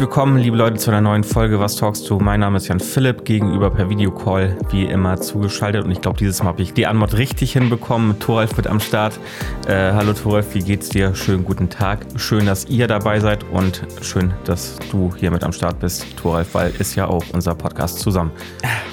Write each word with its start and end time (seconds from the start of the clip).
willkommen, 0.00 0.38
liebe 0.38 0.56
Leute, 0.56 0.78
zu 0.78 0.90
einer 0.90 1.02
neuen 1.02 1.24
Folge 1.24 1.60
Was 1.60 1.76
talkst 1.76 2.08
du? 2.08 2.18
Mein 2.18 2.40
Name 2.40 2.56
ist 2.56 2.68
Jan 2.68 2.80
Philipp, 2.80 3.26
gegenüber 3.26 3.68
per 3.68 3.90
Videocall 3.90 4.56
wie 4.70 4.84
immer 4.84 5.20
zugeschaltet 5.20 5.84
und 5.84 5.90
ich 5.90 6.00
glaube, 6.00 6.16
dieses 6.16 6.42
Mal 6.42 6.48
habe 6.48 6.62
ich 6.62 6.72
die 6.72 6.86
Antwort 6.86 7.18
richtig 7.18 7.52
hinbekommen. 7.52 8.18
Thoralf 8.18 8.56
wird 8.56 8.66
am 8.66 8.80
Start. 8.80 9.20
Äh, 9.66 9.92
hallo 9.92 10.14
Thoralf, 10.14 10.54
wie 10.54 10.60
geht's 10.60 10.88
dir? 10.88 11.14
Schönen 11.14 11.44
guten 11.44 11.68
Tag. 11.68 12.06
Schön, 12.16 12.46
dass 12.46 12.64
ihr 12.64 12.86
dabei 12.86 13.20
seid 13.20 13.44
und 13.52 13.86
schön, 14.00 14.32
dass 14.44 14.78
du 14.90 15.12
hier 15.18 15.30
mit 15.30 15.44
am 15.44 15.52
Start 15.52 15.78
bist, 15.80 16.06
Thoralf, 16.16 16.54
weil 16.54 16.72
ist 16.78 16.94
ja 16.94 17.06
auch 17.06 17.24
unser 17.34 17.54
Podcast 17.54 17.98
zusammen. 17.98 18.30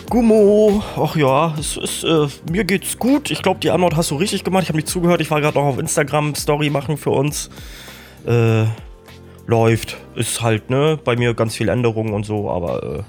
Gummo, 0.09 0.83
ach 0.97 1.15
ja, 1.15 1.55
es 1.57 1.77
ist, 1.77 2.03
äh, 2.03 2.27
mir 2.51 2.65
geht's 2.65 2.99
gut. 2.99 3.31
Ich 3.31 3.41
glaube, 3.41 3.61
die 3.61 3.71
Antwort 3.71 3.95
hast 3.95 4.11
du 4.11 4.15
richtig 4.15 4.43
gemacht. 4.43 4.63
Ich 4.63 4.69
habe 4.69 4.77
nicht 4.77 4.89
zugehört. 4.89 5.21
Ich 5.21 5.31
war 5.31 5.39
gerade 5.39 5.57
noch 5.57 5.67
auf 5.67 5.79
Instagram 5.79 6.35
Story 6.35 6.69
machen 6.69 6.97
für 6.97 7.11
uns. 7.11 7.49
Äh, 8.25 8.65
läuft. 9.47 9.97
Ist 10.15 10.41
halt, 10.41 10.69
ne, 10.69 10.99
bei 11.03 11.15
mir 11.15 11.33
ganz 11.33 11.55
viel 11.55 11.69
Änderungen 11.69 12.13
und 12.13 12.25
so, 12.25 12.49
aber 12.51 12.83
äh, 12.83 13.03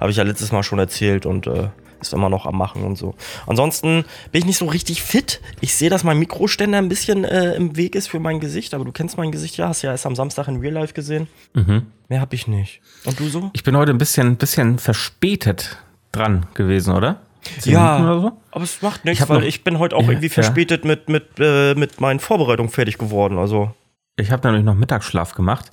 habe 0.00 0.10
ich 0.10 0.16
ja 0.16 0.24
letztes 0.24 0.52
Mal 0.52 0.62
schon 0.62 0.78
erzählt 0.78 1.24
und 1.26 1.46
äh, 1.46 1.68
ist 2.00 2.12
immer 2.12 2.28
noch 2.28 2.44
am 2.44 2.58
Machen 2.58 2.82
und 2.84 2.96
so. 2.98 3.14
Ansonsten 3.46 4.04
bin 4.30 4.40
ich 4.40 4.44
nicht 4.44 4.58
so 4.58 4.66
richtig 4.66 5.02
fit. 5.02 5.40
Ich 5.62 5.74
sehe, 5.74 5.88
dass 5.88 6.04
mein 6.04 6.18
Mikroständer 6.18 6.76
ein 6.76 6.88
bisschen 6.90 7.24
äh, 7.24 7.54
im 7.54 7.76
Weg 7.76 7.94
ist 7.94 8.08
für 8.08 8.18
mein 8.20 8.40
Gesicht, 8.40 8.74
aber 8.74 8.84
du 8.84 8.92
kennst 8.92 9.16
mein 9.16 9.32
Gesicht 9.32 9.56
ja, 9.56 9.68
hast 9.68 9.80
ja 9.82 9.90
erst 9.92 10.04
am 10.04 10.14
Samstag 10.14 10.48
in 10.48 10.58
Real 10.58 10.74
Life 10.74 10.92
gesehen. 10.92 11.28
Mhm. 11.54 11.86
Mehr 12.08 12.20
habe 12.20 12.34
ich 12.34 12.46
nicht. 12.46 12.82
Und 13.04 13.18
du 13.18 13.28
so? 13.28 13.50
Ich 13.54 13.62
bin 13.62 13.74
heute 13.76 13.92
ein 13.92 13.98
bisschen, 13.98 14.36
bisschen 14.36 14.78
verspätet 14.78 15.78
dran 16.12 16.44
gewesen, 16.54 16.92
oder? 16.94 17.20
Ja, 17.64 17.98
so? 18.20 18.32
aber 18.50 18.64
es 18.64 18.80
macht 18.82 19.04
nichts, 19.04 19.22
Ich 19.22 19.28
weil 19.28 19.38
noch- 19.40 19.44
ich 19.46 19.64
bin 19.64 19.78
heute 19.78 19.96
auch 19.96 20.02
Ja, 20.02 20.08
irgendwie 20.10 20.26
ja. 20.28 20.32
verspätet 20.32 20.84
mit, 20.84 21.08
mit, 21.08 21.24
äh, 21.38 21.74
mit 21.74 22.00
meinen 22.00 22.20
Vorbereitungen 22.20 22.70
fertig 22.70 22.98
geworden. 22.98 23.38
Also, 23.38 23.70
Ich 24.16 24.30
habe 24.30 24.46
nämlich 24.48 24.64
noch 24.64 24.74
Mittagsschlaf 24.74 25.34
gemacht. 25.34 25.70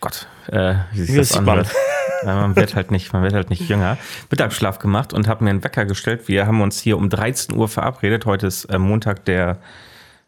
Gott, 0.00 0.26
äh, 0.48 0.74
wie 0.92 1.02
sich 1.02 1.16
das 1.16 1.28
das 1.30 1.38
anhört. 1.38 1.70
Man 2.24 2.54
wird 2.54 2.74
halt 2.74 2.90
nicht, 2.90 3.12
man 3.12 3.22
wird 3.22 3.32
halt 3.32 3.48
nicht 3.48 3.66
jünger. 3.68 3.96
Mittagsschlaf 4.30 4.78
gemacht 4.78 5.14
und 5.14 5.26
habe 5.26 5.44
mir 5.44 5.50
einen 5.50 5.64
Wecker 5.64 5.86
gestellt. 5.86 6.28
Wir 6.28 6.46
haben 6.46 6.60
uns 6.60 6.78
hier 6.78 6.98
um 6.98 7.08
13 7.08 7.56
Uhr 7.56 7.68
verabredet. 7.68 8.26
Heute 8.26 8.46
ist 8.46 8.66
äh, 8.66 8.78
Montag 8.78 9.24
der 9.24 9.58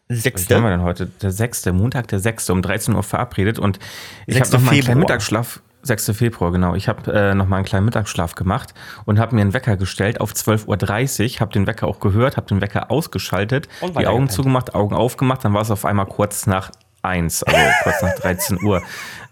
was 0.07 0.17
haben 0.17 0.17
wir 0.17 0.21
sechste. 0.21 0.61
denn 0.61 0.81
heute? 0.81 1.05
Der 1.21 1.31
6. 1.31 1.65
Montag 1.67 2.07
der 2.07 2.19
6. 2.19 2.49
um 2.49 2.61
13 2.61 2.93
Uhr 2.93 3.03
verabredet 3.03 3.57
und 3.57 3.79
ich 4.27 4.35
habe 4.35 4.45
6. 4.45 4.53
noch 4.53 4.61
mal 4.61 4.71
einen 4.71 4.81
kleinen. 4.81 4.99
Mittagsschlaf 4.99 5.61
6. 5.83 6.11
Februar, 6.11 6.51
genau. 6.51 6.75
Ich 6.75 6.87
habe 6.87 7.11
äh, 7.11 7.33
noch 7.35 7.47
mal 7.47 7.57
einen 7.57 7.65
kleinen 7.65 7.85
Mittagsschlaf 7.85 8.35
gemacht 8.35 8.73
und 9.05 9.19
habe 9.19 9.35
mir 9.35 9.41
einen 9.41 9.53
Wecker 9.53 9.77
gestellt 9.77 10.21
auf 10.21 10.31
12.30 10.31 11.35
Uhr, 11.35 11.39
habe 11.39 11.51
den 11.51 11.67
Wecker 11.67 11.87
auch 11.87 11.99
gehört, 11.99 12.37
habe 12.37 12.47
den 12.47 12.61
Wecker 12.61 12.91
ausgeschaltet, 12.91 13.67
Und 13.81 13.97
die 13.97 14.07
Augen 14.07 14.29
zugemacht, 14.29 14.75
Augen 14.75 14.95
aufgemacht, 14.95 15.43
dann 15.43 15.53
war 15.53 15.61
es 15.61 15.71
auf 15.71 15.85
einmal 15.85 16.05
kurz 16.05 16.47
nach 16.47 16.71
1, 17.01 17.43
also 17.43 17.59
kurz 17.83 18.01
nach 18.01 18.15
13 18.15 18.63
Uhr. 18.63 18.81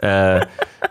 Äh, 0.01 0.45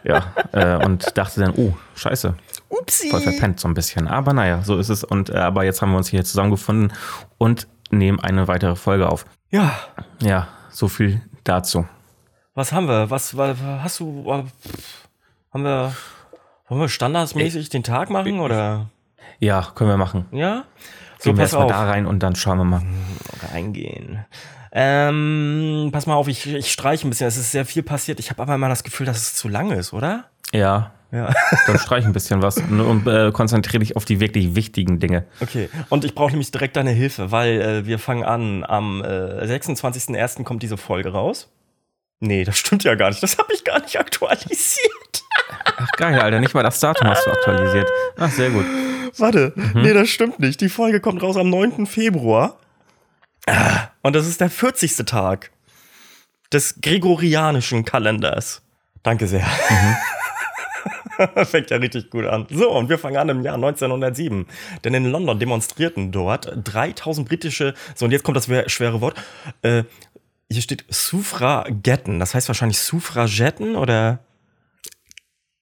ja, 0.05 0.35
äh, 0.53 0.85
und 0.85 1.17
dachte 1.19 1.41
dann, 1.41 1.53
oh, 1.57 1.75
scheiße, 1.97 2.35
Upsi. 2.69 3.11
voll 3.11 3.21
verpennt 3.21 3.59
so 3.61 3.69
ein 3.69 3.75
bisschen. 3.75 4.07
Aber 4.09 4.33
naja, 4.33 4.63
so 4.63 4.79
ist 4.79 4.89
es. 4.89 5.03
Und 5.05 5.31
äh, 5.31 5.37
aber 5.39 5.65
jetzt 5.65 5.83
haben 5.83 5.91
wir 5.91 5.99
uns 5.99 6.09
hier 6.09 6.25
zusammengefunden 6.25 6.93
und 7.39 7.67
nehmen 7.91 8.21
eine 8.21 8.47
weitere 8.49 8.77
Folge 8.77 9.09
auf. 9.09 9.25
Ja, 9.51 9.73
Ja, 10.21 10.47
so 10.71 10.87
viel 10.89 11.21
dazu. 11.45 11.87
was 12.55 12.73
haben 12.73 12.87
wir? 12.87 13.11
Was, 13.11 13.37
was 13.37 13.59
hast 13.83 13.99
du? 14.01 14.25
äh, 14.31 14.45
Haben 15.53 15.65
wir. 15.65 15.93
Wollen 16.69 16.81
wir 16.83 16.89
standardsmäßig 16.89 17.69
den 17.69 17.83
Tag 17.83 18.11
machen 18.11 18.39
oder? 18.39 18.91
Ja, 19.41 19.67
können 19.75 19.91
wir 19.91 19.97
machen. 19.97 20.27
Ja? 20.31 20.65
So, 21.19 21.31
Gehen 21.31 21.37
wir 21.39 21.43
pass 21.45 21.53
erstmal 21.55 21.67
da 21.67 21.83
rein 21.91 22.07
und 22.07 22.23
dann 22.23 22.37
schauen 22.37 22.59
wir 22.59 22.65
mal. 22.65 22.83
Reingehen. 23.53 24.25
Ähm, 24.73 25.91
pass 25.93 26.07
mal 26.07 26.15
auf, 26.15 26.29
ich, 26.29 26.47
ich 26.47 26.71
streiche 26.71 27.07
ein 27.07 27.11
bisschen. 27.11 27.27
Es 27.27 27.37
ist 27.37 27.51
sehr 27.51 27.65
viel 27.65 27.83
passiert. 27.83 28.21
Ich 28.21 28.31
habe 28.31 28.43
aber 28.43 28.55
immer 28.55 28.69
das 28.69 28.85
Gefühl, 28.85 29.07
dass 29.07 29.17
es 29.19 29.35
zu 29.35 29.49
lang 29.49 29.73
ist, 29.73 29.93
oder? 29.93 30.27
Ja, 30.53 30.93
Ja. 31.13 31.33
dann 31.67 31.79
streich 31.79 32.05
ein 32.05 32.13
bisschen 32.13 32.41
was 32.43 32.59
und, 32.59 33.07
äh, 33.07 33.33
konzentriere 33.33 33.81
dich 33.81 33.97
auf 33.97 34.05
die 34.05 34.21
wirklich 34.21 34.55
wichtigen 34.55 35.01
Dinge. 35.01 35.25
Okay, 35.41 35.69
und 35.89 36.05
ich 36.05 36.15
brauche 36.15 36.31
nämlich 36.31 36.53
direkt 36.53 36.77
deine 36.77 36.91
Hilfe, 36.93 37.33
weil 37.33 37.61
äh, 37.61 37.87
wir 37.87 37.99
fangen 37.99 38.23
an. 38.25 38.65
Am 38.65 39.03
äh, 39.03 39.45
26.01. 39.45 40.45
kommt 40.45 40.63
diese 40.63 40.77
Folge 40.77 41.11
raus. 41.13 41.49
Nee, 42.21 42.45
das 42.45 42.59
stimmt 42.59 42.85
ja 42.85 42.95
gar 42.95 43.09
nicht. 43.09 43.23
Das 43.23 43.39
habe 43.39 43.53
ich 43.53 43.65
gar 43.65 43.81
nicht 43.81 43.99
aktualisiert. 43.99 45.25
Ach 45.79 45.91
geil, 45.97 46.21
Alter, 46.21 46.39
nicht 46.39 46.55
mal 46.55 46.63
das 46.63 46.79
Datum 46.79 47.09
hast 47.09 47.27
du 47.27 47.31
aktualisiert. 47.31 47.89
Ach, 48.19 48.31
sehr 48.31 48.51
gut. 48.51 48.67
Warte, 49.19 49.53
nee, 49.75 49.93
das 49.93 50.09
stimmt 50.11 50.39
nicht. 50.39 50.61
Die 50.61 50.69
Folge 50.69 51.01
kommt 51.01 51.23
raus 51.23 51.37
am 51.37 51.51
9. 51.51 51.87
Februar. 51.87 52.59
Und 54.03 54.15
das 54.17 54.27
ist 54.27 54.41
der 54.41 54.51
40. 54.51 54.97
Tag 55.07 55.51
des 56.53 56.81
gregorianischen 56.81 57.85
Kalenders. 57.85 58.63
Danke 59.03 59.27
sehr. 59.27 59.47
Fängt 61.45 61.71
ja 61.71 61.77
richtig 61.77 62.11
gut 62.11 62.25
an. 62.27 62.47
So, 62.51 62.71
und 62.71 62.89
wir 62.89 62.99
fangen 62.99 63.17
an 63.19 63.29
im 63.29 63.43
Jahr 63.43 63.57
1907. 63.57 64.47
Denn 64.85 64.95
in 64.95 65.05
London 65.07 65.39
demonstrierten 65.39 66.13
dort 66.13 66.51
3000 66.65 67.29
britische, 67.29 67.75
so 67.95 68.07
und 68.07 68.11
jetzt 68.11 68.23
kommt 68.25 68.37
das 68.37 68.47
schwer- 68.47 68.69
schwere 68.69 69.01
Wort, 69.01 69.17
äh, 69.63 69.85
hier 70.51 70.63
steht 70.63 70.85
Suffragetten. 70.89 72.19
Das 72.21 72.35
heißt 72.35 72.49
wahrscheinlich 72.49 72.79
Suffragetten 72.79 73.77
oder? 73.77 74.21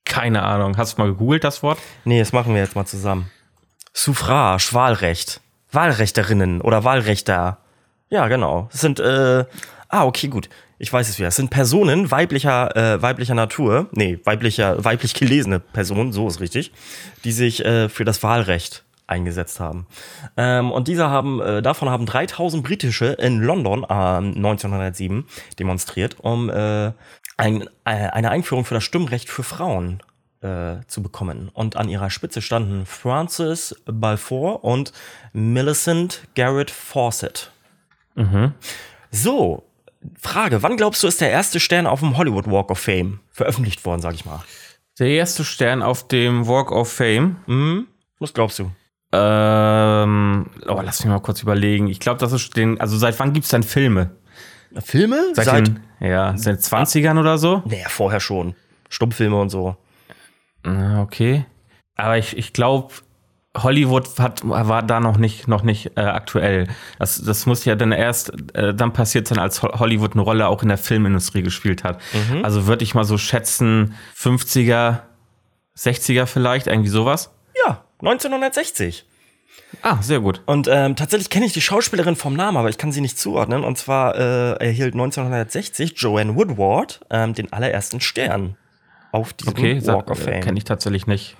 Keine 0.04 0.42
Ahnung. 0.42 0.76
Hast 0.78 0.96
du 0.96 1.02
mal 1.02 1.08
gegoogelt, 1.10 1.44
das 1.44 1.62
Wort? 1.62 1.78
Nee, 2.04 2.18
das 2.20 2.32
machen 2.32 2.54
wir 2.54 2.62
jetzt 2.62 2.74
mal 2.76 2.86
zusammen. 2.86 3.30
Suffrage, 3.92 4.70
Wahlrecht. 4.72 5.40
Wahlrechterinnen 5.72 6.60
oder 6.62 6.84
Wahlrechter. 6.84 7.58
Ja, 8.10 8.28
genau. 8.28 8.68
Das 8.72 8.80
sind, 8.80 9.00
äh, 9.00 9.44
ah, 9.88 10.04
okay, 10.04 10.28
gut. 10.28 10.48
Ich 10.78 10.92
weiß 10.92 11.08
es 11.08 11.18
wieder. 11.18 11.28
Es 11.28 11.36
sind 11.36 11.50
Personen 11.50 12.10
weiblicher, 12.10 12.76
äh, 12.76 13.02
weiblicher 13.02 13.34
Natur, 13.34 13.88
nee, 13.92 14.20
weiblicher, 14.24 14.84
weiblich 14.84 15.14
gelesene 15.14 15.58
Personen, 15.58 16.12
so 16.12 16.28
ist 16.28 16.40
richtig, 16.40 16.72
die 17.24 17.32
sich 17.32 17.64
äh, 17.64 17.88
für 17.88 18.04
das 18.04 18.22
Wahlrecht 18.22 18.84
eingesetzt 19.08 19.58
haben. 19.58 19.86
Ähm, 20.36 20.70
und 20.70 20.86
diese 20.86 21.08
haben, 21.08 21.40
äh, 21.40 21.62
davon 21.62 21.90
haben 21.90 22.06
3000 22.06 22.62
britische 22.62 23.06
in 23.06 23.40
London 23.40 23.84
äh, 23.88 23.92
1907 23.92 25.26
demonstriert, 25.58 26.16
um 26.20 26.48
äh, 26.50 26.92
ein, 27.36 27.62
äh, 27.62 27.66
eine 27.84 28.30
Einführung 28.30 28.64
für 28.64 28.74
das 28.74 28.84
Stimmrecht 28.84 29.30
für 29.30 29.42
Frauen 29.42 30.00
äh, 30.42 30.76
zu 30.86 31.02
bekommen. 31.02 31.50
Und 31.52 31.76
an 31.76 31.88
ihrer 31.88 32.10
Spitze 32.10 32.42
standen 32.42 32.86
Francis 32.86 33.74
Balfour 33.86 34.62
und 34.62 34.92
Millicent 35.32 36.22
Garrett 36.34 36.70
Fawcett. 36.70 37.50
So, 39.10 39.64
Frage, 40.20 40.62
wann 40.62 40.76
glaubst 40.76 41.02
du, 41.02 41.06
ist 41.06 41.20
der 41.20 41.30
erste 41.30 41.60
Stern 41.60 41.86
auf 41.86 42.00
dem 42.00 42.16
Hollywood 42.16 42.46
Walk 42.46 42.70
of 42.70 42.78
Fame 42.78 43.20
veröffentlicht 43.30 43.84
worden, 43.84 44.00
sag 44.00 44.14
ich 44.14 44.24
mal? 44.24 44.42
Der 44.98 45.08
erste 45.08 45.44
Stern 45.44 45.82
auf 45.82 46.08
dem 46.08 46.46
Walk 46.46 46.72
of 46.72 46.92
Fame. 46.92 47.36
Hm? 47.46 47.86
Was 48.18 48.34
glaubst 48.34 48.58
du? 48.58 48.70
Ähm, 49.12 50.50
oh, 50.66 50.80
lass 50.84 51.00
mich 51.00 51.08
mal 51.08 51.20
kurz 51.20 51.42
überlegen. 51.42 51.86
Ich 51.88 52.00
glaube, 52.00 52.20
das 52.20 52.32
ist 52.32 52.56
den, 52.56 52.80
also 52.80 52.96
seit 52.98 53.18
wann 53.18 53.32
gibt's 53.32 53.48
denn 53.48 53.62
Filme? 53.62 54.10
Filme? 54.84 55.32
Seit, 55.32 55.66
den, 55.66 55.80
ja, 56.00 56.36
seit 56.36 56.56
den 56.56 56.62
20ern 56.62 57.18
oder 57.18 57.38
so? 57.38 57.62
Naja, 57.64 57.88
vorher 57.88 58.20
schon. 58.20 58.54
Stummfilme 58.90 59.40
und 59.40 59.48
so. 59.50 59.76
Okay. 60.64 61.46
Aber 61.96 62.18
ich, 62.18 62.36
ich 62.36 62.52
glaube, 62.52 62.92
Hollywood 63.62 64.18
hat, 64.18 64.40
war 64.48 64.82
da 64.82 65.00
noch 65.00 65.16
nicht, 65.16 65.48
noch 65.48 65.62
nicht 65.62 65.92
äh, 65.96 66.00
aktuell. 66.00 66.68
Das, 66.98 67.20
das 67.22 67.46
muss 67.46 67.64
ja 67.64 67.74
dann 67.74 67.92
erst 67.92 68.32
äh, 68.54 68.74
dann 68.74 68.92
passiert 68.92 69.28
sein, 69.28 69.38
als 69.38 69.62
Ho- 69.62 69.78
Hollywood 69.78 70.12
eine 70.12 70.22
Rolle 70.22 70.48
auch 70.48 70.62
in 70.62 70.68
der 70.68 70.78
Filmindustrie 70.78 71.42
gespielt 71.42 71.84
hat. 71.84 72.00
Also 72.42 72.66
würde 72.66 72.84
ich 72.84 72.94
mal 72.94 73.04
so 73.04 73.18
schätzen, 73.18 73.94
50er, 74.16 75.00
60er 75.76 76.26
vielleicht, 76.26 76.66
irgendwie 76.66 76.88
sowas. 76.90 77.30
Ja, 77.66 77.84
1960. 78.00 79.04
Ah, 79.82 80.00
sehr 80.00 80.20
gut. 80.20 80.40
Und 80.46 80.66
ähm, 80.70 80.96
tatsächlich 80.96 81.28
kenne 81.30 81.44
ich 81.46 81.52
die 81.52 81.60
Schauspielerin 81.60 82.16
vom 82.16 82.34
Namen, 82.34 82.56
aber 82.56 82.68
ich 82.70 82.78
kann 82.78 82.90
sie 82.90 83.00
nicht 83.02 83.18
zuordnen. 83.18 83.64
Und 83.64 83.76
zwar 83.76 84.14
äh, 84.16 84.52
erhielt 84.64 84.94
1960 84.94 85.94
Joanne 85.96 86.34
Woodward 86.36 87.00
ähm, 87.10 87.34
den 87.34 87.52
allerersten 87.52 88.00
Stern 88.00 88.56
auf 89.12 89.32
diesem 89.34 89.52
Okay, 89.52 89.86
Walk 89.86 90.10
of 90.10 90.18
Fame. 90.20 90.40
kenne 90.40 90.58
ich 90.58 90.64
tatsächlich 90.64 91.06
nicht. 91.06 91.36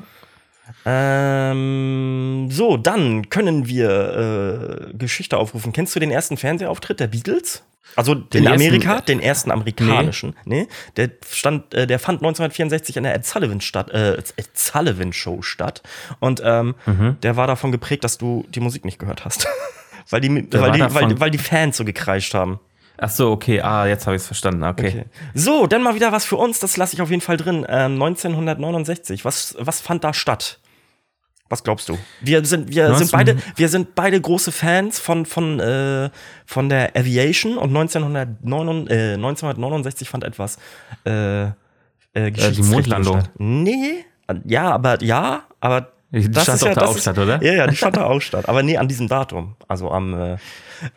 Ähm, 0.84 2.48
so, 2.50 2.76
dann 2.76 3.28
können 3.30 3.66
wir 3.66 4.88
äh, 4.90 4.96
Geschichte 4.96 5.36
aufrufen. 5.36 5.72
Kennst 5.72 5.94
du 5.96 6.00
den 6.00 6.10
ersten 6.10 6.36
Fernsehauftritt 6.36 7.00
der 7.00 7.06
Beatles? 7.08 7.62
Also 7.96 8.12
in 8.12 8.22
ersten- 8.46 8.46
Amerika, 8.48 9.00
den 9.00 9.18
ersten 9.20 9.50
amerikanischen. 9.50 10.36
Nee. 10.44 10.68
Der 10.96 11.10
stand, 11.30 11.72
äh, 11.74 11.86
der 11.86 11.98
fand 11.98 12.20
1964 12.20 12.96
in 12.98 13.02
der 13.04 13.14
Ed 13.14 13.24
Sullivan 13.24 13.60
statt, 13.60 13.90
äh, 13.90 14.12
Ed 14.18 14.50
Sullivan 14.54 15.12
Show 15.12 15.42
statt. 15.42 15.82
Und 16.20 16.40
ähm, 16.44 16.74
Mhm. 16.86 17.16
der 17.22 17.36
war 17.36 17.46
davon 17.46 17.72
geprägt, 17.72 18.04
dass 18.04 18.18
du 18.18 18.44
die 18.50 18.60
Musik 18.60 18.84
nicht 18.84 18.98
gehört 18.98 19.24
hast. 19.24 19.48
weil, 20.10 20.20
die, 20.20 20.48
Der 20.48 20.60
weil, 20.60 20.72
die, 20.72 20.80
weil, 20.94 21.20
weil 21.20 21.30
die 21.30 21.38
Fans 21.38 21.76
so 21.78 21.84
gekreischt 21.84 22.34
haben. 22.34 22.60
Ach 22.98 23.10
so, 23.10 23.30
okay. 23.30 23.60
Ah, 23.60 23.86
jetzt 23.86 24.06
habe 24.06 24.16
ich 24.16 24.22
es 24.22 24.26
verstanden. 24.26 24.64
Okay. 24.64 24.88
Okay. 24.88 25.04
So, 25.34 25.66
dann 25.66 25.82
mal 25.82 25.94
wieder 25.94 26.12
was 26.12 26.24
für 26.24 26.36
uns, 26.36 26.58
das 26.58 26.76
lasse 26.76 26.94
ich 26.94 27.02
auf 27.02 27.10
jeden 27.10 27.22
Fall 27.22 27.36
drin. 27.36 27.64
Ähm, 27.68 27.94
1969, 28.02 29.24
was, 29.24 29.56
was 29.58 29.80
fand 29.80 30.04
da 30.04 30.12
statt? 30.12 30.58
Was 31.48 31.64
glaubst 31.64 31.88
du? 31.88 31.96
Wir 32.20 32.44
sind, 32.44 32.68
wir 32.74 32.94
sind 32.94 33.10
19 33.10 33.10
beide, 33.10 33.36
wir 33.56 33.68
sind 33.68 33.94
beide 33.94 34.20
große 34.20 34.52
Fans 34.52 34.98
von, 34.98 35.24
von, 35.24 35.60
äh, 35.60 36.10
von 36.44 36.68
der 36.68 36.94
Aviation 36.94 37.56
und 37.56 37.74
1909, 37.74 38.86
äh, 38.88 39.14
1969 39.14 40.08
fand 40.08 40.24
etwas 40.24 40.58
äh, 41.06 41.44
äh, 41.44 42.30
die 42.30 42.62
Mondlandung. 42.62 43.20
statt. 43.20 43.30
Nee, 43.38 44.04
ja, 44.44 44.70
aber 44.70 45.02
ja, 45.02 45.44
aber 45.60 45.92
Die 46.10 46.22
stand 46.22 46.60
doch 46.60 46.68
da 46.68 46.74
das 46.74 46.90
auch 46.90 46.98
statt, 46.98 47.18
oder? 47.18 47.42
Ja, 47.42 47.52
ja, 47.54 47.66
die 47.66 47.76
stand 47.76 47.96
da 47.96 48.04
auch 48.04 48.20
statt. 48.20 48.46
Aber 48.48 48.62
nee, 48.62 48.76
an 48.76 48.88
diesem 48.88 49.08
Datum. 49.08 49.56
Also 49.68 49.90
am 49.90 50.12
äh, 50.20 50.36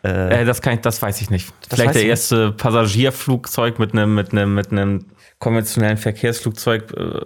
Äh, 0.02 0.44
das, 0.44 0.62
kann 0.62 0.74
ich, 0.74 0.80
das 0.80 1.00
weiß 1.02 1.20
ich 1.20 1.30
nicht. 1.30 1.52
Das 1.68 1.78
Vielleicht 1.78 1.94
der 1.96 2.04
erste 2.04 2.52
Passagierflugzeug 2.52 3.78
mit 3.78 3.92
einem 3.92 4.14
mit 4.14 4.32
einem 4.32 4.54
mit 4.54 4.70
einem 4.72 5.06
konventionellen 5.38 5.96
Verkehrsflugzeug, 5.96 6.92
äh, 6.96 7.20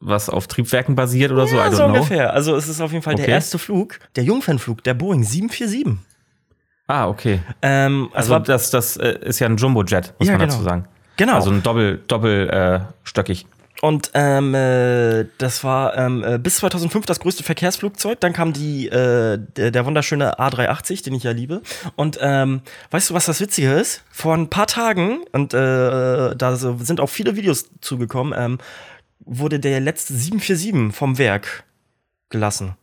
was 0.00 0.28
auf 0.28 0.46
Triebwerken 0.46 0.94
basiert 0.94 1.32
oder 1.32 1.46
so. 1.46 1.56
Ja, 1.56 1.70
so 1.70 1.76
know. 1.84 1.86
ungefähr. 1.94 2.32
Also 2.34 2.54
es 2.56 2.68
ist 2.68 2.80
auf 2.80 2.92
jeden 2.92 3.02
Fall 3.02 3.14
der 3.14 3.24
Okay. 3.24 3.32
erste 3.32 3.58
Flug, 3.58 3.98
der 4.16 4.24
Jungfernflug, 4.24 4.84
der 4.84 4.94
Boeing 4.94 5.22
747. 5.24 5.98
Ah, 6.86 7.08
okay. 7.08 7.40
Ähm, 7.62 8.10
Also 8.12 8.30
war- 8.30 8.40
das, 8.40 8.70
das 8.70 8.98
äh, 8.98 9.18
ist 9.22 9.38
ja 9.40 9.46
ein 9.48 9.56
Jumbojet, 9.56 10.12
muss 10.18 10.28
Ja, 10.28 10.34
man 10.34 10.40
genau. 10.42 10.52
dazu 10.52 10.62
sagen. 10.62 10.84
Genau. 11.16 11.34
Also 11.36 11.50
ein 11.50 11.62
doppel, 11.62 12.02
doppel 12.08 12.50
äh, 12.50 12.80
stöckig. 13.04 13.46
Und 13.82 14.12
ähm, 14.14 14.54
äh, 14.54 15.26
das 15.38 15.62
war 15.64 15.96
ähm, 15.98 16.24
äh, 16.24 16.38
bis 16.38 16.56
2005 16.56 17.04
das 17.06 17.20
größte 17.20 17.42
Verkehrsflugzeug. 17.42 18.18
Dann 18.20 18.32
kam 18.32 18.52
die, 18.52 18.86
äh, 18.88 19.38
der, 19.56 19.70
der 19.72 19.84
wunderschöne 19.84 20.38
A380, 20.38 21.04
den 21.04 21.14
ich 21.14 21.24
ja 21.24 21.32
liebe. 21.32 21.60
Und 21.96 22.18
ähm, 22.22 22.62
weißt 22.92 23.10
du, 23.10 23.14
was 23.14 23.26
das 23.26 23.40
Witzige 23.40 23.72
ist? 23.72 24.02
Vor 24.10 24.34
ein 24.34 24.48
paar 24.48 24.66
Tagen, 24.66 25.18
und 25.32 25.52
äh, 25.54 25.58
da 26.36 26.56
sind 26.56 27.00
auch 27.00 27.08
viele 27.10 27.36
Videos 27.36 27.66
zugekommen, 27.80 28.32
ähm, 28.36 28.58
wurde 29.26 29.58
der 29.60 29.80
letzte 29.80 30.14
747 30.14 30.96
vom 30.96 31.18
Werk 31.18 31.64
gelassen. 32.30 32.76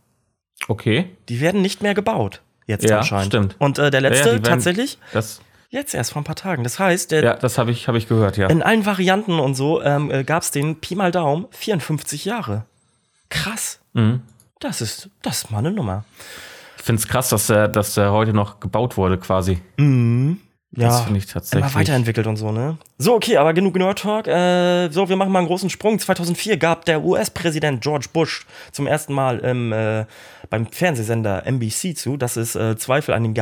Okay. 0.68 1.08
Die 1.30 1.40
werden 1.42 1.62
nicht 1.62 1.82
mehr 1.82 1.94
gebaut. 1.96 2.42
Jetzt 2.68 2.88
Ja, 2.88 3.00
anscheinend. 3.00 3.28
stimmt. 3.28 3.56
Und 3.60 3.80
äh, 3.80 3.90
der 3.92 4.02
Ja, 4.02 4.10
ja, 4.10 4.14
letzte 4.14 4.24
die 4.30 4.32
werden- 4.36 4.44
tatsächlich 4.44 4.98
Das, 5.14 5.42
jetzt 5.72 5.96
erst 5.96 6.12
vor 6.14 6.22
ein 6.22 6.26
paar 6.26 6.36
Tagen. 6.36 6.64
Das 6.64 6.78
heißt, 6.78 7.12
der, 7.12 7.24
ja, 7.24 7.34
das 7.34 7.58
habe 7.58 7.72
ich, 7.72 7.88
hab 7.88 7.96
ich 7.96 8.08
gehört, 8.08 8.38
ja. 8.38 8.48
in 8.48 8.62
allen 8.62 8.86
Varianten 8.86 9.40
und 9.40 9.56
so 9.56 9.82
ähm, 9.82 10.12
äh, 10.12 10.24
gab 10.24 10.44
es 10.44 10.52
den 10.52 10.80
Pi 10.80 10.96
mal 10.96 11.12
Daumen 11.12 11.48
54 11.52 12.26
Jahre. 12.26 12.66
Krass. 13.30 13.80
Mhm. 13.94 14.22
Das 14.60 14.82
ist, 14.82 15.10
das 15.24 15.40
ist 15.40 15.52
mal 15.52 15.60
eine 15.60 15.72
Nummer. 15.72 16.06
Ich 16.78 16.84
finde 16.84 17.00
es 17.00 17.08
krass, 17.08 17.30
dass 17.30 17.48
der, 17.48 17.68
dass 17.68 17.96
der 17.96 18.12
heute 18.12 18.34
noch 18.34 18.60
gebaut 18.60 18.98
wurde, 18.98 19.18
quasi. 19.18 19.60
Ja, 20.76 20.88
Das 20.88 21.02
finde 21.02 21.20
ich 21.20 21.26
tatsächlich. 21.26 21.70
immer 21.70 21.80
weiterentwickelt 21.80 22.28
und 22.28 22.38
so, 22.38 22.52
ne? 22.52 22.78
So, 22.98 23.14
okay, 23.16 23.38
aber 23.38 23.54
genug 23.54 23.76
Nerd 23.76 24.00
Talk. 24.00 24.28
Äh, 24.28 24.90
so, 24.90 25.10
wir 25.10 25.18
machen 25.18 25.32
mal 25.32 25.40
einen 25.40 25.48
großen 25.48 25.70
Sprung. 25.70 26.00
2004 26.00 26.58
gab 26.58 26.86
der 26.86 27.04
US-Präsident 27.04 27.82
George 27.82 28.08
Bush 28.12 28.46
zum 28.72 28.88
ersten 28.88 29.14
Mal 29.14 29.40
im, 29.40 29.74
äh, 29.74 30.06
beim 30.50 30.68
Fernsehsender 30.68 31.46
NBC 31.46 31.96
zu, 31.98 32.16
dass 32.16 32.38
es 32.38 32.56
äh, 32.56 32.78
Zweifel 32.78 33.14
an 33.14 33.24
den 33.24 33.34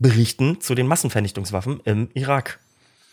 Geheimdienstberichten 0.00 0.60
zu 0.60 0.74
den 0.74 0.86
Massenvernichtungswaffen 0.86 1.80
im 1.84 2.08
Irak 2.14 2.60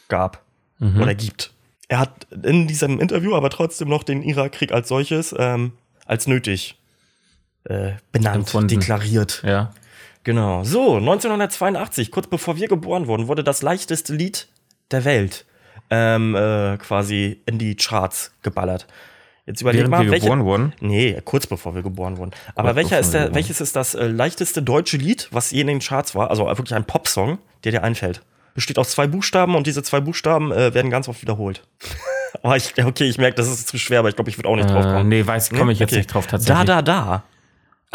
gab 0.08 0.44
oder 0.80 1.16
gibt. 1.16 1.52
Er 1.88 2.00
hat 2.00 2.28
in 2.44 2.68
diesem 2.68 3.00
Interview 3.00 3.36
aber 3.36 3.50
trotzdem 3.50 3.90
noch 3.90 4.04
den 4.04 4.24
Irakkrieg 4.24 4.72
als 4.72 4.88
solches 4.88 5.36
ähm, 5.38 5.74
als 6.06 6.28
nötig 6.28 6.78
äh, 7.64 7.94
benannt, 8.12 8.36
Empfunden. 8.38 8.68
deklariert. 8.68 9.42
Ja. 9.46 9.74
Genau. 10.24 10.64
So, 10.64 10.98
1982, 10.98 12.12
kurz 12.12 12.28
bevor 12.28 12.58
wir 12.58 12.68
geboren 12.68 13.08
wurden, 13.08 13.28
wurde 13.28 13.44
das 13.44 13.62
leichteste 13.62 14.14
Lied 14.14 14.48
der 14.92 15.06
Welt 15.06 15.46
ähm, 15.90 16.36
äh, 16.36 16.78
quasi 16.78 17.42
in 17.46 17.60
die 17.60 17.76
Charts 17.76 18.32
geballert. 18.42 18.88
Jetzt 19.46 19.62
überleg 19.62 19.82
Während 19.82 19.92
mal, 19.92 20.04
wir 20.04 20.12
welche, 20.12 20.26
geboren 20.26 20.44
wurden. 20.44 20.74
Nee, 20.80 21.22
kurz 21.24 21.46
bevor 21.46 21.76
wir 21.76 21.84
geboren 21.84 22.18
wurden. 22.18 22.32
Aber 22.56 22.70
Kurz 22.70 22.76
welcher 22.78 23.00
ist 23.00 23.14
der, 23.14 23.36
welches 23.36 23.62
ist 23.62 23.76
das 23.76 23.94
äh, 23.94 24.08
leichteste 24.08 24.64
deutsche 24.64 24.98
Lied, 24.98 25.28
was 25.32 25.52
je 25.52 25.62
in 25.62 25.68
den 25.68 25.80
Charts 25.80 26.16
war? 26.16 26.32
Also 26.32 26.46
wirklich 26.48 26.74
ein 26.74 26.86
Popsong, 26.86 27.38
der 27.64 27.72
dir 27.72 27.84
einfällt. 27.84 28.22
Besteht 28.56 28.80
aus 28.80 28.90
zwei 28.92 29.06
Buchstaben 29.06 29.56
und 29.56 29.68
diese 29.68 29.84
zwei 29.84 30.00
Buchstaben 30.00 30.52
äh, 30.52 30.74
werden 30.74 30.90
ganz 30.90 31.08
oft 31.08 31.22
wiederholt. 31.22 31.62
oh, 32.42 32.54
ich, 32.54 32.74
okay, 32.84 33.04
ich 33.04 33.18
merke, 33.20 33.36
das 33.36 33.48
ist 33.48 33.68
zu 33.68 33.78
schwer, 33.78 34.00
aber 34.00 34.10
ich 34.10 34.16
glaube, 34.16 34.30
ich 34.32 34.38
würde 34.38 34.50
auch 34.50 34.56
nicht 34.56 34.70
drauf 34.70 34.86
Äh, 34.86 34.94
kommen. 34.94 35.10
nee, 35.10 35.26
weiß, 35.28 35.52
komme 35.52 35.74
ich 35.74 35.80
jetzt 35.80 35.92
Okay. 35.92 35.98
nicht 36.00 36.14
drauf 36.14 36.26
tatsächlich. 36.26 36.66
Da, 36.66 36.82
da, 36.82 36.82
da. 36.82 37.24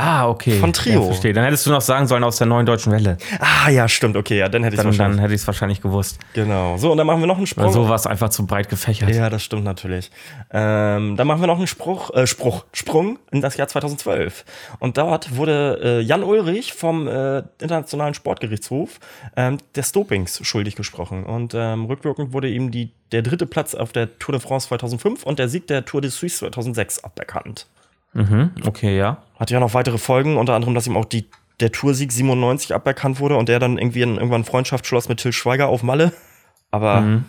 Ah, 0.02 0.29
okay. 0.29 0.58
Von 0.58 0.73
Trio. 0.73 1.00
Ja, 1.00 1.06
verstehe. 1.08 1.35
Dann 1.35 1.44
hättest 1.44 1.67
du 1.67 1.70
noch 1.70 1.82
sagen 1.82 2.06
sollen 2.06 2.25
aus 2.25 2.38
der 2.38 2.47
neuen 2.47 2.64
deutschen 2.64 2.91
Welle. 2.91 3.19
Ah, 3.38 3.69
ja, 3.69 3.87
stimmt, 3.87 4.17
okay, 4.17 4.38
ja, 4.38 4.49
dann 4.49 4.64
hätte 4.64 4.75
ich 4.75 4.79
es 4.79 4.85
Dann, 4.85 4.93
dann 4.93 4.99
wahrscheinlich. 4.99 5.23
hätte 5.23 5.35
ich 5.35 5.41
es 5.43 5.47
wahrscheinlich 5.47 5.82
gewusst. 5.82 6.19
Genau. 6.32 6.79
So, 6.79 6.91
und 6.91 6.97
dann 6.97 7.06
machen 7.06 7.20
wir 7.20 7.26
noch 7.26 7.37
einen 7.37 7.47
Sprung. 7.47 7.67
Weil 7.67 7.73
so 7.73 7.87
war 7.87 7.97
es 7.97 8.06
einfach 8.06 8.31
zu 8.31 8.47
breit 8.47 8.70
gefächert. 8.70 9.11
Ja, 9.14 9.29
das 9.29 9.43
stimmt 9.44 9.64
natürlich. 9.64 10.11
Ähm, 10.50 11.17
dann 11.17 11.26
machen 11.26 11.43
wir 11.43 11.47
noch 11.49 11.58
einen 11.58 11.67
Spruch, 11.67 12.14
äh, 12.14 12.26
Spruch, 12.26 12.64
Sprung 12.73 13.19
in 13.31 13.43
das 13.43 13.58
Jahr 13.58 13.69
2012. 13.69 14.47
Und 14.79 14.97
dort 14.97 15.37
wurde 15.37 15.79
äh, 15.82 16.00
Jan 16.00 16.23
Ulrich 16.23 16.73
vom 16.73 17.06
äh, 17.06 17.43
Internationalen 17.61 18.14
Sportgerichtshof 18.14 19.00
ähm, 19.37 19.58
des 19.76 19.93
Dopings 19.93 20.41
schuldig 20.47 20.76
gesprochen. 20.76 21.25
Und 21.25 21.52
ähm, 21.55 21.85
rückwirkend 21.85 22.32
wurde 22.32 22.49
ihm 22.49 22.70
die, 22.70 22.91
der 23.12 23.20
dritte 23.20 23.44
Platz 23.44 23.75
auf 23.75 23.93
der 23.93 24.19
Tour 24.19 24.32
de 24.32 24.41
France 24.41 24.69
2005 24.69 25.25
und 25.25 25.38
der 25.38 25.50
Sieg 25.50 25.67
der 25.67 25.85
Tour 25.85 26.00
de 26.00 26.11
Suisse 26.11 26.38
2006 26.38 27.05
aberkannt. 27.05 27.67
Mhm, 28.12 28.50
okay, 28.66 28.96
ja. 28.98 29.18
Hatte 29.38 29.54
ja 29.54 29.60
noch 29.60 29.74
weitere 29.74 29.98
Folgen, 29.98 30.36
unter 30.36 30.54
anderem, 30.54 30.74
dass 30.74 30.86
ihm 30.86 30.96
auch 30.96 31.04
die, 31.04 31.26
der 31.60 31.72
Toursieg 31.72 32.12
97 32.12 32.74
aberkannt 32.74 33.20
wurde 33.20 33.36
und 33.36 33.48
der 33.48 33.58
dann 33.58 33.78
irgendwie 33.78 34.02
in, 34.02 34.16
irgendwann 34.16 34.44
Freundschaft 34.44 34.86
schloss 34.86 35.08
mit 35.08 35.20
Till 35.20 35.32
Schweiger 35.32 35.68
auf 35.68 35.82
Malle. 35.82 36.12
Aber 36.70 37.00
Mhm. 37.00 37.24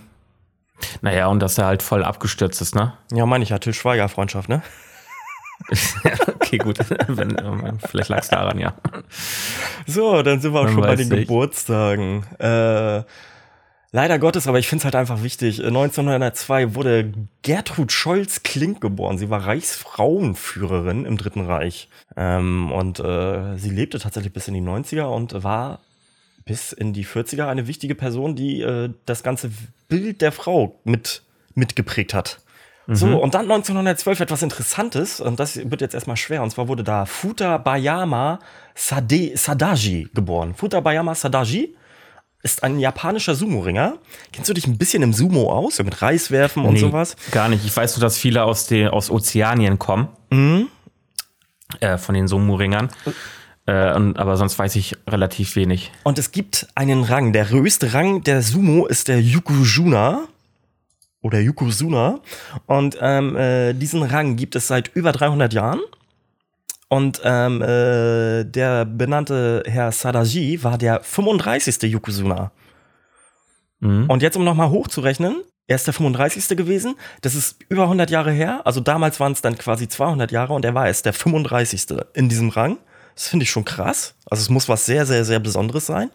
Naja, 1.01 1.27
und 1.27 1.39
dass 1.39 1.59
er 1.59 1.67
halt 1.67 1.83
voll 1.83 2.03
abgestürzt 2.03 2.59
ist, 2.59 2.73
ne? 2.73 2.93
ja, 3.11 3.25
meine 3.27 3.43
ich 3.43 3.51
ja, 3.51 3.59
Till 3.59 3.73
Schweiger 3.73 4.09
Freundschaft, 4.09 4.49
ne? 4.49 4.63
Okay, 6.35 6.57
gut. 6.57 6.79
Wenn, 7.07 7.37
ähm, 7.37 7.77
vielleicht 7.87 8.09
lag 8.09 8.19
es 8.19 8.29
daran, 8.29 8.57
ja. 8.57 8.73
So, 9.85 10.21
dann 10.23 10.41
sind 10.41 10.53
wir 10.53 10.59
auch 10.59 10.63
Man 10.65 10.73
schon 10.73 10.81
bei 10.81 10.95
den 10.95 11.07
nicht. 11.07 11.27
Geburtstagen. 11.27 12.25
Äh, 12.39 13.03
leider 13.91 14.19
Gottes, 14.19 14.47
aber 14.47 14.59
ich 14.59 14.67
finde 14.67 14.81
es 14.81 14.85
halt 14.85 14.95
einfach 14.95 15.23
wichtig. 15.23 15.59
Äh, 15.59 15.67
1902 15.67 16.75
wurde 16.75 17.13
Gertrud 17.41 17.91
Scholz-Klink 17.91 18.81
geboren. 18.81 19.17
Sie 19.17 19.29
war 19.29 19.45
Reichsfrauenführerin 19.45 21.05
im 21.05 21.17
Dritten 21.17 21.41
Reich. 21.41 21.89
Ähm, 22.15 22.71
und 22.71 22.99
äh, 22.99 23.57
sie 23.57 23.69
lebte 23.69 23.99
tatsächlich 23.99 24.33
bis 24.33 24.47
in 24.47 24.53
die 24.53 24.61
90er 24.61 25.03
und 25.03 25.43
war 25.43 25.79
bis 26.45 26.71
in 26.71 26.93
die 26.93 27.05
40er 27.05 27.47
eine 27.47 27.67
wichtige 27.67 27.95
Person, 27.95 28.35
die 28.35 28.61
äh, 28.61 28.89
das 29.05 29.23
ganze 29.23 29.51
Bild 29.87 30.21
der 30.21 30.31
Frau 30.31 30.79
mit 30.83 31.23
mitgeprägt 31.53 32.13
hat. 32.13 32.39
So, 32.87 33.21
und 33.21 33.35
dann 33.35 33.43
1912 33.43 34.21
etwas 34.21 34.41
Interessantes, 34.41 35.21
und 35.21 35.39
das 35.39 35.55
wird 35.55 35.81
jetzt 35.81 35.93
erstmal 35.93 36.17
schwer, 36.17 36.43
und 36.43 36.49
zwar 36.49 36.67
wurde 36.67 36.83
da 36.83 37.05
Futa 37.05 37.57
Bayama 37.57 38.39
Sade, 38.75 39.31
Sadaji 39.35 40.09
geboren. 40.13 40.53
Futa 40.55 40.81
Bayama 40.81 41.15
Sadaji 41.15 41.75
ist 42.43 42.63
ein 42.63 42.79
japanischer 42.79 43.35
Sumo-Ringer. 43.35 43.97
Kennst 44.31 44.49
du 44.49 44.53
dich 44.53 44.67
ein 44.67 44.77
bisschen 44.77 45.03
im 45.03 45.13
Sumo 45.13 45.51
aus, 45.51 45.75
so 45.77 45.83
mit 45.83 46.01
Reiswerfen 46.01 46.65
und 46.65 46.73
Nee, 46.73 46.79
sowas? 46.79 47.15
Gar 47.31 47.49
nicht. 47.49 47.65
Ich 47.65 47.75
weiß 47.75 47.95
nur, 47.97 48.01
dass 48.01 48.17
viele 48.17 48.43
aus, 48.43 48.67
den, 48.67 48.87
aus 48.87 49.09
Ozeanien 49.09 49.77
kommen. 49.79 50.07
Mhm. 50.29 50.67
Äh, 51.79 51.97
von 51.97 52.15
den 52.15 52.27
Sumo-Ringern. 52.27 52.89
Äh, 53.65 53.93
und, 53.93 54.17
aber 54.17 54.37
sonst 54.37 54.57
weiß 54.57 54.75
ich 54.75 54.97
relativ 55.07 55.55
wenig. 55.55 55.91
Und 56.03 56.19
es 56.19 56.31
gibt 56.31 56.67
einen 56.75 57.03
Rang. 57.03 57.31
Der 57.31 57.49
höchste 57.49 57.93
Rang 57.93 58.23
der 58.23 58.41
Sumo 58.41 58.87
ist 58.87 59.07
der 59.07 59.21
Yukujuna 59.21 60.27
oder 61.21 61.39
Yokozuna. 61.39 62.19
Und 62.65 62.97
ähm, 62.99 63.35
äh, 63.35 63.73
diesen 63.73 64.03
Rang 64.03 64.35
gibt 64.35 64.55
es 64.55 64.67
seit 64.67 64.89
über 64.95 65.11
300 65.11 65.53
Jahren. 65.53 65.79
Und 66.91 67.21
ähm, 67.23 67.61
äh, 67.61 68.43
der 68.43 68.83
benannte 68.83 69.63
Herr 69.65 69.93
Sadaji 69.93 70.61
war 70.61 70.77
der 70.77 71.01
35. 71.01 71.83
Yokozuna. 71.83 72.51
Mhm. 73.79 74.09
Und 74.09 74.21
jetzt, 74.21 74.35
um 74.35 74.43
nochmal 74.43 74.71
hochzurechnen, 74.71 75.41
er 75.67 75.77
ist 75.77 75.87
der 75.87 75.93
35. 75.93 76.57
gewesen. 76.57 76.95
Das 77.21 77.33
ist 77.33 77.63
über 77.69 77.83
100 77.83 78.09
Jahre 78.09 78.33
her. 78.33 78.59
Also 78.65 78.81
damals 78.81 79.21
waren 79.21 79.31
es 79.31 79.41
dann 79.41 79.57
quasi 79.57 79.87
200 79.87 80.33
Jahre 80.33 80.51
und 80.51 80.65
er 80.65 80.73
war 80.73 80.87
erst 80.87 81.05
der 81.05 81.13
35. 81.13 81.97
in 82.13 82.27
diesem 82.27 82.49
Rang. 82.49 82.77
Das 83.15 83.29
finde 83.29 83.43
ich 83.43 83.51
schon 83.51 83.63
krass. 83.63 84.15
Also 84.29 84.41
es 84.41 84.49
muss 84.49 84.67
was 84.67 84.85
sehr, 84.85 85.05
sehr, 85.05 85.23
sehr 85.23 85.39
Besonderes 85.39 85.85
sein. 85.85 86.09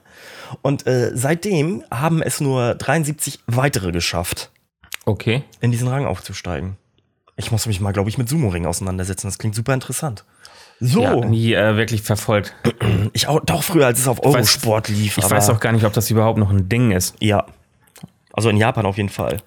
Und 0.60 0.86
äh, 0.86 1.10
seitdem 1.14 1.84
haben 1.90 2.20
es 2.20 2.38
nur 2.42 2.74
73 2.74 3.40
weitere 3.46 3.92
geschafft, 3.92 4.50
Okay. 5.06 5.42
in 5.60 5.72
diesen 5.72 5.88
Rang 5.88 6.04
aufzusteigen. 6.04 6.76
Ich 7.36 7.50
muss 7.50 7.64
mich 7.64 7.80
mal, 7.80 7.92
glaube 7.92 8.10
ich, 8.10 8.18
mit 8.18 8.28
Sumo-Ring 8.28 8.66
auseinandersetzen. 8.66 9.26
Das 9.26 9.38
klingt 9.38 9.54
super 9.54 9.72
interessant. 9.72 10.26
So, 10.80 11.02
Ja, 11.02 11.14
nie 11.16 11.54
äh, 11.54 11.76
wirklich 11.76 12.02
verfolgt. 12.02 12.54
ich 13.14 13.28
auch 13.28 13.40
doch 13.40 13.62
früher, 13.62 13.86
als 13.86 13.98
es 13.98 14.08
auf 14.08 14.20
weiß- 14.20 14.34
Eurosport 14.34 14.88
lief. 14.88 15.16
Ich 15.18 15.30
weiß 15.30 15.48
auch 15.50 15.60
gar 15.60 15.72
nicht, 15.72 15.84
ob 15.84 15.92
das 15.94 16.10
überhaupt 16.10 16.38
noch 16.38 16.50
ein 16.50 16.68
Ding 16.68 16.90
ist. 16.90 17.14
Ja. 17.20 17.46
Also 18.32 18.50
in 18.50 18.56
Japan 18.58 18.84
auf 18.84 18.96
jeden 18.98 19.08
Fall. 19.08 19.38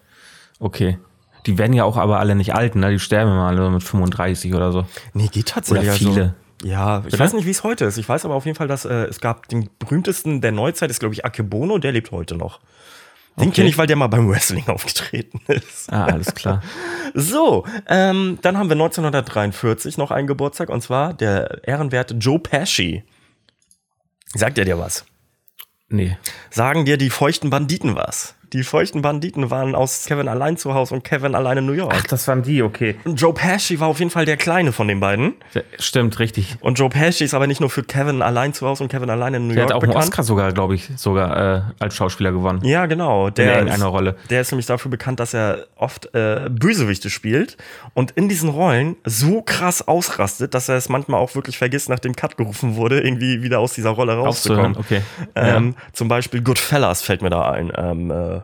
Okay. 0.59 0.98
Die 1.45 1.57
werden 1.57 1.74
ja 1.74 1.83
auch 1.83 1.98
aber 1.98 2.19
alle 2.19 2.36
nicht 2.36 2.53
alt, 2.55 2.75
ne? 2.75 2.89
Die 2.91 3.00
sterben 3.00 3.31
immer 3.31 3.48
alle 3.48 3.69
mit 3.69 3.83
35 3.83 4.53
oder 4.55 4.71
so. 4.71 4.86
Nee, 5.13 5.27
geht 5.27 5.48
tatsächlich. 5.50 5.88
Oder 5.88 5.98
viele. 5.98 6.21
Also, 6.21 6.33
ja, 6.67 6.98
ich 7.00 7.03
Bitte? 7.05 7.19
weiß 7.19 7.33
nicht, 7.33 7.45
wie 7.45 7.51
es 7.51 7.63
heute 7.63 7.86
ist. 7.86 7.98
Ich 7.98 8.09
weiß 8.09 8.25
aber 8.25 8.33
auf 8.36 8.45
jeden 8.45 8.57
Fall, 8.57 8.67
dass 8.67 8.83
äh, 8.86 9.05
es 9.05 9.21
gab 9.21 9.48
den 9.48 9.69
berühmtesten 9.79 10.41
der 10.41 10.51
Neuzeit, 10.51 10.89
ist 10.89 11.00
glaube 11.00 11.13
ich 11.13 11.24
Akebono, 11.25 11.77
der 11.77 11.91
lebt 11.93 12.12
heute 12.12 12.36
noch. 12.36 12.59
Den 13.39 13.48
Okay. 13.50 13.55
kenne 13.55 13.69
ich, 13.69 13.77
weil 13.77 13.88
der 13.88 13.96
mal 13.96 14.08
beim 14.08 14.29
Wrestling 14.29 14.67
aufgetreten 14.67 15.39
ist. 15.48 15.91
Ah, 15.91 16.05
alles 16.05 16.34
klar. 16.36 16.62
So, 17.15 17.65
ähm, 17.88 18.38
dann 18.43 18.58
haben 18.58 18.69
wir 18.69 18.75
1943 18.75 19.98
noch 19.98 20.12
einen 20.12 20.27
Geburtstag 20.27 20.69
und 20.69 20.81
zwar 20.81 21.13
der 21.15 21.62
ehrenwerte 21.67 22.13
Joe 22.13 22.38
Pesci. 22.38 23.03
Sagt 24.36 24.60
er 24.60 24.65
dir 24.65 24.77
was? 24.77 25.05
Nee. 25.88 26.17
Sagen 26.51 26.86
dir 26.86 26.98
die 26.98 27.10
feuchten 27.10 27.50
Banditen 27.50 27.96
was? 27.96 28.36
Die 28.53 28.63
feuchten 28.63 29.01
Banditen 29.03 29.51
waren 29.51 29.75
aus 29.75 30.06
Kevin 30.06 30.27
allein 30.27 30.58
zu 30.58 30.74
Hause 30.74 30.96
und 30.96 31.03
Kevin 31.03 31.36
allein 31.36 31.60
in 31.60 31.65
New 31.68 31.74
York. 31.74 31.94
Ach, 31.96 32.03
das 32.08 32.27
waren 32.27 32.41
die, 32.41 32.63
okay. 32.63 32.96
Und 33.06 33.22
Joe 33.22 33.34
Pesci 33.34 33.79
war 33.79 33.88
auf 33.88 34.00
jeden 34.00 34.10
Fall 34.10 34.25
der 34.25 34.38
Kleine 34.38 34.72
von 34.72 34.88
den 34.88 35.00
beiden. 35.00 35.36
Stimmt, 35.77 36.18
richtig. 36.18 36.56
Und 36.60 36.79
Joe 36.79 36.89
Pesci 36.89 37.24
ist 37.25 37.34
aber 37.36 37.46
nicht 37.46 37.60
nur 37.62 37.70
für 37.70 37.84
Kevin 37.84 38.22
allein 38.24 38.53
zu 38.53 38.65
Hause 38.65 38.84
und 38.84 38.89
Kevin 38.89 39.10
allein 39.12 39.36
in 39.36 39.48
New 39.48 39.53
Der 39.53 39.63
York 39.63 39.70
hat 39.74 39.77
auch 39.77 39.84
einen 39.84 39.91
bekannt. 39.91 40.10
Oscar 40.10 40.24
sogar, 40.24 40.51
glaube 40.51 40.74
ich, 40.74 40.89
sogar 40.96 41.58
äh, 41.58 41.62
als 41.79 41.96
Schauspieler 41.96 42.32
gewonnen. 42.32 42.63
Ja, 42.63 42.88
genau. 42.88 43.27
in 43.27 43.34
Der 43.36 43.53
irgendeiner 43.60 43.86
ist, 43.86 43.91
Rolle. 43.91 44.15
der 44.32 44.41
ist 44.41 44.51
nämlich 44.51 44.65
dafür 44.65 44.89
bekannt, 44.89 45.20
dass 45.20 45.34
er 45.36 45.68
oft 45.75 46.13
äh, 46.15 46.50
Bösewichte 46.50 47.10
spielt 47.12 47.56
und 47.94 48.12
in 48.12 48.29
diesen 48.29 48.50
Rollen 48.50 48.96
so 49.06 49.44
krass 49.44 49.88
ausrastet, 49.88 50.53
dass 50.56 50.70
er 50.70 50.75
es 50.77 50.89
manchmal 50.89 51.20
auch 51.22 51.36
wirklich 51.36 51.58
vergisst, 51.60 51.88
nachdem 51.89 52.15
Cut 52.15 52.36
gerufen 52.38 52.75
wurde, 52.75 53.00
irgendwie 53.01 53.44
wieder 53.44 53.60
aus 53.60 53.74
dieser 53.74 53.91
Rolle 53.91 54.13
rauszukommen. 54.15 54.75
Okay. 54.77 55.01
Ähm, 55.36 55.75
Zum 55.94 56.08
Beispiel 56.08 56.41
Goodfellas 56.41 57.03
fällt 57.03 57.22
mir 57.22 57.29
da 57.29 57.51
ein. 57.51 57.72
Ähm, 57.77 58.10
äh, 58.10 58.38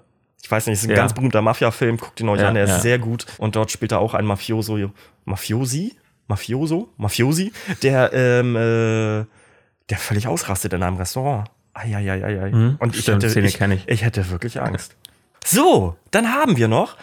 ich 0.45 0.51
weiß 0.51 0.67
nicht, 0.67 0.73
es 0.75 0.81
ist 0.83 0.87
ein 0.89 0.91
Ja. 0.91 0.97
ganz 0.97 1.13
berühmter 1.13 1.41
Mafia-Film, 1.41 1.97
guckt 1.97 2.19
ihn 2.19 2.29
euch 2.29 2.39
Ja, 2.39 2.49
an, 2.49 2.53
der 2.53 2.65
ist 2.65 2.83
sehr 2.83 2.99
gut. 2.99 3.25
Und 3.39 3.55
dort 3.55 3.71
spielt 3.71 3.91
er 3.91 3.97
auch 3.99 4.13
einen 4.13 4.27
Mafioso, 4.27 4.91
Mafiosi? 5.23 5.95
Mafioso? 6.27 6.89
Mafiosi? 6.97 7.51
Der, 7.81 8.13
ähm, 8.13 8.55
äh, 8.55 9.25
der 9.89 9.97
völlig 9.97 10.27
ausrastet 10.27 10.73
in 10.73 10.83
einem 10.83 10.97
Restaurant. 10.97 11.49
Eieieiei. 11.73 12.51
Mhm, 12.51 12.75
Und 12.79 12.95
ich 12.95 13.01
stimmt, 13.01 13.23
hätte, 13.23 13.31
Szene 13.31 13.47
ich, 13.47 13.59
ich. 13.59 13.87
ich 13.89 14.03
hätte 14.03 14.29
wirklich 14.29 14.61
Angst. 14.61 14.95
So, 15.43 15.95
dann 16.11 16.31
haben 16.31 16.57
wir 16.57 16.67
noch 16.67 16.95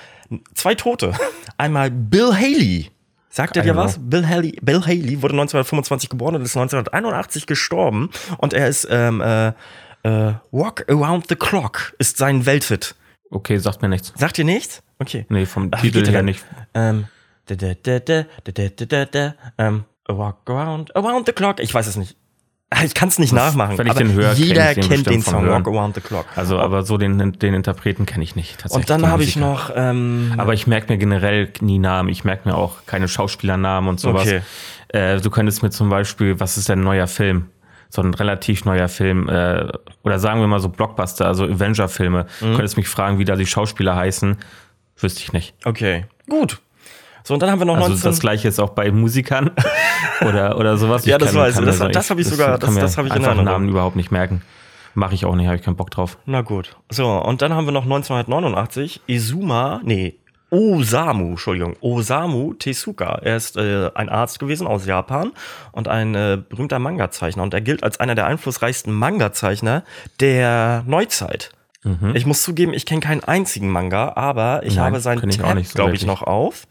zwei 0.55 0.77
Tote. 0.77 1.13
Einmal 1.59 1.91
Bill 1.91 2.33
Haley. 2.33 2.93
Sagt 3.29 3.57
er 3.57 3.65
dir 3.65 3.75
was? 3.75 3.99
Bill 4.01 4.25
Haley, 4.29 4.57
Bill 4.63 4.83
Haley 4.83 5.21
wurde 5.21 5.35
1925 5.35 6.11
geboren 6.11 6.37
und 6.37 6.43
ist 6.43 6.57
1981 6.57 7.47
gestorben. 7.47 8.11
Und 8.39 8.53
er 8.55 8.69
ist 8.69 8.87
ähm, 8.89 9.21
äh, 9.21 9.49
äh, 10.05 10.35
Walk 10.53 10.85
Around 10.89 11.27
the 11.29 11.35
Clock 11.35 11.95
ist 11.99 12.19
sein 12.19 12.47
Welthit. 12.47 12.95
Okay, 13.33 13.57
sagt 13.59 13.83
mir 13.83 13.89
nichts. 13.89 14.13
Sagt 14.15 14.39
ihr 14.39 14.45
nichts? 14.45 14.83
Okay. 14.99 15.27
Nee, 15.29 15.47
vom 15.47 15.69
Ach, 15.73 15.81
Titel 15.81 16.05
her 16.05 16.13
denn? 16.13 16.27
nicht. 16.27 16.45
Ähm, 16.75 17.07
da, 17.47 17.55
da, 17.55 17.75
da, 17.75 17.99
da, 17.99 18.25
da, 18.45 18.53
da, 18.53 18.69
da, 18.69 18.87
da, 18.87 19.05
da, 19.07 19.35
ähm, 19.59 19.85
a 20.07 20.17
Walk 20.17 20.37
Around, 20.47 20.95
Around 20.95 21.27
the 21.27 21.33
Clock. 21.33 21.61
Ich 21.61 21.73
weiß 21.73 21.87
es 21.87 21.97
nicht. 21.97 22.17
Ich 22.85 22.95
kann 22.95 23.09
es 23.11 23.19
nicht 23.19 23.35
nachmachen. 23.35 23.77
wenn 23.77 23.87
ich 23.87 23.93
den 23.93 24.13
höre, 24.13 24.33
jeder 24.33 24.71
ich 24.71 24.77
den 24.77 24.89
kennt 24.89 25.07
den 25.07 25.21
Song. 25.21 25.47
Walk 25.47 25.67
Around 25.67 25.95
the 25.95 26.01
Clock. 26.01 26.25
Also, 26.37 26.59
aber 26.59 26.85
so 26.85 26.97
den, 26.97 27.33
den 27.33 27.55
Interpreten 27.55 28.07
kenne 28.07 28.25
ich 28.25 28.35
nicht. 28.35 28.59
Tatsächlich 28.59 28.91
Und 28.91 28.91
dann 28.91 29.11
habe 29.11 29.25
ich 29.25 29.37
noch 29.37 29.71
ähm, 29.75 30.33
Aber 30.39 30.55
ich 30.55 30.67
merke 30.67 30.91
mir 30.91 30.99
generell 30.99 31.53
nie 31.61 31.79
Namen. 31.79 32.09
Ich 32.09 32.25
merke 32.25 32.49
mir 32.49 32.57
auch 32.57 32.87
keine 32.87 33.09
Schauspielernamen 33.09 33.91
und 33.91 34.01
sowas. 34.01 34.23
Okay. 34.23 34.41
Äh, 34.89 35.21
du 35.21 35.31
könntest 35.31 35.63
mir 35.63 35.71
zum 35.71 35.91
Beispiel, 35.91 36.41
was 36.41 36.57
ist 36.57 36.71
denn 36.71 36.81
ein 36.81 36.85
neuer 36.85 37.09
Film? 37.09 37.51
So 37.95 38.01
ein 38.01 38.15
relativ 38.15 38.65
neuer 38.65 38.89
Film, 38.89 39.29
äh, 39.29 39.71
oder 40.03 40.19
sagen 40.19 40.41
wir 40.41 40.47
mal 40.47 40.61
so 40.61 40.71
Blockbuster, 40.71 41.27
also 41.27 41.45
Avenger-Filme. 41.45 42.25
Mhm. 42.41 42.45
Du 42.47 42.53
könntest 42.55 42.79
mich 42.79 42.89
fragen, 42.89 43.19
wie 43.19 43.27
da 43.27 43.37
die 43.37 43.45
Schauspieler 43.45 43.95
heißen. 43.97 44.39
Wüsste 44.97 45.21
ich 45.21 45.33
nicht. 45.35 45.55
Okay, 45.67 46.07
gut. 46.27 46.61
So, 47.23 47.35
und 47.35 47.43
dann 47.43 47.51
haben 47.51 47.59
wir 47.61 47.67
noch 47.67 47.77
Also 47.77 47.91
19... 47.91 48.11
das 48.11 48.21
gleiche 48.21 48.49
ist 48.49 48.59
auch 48.61 48.71
bei 48.71 48.91
Musikern 48.91 49.51
oder, 50.23 50.57
oder 50.59 50.79
sowas. 50.79 51.05
Ja, 51.05 51.19
das 51.19 51.35
weiß 51.35 51.59
ich. 51.59 51.65
Das- 51.67 51.79
so- 51.79 51.89
das 51.89 52.09
habe 52.11 52.21
ich 52.23 52.27
sogar- 52.29 52.57
das- 52.59 52.71
mir 52.71 52.81
das 52.81 52.97
habe 52.97 53.09
ich 53.09 53.15
in 53.15 53.23
Erinnerung. 53.25 53.45
Namen 53.45 53.69
überhaupt 53.69 53.97
nicht 53.97 54.11
merken. 54.11 54.41
Mache 54.95 55.15
ich 55.15 55.25
auch 55.27 55.35
nicht, 55.37 55.47
habe 55.47 55.57
ich 55.57 55.63
keinen 55.63 55.77
Bock 55.77 55.91
drauf. 55.91 56.17
Na 56.25 56.41
gut. 56.41 56.77
So, 56.91 57.07
und 57.23 57.43
dann 57.43 57.53
haben 57.55 57.67
wir 57.67 57.73
noch 57.73 57.85
1989 57.85 59.03
Izuma, 59.07 59.81
nee, 59.85 60.19
Osamu, 60.53 61.31
Entschuldigung, 61.31 61.77
Osamu 61.81 62.53
Tezuka. 62.53 63.21
Er 63.23 63.37
ist 63.37 63.57
äh, 63.57 63.91
ein 63.95 64.11
Arzt 64.11 64.39
gewesen 64.39 64.67
aus 64.67 64.85
Japan 64.85 65.33
und 65.73 65.89
ein 65.89 66.15
äh, 66.15 66.39
berühmter 66.47 66.79
Manga-Zeichner. 66.79 67.43
Und 67.43 67.55
er 67.55 67.63
gilt 67.63 67.83
als 67.83 67.99
einer 68.01 68.15
der 68.15 68.27
einflussreichsten 68.27 68.93
Manga-Zeichner 68.93 69.83
der 70.21 70.85
Neuzeit. 70.87 71.51
Ich 72.15 72.27
muss 72.27 72.43
zugeben, 72.43 72.75
ich 72.75 72.87
kenne 72.87 73.01
keinen 73.01 73.25
einzigen 73.25 73.69
Manga, 73.69 74.13
aber 74.15 74.63
ich 74.63 74.75
Mhm. 74.75 74.77
Nein, 74.77 74.87
habe 74.93 75.01
seinen 75.01 75.31
Tab, 75.31 75.65
so 75.65 75.75
glaube 75.75 75.97
ich, 75.97 76.07
noch 76.07 76.23
auf. 76.23 76.69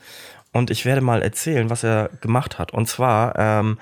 Und 0.54 0.70
ich 0.70 0.86
werde 0.86 1.02
mal 1.02 1.22
erzählen, 1.22 1.70
was 1.70 1.84
er 1.84 2.10
gemacht 2.22 2.60
hat. 2.60 2.72
Und 2.72 2.88
zwar, 2.88 3.38
ähm, 3.38 3.78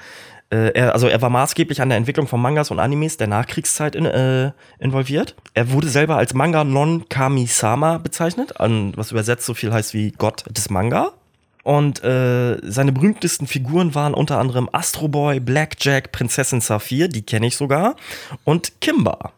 äh, 0.52 0.72
er, 0.74 0.94
also 0.94 1.08
er 1.08 1.22
war 1.22 1.30
maßgeblich 1.30 1.82
an 1.82 1.90
der 1.90 1.98
Entwicklung 1.98 2.28
von 2.28 2.42
Mangas 2.42 2.72
und 2.72 2.80
Animes 2.80 3.18
der 3.18 3.28
Nachkriegszeit 3.28 3.96
in, 3.96 4.06
äh, 4.06 4.52
involviert. 4.80 5.36
Er 5.54 5.72
wurde 5.72 5.90
selber 5.90 6.18
als 6.18 6.34
Manga 6.34 6.64
non 6.64 7.08
Kami-sama 7.08 8.00
bezeichnet, 8.00 8.60
an, 8.60 8.94
was 8.96 9.12
übersetzt 9.12 9.46
so 9.46 9.54
viel 9.54 9.72
heißt 9.72 9.94
wie 9.94 10.12
Gott 10.12 10.46
des 10.50 10.70
Manga. 10.70 11.12
Und 11.64 12.04
äh, 12.04 12.58
seine 12.64 12.92
berühmtesten 12.92 13.46
Figuren 13.46 13.94
waren 13.94 14.14
unter 14.14 14.40
anderem 14.40 14.70
Astro 14.72 15.08
Boy, 15.08 15.40
Blackjack, 15.40 16.12
Prinzessin 16.12 16.62
Saphir, 16.62 17.10
die 17.10 17.22
kenne 17.22 17.48
ich 17.48 17.58
sogar, 17.58 17.96
und 18.44 18.82
Kimba. 18.82 19.34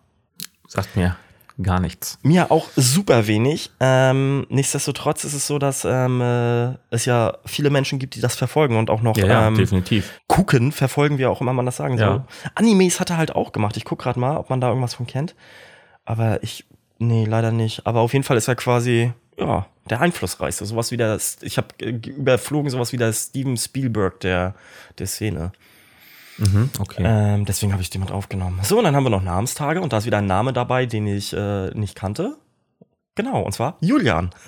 Sagt 0.67 0.95
mir 0.95 1.17
gar 1.61 1.79
nichts. 1.79 2.17
Mir 2.23 2.51
auch 2.51 2.67
super 2.75 3.27
wenig. 3.27 3.71
Ähm, 3.79 4.45
nichtsdestotrotz 4.49 5.23
ist 5.23 5.33
es 5.33 5.47
so, 5.47 5.59
dass 5.59 5.85
ähm, 5.85 6.21
äh, 6.21 6.73
es 6.89 7.05
ja 7.05 7.37
viele 7.45 7.69
Menschen 7.69 7.99
gibt, 7.99 8.15
die 8.15 8.21
das 8.21 8.35
verfolgen 8.35 8.77
und 8.77 8.89
auch 8.89 9.01
noch 9.01 9.17
Ja, 9.17 9.25
ja 9.27 9.47
ähm, 9.47 9.55
definitiv. 9.55 10.19
gucken, 10.27 10.71
verfolgen, 10.71 11.17
wie 11.17 11.25
auch 11.25 11.41
immer 11.41 11.53
man 11.53 11.65
das 11.65 11.77
sagen 11.77 11.97
Ja. 11.97 12.07
soll. 12.07 12.23
Animes 12.55 12.99
hat 12.99 13.09
er 13.09 13.17
halt 13.17 13.35
auch 13.35 13.51
gemacht. 13.51 13.77
Ich 13.77 13.85
gucke 13.85 14.03
gerade 14.03 14.19
mal, 14.19 14.37
ob 14.37 14.49
man 14.49 14.61
da 14.61 14.69
irgendwas 14.69 14.93
von 14.93 15.07
kennt. 15.07 15.35
Aber 16.05 16.41
ich, 16.43 16.65
nee, 16.99 17.25
leider 17.25 17.51
nicht. 17.51 17.85
Aber 17.87 18.01
auf 18.01 18.13
jeden 18.13 18.23
Fall 18.23 18.37
ist 18.37 18.47
er 18.47 18.55
quasi, 18.55 19.13
ja, 19.37 19.65
der 19.89 20.01
einflussreichste. 20.01 20.65
Sowas 20.65 20.91
wie 20.91 20.97
der, 20.97 21.19
ich 21.41 21.57
habe 21.57 21.67
überflogen, 21.85 22.69
sowas 22.69 22.93
wie 22.93 22.97
der 22.97 23.11
Steven 23.13 23.57
Spielberg 23.57 24.19
der, 24.21 24.55
der 24.99 25.07
Szene. 25.07 25.51
Mhm, 26.41 26.71
okay. 26.79 27.03
Ähm, 27.05 27.45
deswegen 27.45 27.71
habe 27.71 27.83
ich 27.83 27.91
den 27.91 28.01
mit 28.01 28.11
aufgenommen. 28.11 28.59
So, 28.63 28.79
und 28.79 28.83
dann 28.83 28.95
haben 28.95 29.03
wir 29.03 29.11
noch 29.11 29.21
Namenstage 29.21 29.79
und 29.79 29.93
da 29.93 29.99
ist 29.99 30.05
wieder 30.05 30.17
ein 30.17 30.25
Name 30.25 30.53
dabei, 30.53 30.87
den 30.87 31.05
ich 31.05 31.33
äh, 31.33 31.69
nicht 31.71 31.95
kannte. 31.95 32.35
Genau, 33.15 33.41
und 33.41 33.51
zwar 33.53 33.77
Julian. 33.81 34.31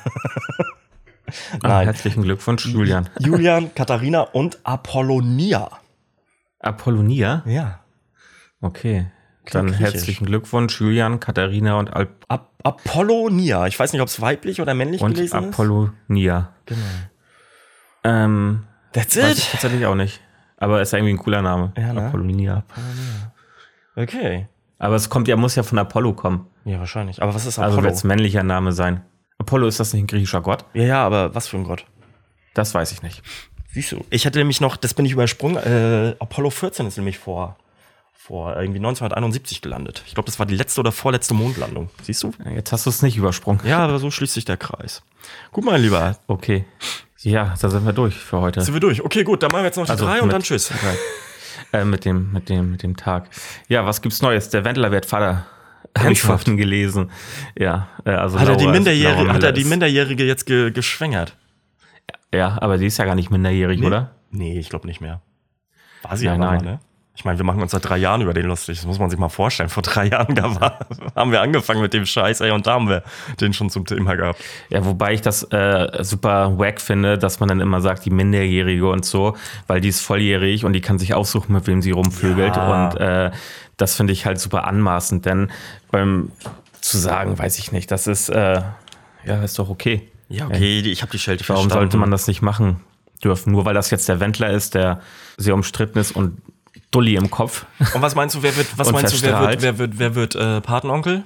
Ah, 1.63 1.79
herzlichen 1.79 2.21
Glückwunsch, 2.21 2.65
Julian. 2.65 3.09
Julian, 3.19 3.73
Katharina 3.73 4.21
und 4.21 4.59
Apollonia. 4.63 5.71
Apollonia? 6.59 7.43
Ja. 7.45 7.79
Okay. 8.61 9.07
Dann 9.51 9.67
griechisch. 9.67 9.81
herzlichen 9.81 10.25
Glückwunsch, 10.25 10.79
Julian, 10.79 11.19
Katharina 11.21 11.79
und, 11.79 11.93
Al 11.93 12.09
Ap 12.27 12.51
Apollonia. 12.63 13.67
Ich 13.67 13.79
weiß 13.79 13.93
nicht, 13.93 14.01
ob 14.01 14.09
es 14.09 14.21
weiblich 14.21 14.61
oder 14.61 14.73
männlich 14.73 15.01
und 15.01 15.15
gelesen 15.15 15.39
ist. 15.39 15.47
Apollonia. 15.49 16.53
Genau. 16.65 16.81
Ähm, 18.03 18.63
That's 18.91 19.17
weiß 19.17 19.37
ich 19.37 19.45
it. 19.45 19.51
tatsächlich 19.51 19.85
auch 19.85 19.95
nicht. 19.95 20.21
Aber 20.63 20.81
ist 20.81 20.91
ja 20.91 20.99
irgendwie 20.99 21.13
ein 21.13 21.17
cooler 21.17 21.41
Name. 21.41 21.73
Ja, 21.77 21.93
ne? 21.93 22.07
Apollonia. 22.07 22.63
Okay. 23.95 24.47
Aber 24.79 24.95
es 24.95 25.09
kommt 25.09 25.27
ja, 25.27 25.35
muss 25.35 25.55
ja 25.55 25.63
von 25.63 25.77
Apollo 25.77 26.13
kommen. 26.13 26.47
Ja, 26.65 26.79
wahrscheinlich. 26.79 27.21
Aber 27.21 27.33
was 27.33 27.45
ist 27.45 27.59
Also 27.59 27.73
Apollo? 27.73 27.83
wird 27.83 27.95
es 27.95 28.03
männlicher 28.03 28.43
Name 28.43 28.71
sein. 28.71 29.01
Apollo 29.37 29.67
ist 29.67 29.79
das 29.79 29.93
nicht 29.93 30.03
ein 30.03 30.07
griechischer 30.07 30.41
Gott? 30.41 30.65
ja, 30.73 30.83
ja, 30.83 31.05
aber 31.05 31.33
was 31.35 31.47
für 31.47 31.57
ein 31.57 31.63
Gott? 31.63 31.85
Das 32.53 32.73
weiß 32.73 32.91
ich 32.91 33.01
nicht. 33.01 33.23
Siehst 33.71 33.91
du? 33.91 34.05
Ich 34.09 34.25
hätte 34.25 34.37
nämlich 34.39 34.61
noch, 34.61 34.77
das 34.77 34.93
bin 34.93 35.05
ich 35.05 35.11
übersprungen, 35.11 35.57
äh, 35.57 36.15
Apollo 36.19 36.51
14 36.51 36.85
ist 36.85 36.97
nämlich 36.97 37.17
vor, 37.17 37.57
vor 38.13 38.55
irgendwie 38.55 38.79
1971 38.79 39.61
gelandet. 39.61 40.03
Ich 40.07 40.13
glaube, 40.13 40.27
das 40.27 40.39
war 40.39 40.45
die 40.45 40.55
letzte 40.55 40.79
oder 40.79 40.91
vorletzte 40.91 41.33
Mondlandung. 41.33 41.89
Siehst 42.01 42.23
du? 42.23 42.31
Jetzt 42.55 42.71
hast 42.71 42.85
du 42.85 42.89
es 42.89 43.01
nicht 43.01 43.17
übersprungen. 43.17 43.59
Ja, 43.65 43.79
aber 43.79 43.99
so 43.99 44.11
schließt 44.11 44.33
sich 44.33 44.45
der 44.45 44.57
Kreis. 44.57 45.03
Gut, 45.51 45.65
mein 45.65 45.81
Lieber. 45.81 46.17
Okay. 46.27 46.65
Ja, 47.19 47.53
da 47.59 47.69
sind 47.69 47.85
wir 47.85 47.93
durch 47.93 48.15
für 48.15 48.39
heute. 48.39 48.61
Sind 48.61 48.73
wir 48.73 48.81
durch? 48.81 49.03
Okay, 49.03 49.23
gut, 49.23 49.43
dann 49.43 49.51
machen 49.51 49.63
wir 49.63 49.67
jetzt 49.67 49.77
noch 49.77 49.85
die 49.85 49.91
Also 49.91 50.05
drei 50.05 50.21
und 50.21 50.31
dann 50.31 50.41
tschüss. 50.43 50.71
Äh, 51.71 51.85
mit, 51.85 52.05
dem, 52.05 52.31
mit, 52.31 52.49
dem, 52.49 52.71
mit 52.71 52.83
dem 52.83 52.95
Tag. 52.97 53.29
Ja, 53.67 53.85
was 53.85 54.01
gibt's 54.01 54.21
Neues? 54.21 54.49
Der 54.49 54.63
Wendler 54.63 54.91
wird 54.91 55.05
Vater. 55.05 55.45
Vorhin 56.15 56.57
gelesen. 56.57 57.11
Ja, 57.57 57.87
äh, 58.05 58.11
also 58.11 58.39
Hat 58.39 58.47
er, 58.47 58.55
die 58.55 58.67
Minderjährige, 58.67 59.33
hat 59.33 59.43
er 59.43 59.51
die 59.51 59.63
Minderjährige 59.63 60.23
jetzt 60.23 60.45
ge 60.45 60.71
geschwängert? 60.71 61.35
Ja, 62.33 62.57
aber 62.61 62.77
die 62.77 62.87
ist 62.87 62.97
ja 62.97 63.05
gar 63.05 63.15
nicht 63.15 63.29
minderjährig, 63.29 63.83
oder? 63.83 64.11
Nee, 64.31 64.57
ich 64.59 64.69
glaube 64.69 64.87
nicht 64.87 65.01
mehr. 65.01 65.21
War 66.01 66.17
sie 66.17 66.25
Nein, 66.25 66.41
aber 66.41 66.51
nein. 66.51 66.65
mal, 66.65 66.71
ne? 66.73 66.79
Ich 67.15 67.25
meine, 67.25 67.37
wir 67.37 67.45
machen 67.45 67.61
uns 67.61 67.71
seit 67.71 67.87
drei 67.87 67.97
Jahren 67.97 68.21
über 68.21 68.33
den 68.33 68.47
lustig. 68.47 68.77
Das 68.77 68.87
muss 68.87 68.97
man 68.97 69.09
sich 69.11 69.19
mal 69.19 69.29
vorstellen. 69.29 69.69
Vor 69.69 69.83
drei 69.83 70.07
Jahren 70.07 70.35
war, 70.59 70.79
haben 71.15 71.31
wir 71.31 71.41
angefangen 71.41 71.81
mit 71.81 71.93
dem 71.93 72.07
Scheiß, 72.07 72.41
ey, 72.41 72.49
und 72.49 72.65
da 72.65 72.73
haben 72.73 72.89
wir 72.89 73.03
den 73.39 73.53
schon 73.53 73.69
zum 73.69 73.85
Thema 73.85 74.15
gehabt. 74.15 74.43
Ja, 74.69 74.83
wobei 74.83 75.13
ich 75.13 75.21
das 75.21 75.43
äh, 75.51 76.03
super 76.03 76.57
wack 76.57 76.81
finde, 76.81 77.19
dass 77.19 77.39
man 77.39 77.49
dann 77.49 77.59
immer 77.59 77.81
sagt, 77.81 78.05
die 78.05 78.09
Minderjährige 78.09 78.89
und 78.89 79.05
so, 79.05 79.37
weil 79.67 79.79
die 79.79 79.89
ist 79.89 80.01
volljährig 80.01 80.65
und 80.65 80.73
die 80.73 80.81
kann 80.81 80.97
sich 80.97 81.13
aussuchen, 81.13 81.53
mit 81.53 81.67
wem 81.67 81.83
sie 81.83 81.91
rumvögelt. 81.91 82.55
Ja. 82.55 82.87
Und 82.87 82.99
äh, 82.99 83.31
das 83.77 83.95
finde 83.95 84.13
ich 84.13 84.25
halt 84.25 84.39
super 84.39 84.65
anmaßend, 84.65 85.25
denn 85.25 85.51
beim 85.91 86.31
zu 86.81 86.97
sagen, 86.97 87.37
weiß 87.37 87.59
ich 87.59 87.71
nicht, 87.71 87.91
das 87.91 88.07
ist, 88.07 88.29
äh, 88.29 88.61
ja, 89.25 89.43
ist 89.43 89.57
doch 89.59 89.69
okay. 89.69 90.09
Ja, 90.29 90.47
okay, 90.47 90.79
ich 90.79 91.01
habe 91.01 91.11
die 91.11 91.19
Schelte 91.19 91.47
Warum 91.47 91.63
verstanden. 91.63 91.91
sollte 91.91 91.97
man 91.97 92.11
das 92.11 92.27
nicht 92.27 92.41
machen 92.41 92.81
dürfen? 93.23 93.51
Nur 93.51 93.65
weil 93.65 93.73
das 93.73 93.89
jetzt 93.89 94.09
der 94.09 94.19
Wendler 94.19 94.49
ist, 94.49 94.73
der 94.73 94.99
sehr 95.37 95.53
umstritten 95.53 95.99
ist 95.99 96.11
und 96.15 96.41
Dulli 96.93 97.15
im 97.15 97.29
Kopf. 97.29 97.65
Und 97.93 98.01
was 98.01 98.15
meinst 98.15 98.35
du, 98.35 98.43
wer 98.43 98.55
wird, 98.55 98.77
was 98.77 98.91
meinst 98.91 99.13
du, 99.13 99.25
wer 99.25 99.41
wird, 99.41 99.61
wer 99.61 99.77
wird, 99.77 99.99
wer 99.99 100.15
wird 100.15 100.35
äh, 100.35 100.61
Patenonkel? 100.61 101.23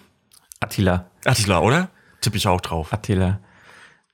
Attila. 0.60 1.06
Attila, 1.26 1.60
oder? 1.60 1.90
Tippe 2.22 2.38
ich 2.38 2.48
auch 2.48 2.62
drauf. 2.62 2.92
Attila. 2.94 3.40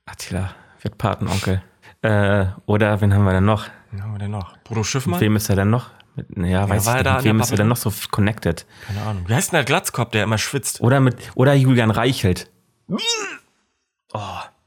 Attila 0.06 0.56
wird 0.82 0.98
Patenonkel. 0.98 1.62
Äh, 2.02 2.48
oder 2.66 3.00
wen 3.00 3.14
haben 3.14 3.24
wir 3.24 3.32
denn 3.32 3.46
noch? 3.46 3.68
Ja, 3.98 4.06
wer 4.10 4.20
denn 4.20 4.32
noch? 4.32 4.58
Bruno 4.64 4.84
Schiffmann? 4.84 5.20
Mit 5.20 5.22
wem 5.22 5.36
ist 5.36 5.50
er 5.50 5.56
denn 5.56 5.70
noch? 5.70 5.92
Mit, 6.16 6.28
ja, 6.36 6.68
weiß 6.68 6.86
war 6.86 6.96
er 6.96 7.00
ich 7.00 7.06
nicht. 7.06 7.16
Mit 7.16 7.26
wem 7.26 7.40
ist 7.40 7.52
er 7.52 7.58
denn 7.58 7.68
noch 7.68 7.78
so 7.78 7.94
connected? 8.12 8.66
Keine 8.88 9.02
Ahnung. 9.04 9.24
Wie 9.28 9.34
heißt 9.34 9.52
denn 9.52 9.58
der 9.58 9.64
Glatzkopf, 9.64 10.12
der 10.12 10.24
immer 10.24 10.38
schwitzt? 10.38 10.82
Oder 10.82 11.00
mit, 11.00 11.16
oder 11.36 11.54
Julian 11.54 11.92
Reichelt. 11.92 12.50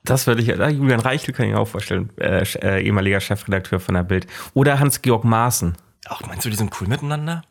Das 0.05 0.27
würde 0.27 0.41
ich, 0.41 0.49
ja, 0.49 0.69
Julian 0.69 1.01
Reichel 1.01 1.35
kann 1.35 1.47
ich 1.47 1.53
mir 1.53 1.59
auch 1.59 1.69
vorstellen, 1.69 2.11
äh, 2.19 2.43
äh, 2.43 2.85
ehemaliger 2.85 3.21
Chefredakteur 3.21 3.81
von 3.81 3.95
der 3.95 4.05
Bild. 4.05 4.27
Oder 4.55 4.79
Hans-Georg 4.79 5.25
Maaßen, 5.25 5.77
Ach, 6.09 6.21
meinst 6.27 6.45
du, 6.45 6.51
die 6.51 6.57
sind 6.57 6.73
cool 6.81 6.89
miteinander? 6.89 7.43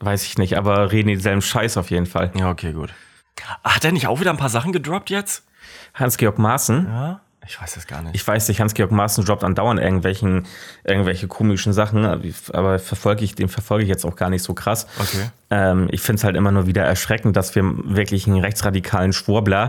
weiß 0.00 0.24
ich 0.24 0.36
nicht, 0.36 0.58
aber 0.58 0.92
reden 0.92 1.08
denselben 1.08 1.40
Scheiß 1.40 1.78
auf 1.78 1.90
jeden 1.90 2.04
Fall. 2.06 2.30
Ja, 2.34 2.50
okay, 2.50 2.72
gut. 2.72 2.92
Ach, 3.62 3.76
hat 3.76 3.84
er 3.84 3.92
nicht 3.92 4.06
auch 4.06 4.20
wieder 4.20 4.30
ein 4.30 4.36
paar 4.36 4.50
Sachen 4.50 4.72
gedroppt 4.72 5.10
jetzt? 5.10 5.44
Hans-Georg 5.94 6.38
Maaßen, 6.38 6.86
Ja? 6.86 7.20
Ich 7.46 7.60
weiß 7.60 7.74
das 7.74 7.86
gar 7.86 8.00
nicht. 8.02 8.14
ich 8.14 8.26
weiß 8.26 8.48
nicht, 8.48 8.58
Hans-Georg 8.60 8.90
Maaßen 8.90 9.22
droppt 9.24 9.44
andauernd 9.44 9.78
irgendwelchen, 9.78 10.46
irgendwelche 10.82 11.28
komischen 11.28 11.74
Sachen, 11.74 12.06
aber 12.52 12.78
verfolge 12.78 13.22
ich, 13.22 13.34
den 13.34 13.50
verfolge 13.50 13.82
ich 13.84 13.90
jetzt 13.90 14.06
auch 14.06 14.16
gar 14.16 14.30
nicht 14.30 14.42
so 14.42 14.54
krass. 14.54 14.86
Okay. 14.98 15.28
Ähm, 15.50 15.88
ich 15.90 16.00
finde 16.00 16.20
es 16.20 16.24
halt 16.24 16.36
immer 16.36 16.52
nur 16.52 16.66
wieder 16.66 16.84
erschreckend, 16.84 17.36
dass 17.36 17.54
wir 17.54 17.62
wirklich 17.64 18.26
einen 18.26 18.40
rechtsradikalen 18.40 19.12
Schwurbler 19.12 19.68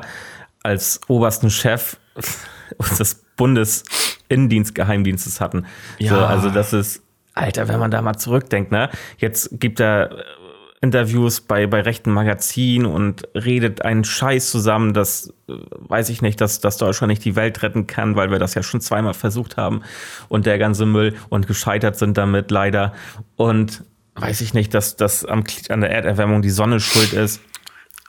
als 0.64 1.02
obersten 1.10 1.50
Chef 1.50 1.98
unseres 2.78 3.26
Bundesinnendienstgeheimdienstes 3.36 5.42
hatten. 5.42 5.66
Ja. 6.00 6.16
So, 6.16 6.26
also 6.26 6.50
das 6.50 6.72
ist, 6.72 7.02
Alter, 7.36 7.68
wenn 7.68 7.80
man 7.80 7.92
da 7.92 8.02
mal 8.02 8.16
zurückdenkt, 8.18 8.72
ne? 8.72 8.90
Jetzt 9.18 9.50
gibt 9.60 9.80
er 9.80 10.12
äh, 10.12 10.24
Interviews 10.82 11.42
bei, 11.42 11.68
bei 11.68 11.82
rechten 11.82 12.12
Magazinen 12.12 12.86
und 12.86 13.28
redet 13.36 13.84
einen 13.84 14.04
Scheiß 14.04 14.52
zusammen, 14.52 14.94
dass, 14.94 15.34
äh, 15.50 15.54
weiß 15.80 16.10
ich 16.10 16.22
nicht, 16.22 16.40
dass, 16.42 16.60
dass 16.62 16.78
Deutschland 16.78 17.10
nicht 17.10 17.26
die 17.26 17.36
Welt 17.36 17.62
retten 17.64 17.88
kann, 17.88 18.16
weil 18.16 18.32
wir 18.32 18.40
das 18.40 18.54
ja 18.54 18.64
schon 18.64 18.82
zweimal 18.82 19.14
versucht 19.14 19.58
haben 19.58 19.82
und 20.30 20.46
der 20.46 20.58
ganze 20.58 20.86
Müll 20.86 21.16
und 21.30 21.46
gescheitert 21.48 21.98
sind 21.98 22.18
damit 22.18 22.52
leider. 22.52 22.94
Und 23.36 23.84
weiß 24.16 24.40
ich 24.42 24.54
nicht, 24.54 24.74
dass, 24.74 24.96
dass 24.96 25.26
am, 25.26 25.44
an 25.70 25.82
der 25.82 25.92
Erderwärmung 25.92 26.42
die 26.42 26.50
Sonne 26.50 26.80
schuld 26.80 27.12
ist. 27.14 27.42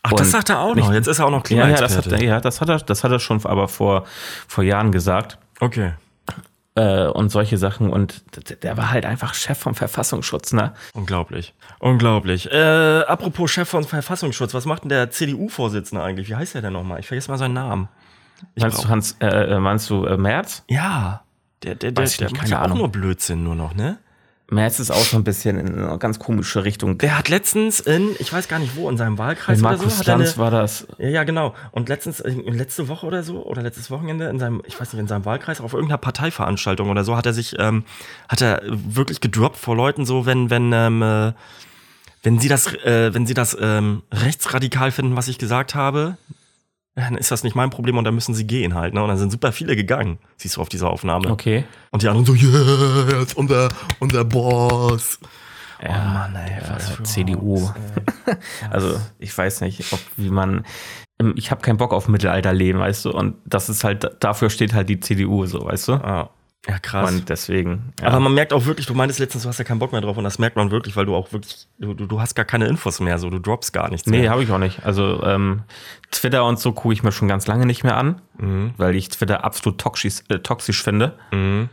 Ach, 0.04 0.12
das 0.12 0.30
sagt 0.30 0.50
er 0.50 0.60
auch 0.60 0.76
nicht- 0.76 0.86
noch. 0.86 0.94
Jetzt 0.94 1.08
ist 1.08 1.18
er 1.18 1.26
auch 1.26 1.30
noch 1.32 1.48
Ja, 1.48 1.66
ja, 1.68 1.76
das 1.76 1.96
hat, 1.96 2.04
Klimaexperte. 2.04 2.24
er- 2.24 2.28
ja, 2.34 2.40
das 2.40 2.60
hat 2.60 2.68
er, 2.68 2.78
das 2.78 3.02
hat 3.02 3.10
er 3.10 3.18
schon 3.18 3.44
aber 3.44 3.66
vor, 3.66 4.04
vor 4.46 4.62
Jahren 4.62 4.92
gesagt. 4.92 5.36
Okay. 5.58 5.94
Äh, 6.76 7.06
und 7.06 7.30
solche 7.30 7.56
Sachen. 7.56 7.88
Und 7.88 8.22
der 8.62 8.76
war 8.76 8.90
halt 8.90 9.06
einfach 9.06 9.32
Chef 9.32 9.58
vom 9.58 9.74
Verfassungsschutz, 9.74 10.52
ne? 10.52 10.74
Unglaublich. 10.92 11.54
Unglaublich. 11.78 12.52
Äh, 12.52 13.00
apropos 13.06 13.50
Chef 13.50 13.66
von 13.66 13.84
Verfassungsschutz, 13.84 14.52
was 14.52 14.66
macht 14.66 14.82
denn 14.82 14.90
der 14.90 15.10
CDU-Vorsitzende 15.10 16.04
eigentlich? 16.04 16.28
Wie 16.28 16.34
heißt 16.34 16.54
der 16.54 16.60
denn 16.60 16.74
nochmal? 16.74 17.00
Ich 17.00 17.06
vergesse 17.06 17.30
mal 17.30 17.38
seinen 17.38 17.54
Namen. 17.54 17.88
Ich 18.54 18.62
meinst 18.62 18.84
du 18.84 18.88
Hans, 18.88 19.16
äh, 19.20 19.26
äh, 19.26 19.58
meinst 19.58 19.88
du 19.88 20.04
äh, 20.04 20.18
Merz? 20.18 20.64
Ja. 20.68 21.22
Der, 21.62 21.76
der, 21.76 21.92
der, 21.92 22.04
der 22.04 22.30
macht 22.30 22.48
ja 22.48 22.62
auch 22.62 22.74
nur 22.74 22.90
Blödsinn 22.90 23.42
nur 23.42 23.54
noch, 23.54 23.74
ne? 23.74 23.98
Merz 24.48 24.78
ist 24.78 24.92
auch 24.92 25.04
so 25.04 25.16
ein 25.16 25.24
bisschen 25.24 25.58
in 25.58 25.74
eine 25.74 25.98
ganz 25.98 26.20
komische 26.20 26.62
Richtung. 26.62 26.98
Der 26.98 27.18
hat 27.18 27.28
letztens 27.28 27.80
in, 27.80 28.10
ich 28.20 28.32
weiß 28.32 28.46
gar 28.46 28.60
nicht 28.60 28.76
wo, 28.76 28.88
in 28.88 28.96
seinem 28.96 29.18
Wahlkreis 29.18 29.58
Mit 29.58 29.66
oder 29.66 29.76
so, 29.76 29.84
Markus 29.84 29.98
hat 29.98 30.08
er 30.08 30.14
eine, 30.14 30.24
Lanz 30.24 30.38
war 30.38 30.50
das. 30.52 30.86
Ja, 30.98 31.08
ja, 31.08 31.24
genau. 31.24 31.54
Und 31.72 31.88
letztens, 31.88 32.20
äh, 32.20 32.30
letzte 32.30 32.86
Woche 32.86 33.06
oder 33.06 33.24
so, 33.24 33.44
oder 33.44 33.62
letztes 33.62 33.90
Wochenende 33.90 34.28
in 34.28 34.38
seinem, 34.38 34.62
ich 34.64 34.80
weiß 34.80 34.92
nicht, 34.92 35.00
in 35.00 35.08
seinem 35.08 35.24
Wahlkreis, 35.24 35.60
auf 35.60 35.72
irgendeiner 35.72 35.98
Parteiveranstaltung 35.98 36.90
oder 36.90 37.02
so, 37.02 37.16
hat 37.16 37.26
er 37.26 37.32
sich, 37.32 37.56
ähm, 37.58 37.84
hat 38.28 38.40
er 38.40 38.62
wirklich 38.64 39.20
gedroppt 39.20 39.56
vor 39.56 39.74
Leuten 39.74 40.06
so, 40.06 40.26
wenn, 40.26 40.48
wenn, 40.48 40.72
ähm, 40.72 41.02
äh, 41.02 41.32
wenn 42.22 42.38
sie 42.38 42.48
das, 42.48 42.72
äh, 42.72 43.12
wenn 43.12 43.26
sie 43.26 43.34
das 43.34 43.56
ähm, 43.60 44.02
rechtsradikal 44.12 44.92
finden, 44.92 45.16
was 45.16 45.26
ich 45.26 45.38
gesagt 45.38 45.74
habe, 45.74 46.18
dann 46.96 47.16
ist 47.16 47.30
das 47.30 47.44
nicht 47.44 47.54
mein 47.54 47.68
Problem 47.70 47.98
und 47.98 48.04
dann 48.04 48.14
müssen 48.14 48.34
sie 48.34 48.46
gehen 48.46 48.74
halt, 48.74 48.94
ne? 48.94 49.02
Und 49.02 49.08
dann 49.08 49.18
sind 49.18 49.30
super 49.30 49.52
viele 49.52 49.76
gegangen, 49.76 50.18
siehst 50.38 50.56
du 50.56 50.62
auf 50.62 50.70
dieser 50.70 50.90
Aufnahme. 50.90 51.30
Okay. 51.30 51.64
Und 51.90 52.02
die 52.02 52.08
anderen 52.08 52.24
so, 52.26 52.32
ist 53.22 53.36
unser, 53.36 53.68
unser 54.00 54.24
Boss. 54.24 55.20
Ja, 55.82 55.90
oh 55.90 56.14
Mann, 56.14 56.34
ey, 56.36 56.62
was 56.70 56.88
für 56.88 57.02
CDU. 57.02 57.70
also 58.70 58.98
ich 59.18 59.36
weiß 59.36 59.60
nicht, 59.60 59.92
ob 59.92 60.00
wie 60.16 60.30
man. 60.30 60.64
ähm, 61.20 61.34
Ich 61.36 61.50
habe 61.50 61.60
keinen 61.60 61.76
Bock 61.76 61.92
auf 61.92 62.08
Mittelalterleben, 62.08 62.80
weißt 62.80 63.04
du? 63.04 63.10
Und 63.10 63.36
das 63.44 63.68
ist 63.68 63.84
halt, 63.84 64.10
dafür 64.20 64.48
steht 64.48 64.72
halt 64.72 64.88
die 64.88 64.98
CDU 64.98 65.44
so, 65.44 65.66
weißt 65.66 65.88
du? 65.88 65.92
Ah, 65.94 66.30
ja, 66.68 66.78
krass. 66.78 67.10
Und 67.10 67.28
deswegen. 67.28 67.92
Ja. 68.00 68.08
Aber 68.08 68.20
man 68.20 68.34
merkt 68.34 68.52
auch 68.52 68.66
wirklich, 68.66 68.86
du 68.86 68.94
meintest 68.94 69.20
letztens, 69.20 69.44
du 69.44 69.48
hast 69.48 69.58
ja 69.58 69.64
keinen 69.64 69.78
Bock 69.78 69.92
mehr 69.92 70.00
drauf 70.00 70.16
und 70.16 70.24
das 70.24 70.38
merkt 70.38 70.56
man 70.56 70.70
wirklich, 70.70 70.96
weil 70.96 71.06
du 71.06 71.14
auch 71.14 71.32
wirklich, 71.32 71.68
du, 71.78 71.94
du, 71.94 72.20
hast 72.20 72.34
gar 72.34 72.44
keine 72.44 72.66
Infos 72.66 73.00
mehr, 73.00 73.18
so 73.18 73.30
du 73.30 73.38
droppst 73.38 73.72
gar 73.72 73.88
nichts 73.90 74.08
Nee, 74.08 74.22
mehr. 74.22 74.30
habe 74.30 74.42
ich 74.42 74.50
auch 74.50 74.58
nicht. 74.58 74.84
Also 74.84 75.22
ähm, 75.22 75.62
Twitter 76.10 76.44
und 76.44 76.58
so 76.58 76.72
gucke 76.72 76.92
ich 76.94 77.02
mir 77.02 77.12
schon 77.12 77.28
ganz 77.28 77.46
lange 77.46 77.66
nicht 77.66 77.84
mehr 77.84 77.96
an, 77.96 78.20
Mhm. 78.38 78.72
weil 78.76 78.94
ich 78.96 79.08
Twitter 79.08 79.44
absolut 79.44 79.78
toxisch, 79.80 80.22
äh, 80.28 80.38
toxisch 80.40 80.82
finde. 80.82 81.14
Mhm. 81.32 81.68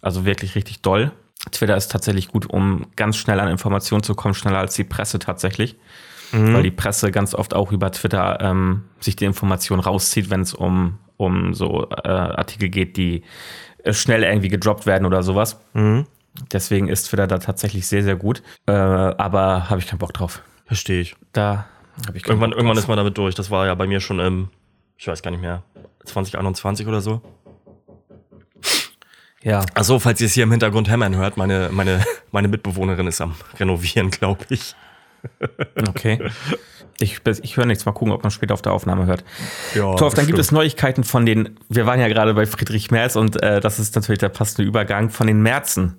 Also 0.00 0.24
wirklich 0.24 0.54
richtig 0.54 0.82
doll. 0.82 1.12
Twitter 1.50 1.76
ist 1.76 1.88
tatsächlich 1.92 2.28
gut, 2.28 2.46
um 2.48 2.86
ganz 2.96 3.16
schnell 3.16 3.38
an 3.40 3.48
Informationen 3.48 4.02
zu 4.02 4.14
kommen, 4.14 4.34
schneller 4.34 4.58
als 4.58 4.74
die 4.74 4.84
Presse 4.84 5.18
tatsächlich. 5.18 5.76
Mhm. 6.32 6.54
Weil 6.54 6.62
die 6.62 6.70
Presse 6.70 7.10
ganz 7.10 7.34
oft 7.34 7.52
auch 7.54 7.72
über 7.72 7.90
Twitter 7.92 8.38
ähm, 8.40 8.84
sich 9.00 9.16
die 9.16 9.26
Informationen 9.26 9.80
rauszieht, 9.82 10.30
wenn 10.30 10.40
es 10.40 10.54
um, 10.54 10.98
um 11.18 11.52
so 11.52 11.88
äh, 11.90 12.08
Artikel 12.08 12.68
geht, 12.70 12.96
die 12.96 13.22
schnell 13.90 14.22
irgendwie 14.22 14.48
gedroppt 14.48 14.86
werden 14.86 15.06
oder 15.06 15.22
sowas. 15.22 15.60
Mhm. 15.74 16.06
Deswegen 16.52 16.88
ist 16.88 17.04
Twitter 17.08 17.26
da 17.26 17.38
tatsächlich 17.38 17.86
sehr, 17.86 18.02
sehr 18.02 18.16
gut. 18.16 18.42
Äh, 18.66 18.72
aber 18.72 19.68
habe 19.68 19.80
ich 19.80 19.86
keinen 19.86 19.98
Bock 19.98 20.12
drauf. 20.14 20.42
Verstehe 20.66 21.00
ich. 21.00 21.14
Da 21.32 21.66
habe 22.06 22.16
ich 22.16 22.22
keinen 22.22 22.32
Irgendwann, 22.32 22.50
Bock 22.50 22.58
irgendwann 22.58 22.76
drauf. 22.76 22.84
ist 22.84 22.88
man 22.88 22.96
damit 22.96 23.18
durch. 23.18 23.34
Das 23.34 23.50
war 23.50 23.66
ja 23.66 23.74
bei 23.74 23.86
mir 23.86 24.00
schon 24.00 24.18
im, 24.20 24.48
ich 24.96 25.06
weiß 25.06 25.22
gar 25.22 25.30
nicht 25.30 25.40
mehr, 25.42 25.62
2021 26.04 26.86
oder 26.86 27.00
so. 27.00 27.20
Ja. 29.42 29.64
Achso, 29.74 29.98
falls 29.98 30.20
ihr 30.20 30.26
es 30.26 30.32
hier 30.34 30.44
im 30.44 30.50
Hintergrund 30.52 30.88
hämmern 30.88 31.16
hört, 31.16 31.36
meine, 31.36 31.68
meine, 31.72 32.04
meine 32.30 32.48
Mitbewohnerin 32.48 33.06
ist 33.08 33.20
am 33.20 33.34
Renovieren, 33.58 34.10
glaube 34.12 34.44
ich. 34.50 34.74
Okay. 35.88 36.18
Ich, 37.00 37.20
ich 37.42 37.56
höre 37.56 37.66
nichts. 37.66 37.84
Mal 37.86 37.92
gucken, 37.92 38.12
ob 38.12 38.22
man 38.22 38.30
später 38.30 38.54
auf 38.54 38.62
der 38.62 38.72
Aufnahme 38.72 39.06
hört. 39.06 39.24
Ja, 39.74 39.94
Torf, 39.96 40.14
dann 40.14 40.26
gibt 40.26 40.38
es 40.38 40.52
Neuigkeiten 40.52 41.04
von 41.04 41.26
den, 41.26 41.58
wir 41.68 41.86
waren 41.86 41.98
ja 42.00 42.08
gerade 42.08 42.34
bei 42.34 42.46
Friedrich 42.46 42.90
Merz 42.90 43.16
und 43.16 43.42
äh, 43.42 43.60
das 43.60 43.78
ist 43.78 43.94
natürlich 43.96 44.18
der 44.20 44.28
passende 44.28 44.62
Übergang 44.68 45.10
von 45.10 45.26
den 45.26 45.42
Merzen 45.42 45.96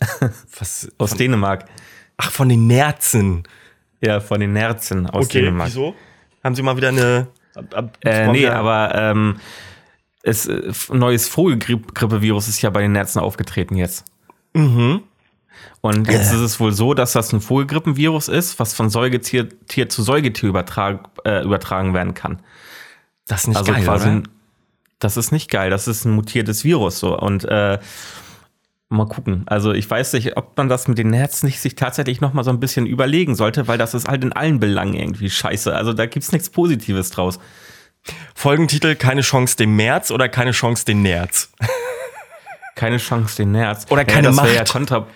Was, 0.58 0.90
aus 0.98 1.10
von, 1.10 1.18
Dänemark. 1.18 1.66
ach, 2.16 2.30
von 2.30 2.48
den 2.48 2.66
Nerzen. 2.66 3.42
Ja, 4.00 4.20
von 4.20 4.40
den 4.40 4.52
Nerzen 4.52 5.06
aus 5.08 5.26
Okay, 5.26 5.40
Dänemark. 5.42 5.68
wieso? 5.68 5.94
Haben 6.42 6.54
sie 6.54 6.62
mal 6.62 6.76
wieder 6.76 6.88
eine. 6.88 7.28
Ab, 7.54 7.64
ab, 7.74 7.98
Äh, 8.04 8.26
nee, 8.28 8.40
wieder- 8.40 8.56
aber 8.56 8.94
ähm, 8.94 9.36
es, 10.22 10.46
äh, 10.46 10.72
neues 10.92 11.28
Vogelgrippevirus 11.28 12.48
ist 12.48 12.62
ja 12.62 12.70
bei 12.70 12.80
den 12.80 12.92
Nerzen 12.92 13.20
aufgetreten 13.20 13.76
jetzt. 13.76 14.04
Mhm. 14.54 15.02
Und 15.80 16.08
jetzt 16.08 16.32
Äh. 16.32 16.36
ist 16.36 16.40
es 16.42 16.60
wohl 16.60 16.72
so, 16.72 16.94
dass 16.94 17.12
das 17.12 17.32
ein 17.32 17.40
Vogelgrippenvirus 17.40 18.28
ist, 18.28 18.58
was 18.60 18.74
von 18.74 18.88
Säugetier 18.90 19.48
Tier 19.66 19.88
zu 19.88 20.02
Säugetier 20.02 20.48
übertrag, 20.48 21.08
äh, 21.24 21.42
übertragen 21.42 21.92
werden 21.94 22.14
kann. 22.14 22.40
Das 23.26 23.42
ist 23.42 23.48
nicht 23.48 23.56
also 23.56 23.72
geil, 23.72 23.82
quasi, 23.84 24.08
oder? 24.08 24.22
das 24.98 25.16
ist 25.16 25.32
nicht 25.32 25.50
geil. 25.50 25.70
Das 25.70 25.88
ist 25.88 26.04
ein 26.04 26.12
mutiertes 26.12 26.64
Virus 26.64 26.98
so 27.00 27.18
und 27.18 27.44
äh, 27.44 27.78
mal 28.88 29.06
gucken. 29.08 29.42
Also 29.46 29.72
ich 29.72 29.88
weiß 29.90 30.12
nicht, 30.12 30.36
ob 30.36 30.56
man 30.56 30.68
das 30.68 30.86
mit 30.86 30.98
den 30.98 31.08
Nerzen 31.10 31.46
nicht 31.46 31.60
sich 31.60 31.74
tatsächlich 31.74 32.20
noch 32.20 32.32
mal 32.32 32.44
so 32.44 32.50
ein 32.50 32.60
bisschen 32.60 32.86
überlegen 32.86 33.34
sollte, 33.34 33.66
weil 33.66 33.78
das 33.78 33.94
ist 33.94 34.06
halt 34.06 34.22
in 34.22 34.32
allen 34.32 34.60
Belangen 34.60 34.94
irgendwie 34.94 35.30
scheiße. 35.30 35.74
Also 35.74 35.92
da 35.92 36.06
gibt's 36.06 36.30
nichts 36.32 36.50
Positives 36.50 37.10
draus. 37.10 37.38
Folgentitel: 38.34 38.94
Keine 38.94 39.22
Chance 39.22 39.56
dem 39.56 39.76
März 39.76 40.10
oder 40.10 40.28
keine 40.28 40.50
Chance 40.52 40.84
den 40.84 41.02
Nerz? 41.02 41.50
Keine 42.74 42.96
Chance 42.96 43.36
den 43.36 43.52
Nerz. 43.52 43.86
Oder 43.90 44.04
keine 44.04 44.28
das 44.28 44.36
wär 44.38 44.44
Macht. 44.44 44.54
Ja 44.54 44.64
kontra 44.64 45.06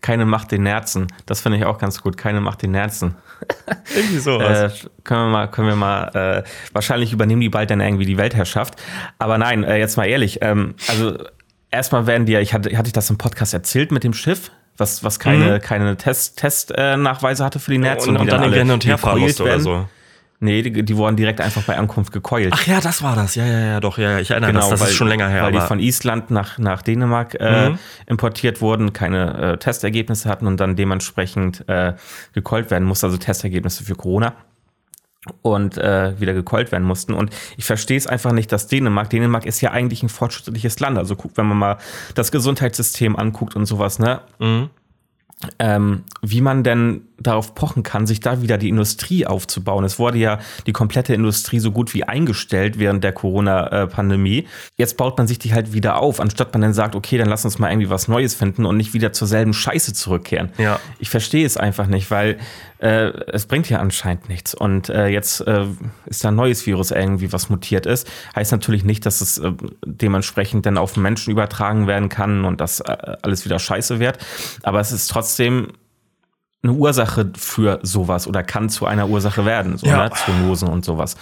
keine 0.00 0.26
Macht 0.26 0.52
den 0.52 0.62
Nerzen. 0.62 1.08
Das 1.26 1.40
finde 1.40 1.58
ich 1.58 1.64
auch 1.64 1.78
ganz 1.78 2.02
gut. 2.02 2.16
Keine 2.16 2.40
Macht 2.40 2.62
den 2.62 2.70
Nerzen. 2.70 3.16
Irgendwie 3.94 4.18
sowas. 4.18 4.84
Äh, 4.84 4.88
können 5.04 5.26
wir 5.26 5.30
mal, 5.30 5.46
können 5.48 5.68
wir 5.68 5.76
mal, 5.76 6.08
äh, 6.14 6.48
wahrscheinlich 6.72 7.12
übernehmen 7.12 7.40
die 7.40 7.48
bald 7.48 7.70
dann 7.70 7.80
irgendwie 7.80 8.06
die 8.06 8.16
Weltherrschaft. 8.16 8.74
Aber 9.18 9.38
nein, 9.38 9.64
äh, 9.64 9.78
jetzt 9.78 9.96
mal 9.96 10.06
ehrlich, 10.06 10.38
ähm, 10.42 10.74
also 10.88 11.18
erstmal 11.70 12.06
werden 12.06 12.26
die 12.26 12.32
ja, 12.32 12.40
ich 12.40 12.54
hatte, 12.54 12.76
hatte 12.76 12.88
ich 12.88 12.92
das 12.92 13.10
im 13.10 13.18
Podcast 13.18 13.54
erzählt 13.54 13.92
mit 13.92 14.04
dem 14.04 14.12
Schiff, 14.12 14.50
was, 14.76 15.04
was 15.04 15.18
keine, 15.18 15.60
keine 15.60 15.96
Test, 15.96 16.38
Test, 16.38 16.72
äh, 16.76 16.96
Nachweise 16.96 17.44
hatte 17.44 17.58
für 17.58 17.70
die 17.70 17.78
Nerzen. 17.78 18.10
und, 18.10 18.16
und 18.18 18.26
die 18.26 18.30
dann 18.30 18.42
den 18.42 18.50
alle 18.52 18.58
hin 18.58 18.70
und 18.70 18.84
her 18.84 18.98
fahren 18.98 19.20
musste 19.20 19.42
oder 19.42 19.60
so. 19.60 19.88
Nee, 20.40 20.62
die, 20.62 20.84
die 20.84 20.96
wurden 20.96 21.16
direkt 21.16 21.40
einfach 21.40 21.62
bei 21.62 21.76
Ankunft 21.76 22.12
gekeult. 22.12 22.52
Ach 22.52 22.64
ja, 22.66 22.80
das 22.80 23.02
war 23.02 23.16
das. 23.16 23.34
Ja, 23.34 23.44
ja, 23.44 23.58
ja, 23.58 23.80
doch. 23.80 23.98
Ja, 23.98 24.12
ja, 24.12 24.18
ich 24.20 24.30
erinnere 24.30 24.52
Genau, 24.52 24.60
das. 24.60 24.70
Das 24.70 24.80
weil, 24.80 24.88
ist 24.90 24.94
schon 24.94 25.08
länger 25.08 25.28
her. 25.28 25.42
Weil 25.42 25.52
die 25.52 25.60
von 25.60 25.80
Island 25.80 26.30
nach, 26.30 26.58
nach 26.58 26.82
Dänemark 26.82 27.34
äh, 27.40 27.70
Mhm. 27.70 27.78
importiert 28.06 28.60
wurden, 28.60 28.92
keine 28.92 29.54
äh, 29.54 29.56
Testergebnisse 29.58 30.28
hatten 30.28 30.46
und 30.46 30.60
dann 30.60 30.76
dementsprechend 30.76 31.68
äh, 31.68 31.94
gekeult 32.34 32.70
werden 32.70 32.86
mussten, 32.86 33.06
also 33.06 33.16
Testergebnisse 33.18 33.82
für 33.82 33.96
Corona 33.96 34.34
und 35.42 35.76
äh, 35.76 36.18
wieder 36.20 36.32
gekeult 36.34 36.70
werden 36.70 36.84
mussten. 36.84 37.12
Und 37.14 37.30
ich 37.56 37.64
verstehe 37.64 37.96
es 37.98 38.06
einfach 38.06 38.32
nicht, 38.32 38.52
dass 38.52 38.68
Dänemark, 38.68 39.10
Dänemark 39.10 39.44
ist 39.44 39.60
ja 39.60 39.72
eigentlich 39.72 40.02
ein 40.04 40.08
fortschrittliches 40.08 40.78
Land. 40.80 40.96
Also 40.98 41.16
guckt, 41.16 41.36
wenn 41.36 41.46
man 41.46 41.58
mal 41.58 41.78
das 42.14 42.30
Gesundheitssystem 42.30 43.16
anguckt 43.16 43.56
und 43.56 43.66
sowas, 43.66 43.98
ne? 43.98 44.20
Mhm. 44.38 44.70
Ähm, 45.58 46.02
wie 46.20 46.40
man 46.40 46.64
denn 46.64 47.02
darauf 47.20 47.54
pochen 47.54 47.82
kann, 47.82 48.06
sich 48.06 48.20
da 48.20 48.42
wieder 48.42 48.58
die 48.58 48.68
Industrie 48.68 49.26
aufzubauen. 49.26 49.84
Es 49.84 49.98
wurde 49.98 50.18
ja 50.18 50.38
die 50.66 50.72
komplette 50.72 51.14
Industrie 51.14 51.58
so 51.58 51.70
gut 51.70 51.94
wie 51.94 52.04
eingestellt 52.04 52.78
während 52.78 53.04
der 53.04 53.12
Corona-Pandemie. 53.12 54.46
Jetzt 54.76 54.96
baut 54.96 55.16
man 55.18 55.26
sich 55.26 55.38
die 55.38 55.52
halt 55.52 55.72
wieder 55.72 56.00
auf, 56.00 56.20
anstatt 56.20 56.52
man 56.52 56.62
dann 56.62 56.74
sagt, 56.74 56.94
okay, 56.94 57.18
dann 57.18 57.28
lass 57.28 57.44
uns 57.44 57.58
mal 57.58 57.70
irgendwie 57.70 57.90
was 57.90 58.08
Neues 58.08 58.34
finden 58.34 58.66
und 58.66 58.76
nicht 58.76 58.94
wieder 58.94 59.12
zur 59.12 59.28
selben 59.28 59.52
Scheiße 59.52 59.94
zurückkehren. 59.94 60.50
Ja. 60.58 60.80
Ich 60.98 61.10
verstehe 61.10 61.46
es 61.46 61.56
einfach 61.56 61.86
nicht, 61.86 62.10
weil 62.10 62.38
äh, 62.80 63.08
es 63.32 63.46
bringt 63.46 63.68
ja 63.70 63.78
anscheinend 63.80 64.28
nichts. 64.28 64.54
Und 64.54 64.88
äh, 64.88 65.08
jetzt 65.08 65.40
äh, 65.46 65.64
ist 66.06 66.24
da 66.24 66.28
ein 66.28 66.36
neues 66.36 66.64
Virus 66.66 66.90
irgendwie, 66.90 67.32
was 67.32 67.48
mutiert 67.50 67.86
ist. 67.86 68.08
Heißt 68.36 68.52
natürlich 68.52 68.84
nicht, 68.84 69.04
dass 69.06 69.20
es 69.20 69.38
äh, 69.38 69.52
dementsprechend 69.84 70.64
dann 70.66 70.78
auf 70.78 70.96
Menschen 70.96 71.30
übertragen 71.32 71.86
werden 71.86 72.08
kann 72.08 72.44
und 72.44 72.60
dass 72.60 72.80
äh, 72.80 73.16
alles 73.22 73.44
wieder 73.44 73.58
scheiße 73.58 73.98
wird. 74.00 74.18
Aber 74.62 74.80
es 74.80 74.92
ist 74.92 75.08
trotzdem 75.08 75.72
eine 76.62 76.72
Ursache 76.72 77.30
für 77.36 77.78
sowas 77.82 78.26
oder 78.26 78.42
kann 78.42 78.68
zu 78.68 78.84
einer 78.84 79.08
Ursache 79.08 79.44
werden, 79.44 79.78
so 79.78 79.86
Ja. 79.86 80.04
ne? 80.04 80.10
Zoonosen 80.10 80.66
und 80.68 80.84
sowas. 80.84 81.16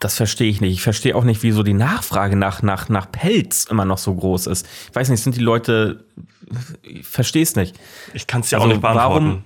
Das 0.00 0.16
verstehe 0.16 0.50
ich 0.50 0.60
nicht. 0.60 0.72
Ich 0.74 0.82
verstehe 0.82 1.16
auch 1.16 1.24
nicht, 1.24 1.42
wieso 1.42 1.62
die 1.62 1.72
Nachfrage 1.72 2.36
nach, 2.36 2.60
nach, 2.62 2.90
nach 2.90 3.10
Pelz 3.10 3.64
immer 3.64 3.86
noch 3.86 3.96
so 3.96 4.14
groß 4.14 4.48
ist. 4.48 4.66
Ich 4.90 4.94
weiß 4.94 5.08
nicht, 5.08 5.22
sind 5.22 5.34
die 5.34 5.40
Leute, 5.40 6.04
ich 6.82 7.06
verstehe 7.06 7.42
es 7.42 7.56
nicht. 7.56 7.74
Ich 8.12 8.26
kann 8.26 8.42
es 8.42 8.50
ja 8.50 8.58
Also 8.58 8.66
auch 8.68 8.72
nicht 8.72 8.82
beantworten. 8.82 9.24
warum- 9.26 9.44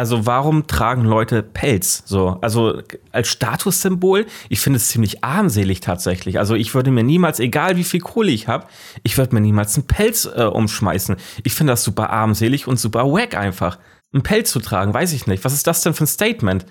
Also 0.00 0.24
warum 0.24 0.66
tragen 0.66 1.04
Leute 1.04 1.42
Pelz? 1.42 2.04
So, 2.06 2.38
also 2.40 2.80
als 3.12 3.28
Statussymbol, 3.28 4.24
ich 4.48 4.58
finde 4.58 4.78
es 4.78 4.88
ziemlich 4.88 5.22
armselig 5.22 5.80
tatsächlich. 5.80 6.38
Also 6.38 6.54
ich 6.54 6.74
würde 6.74 6.90
mir 6.90 7.04
niemals, 7.04 7.38
egal 7.38 7.76
wie 7.76 7.84
viel 7.84 8.00
Kohle 8.00 8.30
ich 8.30 8.48
habe, 8.48 8.66
ich 9.02 9.18
würde 9.18 9.34
mir 9.34 9.42
niemals 9.42 9.76
einen 9.76 9.86
Pelz 9.86 10.24
äh, 10.24 10.44
umschmeißen. 10.44 11.16
Ich 11.44 11.52
finde 11.52 11.74
das 11.74 11.84
super 11.84 12.08
armselig 12.08 12.66
und 12.66 12.80
super 12.80 13.12
wack 13.12 13.36
einfach. 13.36 13.78
Einen 14.14 14.22
Pelz 14.22 14.50
zu 14.52 14.60
tragen, 14.60 14.94
weiß 14.94 15.12
ich 15.12 15.26
nicht. 15.26 15.44
Was 15.44 15.52
ist 15.52 15.66
das 15.66 15.82
denn 15.82 15.92
für 15.92 16.04
ein 16.04 16.06
Statement? 16.06 16.64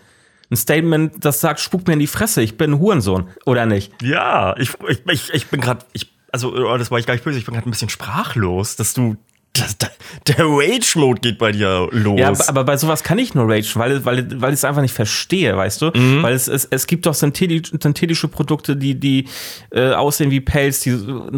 Ein 0.50 0.58
Statement, 0.58 1.24
das 1.24 1.40
sagt, 1.40 1.60
spuck 1.60 1.86
mir 1.86 1.94
in 1.94 2.00
die 2.00 2.08
Fresse, 2.08 2.42
ich 2.42 2.58
bin 2.58 2.72
ein 2.72 2.80
Hurensohn, 2.80 3.30
oder 3.46 3.68
nicht? 3.68 3.94
Ja, 4.02 4.58
ich, 4.58 4.72
ich, 4.88 5.06
ich, 5.06 5.34
ich 5.36 5.48
bin 5.50 5.62
gerade, 5.62 5.86
also 6.32 6.52
oh, 6.52 6.78
das 6.80 6.90
war 6.90 6.98
ich 6.98 7.06
gar 7.06 7.14
nicht 7.14 7.24
böse, 7.24 7.38
ich 7.38 7.46
bin 7.46 7.54
gerade 7.54 7.70
ein 7.70 7.72
bisschen 7.72 7.90
sprachlos, 7.90 8.76
dass 8.76 8.96
du, 8.96 9.18
das, 9.54 9.78
der, 9.78 10.46
Rage-Mode 10.46 11.22
geht 11.22 11.38
bei 11.38 11.52
dir 11.52 11.90
los. 11.92 12.20
Ja, 12.20 12.34
aber, 12.48 12.64
bei 12.64 12.78
sowas 12.78 13.04
kann 13.04 13.18
ich 13.18 13.34
nur 13.34 13.50
rage, 13.50 13.72
weil, 13.76 14.06
weil, 14.06 14.42
weil 14.42 14.54
ich 14.54 14.60
es 14.60 14.66
einfach 14.66 14.82
nicht 14.82 14.94
verstehe, 14.94 15.58
weißt 15.58 15.82
du? 15.82 15.92
Mhm. 15.94 16.24
Weil 16.24 16.34
es, 16.34 16.48
es, 16.48 16.66
es 16.70 16.88
gibt 16.88 17.06
doch 17.06 17.14
synthetisch, 17.14 17.72
synthetische 17.72 18.28
Produkte, 18.28 18.76
die, 18.78 18.96
die 18.96 19.28
äh, 19.72 19.92
aussehen 19.92 20.32
wie 20.32 20.40
Pelz, 20.40 20.82
die 20.82 20.92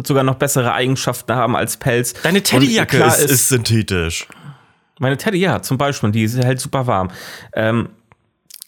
sogar 0.04 0.22
noch 0.24 0.36
bessere 0.36 0.72
Eigenschaften 0.72 1.34
haben 1.34 1.56
als 1.56 1.76
Pelz. 1.76 2.14
Deine 2.22 2.42
Teddyjacke 2.42 2.98
klar 2.98 3.16
ist, 3.16 3.30
ist 3.30 3.48
synthetisch. 3.48 4.26
Meine 4.98 5.16
Teddy, 5.16 5.38
ja, 5.38 5.62
zum 5.62 5.78
Beispiel, 5.78 6.12
die 6.12 6.24
ist 6.24 6.38
halt 6.44 6.60
super 6.60 6.86
warm. 6.86 7.10
Ähm, 7.54 7.88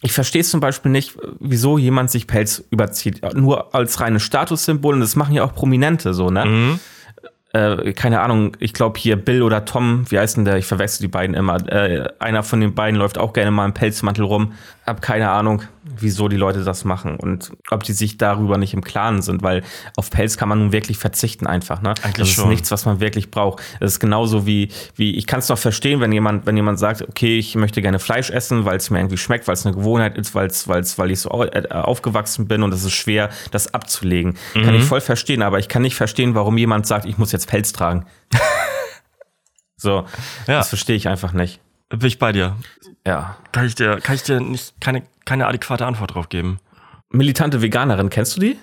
ich 0.02 0.12
verstehe 0.12 0.40
es 0.40 0.50
zum 0.50 0.60
Beispiel 0.60 0.90
nicht, 0.90 1.16
wieso 1.38 1.78
jemand 1.78 2.10
sich 2.10 2.26
Pelz 2.26 2.62
überzieht. 2.70 3.22
Nur 3.34 3.74
als 3.74 4.00
reines 4.00 4.22
Statussymbol 4.22 4.94
und 4.94 5.00
das 5.00 5.16
machen 5.16 5.34
ja 5.34 5.44
auch 5.44 5.54
Prominente 5.54 6.12
so, 6.12 6.30
ne? 6.30 6.44
Mhm. 6.44 6.80
Äh, 7.54 7.92
keine 7.92 8.20
Ahnung, 8.20 8.56
ich 8.58 8.74
glaube 8.74 8.98
hier 8.98 9.14
Bill 9.14 9.42
oder 9.42 9.64
Tom, 9.64 10.10
wie 10.10 10.18
heißt 10.18 10.36
denn 10.36 10.44
der? 10.44 10.56
Ich 10.56 10.66
verwechsel 10.66 11.02
die 11.02 11.08
beiden 11.08 11.36
immer. 11.36 11.56
Äh, 11.70 12.08
einer 12.18 12.42
von 12.42 12.60
den 12.60 12.74
beiden 12.74 12.98
läuft 12.98 13.16
auch 13.16 13.32
gerne 13.32 13.52
mal 13.52 13.64
im 13.64 13.72
Pelzmantel 13.72 14.24
rum. 14.24 14.54
Hab 14.84 15.00
keine 15.02 15.30
Ahnung, 15.30 15.62
wieso 15.84 16.28
die 16.28 16.36
Leute 16.36 16.64
das 16.64 16.84
machen 16.84 17.16
und 17.16 17.52
ob 17.70 17.82
die 17.82 17.92
sich 17.92 18.16
darüber 18.16 18.56
nicht 18.56 18.72
im 18.72 18.82
Klaren 18.82 19.20
sind, 19.20 19.42
weil 19.42 19.62
auf 19.96 20.10
Pelz 20.10 20.36
kann 20.38 20.48
man 20.48 20.58
nun 20.58 20.72
wirklich 20.72 20.96
verzichten 20.96 21.46
einfach, 21.46 21.82
ne? 21.82 21.90
Eigentlich 22.02 22.14
das 22.16 22.28
ist 22.28 22.34
schon. 22.34 22.48
nichts, 22.48 22.70
was 22.70 22.86
man 22.86 23.00
wirklich 23.00 23.30
braucht. 23.30 23.62
Das 23.80 23.92
ist 23.92 24.00
genauso 24.00 24.46
wie, 24.46 24.70
wie 24.96 25.14
ich 25.16 25.26
kann 25.26 25.40
es 25.40 25.48
noch 25.50 25.58
verstehen, 25.58 26.00
wenn 26.00 26.10
jemand, 26.12 26.46
wenn 26.46 26.56
jemand 26.56 26.78
sagt, 26.78 27.02
okay, 27.02 27.38
ich 27.38 27.54
möchte 27.54 27.82
gerne 27.82 27.98
Fleisch 27.98 28.30
essen, 28.30 28.64
weil 28.64 28.78
es 28.78 28.88
mir 28.88 28.98
irgendwie 28.98 29.18
schmeckt, 29.18 29.46
weil 29.46 29.54
es 29.54 29.66
eine 29.66 29.74
Gewohnheit 29.74 30.16
ist, 30.16 30.34
weil 30.34 30.46
es, 30.46 30.66
weil 30.68 31.10
ich 31.10 31.20
so 31.20 31.28
äh, 31.44 31.68
aufgewachsen 31.68 32.48
bin 32.48 32.62
und 32.62 32.72
es 32.72 32.82
ist 32.84 32.94
schwer, 32.94 33.28
das 33.50 33.74
abzulegen. 33.74 34.36
Kann 34.54 34.64
Mhm. 34.74 34.76
ich 34.76 34.84
voll 34.84 35.00
verstehen, 35.02 35.42
aber 35.42 35.58
ich 35.58 35.68
kann 35.68 35.82
nicht 35.82 35.96
verstehen, 35.96 36.34
warum 36.34 36.56
jemand 36.56 36.86
sagt, 36.86 37.04
ich 37.04 37.18
muss 37.18 37.30
jetzt 37.32 37.48
Pelz 37.48 37.72
tragen. 37.72 38.06
so, 39.76 40.04
Ja. 40.46 40.58
das 40.58 40.68
verstehe 40.68 40.96
ich 40.96 41.08
einfach 41.08 41.32
nicht. 41.32 41.60
Bin 41.98 42.06
ich 42.08 42.18
bei 42.18 42.32
dir. 42.32 42.56
Ja. 43.06 43.36
Kann 43.52 43.66
ich 43.66 43.74
dir, 43.74 44.00
kann 44.00 44.14
ich 44.16 44.22
dir 44.22 44.40
nicht 44.40 44.74
keine, 44.80 45.02
keine 45.24 45.46
adäquate 45.46 45.86
Antwort 45.86 46.14
drauf 46.14 46.28
geben. 46.28 46.58
Militante 47.10 47.62
Veganerin, 47.62 48.10
kennst 48.10 48.36
du 48.36 48.40
die? 48.40 48.56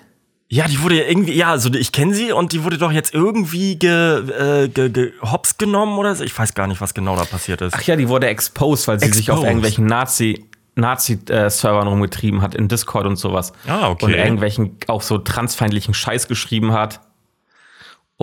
Ja, 0.48 0.68
die 0.68 0.82
wurde 0.82 0.98
ja 0.98 1.08
irgendwie, 1.08 1.32
ja, 1.32 1.50
also 1.50 1.72
ich 1.72 1.92
kenne 1.92 2.12
sie 2.12 2.30
und 2.30 2.52
die 2.52 2.62
wurde 2.62 2.76
doch 2.76 2.92
jetzt 2.92 3.14
irgendwie 3.14 3.76
ge, 3.78 4.18
äh, 4.18 4.68
ge, 4.68 4.90
ge, 4.90 5.12
hops 5.22 5.56
genommen 5.56 5.96
oder 5.96 6.14
so. 6.14 6.24
Ich 6.24 6.38
weiß 6.38 6.52
gar 6.52 6.66
nicht, 6.66 6.82
was 6.82 6.92
genau 6.92 7.16
da 7.16 7.24
passiert 7.24 7.62
ist. 7.62 7.72
Ach 7.74 7.82
ja, 7.82 7.96
die 7.96 8.06
wurde 8.08 8.26
exposed, 8.26 8.86
weil 8.86 9.00
sie 9.00 9.06
sich 9.06 9.30
auf 9.30 9.38
Exposed. 9.38 9.48
irgendwelchen 9.48 9.86
Nazi 9.86 10.44
Nazi-Servern 10.74 11.86
rumgetrieben 11.86 12.42
hat 12.42 12.54
in 12.54 12.68
Discord 12.68 13.06
und 13.06 13.16
sowas. 13.16 13.52
Ah, 13.66 13.90
okay. 13.90 14.06
Und 14.06 14.14
irgendwelchen 14.14 14.76
auch 14.88 15.02
so 15.02 15.18
transfeindlichen 15.18 15.94
Scheiß 15.94 16.28
geschrieben 16.28 16.72
hat. 16.72 17.00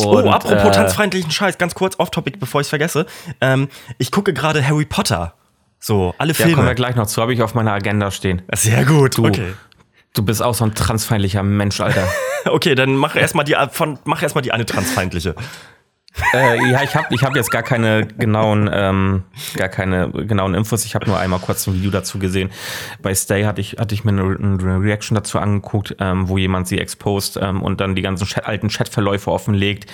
Oh, 0.05 0.17
Und, 0.17 0.27
apropos 0.27 0.69
äh, 0.69 0.71
transfeindlichen 0.71 1.31
Scheiß, 1.31 1.57
ganz 1.57 1.75
kurz 1.75 1.97
off-topic, 1.99 2.37
bevor 2.39 2.61
ich 2.61 2.65
es 2.65 2.69
vergesse. 2.69 3.05
Ähm, 3.41 3.69
ich 3.97 4.11
gucke 4.11 4.33
gerade 4.33 4.65
Harry 4.67 4.85
Potter. 4.85 5.33
So, 5.79 6.13
alle 6.17 6.33
Da 6.33 6.39
kommen 6.43 6.49
wir 6.55 6.55
Filme. 6.57 6.75
gleich 6.75 6.95
noch 6.95 7.07
zu, 7.07 7.21
habe 7.21 7.33
ich 7.33 7.41
auf 7.41 7.53
meiner 7.55 7.71
Agenda 7.71 8.11
stehen. 8.11 8.41
Sehr 8.53 8.83
gut. 8.85 9.17
Du, 9.17 9.25
Okay. 9.27 9.53
du 10.13 10.23
bist 10.23 10.41
auch 10.43 10.53
so 10.53 10.65
ein 10.65 10.73
transfeindlicher 10.75 11.43
Mensch, 11.43 11.79
Alter. 11.81 12.07
Okay, 12.45 12.73
dann 12.73 12.95
mach 12.95 13.17
erstmal 13.17 13.43
die 13.43 13.53
von 13.71 13.99
mach 14.05 14.23
erstmal 14.23 14.41
die 14.41 14.53
eine 14.53 14.65
transfeindliche. 14.65 15.35
Äh, 16.33 16.71
ja, 16.71 16.83
ich 16.83 16.95
habe 16.95 17.07
ich 17.11 17.23
hab 17.23 17.35
jetzt 17.35 17.51
gar 17.51 17.63
keine 17.63 18.05
genauen, 18.05 18.69
ähm, 18.71 19.23
gar 19.55 19.69
keine 19.69 20.09
genauen 20.11 20.53
Infos. 20.53 20.85
Ich 20.85 20.95
habe 20.95 21.07
nur 21.07 21.17
einmal 21.17 21.39
kurz 21.39 21.67
ein 21.67 21.73
Video 21.73 21.91
dazu 21.91 22.19
gesehen. 22.19 22.49
Bei 23.01 23.13
Stay 23.13 23.43
hatte 23.45 23.61
ich, 23.61 23.77
hatte 23.79 23.95
ich 23.95 24.03
mir 24.03 24.11
eine, 24.11 24.37
eine 24.37 24.81
Reaction 24.81 25.15
dazu 25.15 25.39
angeguckt, 25.39 25.95
ähm, 25.99 26.29
wo 26.29 26.37
jemand 26.37 26.67
sie 26.67 26.79
exposed 26.79 27.37
ähm, 27.41 27.61
und 27.61 27.81
dann 27.81 27.95
die 27.95 28.01
ganzen 28.01 28.25
Chat, 28.25 28.45
alten 28.45 28.69
Chatverläufe 28.69 29.31
offenlegt, 29.31 29.91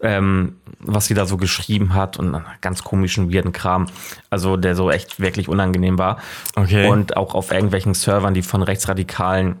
ähm, 0.00 0.56
was 0.80 1.06
sie 1.06 1.14
da 1.14 1.26
so 1.26 1.36
geschrieben 1.36 1.94
hat 1.94 2.18
und 2.18 2.42
ganz 2.60 2.82
komischen, 2.84 3.32
weirden 3.32 3.52
Kram. 3.52 3.86
Also 4.30 4.56
der 4.56 4.74
so 4.74 4.90
echt 4.90 5.20
wirklich 5.20 5.48
unangenehm 5.48 5.98
war. 5.98 6.18
Okay. 6.56 6.88
Und 6.88 7.16
auch 7.16 7.34
auf 7.34 7.52
irgendwelchen 7.52 7.94
Servern, 7.94 8.34
die 8.34 8.42
von 8.42 8.62
Rechtsradikalen 8.62 9.56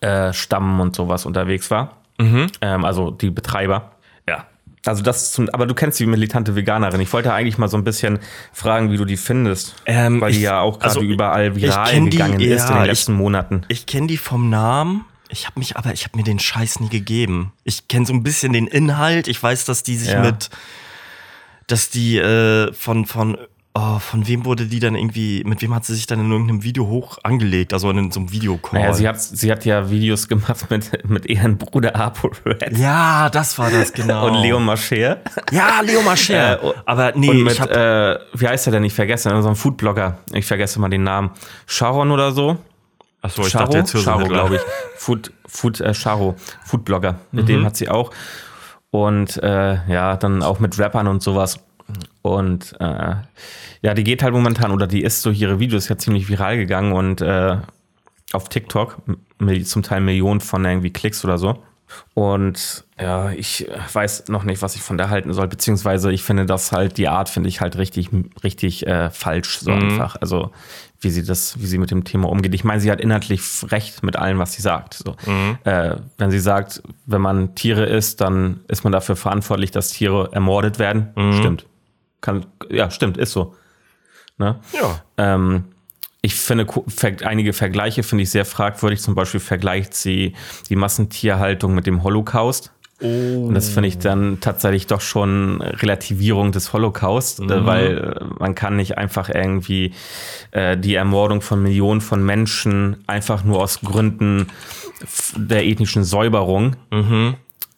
äh, 0.00 0.32
Stammen 0.32 0.80
und 0.80 0.96
sowas 0.96 1.26
unterwegs 1.26 1.70
war. 1.70 1.98
Ähm, 2.60 2.84
also 2.84 3.10
die 3.10 3.30
Betreiber. 3.30 3.92
Ja. 4.28 4.46
Also 4.86 5.02
das 5.02 5.32
zum, 5.32 5.48
aber 5.50 5.66
du 5.66 5.74
kennst 5.74 5.98
die 6.00 6.06
militante 6.06 6.54
Veganerin. 6.54 7.00
Ich 7.00 7.12
wollte 7.12 7.32
eigentlich 7.32 7.58
mal 7.58 7.68
so 7.68 7.76
ein 7.76 7.84
bisschen 7.84 8.18
fragen, 8.52 8.90
wie 8.92 8.96
du 8.96 9.04
die 9.04 9.16
findest. 9.16 9.74
Ähm, 9.86 10.20
weil 10.20 10.30
die 10.32 10.38
ich- 10.38 10.44
ja 10.44 10.60
auch 10.60 10.78
gerade 10.78 10.84
also 10.90 11.00
überall 11.00 11.56
ich 11.56 11.62
viral 11.64 11.90
kenn 11.90 12.04
die, 12.04 12.10
gegangen 12.10 12.40
ist 12.40 12.62
in 12.64 12.68
ja, 12.68 12.74
den 12.74 12.80
ich- 12.82 12.86
letzten 12.88 13.12
Monaten. 13.14 13.62
Ich 13.68 13.86
kenne 13.86 14.06
die 14.06 14.16
vom 14.16 14.48
Namen. 14.50 15.04
Ich 15.30 15.46
habe 15.46 15.58
mich 15.58 15.76
aber, 15.76 15.92
ich 15.92 16.04
habe 16.04 16.16
mir 16.16 16.24
den 16.24 16.38
Scheiß 16.38 16.80
nie 16.80 16.88
gegeben. 16.88 17.52
Ich 17.64 17.86
kenne 17.88 18.06
so 18.06 18.12
ein 18.14 18.22
bisschen 18.22 18.52
den 18.54 18.66
Inhalt. 18.66 19.28
Ich 19.28 19.42
weiß, 19.42 19.66
dass 19.66 19.82
die 19.82 19.96
sich 19.96 20.10
Ja. 20.12 20.22
mit, 20.22 20.48
dass 21.66 21.90
die 21.90 22.16
äh, 22.16 22.72
von 22.72 23.04
von 23.04 23.36
oh, 23.78 23.98
von 24.00 24.26
wem 24.26 24.44
wurde 24.44 24.66
die 24.66 24.80
dann 24.80 24.94
irgendwie, 24.94 25.42
mit 25.44 25.62
wem 25.62 25.74
hat 25.74 25.84
sie 25.84 25.94
sich 25.94 26.06
dann 26.06 26.20
in 26.20 26.30
irgendeinem 26.30 26.62
Video 26.64 26.86
hoch 26.88 27.18
angelegt, 27.22 27.72
also 27.72 27.90
in 27.90 28.10
so 28.10 28.20
einem 28.20 28.32
Videocall. 28.32 28.80
Naja, 28.80 28.92
sie 28.92 29.08
hat, 29.08 29.20
sie 29.20 29.50
hat 29.52 29.64
ja 29.64 29.88
Videos 29.90 30.26
gemacht 30.28 30.70
mit, 30.70 31.08
mit 31.08 31.26
ihrem 31.26 31.56
Bruder 31.58 31.94
ApoRed 31.96 32.76
ja, 32.78 33.28
das 33.30 33.58
war 33.58 33.70
das 33.70 33.92
genau. 33.92 34.26
und 34.26 34.42
Leon 34.42 34.64
Mascher. 34.64 35.18
Ja, 35.52 35.80
Leo 35.82 36.02
Mascher. 36.02 36.60
Äh, 36.62 36.66
und- 36.66 36.74
aber 36.86 37.12
nee, 37.14 37.30
und 37.30 37.42
mit, 37.44 37.52
ich 37.52 37.60
hab, 37.60 37.70
äh, 37.70 38.18
wie 38.34 38.48
heißt 38.48 38.66
er 38.66 38.72
denn? 38.72 38.84
Ich 38.84 38.94
vergesse, 38.94 39.30
so 39.42 39.48
ein 39.48 39.56
Foodblogger. 39.56 40.18
Ich 40.32 40.46
vergesse 40.46 40.80
mal 40.80 40.88
den 40.88 41.04
Namen. 41.04 41.30
Sharon 41.66 42.10
oder 42.10 42.32
so. 42.32 42.58
achso, 43.22 43.42
ich 43.42 43.52
Charo, 43.52 43.64
dachte 43.66 43.78
jetzt 43.78 44.04
Charo 44.04 44.26
glaube 44.26 44.56
ich. 44.56 44.62
Food, 44.96 45.32
Food, 45.46 45.80
äh, 45.80 45.92
Charo, 45.94 46.34
Foodblogger. 46.64 47.16
Mit 47.32 47.44
Mhm. 47.44 47.48
dem 47.48 47.64
hat 47.64 47.76
sie 47.76 47.88
auch. 47.88 48.10
Und 48.90 49.36
äh, 49.42 49.78
ja, 49.92 50.16
dann 50.16 50.42
auch 50.42 50.58
mit 50.60 50.78
Rappern 50.78 51.06
und 51.08 51.22
sowas. 51.22 51.60
Und 52.22 52.74
äh, 52.80 53.14
ja, 53.82 53.94
die 53.94 54.04
geht 54.04 54.22
halt 54.22 54.34
momentan, 54.34 54.70
oder 54.70 54.86
die 54.86 55.02
ist 55.02 55.24
durch 55.24 55.40
ihre 55.40 55.58
Videos 55.58 55.88
ja 55.88 55.96
ziemlich 55.96 56.28
viral 56.28 56.56
gegangen 56.56 56.92
und 56.92 57.20
äh, 57.20 57.56
auf 58.32 58.48
TikTok, 58.48 58.98
zum 59.64 59.82
Teil 59.82 60.00
Millionen 60.00 60.40
von 60.40 60.64
irgendwie 60.64 60.92
Klicks 60.92 61.24
oder 61.24 61.38
so. 61.38 61.62
Und 62.14 62.84
ja, 63.00 63.30
ich 63.30 63.68
äh, 63.68 63.78
weiß 63.92 64.28
noch 64.28 64.44
nicht, 64.44 64.60
was 64.60 64.74
ich 64.74 64.82
von 64.82 64.98
der 64.98 65.08
halten 65.08 65.32
soll, 65.32 65.48
beziehungsweise 65.48 66.12
ich 66.12 66.22
finde 66.22 66.44
das 66.44 66.72
halt, 66.72 66.98
die 66.98 67.08
Art 67.08 67.28
finde 67.28 67.48
ich 67.48 67.60
halt 67.60 67.78
richtig, 67.78 68.10
richtig 68.42 68.86
äh, 68.86 69.10
falsch, 69.10 69.58
so 69.58 69.70
einfach. 69.70 70.16
Also, 70.20 70.50
wie 71.00 71.10
sie 71.10 71.24
das, 71.24 71.60
wie 71.60 71.66
sie 71.66 71.78
mit 71.78 71.90
dem 71.90 72.04
Thema 72.04 72.28
umgeht. 72.28 72.54
Ich 72.54 72.64
meine, 72.64 72.80
sie 72.80 72.90
hat 72.90 73.00
inhaltlich 73.00 73.40
recht 73.70 74.02
mit 74.02 74.16
allem, 74.16 74.38
was 74.38 74.52
sie 74.52 74.62
sagt. 74.62 74.94
So. 74.94 75.14
Äh, 75.64 75.96
wenn 76.18 76.30
sie 76.30 76.40
sagt, 76.40 76.82
wenn 77.06 77.20
man 77.20 77.54
Tiere 77.54 77.86
isst, 77.86 78.20
dann 78.20 78.60
ist 78.66 78.82
man 78.82 78.92
dafür 78.92 79.14
verantwortlich, 79.14 79.70
dass 79.70 79.90
Tiere 79.90 80.30
ermordet 80.32 80.78
werden. 80.78 81.10
Stimmt. 81.38 81.66
Kann, 82.20 82.46
ja, 82.68 82.90
stimmt, 82.90 83.16
ist 83.16 83.32
so. 83.32 83.54
Ne? 84.38 84.58
Ja. 84.72 85.02
Ähm, 85.16 85.64
ich 86.20 86.34
finde 86.34 86.66
einige 87.24 87.52
Vergleiche 87.52 88.02
finde 88.02 88.22
ich 88.22 88.30
sehr 88.30 88.44
fragwürdig. 88.44 89.00
Zum 89.00 89.14
Beispiel 89.14 89.40
vergleicht 89.40 89.94
sie 89.94 90.34
die 90.68 90.76
Massentierhaltung 90.76 91.74
mit 91.74 91.86
dem 91.86 92.02
Holocaust. 92.02 92.72
Und 93.00 93.54
das 93.54 93.68
finde 93.68 93.88
ich 93.88 93.98
dann 93.98 94.40
tatsächlich 94.40 94.88
doch 94.88 95.00
schon 95.00 95.62
Relativierung 95.62 96.50
des 96.50 96.72
Holocaust, 96.72 97.38
äh, 97.38 97.64
weil 97.64 97.98
äh, 97.98 98.24
man 98.40 98.56
kann 98.56 98.74
nicht 98.74 98.98
einfach 98.98 99.28
irgendwie 99.28 99.94
äh, 100.50 100.76
die 100.76 100.96
Ermordung 100.96 101.40
von 101.40 101.62
Millionen 101.62 102.00
von 102.00 102.24
Menschen 102.24 103.04
einfach 103.06 103.44
nur 103.44 103.62
aus 103.62 103.82
Gründen 103.82 104.48
der 105.36 105.64
ethnischen 105.64 106.02
Säuberung 106.02 106.74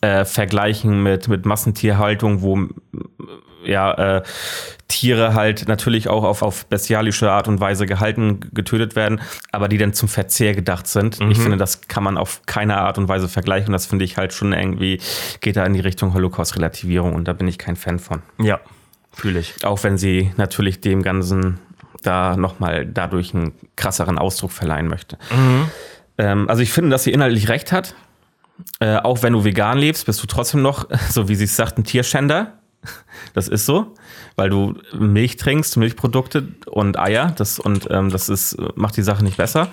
äh, 0.00 0.24
vergleichen 0.24 1.02
mit, 1.02 1.28
mit 1.28 1.44
Massentierhaltung, 1.44 2.40
wo 2.40 2.68
ja, 3.64 4.16
äh, 4.16 4.22
Tiere 4.90 5.34
halt 5.34 5.68
natürlich 5.68 6.08
auch 6.08 6.24
auf, 6.24 6.42
auf 6.42 6.66
bestialische 6.66 7.30
Art 7.30 7.48
und 7.48 7.60
Weise 7.60 7.86
gehalten, 7.86 8.40
getötet 8.52 8.96
werden, 8.96 9.20
aber 9.52 9.68
die 9.68 9.78
dann 9.78 9.94
zum 9.94 10.08
Verzehr 10.08 10.54
gedacht 10.54 10.86
sind. 10.86 11.20
Ich 11.30 11.38
finde, 11.38 11.56
das 11.56 11.82
kann 11.88 12.02
man 12.02 12.18
auf 12.18 12.42
keine 12.46 12.78
Art 12.78 12.98
und 12.98 13.08
Weise 13.08 13.28
vergleichen. 13.28 13.72
Das 13.72 13.86
finde 13.86 14.04
ich 14.04 14.16
halt 14.16 14.32
schon 14.32 14.52
irgendwie, 14.52 15.00
geht 15.40 15.56
da 15.56 15.64
in 15.64 15.72
die 15.72 15.80
Richtung 15.80 16.12
Holocaust-Relativierung 16.12 17.14
und 17.14 17.26
da 17.26 17.32
bin 17.32 17.48
ich 17.48 17.56
kein 17.56 17.76
Fan 17.76 17.98
von. 17.98 18.20
Ja, 18.38 18.60
fühle 19.12 19.38
ich. 19.38 19.64
Auch 19.64 19.82
wenn 19.84 19.96
sie 19.96 20.32
natürlich 20.36 20.80
dem 20.80 21.02
Ganzen 21.02 21.58
da 22.02 22.36
nochmal 22.36 22.86
dadurch 22.86 23.34
einen 23.34 23.52
krasseren 23.76 24.18
Ausdruck 24.18 24.52
verleihen 24.52 24.88
möchte. 24.88 25.18
Ähm, 26.18 26.48
also 26.48 26.62
ich 26.62 26.72
finde, 26.72 26.90
dass 26.90 27.04
sie 27.04 27.12
inhaltlich 27.12 27.48
recht 27.48 27.72
hat. 27.72 27.94
Äh, 28.78 28.96
auch 28.96 29.22
wenn 29.22 29.32
du 29.32 29.44
vegan 29.44 29.78
lebst, 29.78 30.06
bist 30.06 30.22
du 30.22 30.26
trotzdem 30.26 30.62
noch, 30.62 30.88
so 31.10 31.28
wie 31.28 31.34
sie 31.34 31.44
es 31.44 31.56
sagt, 31.56 31.78
ein 31.78 31.84
Tierschänder. 31.84 32.58
Das 33.34 33.48
ist 33.48 33.66
so, 33.66 33.94
weil 34.40 34.48
du 34.48 34.72
Milch 34.98 35.36
trinkst, 35.36 35.76
Milchprodukte 35.76 36.48
und 36.66 36.98
Eier. 36.98 37.34
Das, 37.36 37.58
und 37.58 37.88
ähm, 37.90 38.08
das 38.08 38.30
ist, 38.30 38.56
macht 38.74 38.96
die 38.96 39.02
Sache 39.02 39.22
nicht 39.22 39.36
besser. 39.36 39.68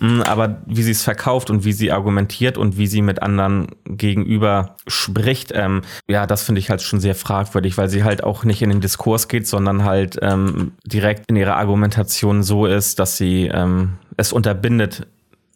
Mm, 0.00 0.22
Aber 0.22 0.58
wie 0.66 0.82
sie 0.82 0.90
es 0.90 1.04
verkauft 1.04 1.48
und 1.48 1.64
wie 1.64 1.72
sie 1.72 1.92
argumentiert 1.92 2.58
und 2.58 2.76
wie 2.76 2.88
sie 2.88 3.02
mit 3.02 3.22
anderen 3.22 3.68
gegenüber 3.84 4.74
spricht, 4.88 5.52
ähm, 5.54 5.82
ja, 6.08 6.26
das 6.26 6.42
finde 6.42 6.58
ich 6.58 6.70
halt 6.70 6.82
schon 6.82 6.98
sehr 6.98 7.14
fragwürdig, 7.14 7.78
weil 7.78 7.88
sie 7.88 8.02
halt 8.02 8.24
auch 8.24 8.42
nicht 8.42 8.62
in 8.62 8.70
den 8.70 8.80
Diskurs 8.80 9.28
geht, 9.28 9.46
sondern 9.46 9.84
halt 9.84 10.18
ähm, 10.22 10.72
direkt 10.84 11.30
in 11.30 11.36
ihrer 11.36 11.56
Argumentation 11.56 12.42
so 12.42 12.66
ist, 12.66 12.98
dass 12.98 13.16
sie 13.16 13.46
ähm, 13.46 13.98
es 14.16 14.32
unterbindet, 14.32 15.06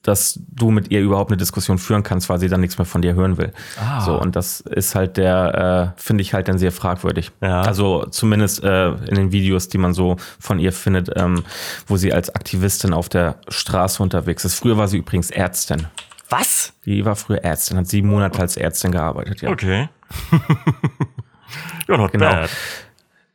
dass 0.05 0.39
du 0.53 0.71
mit 0.71 0.91
ihr 0.91 1.01
überhaupt 1.01 1.31
eine 1.31 1.37
Diskussion 1.39 1.79
führen 1.79 2.03
kannst, 2.05 2.29
weil 2.29 2.39
sie 2.39 2.49
dann 2.49 2.61
nichts 2.61 2.79
mehr 2.79 2.85
von 2.85 3.03
dir 3.03 3.15
hören 3.15 3.37
will. 3.39 3.53
Ah. 3.81 4.01
So, 4.03 4.21
und 4.21 4.37
das 4.37 4.61
ist 4.61 4.95
halt 4.95 5.17
der, 5.17 5.93
äh, 5.97 6.01
finde 6.01 6.23
ich 6.23 6.35
halt 6.35 6.47
dann 6.47 6.59
sehr 6.59 6.71
fragwürdig. 6.73 7.33
Ja. 7.41 7.63
Also 7.63 8.05
zumindest 8.11 8.63
äh, 8.63 8.91
in 8.93 9.15
den 9.17 9.33
Videos, 9.33 9.69
die 9.69 9.79
man 9.79 9.95
so 9.95 10.17
von 10.39 10.59
ihr 10.59 10.73
findet, 10.73 11.11
ähm, 11.17 11.43
wo 11.87 11.97
sie 11.97 12.13
als 12.13 12.35
Aktivistin 12.35 12.93
auf 12.93 13.09
der 13.09 13.37
Straße 13.49 14.03
unterwegs 14.03 14.45
ist. 14.45 14.55
Früher 14.55 14.77
war 14.77 14.87
sie 14.89 14.99
übrigens 14.99 15.31
Ärztin. 15.31 15.87
Was? 16.29 16.73
Die 16.85 17.05
war 17.05 17.17
früher 17.17 17.43
Ärztin, 17.43 17.77
hat 17.79 17.87
sieben 17.87 18.09
Monate 18.09 18.41
als 18.41 18.57
Ärztin 18.57 18.93
gearbeitet, 18.93 19.41
ja. 19.43 19.51
Okay. 19.51 19.89
ja, 21.89 21.97
not 21.97 22.13
Genau. 22.13 22.31
bad. 22.31 22.51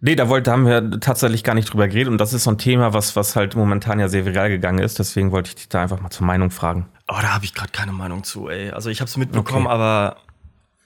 Nee, 0.01 0.15
da 0.15 0.29
wollte, 0.29 0.45
da 0.45 0.51
haben 0.53 0.65
wir 0.65 0.99
tatsächlich 1.01 1.43
gar 1.43 1.55
nicht 1.55 1.71
drüber 1.73 1.87
geredet 1.87 2.09
und 2.09 2.19
das 2.19 2.31
ist 2.31 2.45
so 2.45 2.51
ein 2.51 2.57
Thema, 2.57 2.93
was, 2.93 3.15
was 3.17 3.35
halt 3.35 3.55
momentan 3.55 3.99
ja 3.99 4.07
sehr 4.07 4.25
viral 4.25 4.49
gegangen 4.49 4.79
ist. 4.79 4.97
Deswegen 4.97 5.31
wollte 5.31 5.49
ich 5.49 5.55
dich 5.55 5.69
da 5.69 5.81
einfach 5.81 5.99
mal 5.99 6.09
zur 6.09 6.25
Meinung 6.25 6.51
fragen. 6.51 6.87
Oh, 7.09 7.15
da 7.21 7.33
habe 7.33 7.43
ich 7.43 7.53
gerade 7.53 7.71
keine 7.71 7.91
Meinung 7.91 8.23
zu, 8.23 8.47
ey. 8.47 8.71
Also 8.71 8.89
ich 8.89 9.01
habe 9.01 9.09
es 9.09 9.17
mitbekommen, 9.17 9.65
Okay. 9.67 9.75
aber 9.75 10.15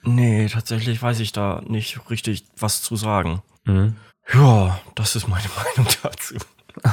nee, 0.02 0.48
tatsächlich 0.48 1.00
weiß 1.00 1.20
ich 1.20 1.30
da 1.32 1.62
nicht 1.66 2.00
richtig 2.10 2.44
was 2.58 2.82
zu 2.82 2.96
sagen. 2.96 3.40
Mhm. 3.66 3.94
Ja, 4.32 4.80
das 4.96 5.14
ist 5.14 5.28
meine 5.28 5.44
Meinung 5.76 5.90
dazu. 6.02 6.34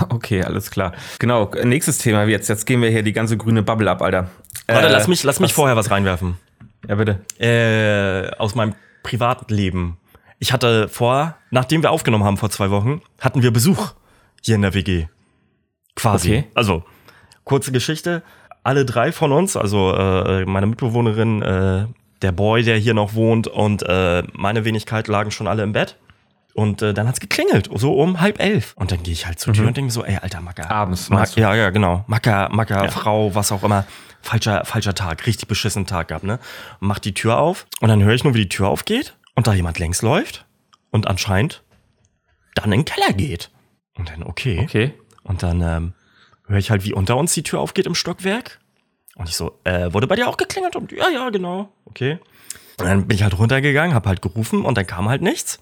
Okay, 0.10 0.44
alles 0.44 0.70
klar. 0.70 0.94
Genau, 1.18 1.50
nächstes 1.64 1.98
Thema 1.98 2.26
jetzt. 2.26 2.48
Jetzt 2.50 2.68
gehen 2.68 2.84
wir 2.84 2.92
hier 2.92 3.02
die 3.02 3.14
ganze 3.14 3.36
grüne 3.36 3.64
Bubble 3.64 3.90
ab, 3.90 4.04
Alter. 4.04 4.30
Warte, 4.68 4.88
Äh, 4.88 4.92
lass 4.92 5.08
mich, 5.08 5.24
lass 5.24 5.40
mich 5.40 5.50
was- 5.50 5.56
vorher 5.56 5.76
was 5.76 5.90
reinwerfen. 5.90 6.38
Ja, 6.88 6.94
bitte. 6.94 7.22
Äh, 7.40 8.30
aus 8.38 8.54
meinem 8.54 8.76
Privatleben. 9.02 9.98
Ich 10.42 10.52
hatte 10.52 10.90
vor, 10.90 11.36
nachdem 11.52 11.84
wir 11.84 11.92
aufgenommen 11.92 12.24
haben 12.24 12.38
vor 12.38 12.50
zwei 12.50 12.72
Wochen, 12.72 13.02
hatten 13.20 13.44
wir 13.44 13.52
Besuch 13.52 13.94
hier 14.42 14.56
in 14.56 14.64
der 14.64 14.74
WG. 14.74 15.06
Quasi. 15.96 16.30
Okay. 16.30 16.48
Also, 16.56 16.84
kurze 17.44 17.72
Geschichte. 17.72 18.24
Alle 18.64 18.84
drei 18.84 19.12
von 19.12 19.32
uns, 19.32 19.56
also 19.56 19.94
äh, 19.94 20.44
meine 20.46 20.66
Mitbewohnerin, 20.66 21.44
äh, 21.44 21.86
der 22.24 22.32
Boy, 22.32 22.64
der 22.64 22.78
hier 22.78 22.96
noch 22.96 23.14
wohnt 23.14 23.48
und 23.48 23.84
äh, 23.84 24.24
meine 24.34 24.66
Wenigkeit 24.66 25.08
lagen 25.08 25.30
schon 25.30 25.48
alle 25.48 25.62
im 25.62 25.74
Bett. 25.74 25.98
Und 26.56 26.82
äh, 26.82 26.96
dann 26.96 27.08
hat's 27.08 27.20
geklingelt, 27.20 27.70
so 27.76 27.94
um 27.94 28.20
halb 28.20 28.42
elf. 28.42 28.74
Und 28.76 28.92
dann 28.92 29.04
gehe 29.04 29.14
ich 29.14 29.28
halt 29.28 29.40
zur 29.40 29.54
Tür 29.54 29.68
und 29.68 29.78
denke 29.78 29.86
mir 29.86 29.92
so, 29.92 30.04
ey, 30.04 30.18
alter 30.18 30.42
Macker. 30.42 30.66
Mhm. 30.66 30.72
Abends, 30.72 31.08
du? 31.08 31.40
ja, 31.40 31.54
ja, 31.54 31.70
genau. 31.70 32.04
Macker, 32.08 32.50
Macker, 32.52 32.90
Frau, 32.90 33.36
was 33.36 33.52
auch 33.52 33.64
immer. 33.64 33.86
Falscher, 34.24 34.66
falscher 34.66 34.96
Tag, 34.96 35.28
richtig 35.28 35.48
beschissenen 35.48 35.86
Tag 35.86 36.08
gehabt, 36.08 36.26
ne? 36.26 36.40
Mach 36.80 36.98
die 36.98 37.14
Tür 37.14 37.38
auf 37.38 37.68
und 37.80 37.90
dann 37.90 38.04
höre 38.04 38.16
ich 38.16 38.24
nur, 38.24 38.34
wie 38.34 38.42
die 38.42 38.50
Tür 38.50 38.68
aufgeht 38.68 39.16
und 39.36 39.48
da 39.48 39.54
jemand 39.54 39.80
längs 39.80 40.02
läuft 40.02 40.46
und 40.92 41.08
anscheinend 41.08 41.64
dann 42.56 42.72
in 42.72 42.82
den 42.82 42.86
Keller 42.86 43.14
geht. 43.14 43.52
Und 43.98 44.10
dann, 44.10 44.24
okay. 44.24 44.60
Okay. 44.64 44.94
Und 45.24 45.44
dann 45.44 45.62
ähm, 45.62 45.94
höre 46.48 46.58
ich 46.58 46.72
halt, 46.72 46.84
wie 46.84 46.94
unter 46.94 47.18
uns 47.18 47.34
die 47.34 47.44
Tür 47.44 47.60
aufgeht 47.60 47.86
im 47.86 47.96
Stockwerk. 47.96 48.60
Und 49.16 49.30
ich 49.30 49.36
so, 49.36 49.60
äh, 49.64 49.94
wurde 49.94 50.08
bei 50.08 50.16
dir 50.16 50.28
auch 50.28 50.38
geklingelt? 50.38 50.76
Und 50.76 50.92
ja, 50.92 51.10
ja, 51.10 51.30
genau. 51.30 51.70
Okay. 51.86 52.20
Und 52.80 52.88
dann 52.88 53.08
bin 53.08 53.16
ich 53.16 53.24
halt 53.24 53.38
runtergegangen, 53.38 53.94
hab 53.94 54.08
halt 54.08 54.22
gerufen 54.22 54.66
und 54.66 54.78
dann 54.78 54.88
kam 54.88 55.08
halt 55.08 55.22
nichts. 55.22 55.60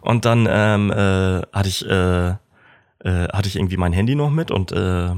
Und 0.00 0.24
dann 0.24 0.48
ähm, 0.50 0.90
äh, 0.90 1.42
hatte 1.52 1.68
ich 1.68 1.88
äh, 1.88 2.28
äh, 3.06 3.28
hatte 3.32 3.48
ich 3.48 3.56
irgendwie 3.56 3.76
mein 3.76 3.92
Handy 3.92 4.14
noch 4.14 4.30
mit 4.30 4.50
und 4.50 4.72
äh, 4.72 5.10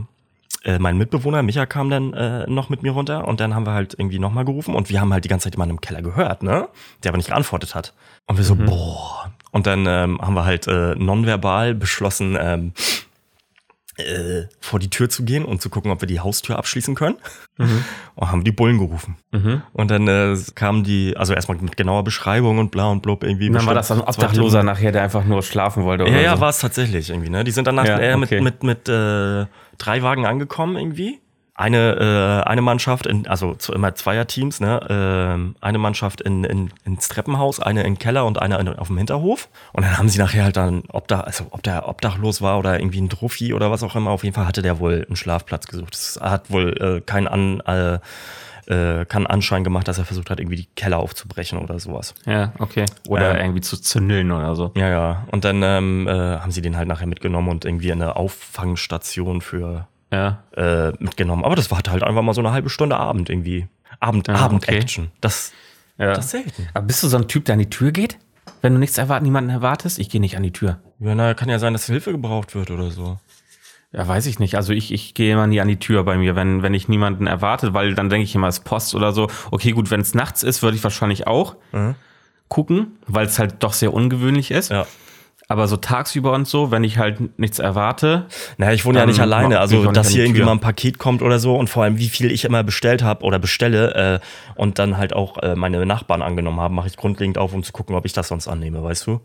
äh, 0.65 0.79
mein 0.79 0.97
Mitbewohner 0.97 1.43
Micha 1.43 1.67
kam 1.67 1.91
dann 1.91 2.13
äh, 2.13 2.47
noch 2.49 2.69
mit 2.69 2.83
mir 2.83 2.93
runter 2.93 3.29
und 3.29 3.41
dann 3.41 3.55
haben 3.55 3.67
wir 3.67 3.73
halt 3.73 3.95
irgendwie 3.99 4.19
nochmal 4.19 4.45
gerufen 4.45 4.75
und 4.75 4.91
wir 4.91 5.01
haben 5.01 5.13
halt 5.13 5.25
die 5.25 5.29
ganze 5.29 5.45
Zeit 5.45 5.55
jemanden 5.55 5.77
im 5.77 5.81
Keller 5.81 6.03
gehört, 6.03 6.43
ne? 6.43 6.69
Der 7.03 7.11
aber 7.11 7.17
nicht 7.17 7.29
geantwortet 7.29 7.75
hat. 7.75 7.95
Und 8.27 8.37
wir 8.37 8.45
so, 8.45 8.57
boah. 8.57 9.33
Und 9.51 9.67
dann 9.67 9.87
ähm, 9.87 10.21
haben 10.21 10.35
wir 10.35 10.45
halt 10.45 10.67
äh, 10.67 10.95
nonverbal 10.95 11.75
beschlossen, 11.75 12.37
ähm, 12.41 12.73
äh, 13.99 14.47
vor 14.61 14.79
die 14.79 14.91
Tür 14.91 15.09
zu 15.09 15.25
gehen 15.25 15.45
und 15.45 15.61
zu 15.61 15.71
gucken, 15.71 15.91
ob 15.91 16.01
wir 16.01 16.07
die 16.09 16.21
Haustür 16.21 16.59
abschließen 16.59 16.95
können. 16.95 17.17
Und 18.15 18.31
haben 18.31 18.45
die 18.45 18.53
Bullen 18.53 18.79
gerufen. 18.79 19.17
Und 19.73 19.91
dann 19.91 20.07
äh, 20.07 20.37
kamen 20.55 20.85
die, 20.85 21.17
also 21.17 21.35
erstmal 21.35 21.59
mit 21.59 21.77
genauer 21.77 22.05
Beschreibung 22.05 22.59
und 22.59 22.71
bla 22.71 22.87
und 22.87 23.03
blub 23.03 23.25
irgendwie. 23.25 23.49
Und 23.49 23.55
dann 23.55 23.67
war 23.67 23.75
das 23.75 23.91
ein 23.91 24.01
Obdachloser 24.01 24.63
nachher, 24.63 24.93
der 24.93 25.03
einfach 25.03 25.25
nur 25.25 25.43
schlafen 25.43 25.85
wollte. 25.85 26.05
ja, 26.05 26.11
oder 26.11 26.21
ja, 26.21 26.35
so. 26.37 26.41
war 26.41 26.51
es 26.51 26.59
tatsächlich 26.59 27.11
irgendwie, 27.11 27.31
ne? 27.31 27.43
Die 27.45 27.51
sind 27.51 27.67
danach 27.67 27.85
Ja, 27.85 27.97
okay. 28.17 28.41
mit, 28.41 28.63
mit, 28.63 28.63
mit 28.63 28.89
äh, 28.89 29.47
drei 29.79 30.03
Wagen 30.03 30.27
angekommen 30.27 30.77
irgendwie. 30.77 31.21
Eine, 31.59 32.45
äh, 32.45 32.49
eine 32.49 32.63
Mannschaft, 32.63 33.05
in, 33.07 33.27
also 33.27 33.55
zu 33.55 33.73
immer 33.73 33.93
Zweierteams, 33.93 34.61
ne? 34.61 34.81
Ähm, 34.89 35.57
eine 35.61 35.79
Mannschaft 35.79 36.21
in, 36.21 36.45
in, 36.45 36.71
ins 36.85 37.09
Treppenhaus, 37.09 37.59
eine 37.59 37.83
im 37.83 37.99
Keller 37.99 38.27
und 38.27 38.41
eine 38.41 38.59
in, 38.59 38.69
auf 38.69 38.87
dem 38.87 38.97
Hinterhof. 38.97 39.49
Und 39.73 39.85
dann 39.85 39.99
haben 39.99 40.09
sie 40.09 40.21
nachher 40.21 40.45
halt 40.45 40.57
dann, 40.57 40.85
ob 40.93 41.09
da, 41.09 41.23
also 41.23 41.47
ob 41.51 41.65
der 41.65 41.89
obdachlos 41.89 42.41
war 42.43 42.61
oder 42.61 42.79
irgendwie 42.79 43.01
ein 43.01 43.09
Druffi 43.09 43.55
oder 43.55 43.73
was 43.73 43.83
auch 43.83 43.97
immer, 43.97 44.11
auf 44.13 44.23
jeden 44.23 44.37
Fall 44.37 44.47
hatte 44.47 44.63
der 44.63 44.79
wohl 44.79 45.05
einen 45.05 45.17
Schlafplatz 45.17 45.67
gesucht. 45.67 45.95
Das 45.95 46.21
hat 46.23 46.49
wohl 46.49 46.77
äh, 46.81 47.01
keinen 47.01 47.27
an, 47.27 47.59
äh, 47.67 47.99
äh, 48.73 49.05
keinen 49.07 49.27
Anschein 49.27 49.65
gemacht, 49.65 49.89
dass 49.89 49.99
er 49.99 50.05
versucht 50.05 50.31
hat, 50.31 50.39
irgendwie 50.39 50.59
die 50.59 50.69
Keller 50.77 50.99
aufzubrechen 50.99 51.59
oder 51.59 51.81
sowas. 51.81 52.15
Ja, 52.25 52.53
okay. 52.61 52.85
Oder 53.09 53.35
Ähm. 53.35 53.47
irgendwie 53.47 53.63
zu 53.63 53.77
zündeln 53.79 54.31
oder 54.31 54.55
so. 54.55 54.71
Ja, 54.77 54.89
ja. 54.89 55.25
Und 55.33 55.45
dann 55.45 55.63
ähm, 55.65 56.07
äh, 56.07 56.13
haben 56.13 56.53
sie 56.53 56.63
den 56.63 56.77
halt 56.77 56.87
nachher 56.87 57.09
mitgenommen 57.09 57.49
und 57.49 57.65
irgendwie 57.65 57.91
eine 57.91 58.15
Auffangstation 58.15 59.41
für 59.41 59.89
Ja. 60.11 60.43
äh, 60.57 60.93
mitgenommen. 60.99 61.45
Aber 61.45 61.57
das 61.57 61.71
war 61.71 61.79
halt 61.79 62.03
einfach 62.03 62.23
mal 62.23 62.35
so 62.35 62.41
eine 62.41 62.53
halbe 62.53 62.71
Stunde 62.71 62.97
Abend 62.97 63.29
irgendwie. 63.29 63.69
Abend, 64.01 64.29
Ja, 64.29 64.35
Abend-Action. 64.37 65.11
Das, 65.21 65.53
ja. 65.99 66.13
das 66.15 66.27
ist 66.27 66.31
selten. 66.31 66.69
Aber 66.75 66.87
bist 66.87 67.03
du 67.03 67.09
so 67.09 67.17
ein 67.17 67.29
Typ, 67.29 67.45
der 67.45 67.55
an 67.55 67.59
die 67.59 67.71
Tür 67.71 67.93
geht? 67.93 68.19
Wenn 68.63 68.73
du 68.73 68.79
nichts 68.79 68.99
erwarten, 68.99 69.25
niemanden 69.25 69.51
erwartest? 69.51 69.99
Ich 69.99 70.09
gehe 70.09 70.21
nicht 70.21 70.37
an 70.37 70.43
die 70.43 70.53
Tür. 70.53 70.79
Ja, 71.01 71.15
na, 71.15 71.35
kann 71.35 71.49
ja 71.49 71.59
sein, 71.59 71.73
dass 71.75 71.87
Hilfe 71.87 72.13
gebraucht 72.13 72.55
wird 72.55 72.71
oder 72.71 72.91
so. 72.91 73.19
Ja, 73.93 74.07
weiß 74.07 74.27
ich 74.27 74.39
nicht. 74.39 74.57
Also 74.57 74.73
ich, 74.73 74.93
ich 74.93 75.15
gehe 75.15 75.33
immer 75.33 75.47
nie 75.47 75.61
an 75.61 75.69
die 75.69 75.79
Tür 75.79 76.05
bei 76.05 76.17
mir, 76.17 76.37
wenn, 76.37 76.63
wenn 76.63 76.75
ich 76.75 76.89
niemanden 76.89 77.27
erwarte, 77.27 77.73
weil 77.75 77.95
dann 77.95 78.11
denke 78.11 78.25
ich 78.25 78.35
immer, 78.35 78.49
es 78.49 78.59
ist 78.59 78.65
Post 78.65 78.95
oder 78.95 79.13
so. 79.13 79.29
Okay, 79.51 79.73
gut, 79.73 79.91
wenn 79.91 80.01
es 80.01 80.15
nachts 80.15 80.43
ist, 80.43 80.63
würde 80.63 80.77
ich 80.77 80.85
wahrscheinlich 80.85 81.27
auch 81.27 81.57
gucken, 82.49 82.99
weil 83.07 83.27
es 83.27 83.39
halt 83.39 83.63
doch 83.63 83.73
sehr 83.73 83.93
ungewöhnlich 83.93 84.51
ist. 84.51 84.71
Ja. 84.71 84.87
Aber 85.51 85.67
so 85.67 85.79
tagsüber 85.79 86.33
und 86.35 86.47
so, 86.47 86.71
wenn 86.71 86.85
ich 86.85 86.99
halt 86.99 87.39
nichts 87.39 87.59
erwarte, 87.59 88.27
Naja, 88.59 88.75
ich 88.75 88.85
wohne 88.85 88.99
ja 88.99 89.07
nicht 89.07 89.21
alleine. 89.21 89.61
Also, 89.61 89.91
dass 89.93 90.11
hier 90.11 90.25
irgendwie 90.25 90.43
mal 90.43 90.53
ein 90.53 90.61
Paket 90.61 90.99
kommt 90.99 91.23
oder 91.23 91.39
so 91.39 91.57
und 91.57 91.69
vor 91.69 91.85
allem, 91.85 91.97
wie 91.97 92.11
viel 92.11 92.31
ich 92.31 92.45
immer 92.45 92.63
bestellt 92.63 93.03
habe 93.03 93.25
oder 93.25 93.39
bestelle 93.39 94.21
äh, 94.21 94.21
und 94.57 94.79
dann 94.79 94.99
halt 94.99 95.15
auch 95.15 95.39
äh, 95.39 95.55
meine 95.55 95.87
Nachbarn 95.87 96.21
angenommen 96.21 96.61
haben, 96.61 96.75
mache 96.75 96.89
ich 96.89 96.99
grundlegend 96.99 97.39
auf, 97.39 97.55
um 97.55 97.63
zu 97.63 97.73
gucken, 97.73 97.97
ob 97.97 98.05
ich 98.05 98.13
das 98.13 98.29
sonst 98.29 98.47
annehme, 98.47 98.83
weißt 98.85 99.07
du? 99.07 99.23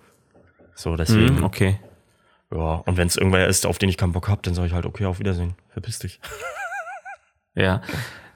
So, 0.75 0.95
deswegen. 0.95 1.37
hm, 1.37 1.43
okay. 1.43 1.77
Ja, 2.55 2.81
und 2.85 2.95
wenn 2.95 3.07
es 3.07 3.17
irgendwer 3.17 3.47
ist, 3.47 3.65
auf 3.65 3.77
den 3.77 3.89
ich 3.89 3.97
keinen 3.97 4.13
Bock 4.13 4.29
hab, 4.29 4.43
dann 4.43 4.53
sage 4.53 4.67
ich 4.67 4.73
halt, 4.73 4.85
okay, 4.85 5.05
auf 5.05 5.19
Wiedersehen. 5.19 5.55
Verpiss 5.69 5.99
dich. 5.99 6.21
Ja, 7.55 7.81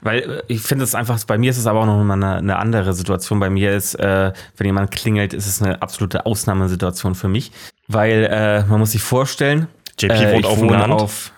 weil 0.00 0.18
äh, 0.18 0.42
ich 0.48 0.62
finde 0.62 0.84
es 0.84 0.94
einfach, 0.94 1.22
bei 1.24 1.38
mir 1.38 1.50
ist 1.50 1.58
es 1.58 1.66
aber 1.66 1.80
auch 1.80 1.86
noch 1.86 2.02
mal 2.02 2.14
eine, 2.14 2.36
eine 2.36 2.56
andere 2.56 2.92
Situation. 2.94 3.40
Bei 3.40 3.50
mir 3.50 3.74
ist, 3.74 3.94
äh, 3.94 4.32
wenn 4.56 4.66
jemand 4.66 4.90
klingelt, 4.90 5.34
ist 5.34 5.46
es 5.46 5.62
eine 5.62 5.82
absolute 5.82 6.26
Ausnahmesituation 6.26 7.14
für 7.14 7.28
mich, 7.28 7.52
weil 7.86 8.28
äh, 8.30 8.64
man 8.64 8.80
muss 8.80 8.92
sich 8.92 9.02
vorstellen, 9.02 9.68
JP 9.98 10.14
äh, 10.14 10.32
wohnt 10.32 10.40
ich 10.40 10.46
auf 10.46 10.58
dem 10.58 10.68
Land. 10.68 10.92
Auf, 10.92 11.32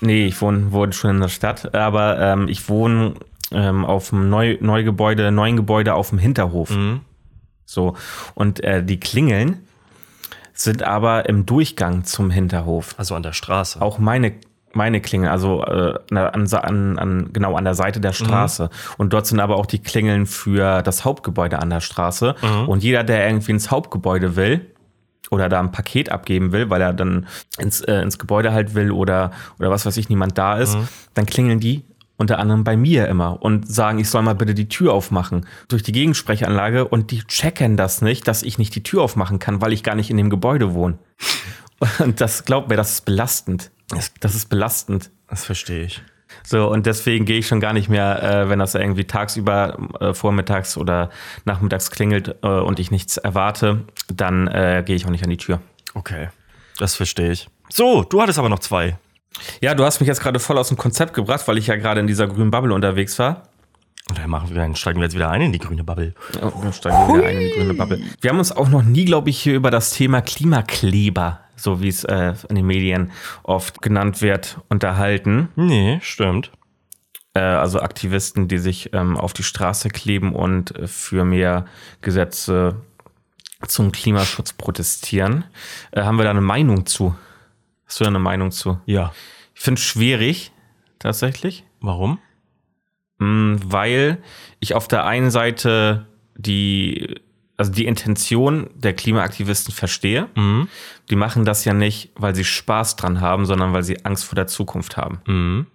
nee, 0.00 0.26
ich 0.26 0.40
wohne, 0.40 0.72
wohne 0.72 0.92
schon 0.92 1.10
in 1.10 1.20
der 1.20 1.28
Stadt, 1.28 1.74
aber 1.74 2.18
ähm, 2.20 2.48
ich 2.48 2.68
wohne 2.68 3.14
ähm, 3.52 3.84
auf 3.84 4.12
einem 4.12 4.28
Neu, 4.28 4.58
Neugebäude, 4.60 5.30
neuen 5.32 5.56
Gebäude 5.56 5.94
auf 5.94 6.10
dem 6.10 6.18
Hinterhof. 6.18 6.70
Mhm. 6.70 7.00
So. 7.64 7.96
Und 8.34 8.62
äh, 8.62 8.84
die 8.84 9.00
Klingeln 9.00 9.66
sind 10.52 10.82
aber 10.82 11.28
im 11.28 11.46
Durchgang 11.46 12.04
zum 12.04 12.30
Hinterhof. 12.30 12.94
Also 12.96 13.14
an 13.14 13.22
der 13.22 13.32
Straße. 13.32 13.80
Auch 13.80 13.98
meine 13.98 14.34
meine 14.74 15.00
Klingeln, 15.00 15.30
also 15.30 15.64
äh, 15.64 15.94
an, 16.10 16.46
an, 16.52 16.98
an, 16.98 17.30
genau 17.32 17.56
an 17.56 17.64
der 17.64 17.74
Seite 17.74 18.00
der 18.00 18.12
Straße. 18.12 18.64
Mhm. 18.64 18.94
Und 18.98 19.12
dort 19.12 19.26
sind 19.26 19.40
aber 19.40 19.56
auch 19.56 19.66
die 19.66 19.80
Klingeln 19.80 20.26
für 20.26 20.82
das 20.82 21.04
Hauptgebäude 21.04 21.58
an 21.58 21.70
der 21.70 21.80
Straße. 21.80 22.34
Mhm. 22.42 22.68
Und 22.68 22.82
jeder, 22.82 23.04
der 23.04 23.26
irgendwie 23.26 23.52
ins 23.52 23.70
Hauptgebäude 23.70 24.36
will, 24.36 24.70
oder 25.30 25.48
da 25.48 25.58
ein 25.58 25.72
Paket 25.72 26.12
abgeben 26.12 26.52
will, 26.52 26.70
weil 26.70 26.82
er 26.82 26.92
dann 26.92 27.26
ins, 27.58 27.80
äh, 27.80 28.00
ins 28.02 28.18
Gebäude 28.18 28.52
halt 28.52 28.74
will 28.74 28.90
oder, 28.90 29.32
oder 29.58 29.70
was 29.70 29.86
weiß 29.86 29.96
ich, 29.96 30.08
niemand 30.08 30.36
da 30.38 30.58
ist, 30.58 30.76
mhm. 30.76 30.88
dann 31.14 31.26
klingeln 31.26 31.60
die 31.60 31.84
unter 32.16 32.38
anderem 32.38 32.62
bei 32.62 32.76
mir 32.76 33.08
immer 33.08 33.42
und 33.42 33.68
sagen, 33.68 33.98
ich 33.98 34.08
soll 34.08 34.22
mal 34.22 34.34
bitte 34.34 34.54
die 34.54 34.68
Tür 34.68 34.92
aufmachen 34.92 35.46
durch 35.68 35.82
die 35.82 35.92
Gegensprechanlage 35.92 36.86
und 36.86 37.10
die 37.10 37.24
checken 37.24 37.76
das 37.76 38.02
nicht, 38.02 38.28
dass 38.28 38.42
ich 38.42 38.58
nicht 38.58 38.74
die 38.74 38.82
Tür 38.82 39.02
aufmachen 39.02 39.38
kann, 39.38 39.60
weil 39.60 39.72
ich 39.72 39.82
gar 39.82 39.96
nicht 39.96 40.10
in 40.10 40.16
dem 40.16 40.30
Gebäude 40.30 40.74
wohne. 40.74 40.98
Und 41.98 42.20
das 42.20 42.44
glaubt 42.44 42.68
mir, 42.70 42.76
das 42.76 42.92
ist 42.92 43.04
belastend. 43.04 43.70
Das 43.88 44.34
ist 44.34 44.48
belastend. 44.48 45.10
Das 45.28 45.44
verstehe 45.44 45.84
ich. 45.84 46.02
So, 46.42 46.68
und 46.68 46.86
deswegen 46.86 47.24
gehe 47.24 47.38
ich 47.38 47.46
schon 47.46 47.60
gar 47.60 47.72
nicht 47.72 47.88
mehr, 47.88 48.22
äh, 48.22 48.48
wenn 48.48 48.58
das 48.58 48.74
irgendwie 48.74 49.04
tagsüber, 49.04 49.78
äh, 50.00 50.14
vormittags 50.14 50.76
oder 50.76 51.10
nachmittags 51.44 51.90
klingelt 51.90 52.36
äh, 52.42 52.48
und 52.48 52.80
ich 52.80 52.90
nichts 52.90 53.16
erwarte, 53.16 53.84
dann 54.12 54.48
äh, 54.48 54.82
gehe 54.84 54.96
ich 54.96 55.06
auch 55.06 55.10
nicht 55.10 55.24
an 55.24 55.30
die 55.30 55.36
Tür. 55.36 55.60
Okay, 55.94 56.28
das 56.78 56.96
verstehe 56.96 57.30
ich. 57.30 57.48
So, 57.70 58.02
du 58.02 58.20
hattest 58.20 58.38
aber 58.38 58.48
noch 58.48 58.58
zwei. 58.58 58.98
Ja, 59.60 59.74
du 59.74 59.84
hast 59.84 60.00
mich 60.00 60.08
jetzt 60.08 60.20
gerade 60.20 60.38
voll 60.38 60.58
aus 60.58 60.68
dem 60.68 60.76
Konzept 60.76 61.14
gebracht, 61.14 61.46
weil 61.46 61.58
ich 61.58 61.66
ja 61.66 61.76
gerade 61.76 62.00
in 62.00 62.06
dieser 62.06 62.26
grünen 62.26 62.50
Bubble 62.50 62.74
unterwegs 62.74 63.18
war. 63.18 63.48
Und 64.08 64.18
dann, 64.18 64.28
machen 64.28 64.50
wir, 64.50 64.56
dann 64.56 64.76
steigen 64.76 64.98
wir 64.98 65.04
jetzt 65.04 65.14
wieder 65.14 65.30
ein 65.30 65.40
in 65.40 65.52
die 65.52 65.58
grüne 65.58 65.82
Bubble. 65.82 66.14
Ja, 66.34 66.50
dann 66.50 66.72
steigen 66.72 67.08
wir 67.08 67.16
wieder 67.16 67.26
ein 67.26 67.36
in 67.36 67.48
die 67.48 67.52
grüne 67.52 67.74
Bubble. 67.74 68.00
Wir 68.20 68.30
haben 68.30 68.38
uns 68.38 68.52
auch 68.52 68.68
noch 68.68 68.82
nie, 68.82 69.06
glaube 69.06 69.30
ich, 69.30 69.40
hier 69.40 69.54
über 69.54 69.70
das 69.70 69.92
Thema 69.92 70.20
Klimakleber, 70.20 71.40
so 71.56 71.80
wie 71.80 71.88
es 71.88 72.04
äh, 72.04 72.34
in 72.48 72.56
den 72.56 72.66
Medien 72.66 73.12
oft 73.42 73.82
genannt 73.82 74.22
wird, 74.22 74.58
unterhalten. 74.68 75.48
Nee, 75.56 75.98
stimmt. 76.02 76.50
Äh, 77.34 77.40
also 77.40 77.80
Aktivisten, 77.80 78.48
die 78.48 78.58
sich 78.58 78.92
ähm, 78.92 79.16
auf 79.16 79.32
die 79.32 79.42
Straße 79.42 79.88
kleben 79.88 80.34
und 80.34 80.76
äh, 80.76 80.86
für 80.86 81.24
mehr 81.24 81.66
Gesetze 82.00 82.76
zum 83.66 83.92
Klimaschutz 83.92 84.52
protestieren. 84.52 85.44
Äh, 85.90 86.02
haben 86.02 86.16
wir 86.16 86.24
da 86.24 86.30
eine 86.30 86.40
Meinung 86.40 86.86
zu? 86.86 87.14
Hast 87.86 88.00
du 88.00 88.04
da 88.04 88.08
eine 88.08 88.18
Meinung 88.18 88.50
zu? 88.50 88.78
Ja. 88.86 89.12
Ich 89.54 89.60
finde 89.60 89.78
es 89.78 89.84
schwierig, 89.84 90.52
tatsächlich. 90.98 91.64
Warum? 91.80 92.18
Mm, 93.18 93.56
weil 93.64 94.18
ich 94.60 94.74
auf 94.74 94.88
der 94.88 95.04
einen 95.04 95.30
Seite 95.30 96.06
die, 96.36 97.20
also 97.56 97.72
die 97.72 97.86
Intention 97.86 98.70
der 98.74 98.94
Klimaaktivisten 98.94 99.74
verstehe. 99.74 100.28
Mhm. 100.34 100.68
Die 101.10 101.16
machen 101.16 101.44
das 101.44 101.64
ja 101.64 101.74
nicht, 101.74 102.10
weil 102.16 102.34
sie 102.34 102.44
Spaß 102.44 102.96
dran 102.96 103.20
haben, 103.20 103.44
sondern 103.46 103.72
weil 103.72 103.82
sie 103.82 104.04
Angst 104.04 104.24
vor 104.24 104.36
der 104.36 104.46
Zukunft 104.46 104.96
haben. 104.96 105.20
Mhm. 105.26 105.66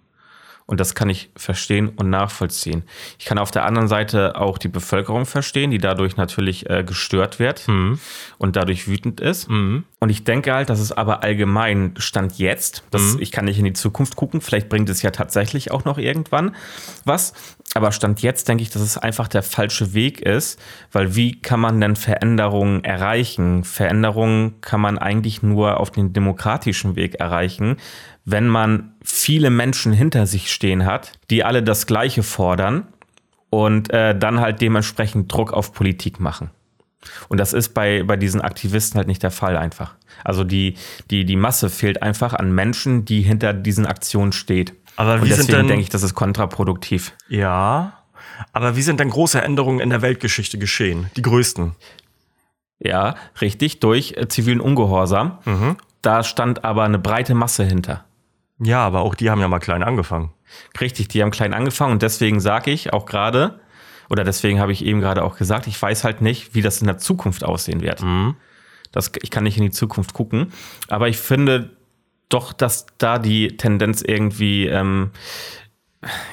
Und 0.70 0.78
das 0.78 0.94
kann 0.94 1.10
ich 1.10 1.30
verstehen 1.34 1.88
und 1.88 2.10
nachvollziehen. 2.10 2.84
Ich 3.18 3.24
kann 3.24 3.38
auf 3.38 3.50
der 3.50 3.64
anderen 3.64 3.88
Seite 3.88 4.36
auch 4.36 4.56
die 4.56 4.68
Bevölkerung 4.68 5.26
verstehen, 5.26 5.72
die 5.72 5.78
dadurch 5.78 6.16
natürlich 6.16 6.70
äh, 6.70 6.84
gestört 6.84 7.40
wird 7.40 7.66
mhm. 7.66 7.98
und 8.38 8.54
dadurch 8.54 8.86
wütend 8.86 9.20
ist. 9.20 9.50
Mhm. 9.50 9.82
Und 9.98 10.10
ich 10.10 10.22
denke 10.22 10.54
halt, 10.54 10.70
dass 10.70 10.78
es 10.78 10.92
aber 10.92 11.24
allgemein 11.24 11.94
Stand 11.96 12.38
jetzt, 12.38 12.84
dass 12.92 13.14
mhm. 13.14 13.20
ich 13.22 13.32
kann 13.32 13.46
nicht 13.46 13.58
in 13.58 13.64
die 13.64 13.72
Zukunft 13.72 14.14
gucken, 14.14 14.40
vielleicht 14.40 14.68
bringt 14.68 14.88
es 14.90 15.02
ja 15.02 15.10
tatsächlich 15.10 15.72
auch 15.72 15.84
noch 15.84 15.98
irgendwann 15.98 16.54
was. 17.04 17.32
Aber 17.74 17.90
Stand 17.90 18.22
jetzt 18.22 18.48
denke 18.48 18.62
ich, 18.62 18.70
dass 18.70 18.82
es 18.82 18.96
einfach 18.96 19.26
der 19.26 19.42
falsche 19.42 19.92
Weg 19.92 20.20
ist, 20.20 20.60
weil 20.92 21.16
wie 21.16 21.40
kann 21.40 21.58
man 21.58 21.80
denn 21.80 21.96
Veränderungen 21.96 22.84
erreichen? 22.84 23.64
Veränderungen 23.64 24.60
kann 24.60 24.80
man 24.80 24.98
eigentlich 24.98 25.42
nur 25.42 25.80
auf 25.80 25.90
den 25.90 26.12
demokratischen 26.12 26.94
Weg 26.94 27.16
erreichen, 27.16 27.76
wenn 28.30 28.48
man 28.48 28.94
viele 29.02 29.50
Menschen 29.50 29.92
hinter 29.92 30.26
sich 30.26 30.52
stehen 30.52 30.86
hat, 30.86 31.12
die 31.30 31.44
alle 31.44 31.62
das 31.62 31.86
Gleiche 31.86 32.22
fordern 32.22 32.86
und 33.50 33.90
äh, 33.90 34.16
dann 34.16 34.40
halt 34.40 34.60
dementsprechend 34.60 35.32
Druck 35.32 35.52
auf 35.52 35.72
Politik 35.72 36.20
machen. 36.20 36.50
Und 37.28 37.38
das 37.38 37.52
ist 37.52 37.70
bei, 37.70 38.02
bei 38.02 38.16
diesen 38.16 38.40
Aktivisten 38.40 38.98
halt 38.98 39.08
nicht 39.08 39.22
der 39.22 39.30
Fall 39.30 39.56
einfach. 39.56 39.94
Also 40.22 40.44
die, 40.44 40.74
die, 41.10 41.24
die 41.24 41.36
Masse 41.36 41.70
fehlt 41.70 42.02
einfach 42.02 42.34
an 42.34 42.54
Menschen, 42.54 43.04
die 43.04 43.22
hinter 43.22 43.54
diesen 43.54 43.86
Aktionen 43.86 44.32
steht. 44.32 44.74
Aber 44.96 45.16
wie 45.16 45.22
und 45.22 45.28
deswegen 45.30 45.46
sind 45.46 45.56
denn, 45.56 45.68
denke 45.68 45.82
ich, 45.82 45.88
das 45.88 46.02
ist 46.02 46.14
kontraproduktiv. 46.14 47.14
Ja, 47.28 48.00
aber 48.52 48.76
wie 48.76 48.82
sind 48.82 49.00
denn 49.00 49.10
große 49.10 49.40
Änderungen 49.40 49.80
in 49.80 49.90
der 49.90 50.02
Weltgeschichte 50.02 50.58
geschehen? 50.58 51.10
Die 51.16 51.22
größten? 51.22 51.74
Ja, 52.78 53.16
richtig, 53.40 53.80
durch 53.80 54.14
äh, 54.16 54.28
zivilen 54.28 54.60
Ungehorsam. 54.60 55.38
Mhm. 55.44 55.76
Da 56.02 56.22
stand 56.22 56.64
aber 56.64 56.84
eine 56.84 56.98
breite 56.98 57.34
Masse 57.34 57.64
hinter. 57.64 58.04
Ja, 58.62 58.84
aber 58.84 59.00
auch 59.00 59.14
die 59.14 59.30
haben 59.30 59.40
ja 59.40 59.48
mal 59.48 59.58
klein 59.58 59.82
angefangen. 59.82 60.32
Richtig, 60.80 61.08
die 61.08 61.22
haben 61.22 61.30
klein 61.30 61.54
angefangen 61.54 61.92
und 61.92 62.02
deswegen 62.02 62.40
sage 62.40 62.70
ich 62.70 62.92
auch 62.92 63.06
gerade, 63.06 63.60
oder 64.10 64.22
deswegen 64.22 64.60
habe 64.60 64.72
ich 64.72 64.84
eben 64.84 65.00
gerade 65.00 65.24
auch 65.24 65.36
gesagt, 65.36 65.66
ich 65.66 65.80
weiß 65.80 66.04
halt 66.04 66.20
nicht, 66.20 66.54
wie 66.54 66.62
das 66.62 66.80
in 66.80 66.86
der 66.86 66.98
Zukunft 66.98 67.42
aussehen 67.44 67.80
wird. 67.80 68.02
Mhm. 68.02 68.36
Das, 68.92 69.12
ich 69.22 69.30
kann 69.30 69.44
nicht 69.44 69.56
in 69.56 69.62
die 69.62 69.70
Zukunft 69.70 70.12
gucken, 70.12 70.52
aber 70.88 71.08
ich 71.08 71.16
finde 71.16 71.70
doch, 72.28 72.52
dass 72.52 72.86
da 72.98 73.18
die 73.18 73.56
Tendenz 73.56 74.02
irgendwie 74.02 74.66
ähm, 74.66 75.12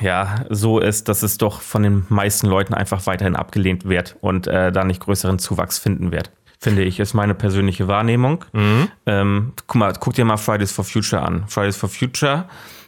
ja 0.01 0.45
so 0.49 0.79
ist, 0.79 1.07
dass 1.07 1.23
es 1.23 1.37
doch 1.37 1.61
von 1.61 1.83
den 1.83 2.05
meisten 2.09 2.47
Leuten 2.47 2.73
einfach 2.73 3.05
weiterhin 3.05 3.35
abgelehnt 3.35 3.87
wird 3.87 4.17
und 4.21 4.47
äh, 4.47 4.71
da 4.71 4.83
nicht 4.83 5.01
größeren 5.01 5.39
Zuwachs 5.39 5.79
finden 5.79 6.11
wird 6.11 6.31
finde 6.59 6.83
ich, 6.83 6.99
ist 6.99 7.13
meine 7.13 7.35
persönliche 7.35 7.87
Wahrnehmung. 7.87 8.45
Mhm. 8.53 8.87
Ähm, 9.05 9.53
guck 9.67 9.75
mal, 9.75 9.93
guck 9.99 10.13
dir 10.13 10.25
mal 10.25 10.37
Fridays 10.37 10.71
for 10.71 10.85
Future 10.85 11.21
an. 11.21 11.45
Fridays 11.47 11.77
for 11.77 11.89
Future 11.89 12.45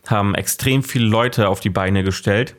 haben 0.08 0.36
extrem 0.36 0.84
viele 0.84 1.06
Leute 1.06 1.50
auf 1.50 1.60
die 1.60 1.70
Beine 1.70 2.04
gestellt, 2.04 2.56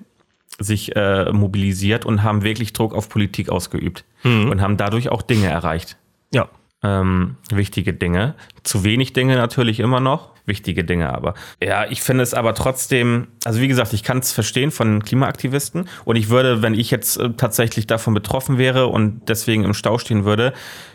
sich 0.58 0.94
äh, 0.94 1.32
mobilisiert 1.32 2.04
und 2.04 2.22
haben 2.22 2.42
wirklich 2.42 2.72
Druck 2.72 2.94
auf 2.94 3.08
Politik 3.08 3.48
ausgeübt 3.48 4.04
mhm. 4.22 4.50
und 4.50 4.60
haben 4.60 4.76
dadurch 4.76 5.08
auch 5.08 5.22
Dinge 5.22 5.48
erreicht. 5.48 5.96
Ja. 6.32 6.48
Ähm, 6.82 7.36
wichtige 7.50 7.92
Dinge. 7.92 8.34
Zu 8.62 8.84
wenig 8.84 9.12
Dinge 9.12 9.36
natürlich 9.36 9.80
immer 9.80 10.00
noch 10.00 10.30
wichtige 10.50 10.84
Dinge 10.84 11.14
aber. 11.14 11.34
Ja, 11.62 11.86
ich 11.88 12.02
finde 12.02 12.22
es 12.22 12.34
aber 12.34 12.54
trotzdem, 12.54 13.28
also 13.44 13.60
wie 13.60 13.68
gesagt, 13.68 13.92
ich 13.92 14.02
kann 14.02 14.18
es 14.18 14.32
verstehen 14.32 14.70
von 14.70 15.02
Klimaaktivisten 15.02 15.88
und 16.04 16.16
ich 16.16 16.28
würde, 16.28 16.60
wenn 16.60 16.74
ich 16.74 16.90
jetzt 16.90 17.18
äh, 17.18 17.30
tatsächlich 17.30 17.86
davon 17.86 18.14
betroffen 18.14 18.58
wäre 18.58 18.88
und 18.88 19.28
deswegen 19.28 19.64
im 19.64 19.74
Stau 19.74 19.96
stehen 19.98 20.24
würde, 20.24 20.52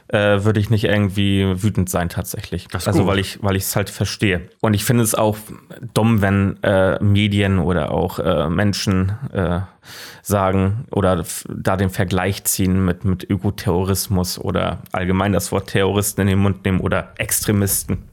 äh, 0.07 0.43
würde 0.43 0.59
ich 0.59 0.69
nicht 0.69 0.83
irgendwie 0.83 1.63
wütend 1.63 1.89
sein 1.89 2.09
tatsächlich. 2.09 2.67
also 2.73 2.99
gut. 2.99 3.07
weil 3.07 3.19
ich 3.19 3.41
weil 3.41 3.55
ich 3.55 3.63
es 3.63 3.75
halt 3.75 3.89
verstehe. 3.89 4.49
Und 4.61 4.75
ich 4.75 4.83
finde 4.85 5.03
es 5.03 5.15
auch 5.15 5.37
dumm, 5.93 6.21
wenn 6.21 6.61
äh, 6.61 7.03
Medien 7.03 7.57
oder 7.57 7.91
auch 7.91 8.19
äh, 8.19 8.49
Menschen 8.49 9.13
äh, 9.33 9.61
sagen 10.21 10.85
oder 10.91 11.23
da 11.47 11.77
den 11.77 11.89
Vergleich 11.89 12.43
ziehen 12.43 12.85
mit 12.85 13.03
mit 13.03 13.27
Ökoterrorismus 13.29 14.37
oder 14.37 14.79
allgemein 14.91 15.31
das 15.31 15.51
Wort 15.51 15.69
Terroristen 15.69 16.21
in 16.21 16.27
den 16.27 16.39
Mund 16.39 16.65
nehmen 16.65 16.81
oder 16.81 17.13
Extremisten. 17.63 18.09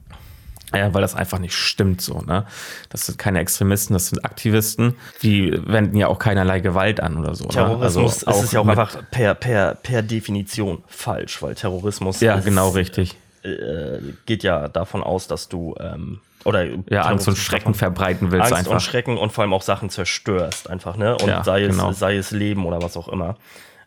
Ja, 0.75 0.95
weil 0.95 1.03
das 1.03 1.15
einfach 1.15 1.39
nicht 1.39 1.55
stimmt 1.55 2.01
so, 2.01 2.23
ne? 2.23 2.47
Das 2.89 3.05
sind 3.05 3.19
keine 3.19 3.41
Extremisten, 3.41 3.93
das 3.93 4.09
sind 4.09 4.25
Aktivisten, 4.25 4.95
die 5.23 5.53
wenden 5.67 5.99
ja 5.99 6.07
auch 6.07 6.19
keinerlei 6.19 6.61
Gewalt 6.61 6.99
an 7.01 7.19
oder 7.19 7.35
so. 7.35 7.45
Terrorismus 7.45 8.23
ne? 8.23 8.29
also 8.29 8.45
ist 8.45 8.53
ja 8.55 8.61
auch 8.61 8.67
einfach 8.67 9.03
per, 9.11 9.35
per, 9.35 9.75
per 9.75 10.01
Definition 10.01 10.83
falsch, 10.87 11.43
weil 11.43 11.55
Terrorismus 11.57 12.21
Ja, 12.21 12.37
ist, 12.37 12.47
genau 12.47 12.71
richtig. 12.71 13.17
Äh, 13.43 13.99
geht 14.25 14.45
ja 14.45 14.69
davon 14.69 15.03
aus, 15.03 15.29
dass 15.29 15.51
du 15.51 15.75
ähm, 15.79 16.21
oder 16.45 16.65
ja, 16.89 17.03
Angst 17.03 17.29
und 17.29 17.37
Schrecken 17.37 17.75
verbreiten 17.75 18.31
willst 18.33 18.47
Angst 18.47 18.61
einfach. 18.61 18.73
und 18.73 18.81
Schrecken 18.81 19.19
und 19.19 19.31
vor 19.31 19.43
allem 19.43 19.53
auch 19.53 19.63
Sachen 19.63 19.91
zerstörst 19.91 20.71
einfach, 20.71 20.97
ne? 20.97 21.17
Und 21.19 21.29
ja, 21.29 21.45
sei, 21.45 21.67
genau. 21.67 21.91
es, 21.91 21.99
sei 21.99 22.17
es 22.17 22.31
Leben 22.31 22.65
oder 22.65 22.81
was 22.81 22.97
auch 22.97 23.09
immer. 23.09 23.37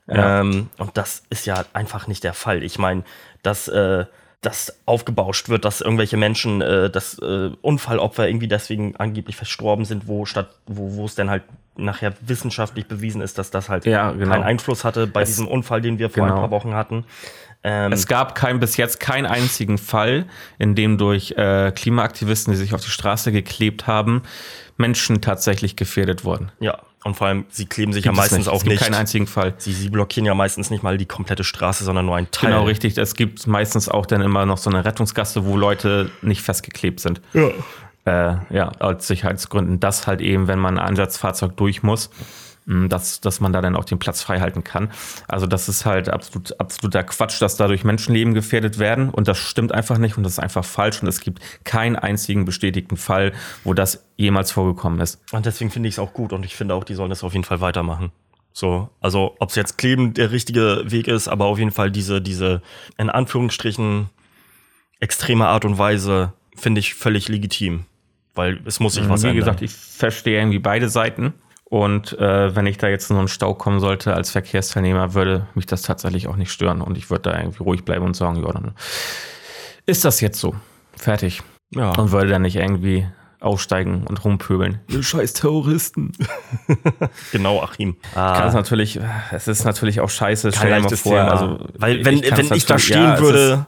Ja. 0.08 0.42
Ähm, 0.42 0.70
und 0.78 0.98
das 0.98 1.24
ist 1.32 1.48
ja 1.48 1.66
einfach 1.74 2.06
nicht 2.06 2.24
der 2.24 2.34
Fall. 2.34 2.62
Ich 2.64 2.78
meine, 2.78 3.04
dass 3.42 3.68
äh, 3.68 4.06
das 4.46 4.80
aufgebauscht 4.86 5.50
wird, 5.50 5.66
dass 5.66 5.82
irgendwelche 5.82 6.18
Menschen, 6.18 6.62
äh, 6.62 6.90
dass 6.90 7.18
äh, 7.20 7.50
Unfallopfer 7.62 8.28
irgendwie 8.28 8.48
deswegen 8.48 8.96
angeblich 8.96 9.36
verstorben 9.36 9.86
sind, 9.86 10.08
wo 10.08 10.26
statt, 10.26 10.50
wo, 10.68 10.96
wo 10.96 11.06
es 11.06 11.16
dann 11.16 11.30
halt 11.30 11.44
nachher 11.78 12.14
wissenschaftlich 12.22 12.88
bewiesen 12.88 13.22
ist, 13.22 13.38
dass 13.38 13.52
das 13.52 13.70
halt 13.70 13.86
ja, 13.86 14.12
genau. 14.12 14.32
keinen 14.32 14.44
Einfluss 14.44 14.84
hatte 14.84 15.08
bei 15.08 15.24
es, 15.24 15.30
diesem 15.30 15.48
Unfall, 15.48 15.82
den 15.82 16.00
wir 16.00 16.10
vor 16.10 16.24
genau. 16.24 16.36
ein 16.36 16.42
paar 16.42 16.52
Wochen 16.52 16.74
hatten. 16.74 17.06
Ähm, 17.64 17.92
es 17.92 18.06
gab 18.06 18.36
kein, 18.36 18.60
bis 18.60 18.78
jetzt 18.78 19.00
keinen 19.00 19.26
einzigen 19.26 19.78
Fall, 19.78 20.26
in 20.60 20.76
dem 20.76 20.98
durch 20.98 21.32
äh, 21.32 21.72
Klimaaktivisten, 21.72 22.54
die 22.54 22.58
sich 22.58 22.74
auf 22.74 22.82
die 22.82 22.92
Straße 22.92 23.32
geklebt 23.32 23.88
haben, 23.88 24.22
Menschen 24.78 25.22
tatsächlich 25.22 25.76
gefährdet 25.76 26.24
wurden. 26.24 26.52
Ja, 26.60 26.78
und 27.06 27.16
vor 27.16 27.28
allem, 27.28 27.46
sie 27.52 27.68
kleben 27.68 27.94
sich 27.94 28.02
Gibt 28.02 28.16
ja 28.16 28.20
meistens 28.20 28.40
nicht. 28.40 28.48
auch 28.50 28.56
es 28.56 28.64
gibt 28.64 28.72
nicht. 28.72 28.84
keinen 28.84 28.96
einzigen 28.96 29.28
Fall. 29.28 29.54
Sie, 29.60 29.74
sie 29.74 29.90
blockieren 29.90 30.26
ja 30.26 30.34
meistens 30.34 30.72
nicht 30.72 30.82
mal 30.82 30.98
die 30.98 31.06
komplette 31.06 31.44
Straße, 31.44 31.84
sondern 31.84 32.08
nur 32.08 32.16
einen 32.16 32.32
Teil. 32.32 32.50
Genau, 32.50 32.64
richtig. 32.64 32.98
Es 32.98 33.14
gibt 33.14 33.46
meistens 33.46 33.88
auch 33.88 34.08
dann 34.08 34.22
immer 34.22 34.48
noch 34.48 34.58
so 34.58 34.72
eine 34.72 34.84
Rettungsgasse, 34.84 35.46
wo 35.46 35.56
Leute 35.56 36.10
nicht 36.24 36.42
festgeklebt 36.42 37.00
sind. 37.00 37.22
Ja. 37.34 37.50
Äh, 38.06 38.38
ja, 38.50 38.72
aus 38.80 39.06
Sicherheitsgründen. 39.06 39.80
Das 39.80 40.08
halt 40.08 40.20
eben, 40.20 40.48
wenn 40.48 40.58
man 40.58 40.80
ein 40.80 40.88
Einsatzfahrzeug 40.88 41.56
durch 41.58 41.84
muss. 41.84 42.10
Dass, 42.66 43.22
dass 43.22 43.40
man 43.40 43.54
da 43.54 43.62
dann 43.62 43.76
auch 43.76 43.86
den 43.86 44.00
Platz 44.00 44.22
frei 44.22 44.40
halten 44.40 44.64
kann. 44.64 44.92
Also 45.28 45.46
das 45.46 45.70
ist 45.70 45.86
halt 45.86 46.10
absolut, 46.10 46.60
absoluter 46.60 47.04
Quatsch, 47.04 47.42
dass 47.42 47.58
dadurch 47.58 47.84
Menschenleben 47.84 48.34
gefährdet 48.34 48.80
werden 48.80 49.10
und 49.10 49.28
das 49.28 49.38
stimmt 49.38 49.72
einfach 49.72 49.98
nicht 49.98 50.18
und 50.18 50.24
das 50.24 50.34
ist 50.34 50.40
einfach 50.40 50.66
falsch 50.66 51.02
und 51.02 51.08
es 51.08 51.20
gibt 51.20 51.42
keinen 51.64 51.96
einzigen 51.96 52.46
bestätigten 52.46 52.98
Fall, 52.98 53.34
wo 53.64 53.74
das 53.74 54.06
jemals 54.18 54.52
vorgekommen 54.52 55.00
ist. 55.00 55.22
Und 55.32 55.46
deswegen 55.46 55.70
finde 55.70 55.90
ich 55.90 55.96
es 55.96 56.00
auch 56.00 56.14
gut 56.14 56.34
und 56.34 56.44
ich 56.44 56.56
finde 56.56 56.74
auch, 56.74 56.84
die 56.84 56.96
sollen 56.96 57.10
das 57.10 57.24
auf 57.24 57.34
jeden 57.34 57.46
Fall 57.46 57.62
weitermachen. 57.62 58.12
So, 58.52 58.90
also 59.02 59.36
ob 59.40 59.50
es 59.50 59.56
jetzt 59.56 59.78
kleben 59.78 60.14
der 60.14 60.32
richtige 60.32 60.84
Weg 60.86 61.08
ist, 61.08 61.28
aber 61.28 61.46
auf 61.46 61.60
jeden 61.60 61.72
Fall 61.72 61.92
diese, 61.92 62.22
diese 62.22 62.62
in 62.98 63.10
Anführungsstrichen 63.10 64.10
extreme 65.02 65.48
Art 65.48 65.66
und 65.66 65.78
Weise 65.78 66.34
finde 66.56 66.80
ich 66.80 66.96
völlig 66.96 67.28
legitim. 67.28 67.86
Weil 68.34 68.62
es 68.66 68.80
muss 68.80 68.96
sich 68.96 69.08
was 69.08 69.24
Wie 69.24 69.28
ändern. 69.28 69.40
gesagt, 69.40 69.62
ich 69.62 69.72
verstehe 69.72 70.40
irgendwie 70.40 70.60
beide 70.60 70.90
Seiten. 70.90 71.34
Und 71.68 72.18
äh, 72.20 72.56
wenn 72.56 72.68
ich 72.68 72.78
da 72.78 72.88
jetzt 72.88 73.10
in 73.10 73.16
so 73.16 73.20
einen 73.20 73.28
Stau 73.28 73.56
kommen 73.56 73.80
sollte 73.80 74.14
als 74.14 74.30
Verkehrsteilnehmer, 74.30 75.14
würde 75.16 75.48
mich 75.56 75.66
das 75.66 75.82
tatsächlich 75.82 76.28
auch 76.28 76.36
nicht 76.36 76.52
stören. 76.52 76.82
Und 76.82 76.98
ich 76.98 77.10
würde 77.10 77.32
da 77.32 77.40
irgendwie 77.40 77.64
ruhig 77.64 77.84
bleiben 77.84 78.06
und 78.06 78.16
sagen, 78.16 78.44
ja, 78.46 78.52
dann 78.52 78.76
ist 79.86 80.06
das 80.06 80.22
jetzt 80.22 80.40
so. 80.40 80.56
Fertig. 80.96 81.42
ja. 81.72 81.90
Und 81.92 82.12
würde 82.12 82.30
dann 82.30 82.44
nicht 82.44 82.56
irgendwie 82.56 83.08
aufsteigen 83.40 84.06
und 84.08 84.24
rumpöbeln. 84.24 84.80
Ihr 84.88 85.04
scheiß 85.04 85.34
Terroristen. 85.34 86.12
genau, 87.32 87.62
Achim. 87.62 87.96
Kann 88.14 88.48
es 88.48 88.54
natürlich, 88.54 89.00
es 89.32 89.48
ist 89.48 89.66
natürlich 89.66 90.00
auch 90.00 90.10
scheiße. 90.10 90.52
Kein 90.52 90.58
Stell 90.60 90.76
dir 90.82 90.90
mal 90.90 90.96
vor, 90.96 91.12
Thema. 91.12 91.32
also 91.32 91.68
Weil 91.78 92.06
wenn 92.06 92.18
ich, 92.24 92.32
wenn 92.38 92.54
ich 92.58 92.66
da 92.66 92.80
stehen 92.80 93.04
ja, 93.04 93.20
würde, 93.20 93.68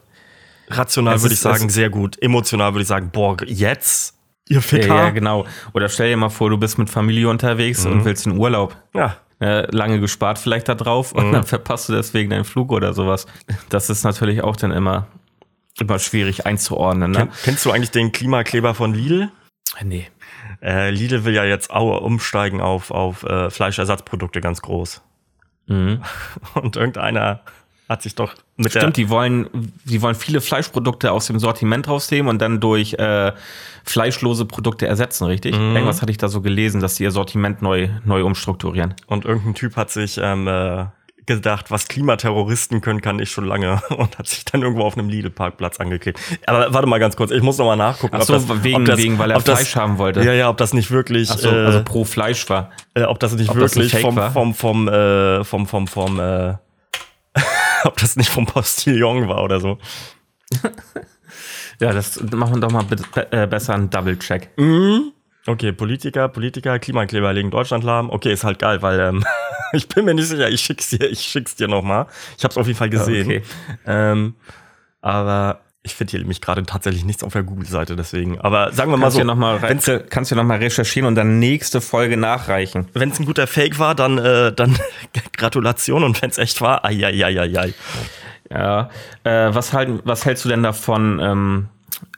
rational 0.68 1.16
es 1.16 1.22
würde 1.22 1.34
ich 1.34 1.38
ist- 1.38 1.42
sagen, 1.42 1.68
sehr 1.68 1.90
gut. 1.90 2.20
Emotional 2.20 2.72
würde 2.74 2.82
ich 2.82 2.88
sagen, 2.88 3.10
boah, 3.12 3.36
jetzt? 3.46 4.17
Ihr 4.48 4.56
Ja, 4.56 4.60
Ficker? 4.60 4.86
ja, 4.94 5.10
genau. 5.10 5.46
Oder 5.74 5.88
stell 5.88 6.08
dir 6.10 6.16
mal 6.16 6.28
vor, 6.30 6.50
du 6.50 6.58
bist 6.58 6.78
mit 6.78 6.90
Familie 6.90 7.28
unterwegs 7.28 7.84
Mhm. 7.84 7.92
und 7.92 8.04
willst 8.04 8.26
in 8.26 8.36
Urlaub. 8.38 8.76
ja. 8.94 9.16
lange 9.40 10.00
gespart 10.00 10.36
vielleicht 10.36 10.68
da 10.68 10.74
drauf 10.74 11.14
Mhm. 11.14 11.20
und 11.20 11.32
dann 11.32 11.44
verpasst 11.44 11.88
du 11.88 11.92
deswegen 11.92 12.28
deinen 12.28 12.42
Flug 12.44 12.72
oder 12.72 12.92
sowas. 12.92 13.26
Das 13.68 13.88
ist 13.88 14.02
natürlich 14.02 14.42
auch 14.42 14.56
dann 14.56 14.72
immer, 14.72 15.06
immer 15.78 16.00
schwierig 16.00 16.44
einzuordnen. 16.44 17.12
Ne? 17.12 17.18
Ken- 17.18 17.28
Kennst 17.44 17.64
du 17.64 17.70
eigentlich 17.70 17.92
den 17.92 18.10
Klimakleber 18.10 18.74
von 18.74 18.94
Lidl? 18.94 19.30
Nee. 19.84 20.08
Äh, 20.60 20.90
Lidl 20.90 21.24
will 21.24 21.34
ja 21.34 21.44
jetzt 21.44 21.70
auch 21.70 22.00
umsteigen 22.00 22.60
auf, 22.60 22.90
auf 22.90 23.22
äh, 23.22 23.48
Fleischersatzprodukte 23.48 24.40
ganz 24.40 24.60
groß. 24.60 25.02
Mhm. 25.68 26.02
Und 26.54 26.74
irgendeiner 26.74 27.42
hat 27.88 28.02
sich 28.02 28.14
doch 28.14 28.34
mit 28.56 28.70
Stimmt, 28.70 28.96
die 28.98 29.08
wollen, 29.08 29.48
die 29.84 30.02
wollen 30.02 30.14
viele 30.14 30.40
Fleischprodukte 30.40 31.10
aus 31.12 31.26
dem 31.28 31.38
Sortiment 31.38 31.88
rausnehmen 31.88 32.28
und 32.28 32.40
dann 32.42 32.60
durch 32.60 32.94
äh, 32.94 33.32
fleischlose 33.84 34.44
Produkte 34.44 34.86
ersetzen, 34.86 35.24
richtig? 35.24 35.54
Mhm. 35.56 35.74
Irgendwas 35.74 36.02
hatte 36.02 36.10
ich 36.10 36.18
da 36.18 36.28
so 36.28 36.40
gelesen, 36.42 36.80
dass 36.80 36.96
sie 36.96 37.04
ihr 37.04 37.10
Sortiment 37.10 37.62
neu, 37.62 37.88
neu 38.04 38.24
umstrukturieren. 38.24 38.94
und 39.06 39.24
irgendein 39.24 39.54
Typ 39.54 39.76
hat 39.76 39.90
sich 39.90 40.18
ähm, 40.22 40.46
äh, 40.46 40.84
gedacht, 41.24 41.70
was 41.70 41.88
Klimaterroristen 41.88 42.80
können, 42.80 43.00
kann 43.00 43.18
ich 43.20 43.30
schon 43.30 43.44
lange 43.46 43.80
und 43.96 44.18
hat 44.18 44.26
sich 44.26 44.44
dann 44.44 44.62
irgendwo 44.62 44.82
auf 44.82 44.96
einem 44.98 45.08
Lidl-Parkplatz 45.08 45.78
angeklebt. 45.80 46.18
Aber 46.46 46.72
warte 46.72 46.86
mal 46.88 46.98
ganz 46.98 47.16
kurz, 47.16 47.30
ich 47.30 47.42
muss 47.42 47.56
noch 47.58 47.66
mal 47.66 47.76
nachgucken. 47.76 48.16
Ach 48.18 48.22
so, 48.22 48.62
wegen- 48.62 48.86
wegen, 48.96 49.18
weil 49.18 49.30
er 49.30 49.36
ob 49.38 49.44
das- 49.44 49.60
Fleisch 49.60 49.76
haben 49.76 49.98
wollte. 49.98 50.22
Ja, 50.22 50.32
ja, 50.32 50.48
ob 50.50 50.56
das 50.58 50.72
nicht 50.74 50.90
wirklich, 50.90 51.30
Achso, 51.30 51.48
äh, 51.50 51.64
also 51.66 51.84
pro 51.84 52.04
Fleisch 52.04 52.48
war. 52.50 52.70
äh, 52.94 53.02
ob 53.04 53.18
das 53.20 53.34
nicht 53.34 53.50
ob 53.50 53.58
das 53.58 53.76
wirklich 53.76 53.92
Fake 53.92 54.02
vom, 54.02 54.16
war? 54.16 54.30
vom, 54.32 54.54
vom, 54.54 54.88
äh, 54.88 55.44
vom, 55.44 55.66
vom, 55.66 55.86
vom, 55.86 56.18
äh, 56.20 56.54
ob 57.84 57.96
das 57.98 58.16
nicht 58.16 58.30
vom 58.30 58.46
Postillon 58.46 59.28
war 59.28 59.42
oder 59.42 59.60
so. 59.60 59.78
Ja, 61.80 61.92
das 61.92 62.20
machen 62.32 62.54
wir 62.56 62.60
doch 62.60 62.72
mal 62.72 62.82
be- 62.82 63.30
äh, 63.30 63.46
besser 63.46 63.74
einen 63.74 63.88
Double-Check. 63.88 64.50
Okay, 65.46 65.72
Politiker, 65.72 66.28
Politiker, 66.28 66.78
Klimakleber 66.80 67.32
legen 67.32 67.50
Deutschland 67.52 67.84
lahm. 67.84 68.10
Okay, 68.10 68.32
ist 68.32 68.42
halt 68.42 68.58
geil, 68.58 68.82
weil 68.82 68.98
ähm, 68.98 69.24
ich 69.72 69.86
bin 69.86 70.04
mir 70.04 70.14
nicht 70.14 70.26
sicher, 70.26 70.48
ich 70.48 70.60
schick's 70.60 70.90
dir, 70.90 71.08
ich 71.08 71.20
schick's 71.20 71.54
dir 71.54 71.68
nochmal. 71.68 72.06
Ich 72.36 72.42
hab's 72.44 72.56
auf 72.56 72.66
jeden 72.66 72.78
Fall 72.78 72.90
gesehen. 72.90 73.26
Okay. 73.26 73.42
Ähm, 73.86 74.34
aber 75.00 75.60
ich 75.88 75.96
finde 75.96 76.12
hier 76.12 76.20
nämlich 76.20 76.40
gerade 76.40 76.62
tatsächlich 76.64 77.04
nichts 77.04 77.24
auf 77.24 77.32
der 77.32 77.42
Google-Seite, 77.42 77.96
deswegen. 77.96 78.40
Aber 78.40 78.72
sagen 78.72 78.90
wir 78.90 78.96
mal 78.96 79.06
Kannst 79.06 79.16
so, 79.16 79.22
du 79.22 79.26
ja 79.26 79.34
noch 79.34 79.40
mal, 79.40 79.62
wenn's, 79.62 79.90
kannst 80.10 80.30
du 80.30 80.36
noch 80.36 80.44
mal 80.44 80.58
recherchieren 80.58 81.06
und 81.06 81.14
dann 81.14 81.38
nächste 81.38 81.80
Folge 81.80 82.16
nachreichen. 82.16 82.88
wenn's 82.94 83.18
ein 83.18 83.26
guter 83.26 83.46
Fake 83.46 83.78
war, 83.78 83.94
dann, 83.94 84.18
äh, 84.18 84.52
dann 84.52 84.78
Gratulation 85.36 86.04
und 86.04 86.20
wenn's 86.22 86.38
echt 86.38 86.60
war, 86.60 86.84
ai, 86.84 87.04
ai, 87.04 87.24
ai, 87.24 87.40
ai, 87.40 87.58
ai. 87.58 87.74
Ja. 88.50 88.90
Äh, 89.24 89.54
was, 89.54 89.72
halt, 89.72 90.02
was 90.04 90.24
hältst 90.24 90.44
du 90.44 90.48
denn 90.48 90.62
davon, 90.62 91.20
ähm, 91.20 91.68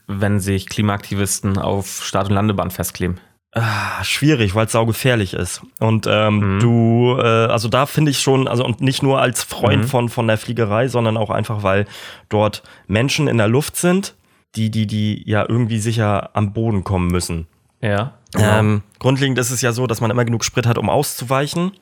wenn 0.06 0.40
sich 0.40 0.68
Klimaaktivisten 0.68 1.58
auf 1.58 2.04
Start- 2.04 2.28
und 2.28 2.34
Landebahn 2.34 2.70
festkleben? 2.70 3.18
Ah, 3.52 4.04
schwierig, 4.04 4.54
weil 4.54 4.66
es 4.66 4.72
saugefährlich 4.72 5.34
ist. 5.34 5.62
Und 5.80 6.06
ähm, 6.08 6.56
Mhm. 6.56 6.60
du, 6.60 7.16
äh, 7.18 7.22
also 7.46 7.68
da 7.68 7.86
finde 7.86 8.12
ich 8.12 8.20
schon, 8.20 8.46
also 8.46 8.64
und 8.64 8.80
nicht 8.80 9.02
nur 9.02 9.20
als 9.20 9.42
Freund 9.42 9.82
Mhm. 9.84 9.88
von, 9.88 10.08
von 10.08 10.28
der 10.28 10.38
Fliegerei, 10.38 10.86
sondern 10.86 11.16
auch 11.16 11.30
einfach, 11.30 11.64
weil 11.64 11.86
dort 12.28 12.62
Menschen 12.86 13.26
in 13.26 13.38
der 13.38 13.48
Luft 13.48 13.76
sind, 13.76 14.14
die, 14.54 14.70
die, 14.70 14.86
die 14.86 15.28
ja 15.28 15.44
irgendwie 15.48 15.78
sicher 15.78 16.30
am 16.34 16.52
Boden 16.52 16.84
kommen 16.84 17.08
müssen. 17.08 17.48
Ja. 17.80 18.14
Ähm, 18.36 18.82
grundlegend 19.00 19.36
ist 19.38 19.50
es 19.50 19.62
ja 19.62 19.72
so, 19.72 19.88
dass 19.88 20.00
man 20.00 20.12
immer 20.12 20.24
genug 20.24 20.44
Sprit 20.44 20.66
hat, 20.66 20.78
um 20.78 20.88
auszuweichen. 20.88 21.72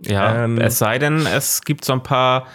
ja. 0.00 0.44
ähm, 0.44 0.56
es 0.58 0.78
sei 0.78 0.98
denn, 0.98 1.26
es 1.26 1.60
gibt 1.62 1.84
so 1.84 1.92
ein 1.92 2.02
paar, 2.02 2.46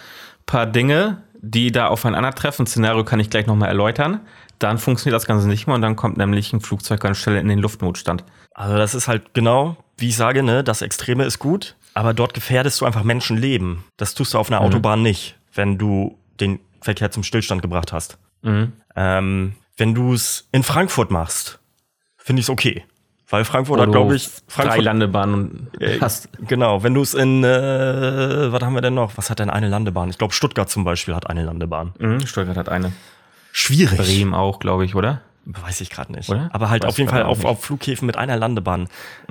paar 0.46 0.66
Dinge, 0.66 1.22
die 1.40 1.70
da 1.70 1.86
aufeinandertreffen. 1.86 2.66
Szenario 2.66 3.04
kann 3.04 3.20
ich 3.20 3.30
gleich 3.30 3.46
noch 3.46 3.54
mal 3.54 3.66
erläutern. 3.68 4.20
Dann 4.58 4.78
funktioniert 4.78 5.14
das 5.14 5.26
Ganze 5.26 5.46
nicht 5.46 5.68
mehr 5.68 5.76
und 5.76 5.82
dann 5.82 5.94
kommt 5.94 6.16
nämlich 6.16 6.52
ein 6.52 6.60
Flugzeug 6.60 6.98
ganz 6.98 7.18
schnell 7.18 7.36
in 7.36 7.46
den 7.46 7.58
Luftnotstand. 7.60 8.24
Also 8.58 8.76
das 8.78 8.94
ist 8.94 9.06
halt 9.06 9.34
genau, 9.34 9.76
wie 9.98 10.08
ich 10.08 10.16
sage, 10.16 10.42
ne, 10.42 10.64
das 10.64 10.80
Extreme 10.80 11.24
ist 11.24 11.38
gut, 11.38 11.76
aber 11.92 12.14
dort 12.14 12.32
gefährdest 12.32 12.80
du 12.80 12.86
einfach 12.86 13.02
Menschenleben. 13.04 13.84
Das 13.98 14.14
tust 14.14 14.32
du 14.32 14.38
auf 14.38 14.50
einer 14.50 14.62
Autobahn 14.62 15.02
nicht, 15.02 15.36
wenn 15.54 15.76
du 15.76 16.16
den 16.40 16.58
Verkehr 16.80 17.10
zum 17.10 17.22
Stillstand 17.22 17.60
gebracht 17.60 17.92
hast. 17.92 18.16
Mhm. 18.40 18.72
Ähm, 18.96 19.52
wenn 19.76 19.94
du 19.94 20.14
es 20.14 20.48
in 20.52 20.62
Frankfurt 20.62 21.10
machst, 21.10 21.58
finde 22.16 22.40
ich 22.40 22.46
es 22.46 22.50
okay. 22.50 22.84
Weil 23.28 23.44
Frankfurt 23.44 23.80
hat, 23.80 23.90
glaube 23.90 24.16
ich, 24.16 24.26
drei 24.28 24.40
Frankfurt. 24.46 24.84
Landebahnen 24.84 25.68
Äh, 25.80 25.98
hast. 26.00 26.28
Genau, 26.46 26.82
wenn 26.82 26.94
du 26.94 27.02
es 27.02 27.12
in, 27.12 27.44
äh, 27.44 28.52
was 28.52 28.62
haben 28.62 28.74
wir 28.74 28.80
denn 28.82 28.94
noch? 28.94 29.12
Was 29.16 29.28
hat 29.28 29.40
denn 29.40 29.50
eine 29.50 29.68
Landebahn? 29.68 30.08
Ich 30.08 30.16
glaube, 30.16 30.32
Stuttgart 30.32 30.70
zum 30.70 30.84
Beispiel 30.84 31.14
hat 31.14 31.28
eine 31.28 31.44
Landebahn. 31.44 31.92
Mhm. 31.98 32.26
Stuttgart 32.26 32.56
hat 32.56 32.68
eine. 32.70 32.92
Schwierig. 33.52 33.98
Bremen 33.98 34.32
auch, 34.32 34.60
glaube 34.60 34.84
ich, 34.84 34.94
oder? 34.94 35.20
Weiß 35.48 35.80
ich 35.80 35.90
gerade 35.90 36.12
nicht. 36.12 36.28
Oder? 36.28 36.50
Aber 36.52 36.70
halt 36.70 36.82
Weiß 36.82 36.88
auf 36.90 36.98
jeden 36.98 37.08
Fall 37.08 37.22
auf, 37.22 37.44
auf 37.44 37.62
Flughäfen 37.62 38.04
mit 38.06 38.16
einer 38.16 38.36
Landebahn. 38.36 38.88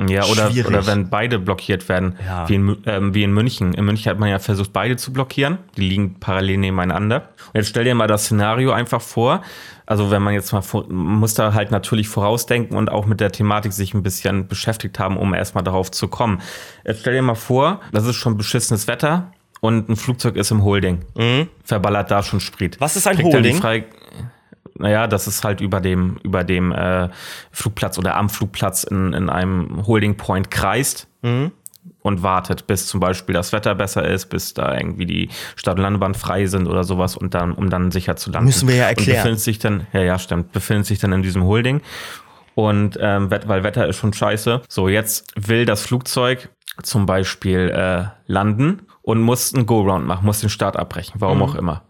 Ja, 0.07 0.23
oder, 0.25 0.49
Schwierig. 0.49 0.67
oder 0.67 0.87
wenn 0.87 1.09
beide 1.09 1.39
blockiert 1.39 1.89
werden, 1.89 2.15
Ja. 2.25 2.47
wie, 2.47 2.55
in, 2.55 2.77
ähm, 2.85 3.13
wie 3.13 3.23
in 3.23 3.33
München. 3.33 3.73
In 3.73 3.83
München 3.83 4.09
hat 4.09 4.17
man 4.17 4.29
ja 4.29 4.39
versucht, 4.39 4.71
beide 4.71 4.95
zu 4.95 5.11
blockieren. 5.11 5.57
Die 5.75 5.81
liegen 5.81 6.19
parallel 6.21 6.57
nebeneinander. 6.57 7.29
Und 7.47 7.55
jetzt 7.55 7.67
stell 7.67 7.83
dir 7.83 7.95
mal 7.95 8.07
das 8.07 8.23
Szenario 8.25 8.71
einfach 8.71 9.01
vor. 9.01 9.41
Also 9.85 10.09
wenn 10.09 10.21
man 10.21 10.33
jetzt 10.33 10.53
mal, 10.53 10.61
vor, 10.61 10.85
man 10.87 11.17
muss 11.19 11.33
da 11.33 11.53
halt 11.53 11.69
natürlich 11.71 12.07
vorausdenken 12.07 12.77
und 12.77 12.89
auch 12.89 13.05
mit 13.05 13.19
der 13.19 13.31
Thematik 13.33 13.73
sich 13.73 13.93
ein 13.93 14.01
bisschen 14.01 14.47
beschäftigt 14.47 14.97
haben, 14.99 15.17
um 15.17 15.33
erstmal 15.33 15.65
darauf 15.65 15.91
zu 15.91 16.07
kommen. 16.07 16.41
Jetzt 16.85 17.01
stell 17.01 17.13
dir 17.13 17.21
mal 17.23 17.35
vor, 17.35 17.81
das 17.91 18.05
ist 18.05 18.15
schon 18.15 18.37
beschissenes 18.37 18.87
Wetter 18.87 19.31
und 19.59 19.89
ein 19.89 19.95
Flugzeug 19.97 20.37
ist 20.37 20.49
im 20.51 20.63
Holding. 20.63 21.03
Verballert 21.65 22.09
da 22.09 22.23
schon 22.23 22.39
Sprit. 22.39 22.77
Mhm. 22.77 22.81
Was 22.81 22.95
ist 22.95 23.05
ein 23.05 23.15
Kriegt 23.17 23.33
Holding? 23.33 23.59
Naja, 24.77 25.07
das 25.07 25.27
ist 25.27 25.43
halt 25.43 25.61
über 25.61 25.79
dem, 25.81 26.17
über 26.23 26.43
dem 26.43 26.71
äh, 26.71 27.09
Flugplatz 27.51 27.97
oder 27.97 28.15
am 28.17 28.29
Flugplatz 28.29 28.83
in, 28.83 29.13
in 29.13 29.29
einem 29.29 29.85
Holding 29.87 30.15
Point 30.17 30.51
kreist 30.51 31.07
Mhm. 31.21 31.51
und 32.01 32.21
wartet, 32.21 32.67
bis 32.67 32.85
zum 32.87 32.99
Beispiel 32.99 33.33
das 33.33 33.51
Wetter 33.51 33.73
besser 33.73 34.07
ist, 34.07 34.27
bis 34.27 34.53
da 34.53 34.75
irgendwie 34.77 35.05
die 35.07 35.29
Start- 35.55 35.77
und 35.77 35.83
Landebahn 35.83 36.13
frei 36.13 36.45
sind 36.45 36.67
oder 36.67 36.83
sowas 36.83 37.15
und 37.17 37.33
dann, 37.33 37.53
um 37.53 37.69
dann 37.69 37.89
sicher 37.91 38.15
zu 38.15 38.29
landen. 38.31 38.45
Müssen 38.45 38.67
wir 38.67 38.75
ja 38.75 38.85
erklären. 38.85 39.17
Und 39.17 39.23
befindet 39.23 39.39
sich 39.41 39.57
dann, 39.59 39.87
ja, 39.93 40.01
ja, 40.01 40.19
stimmt, 40.19 40.51
befindet 40.51 40.85
sich 40.85 40.99
dann 40.99 41.13
in 41.13 41.23
diesem 41.23 41.43
Holding. 41.43 41.81
Und 42.53 42.97
ähm, 43.01 43.29
weil 43.31 43.63
Wetter 43.63 43.87
ist 43.87 43.97
schon 43.97 44.13
scheiße. 44.13 44.61
So, 44.69 44.87
jetzt 44.87 45.33
will 45.35 45.65
das 45.65 45.81
Flugzeug 45.81 46.49
zum 46.83 47.05
Beispiel 47.05 47.69
äh, 47.73 48.05
landen 48.27 48.81
und 49.01 49.19
muss 49.21 49.53
einen 49.53 49.65
Go-Round 49.65 50.05
machen, 50.05 50.25
muss 50.25 50.41
den 50.41 50.49
Start 50.49 50.77
abbrechen, 50.77 51.15
warum 51.19 51.41
auch 51.41 51.55
immer. 51.55 51.81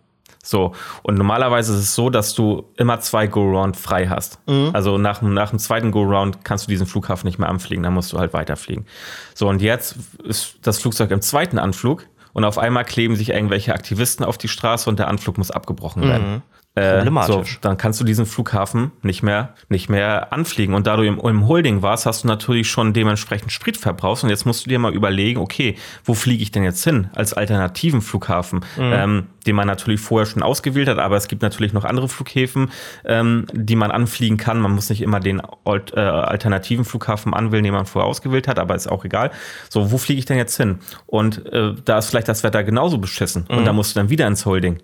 So, 0.47 0.73
und 1.03 1.17
normalerweise 1.17 1.73
ist 1.73 1.79
es 1.79 1.95
so, 1.95 2.09
dass 2.11 2.35
du 2.35 2.65
immer 2.77 2.99
zwei 2.99 3.25
Go-Round 3.27 3.75
frei 3.75 4.07
hast. 4.07 4.37
Also 4.73 4.97
nach, 4.97 5.19
dem- 5.19 5.33
nach 5.33 5.49
dem 5.49 5.57
zweiten 5.59 5.89
Go-Round 5.91 6.45
kannst 6.45 6.67
du 6.67 6.69
diesen 6.69 6.85
Flughafen 6.85 7.25
nicht 7.27 7.39
mehr 7.39 7.49
anfliegen, 7.49 7.81
dann 7.83 7.93
musst 7.95 8.13
du 8.13 8.19
halt 8.19 8.33
weiterfliegen. 8.33 8.85
So, 9.33 9.49
und 9.49 9.61
jetzt 9.61 9.95
ist 10.23 10.57
das 10.61 10.79
Flugzeug 10.79 11.09
im 11.11 11.21
zweiten 11.21 11.57
Anflug 11.57 12.05
und 12.33 12.43
auf 12.45 12.57
einmal 12.59 12.85
kleben 12.85 13.15
sich 13.15 13.29
irgendwelche 13.29 13.73
Aktivisten 13.73 14.23
auf 14.23 14.37
die 14.37 14.47
Straße 14.47 14.89
und 14.89 14.99
der 14.99 15.07
Anflug 15.07 15.37
muss 15.37 15.49
abgebrochen 15.51 16.03
werden. 16.03 16.25
äh, 16.37 16.55
Problematisch. 16.76 17.53
So, 17.53 17.57
dann 17.61 17.78
kannst 17.78 18.01
du 18.01 18.03
diesen 18.03 18.26
Flughafen 18.26 18.91
nicht 19.01 19.23
mehr, 19.23 19.53
nicht 19.69 19.89
mehr 19.89 20.34
anfliegen. 20.34 20.76
Und 20.76 20.88
da 20.88 20.97
du 20.97 21.03
im, 21.03 21.19
im 21.19 21.47
Holding 21.47 21.82
warst, 21.82 22.05
hast 22.05 22.26
du 22.26 22.28
natürlich 22.28 22.69
schon 22.69 22.91
dementsprechend 22.91 23.53
Sprit 23.53 23.78
verbraucht. 23.78 24.23
Und 24.23 24.30
jetzt 24.30 24.45
musst 24.45 24.65
du 24.65 24.69
dir 24.69 24.78
mal 24.78 24.93
überlegen, 24.93 25.39
okay, 25.39 25.78
wo 26.03 26.13
fliege 26.13 26.43
ich 26.43 26.51
denn 26.51 26.63
jetzt 26.63 26.84
hin 26.84 27.09
als 27.15 27.34
alternativen 27.34 28.01
Flughafen, 28.01 28.65
ähm, 28.78 29.28
den 29.47 29.55
man 29.55 29.67
natürlich 29.67 30.01
vorher 30.01 30.26
schon 30.26 30.43
ausgewählt 30.43 30.89
hat. 30.89 30.99
Aber 30.99 31.15
es 31.15 31.30
gibt 31.30 31.41
natürlich 31.41 31.71
noch 31.71 31.86
andere 31.86 32.09
Flughäfen, 32.09 32.71
ähm, 33.05 33.45
die 33.53 33.78
man 33.78 33.91
anfliegen 33.91 34.36
kann. 34.36 34.59
Man 34.59 34.73
muss 34.73 34.89
nicht 34.89 35.01
immer 35.01 35.21
den 35.21 35.41
alt, 35.63 35.93
äh, 35.95 36.01
alternativen 36.01 36.84
Flughafen 36.84 37.34
anwählen, 37.34 37.63
den 37.63 37.73
man 37.73 37.86
vorher 37.86 38.09
ausgewählt 38.09 38.49
hat, 38.49 38.59
aber 38.59 38.76
ist 38.76 38.88
auch 38.88 39.05
egal. 39.05 39.32
So, 39.69 39.93
wo 39.93 39.97
fliege 39.97 40.19
ich 40.19 40.26
denn 40.26 40.38
jetzt 40.38 40.57
hin? 40.57 40.80
Und 41.05 41.45
äh, 41.53 41.73
da 41.86 41.99
ist 41.99 42.09
vielleicht 42.09 42.28
das 42.28 42.43
Wetter 42.43 42.63
genauso 42.65 42.97
beschissen. 42.97 43.45
Und 43.47 43.65
da 43.65 43.71
musst 43.71 43.95
du 43.95 43.99
dann 43.99 44.09
wieder 44.09 44.28
ins 44.28 44.45
Holding. 44.45 44.80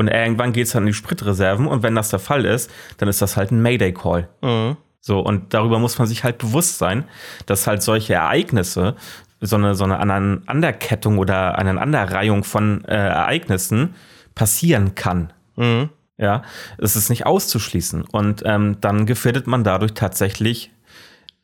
Und 0.00 0.08
irgendwann 0.08 0.54
geht's 0.54 0.70
dann 0.70 0.84
in 0.84 0.86
die 0.86 0.94
Spritreserven 0.94 1.66
und 1.66 1.82
wenn 1.82 1.94
das 1.94 2.08
der 2.08 2.20
Fall 2.20 2.46
ist, 2.46 2.70
dann 2.96 3.06
ist 3.06 3.20
das 3.20 3.36
halt 3.36 3.50
ein 3.50 3.60
Mayday-Call. 3.60 4.28
So, 4.98 5.20
und 5.20 5.52
darüber 5.52 5.78
muss 5.78 5.98
man 5.98 6.08
sich 6.08 6.24
halt 6.24 6.38
bewusst 6.38 6.78
sein, 6.78 7.04
dass 7.44 7.66
halt 7.66 7.82
solche 7.82 8.14
Ereignisse, 8.14 8.96
so 9.42 9.56
eine, 9.56 9.74
so 9.74 9.84
eine 9.84 9.98
Aneinanderkettung 9.98 11.18
oder 11.18 11.58
Aneinanderreihung 11.58 12.44
von 12.44 12.82
äh, 12.86 12.94
Ereignissen 12.94 13.94
passieren 14.34 14.94
kann. 14.94 15.34
Ja, 16.16 16.44
es 16.78 16.96
ist 16.96 17.10
nicht 17.10 17.26
auszuschließen. 17.26 18.02
Und 18.10 18.42
ähm, 18.46 18.78
dann 18.80 19.04
gefährdet 19.04 19.46
man 19.46 19.64
dadurch 19.64 19.92
tatsächlich 19.92 20.70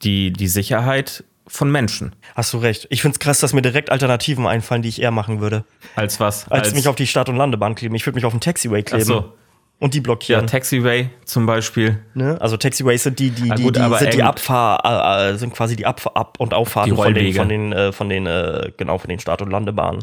die, 0.00 0.32
die 0.32 0.48
Sicherheit 0.48 1.24
von 1.47 1.70
Menschen. 1.70 2.14
Hast 2.34 2.53
du 2.53 2.59
recht. 2.59 2.86
Ich 2.90 3.03
find's 3.03 3.18
krass, 3.18 3.40
dass 3.40 3.53
mir 3.53 3.62
direkt 3.62 3.90
Alternativen 3.90 4.47
einfallen, 4.47 4.82
die 4.82 4.88
ich 4.88 5.01
eher 5.01 5.11
machen 5.11 5.40
würde. 5.40 5.64
Als 5.94 6.20
was? 6.20 6.51
Als, 6.51 6.74
mich 6.74 6.88
auf 6.88 6.97
die 6.97 7.07
Start- 7.07 7.28
und 7.28 7.36
Landebahn 7.36 7.74
kleben. 7.74 7.94
Ich 7.94 8.05
würde 8.07 8.16
mich 8.16 8.24
auf 8.24 8.32
den 8.32 8.40
Taxiway 8.40 8.82
Ach 8.84 8.90
kleben. 8.90 9.05
so. 9.05 9.32
Und 9.79 9.93
die 9.93 9.99
Ja, 9.99 10.03
blockieren. 10.05 10.47
Taxiway 10.47 11.11
zum 11.27 11.45
Beispiel. 11.45 11.99
ne? 12.14 12.39
Also 12.41 12.57
Taxiways 12.57 13.03
sind 13.03 13.18
die, 13.18 13.29
die, 13.31 13.51
die, 13.51 13.62
gut, 13.62 13.77
die 13.77 13.97
sind 13.99 14.14
die 14.14 14.22
Abfahr, 14.22 15.29
äh, 15.33 15.37
sind 15.37 15.53
quasi 15.53 15.77
die 15.77 15.85
Abfahr 15.85 16.16
Ab- 16.16 16.37
und 16.39 16.55
Auffahrten 16.55 16.97
von 16.97 17.12
den, 17.12 17.35
von 17.35 17.49
den, 17.51 17.72
äh, 17.74 17.93
von 17.93 18.09
den, 18.09 18.27
äh, 18.27 18.72
genau, 18.79 18.97
von 18.97 19.11
den 19.11 19.18
Start- 19.18 19.43
und 19.43 19.51
Landebahnen. 19.51 20.03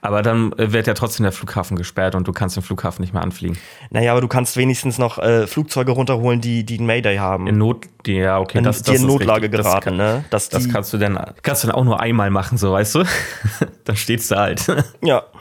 Aber 0.00 0.22
dann 0.22 0.52
äh, 0.54 0.72
wird 0.72 0.88
ja 0.88 0.94
trotzdem 0.94 1.22
der 1.22 1.30
Flughafen 1.30 1.76
gesperrt 1.76 2.16
und 2.16 2.26
du 2.26 2.32
kannst 2.32 2.56
den 2.56 2.64
Flughafen 2.64 3.02
nicht 3.02 3.14
mehr 3.14 3.22
anfliegen. 3.22 3.56
Naja, 3.90 4.10
aber 4.10 4.20
du 4.20 4.26
kannst 4.26 4.56
wenigstens 4.56 4.98
noch 4.98 5.18
äh, 5.18 5.46
Flugzeuge 5.46 5.92
runterholen, 5.92 6.40
die, 6.40 6.64
die 6.64 6.78
einen 6.78 6.86
Mayday 6.86 7.18
haben. 7.18 7.46
In 7.46 7.56
Not, 7.56 7.86
die- 8.06 8.14
ja, 8.14 8.40
okay, 8.40 8.56
Wenn 8.58 8.64
das, 8.64 8.82
die 8.82 8.90
das 8.92 9.00
in 9.00 9.06
Notlage 9.06 9.42
richtig. 9.44 9.60
geraten, 9.62 9.96
das 9.96 10.06
kann, 10.08 10.16
ne? 10.16 10.24
Dass 10.30 10.48
Das 10.48 10.64
die, 10.64 10.70
kannst 10.70 10.92
du 10.92 10.98
dann, 10.98 11.18
kannst 11.42 11.62
du 11.62 11.68
dann 11.68 11.76
auch 11.76 11.84
nur 11.84 12.00
einmal 12.00 12.30
machen, 12.30 12.58
so 12.58 12.72
weißt 12.72 12.96
du? 12.96 13.04
dann 13.84 13.94
steht's 13.94 14.26
da 14.26 14.40
halt. 14.40 14.66
ja. 15.02 15.22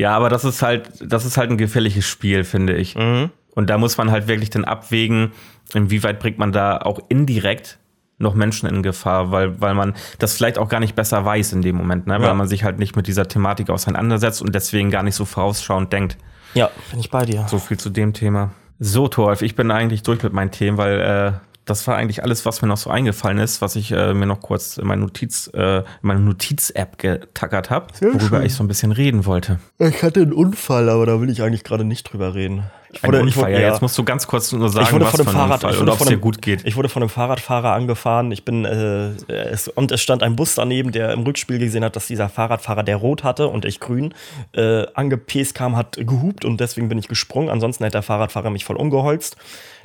ja, 0.00 0.16
aber 0.16 0.28
das 0.30 0.44
ist 0.44 0.62
halt, 0.62 0.90
das 1.00 1.24
ist 1.24 1.36
halt 1.36 1.50
ein 1.50 1.58
gefährliches 1.58 2.06
Spiel, 2.06 2.44
finde 2.44 2.74
ich. 2.74 2.96
Mhm. 2.96 3.30
Und 3.54 3.68
da 3.68 3.76
muss 3.78 3.98
man 3.98 4.10
halt 4.10 4.28
wirklich 4.28 4.48
dann 4.50 4.64
abwägen, 4.64 5.32
inwieweit 5.74 6.18
bringt 6.20 6.38
man 6.38 6.52
da 6.52 6.78
auch 6.78 7.00
indirekt 7.08 7.78
noch 8.18 8.34
Menschen 8.34 8.68
in 8.68 8.82
Gefahr, 8.82 9.30
weil, 9.30 9.60
weil 9.60 9.74
man 9.74 9.94
das 10.18 10.34
vielleicht 10.36 10.58
auch 10.58 10.68
gar 10.68 10.80
nicht 10.80 10.94
besser 10.94 11.24
weiß 11.24 11.52
in 11.54 11.62
dem 11.62 11.76
Moment, 11.76 12.06
ne? 12.06 12.14
weil 12.20 12.28
Ja. 12.28 12.34
man 12.34 12.48
sich 12.48 12.64
halt 12.64 12.78
nicht 12.78 12.94
mit 12.96 13.06
dieser 13.06 13.28
Thematik 13.28 13.70
auseinandersetzt 13.70 14.42
und 14.42 14.54
deswegen 14.54 14.90
gar 14.90 15.02
nicht 15.02 15.14
so 15.14 15.24
vorausschauend 15.24 15.92
denkt. 15.92 16.16
Ja, 16.54 16.70
bin 16.90 17.00
ich 17.00 17.10
bei 17.10 17.24
dir. 17.24 17.46
So 17.48 17.58
viel 17.58 17.78
zu 17.78 17.90
dem 17.90 18.12
Thema. 18.12 18.50
So, 18.78 19.08
Thoralf, 19.08 19.42
ich 19.42 19.54
bin 19.54 19.70
eigentlich 19.70 20.02
durch 20.02 20.22
mit 20.22 20.32
meinen 20.32 20.50
Themen, 20.50 20.76
weil 20.78 21.00
äh, 21.00 21.32
das 21.70 21.86
war 21.86 21.96
eigentlich 21.96 22.22
alles, 22.22 22.44
was 22.44 22.60
mir 22.62 22.68
noch 22.68 22.76
so 22.76 22.90
eingefallen 22.90 23.38
ist, 23.38 23.62
was 23.62 23.76
ich 23.76 23.92
äh, 23.92 24.12
mir 24.12 24.26
noch 24.26 24.40
kurz 24.40 24.76
in 24.76 24.86
meine 24.86 25.00
Notiz, 25.00 25.50
äh, 25.54 25.78
in 25.78 25.84
meine 26.02 26.20
Notiz-App 26.20 26.98
getackert 26.98 27.70
habe, 27.70 27.86
worüber 28.00 28.38
schön. 28.38 28.42
ich 28.46 28.54
so 28.54 28.64
ein 28.64 28.68
bisschen 28.68 28.92
reden 28.92 29.24
wollte. 29.24 29.58
Ich 29.78 30.02
hatte 30.02 30.20
einen 30.20 30.32
Unfall, 30.32 30.88
aber 30.88 31.06
da 31.06 31.20
will 31.20 31.30
ich 31.30 31.42
eigentlich 31.42 31.64
gerade 31.64 31.84
nicht 31.84 32.12
drüber 32.12 32.34
reden. 32.34 32.64
Ich 32.92 33.04
Ein 33.04 33.14
Unfall, 33.14 33.52
wurde- 33.52 33.62
ja, 33.62 33.68
jetzt 33.68 33.82
musst 33.82 33.96
du 33.96 34.02
ganz 34.02 34.26
kurz 34.26 34.50
nur 34.50 34.68
sagen, 34.68 34.90
wurde 34.90 35.04
was 35.04 35.12
von 35.12 35.24
für 35.24 35.30
ein 35.30 35.34
Fahrrad, 35.36 35.62
Unfall 35.62 35.70
ich 35.70 35.76
und 35.76 35.82
wurde 35.82 35.92
ob 35.92 35.98
von 35.98 36.06
es 36.08 36.10
dir 36.10 36.18
gut 36.18 36.42
geht. 36.42 36.66
Ich 36.66 36.74
wurde 36.74 36.88
von 36.88 37.02
einem 37.02 37.08
Fahrradfahrer 37.10 37.72
angefahren. 37.72 38.32
Ich 38.32 38.44
bin 38.44 38.64
äh, 38.64 39.10
es, 39.32 39.68
und 39.68 39.92
es 39.92 40.02
stand 40.02 40.24
ein 40.24 40.34
Bus 40.34 40.56
daneben, 40.56 40.90
der 40.90 41.12
im 41.12 41.20
Rückspiel 41.22 41.60
gesehen 41.60 41.84
hat, 41.84 41.94
dass 41.94 42.08
dieser 42.08 42.28
Fahrradfahrer, 42.28 42.82
der 42.82 42.96
rot 42.96 43.22
hatte 43.22 43.46
und 43.46 43.64
ich 43.64 43.78
grün, 43.78 44.12
äh, 44.56 44.86
angepäst 44.94 45.54
kam, 45.54 45.76
hat 45.76 45.98
gehupt 46.04 46.44
und 46.44 46.58
deswegen 46.58 46.88
bin 46.88 46.98
ich 46.98 47.06
gesprungen. 47.06 47.48
Ansonsten 47.48 47.84
hätte 47.84 47.92
der 47.92 48.02
Fahrradfahrer 48.02 48.50
mich 48.50 48.64
voll 48.64 48.76
umgeholzt. 48.76 49.36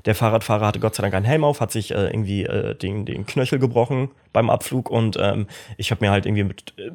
Der 0.06 0.16
Fahrradfahrer 0.16 0.68
hatte 0.68 0.80
Gott 0.80 0.96
sei 0.96 1.02
Dank 1.02 1.14
einen 1.14 1.26
Helm 1.26 1.44
auf, 1.44 1.62
hat 1.62 1.72
sich 1.72 1.92
äh, 1.92 2.08
irgendwie 2.08 2.44
äh, 2.44 2.76
den, 2.76 3.06
den 3.06 3.26
Knöchel 3.26 3.60
gebrochen 3.60 4.12
beim 4.34 4.50
Abflug 4.50 4.90
und 4.90 5.18
ähm, 5.20 5.48
ich 5.78 5.92
habe 5.92 6.06
mir 6.06 6.12
halt 6.12 6.26
irgendwie 6.26 6.44
mit 6.44 6.74
äh, 6.78 6.92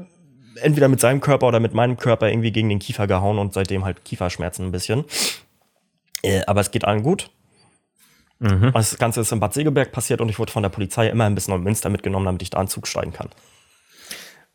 entweder 0.60 0.88
mit 0.88 1.00
seinem 1.00 1.20
Körper 1.20 1.48
oder 1.48 1.60
mit 1.60 1.74
meinem 1.74 1.96
Körper 1.96 2.28
irgendwie 2.28 2.52
gegen 2.52 2.68
den 2.68 2.78
Kiefer 2.78 3.06
gehauen 3.06 3.38
und 3.38 3.52
seitdem 3.52 3.84
halt 3.84 4.04
Kieferschmerzen 4.04 4.66
ein 4.66 4.72
bisschen. 4.72 5.04
Äh, 6.22 6.42
aber 6.46 6.60
es 6.60 6.70
geht 6.70 6.84
allen 6.84 7.02
gut. 7.02 7.30
Mhm. 8.38 8.70
Das 8.72 8.96
Ganze 8.98 9.20
ist 9.20 9.32
in 9.32 9.40
Bad 9.40 9.54
Segeberg 9.54 9.92
passiert 9.92 10.20
und 10.20 10.28
ich 10.28 10.38
wurde 10.38 10.52
von 10.52 10.62
der 10.62 10.70
Polizei 10.70 11.08
immer 11.08 11.24
ein 11.24 11.34
bisschen 11.34 11.54
in 11.54 11.62
Münster 11.62 11.90
mitgenommen, 11.90 12.26
damit 12.26 12.42
ich 12.42 12.50
da 12.50 12.58
einen 12.58 12.68
Zug 12.68 12.86
steigen 12.86 13.12
kann. 13.12 13.28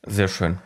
Sehr 0.05 0.27
schön. 0.27 0.59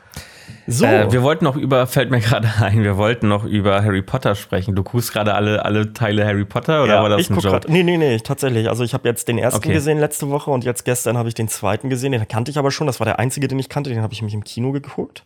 So, 0.68 0.86
Äh, 0.86 1.12
wir 1.12 1.24
wollten 1.24 1.46
noch 1.46 1.56
über, 1.56 1.88
fällt 1.88 2.12
mir 2.12 2.20
gerade 2.22 2.48
ein, 2.62 2.84
wir 2.84 2.98
wollten 2.98 3.28
noch 3.28 3.44
über 3.44 3.84
Harry 3.84 4.02
Potter 4.02 4.36
sprechen. 4.36 4.76
Du 4.76 4.84
guckst 4.84 5.12
gerade 5.14 5.34
alle, 5.34 5.66
alle 5.66 5.94
Teile 5.94 6.26
Harry 6.26 6.46
Potter 6.46 6.84
oder 6.84 6.96
ja, 6.96 7.02
war 7.02 7.10
das 7.10 7.22
ich 7.22 7.30
ein 7.30 7.36
guck 7.36 7.44
Joke? 7.44 7.60
grad, 7.62 7.70
nee, 7.70 7.84
nee, 7.84 7.98
nee, 7.98 8.18
tatsächlich. 8.20 8.70
Also 8.70 8.84
ich 8.84 8.94
habe 8.94 9.08
jetzt 9.08 9.28
den 9.28 9.38
ersten 9.38 9.58
Okay. 9.60 9.74
gesehen 9.74 9.98
letzte 10.00 10.30
Woche 10.30 10.52
und 10.52 10.64
jetzt 10.64 10.86
gestern 10.86 11.18
habe 11.18 11.28
ich 11.30 11.36
den 11.36 11.48
zweiten 11.48 11.90
gesehen. 11.90 12.12
Den 12.12 12.28
kannte 12.28 12.52
ich 12.52 12.58
aber 12.58 12.72
schon. 12.72 12.88
Das 12.88 13.00
war 13.00 13.06
der 13.06 13.20
einzige, 13.20 13.48
den 13.48 13.60
ich 13.60 13.70
kannte. 13.70 13.90
Den 13.90 14.02
habe 14.02 14.14
ich 14.14 14.22
mich 14.22 14.34
im 14.34 14.44
Kino 14.44 14.72
geguckt. 14.72 15.26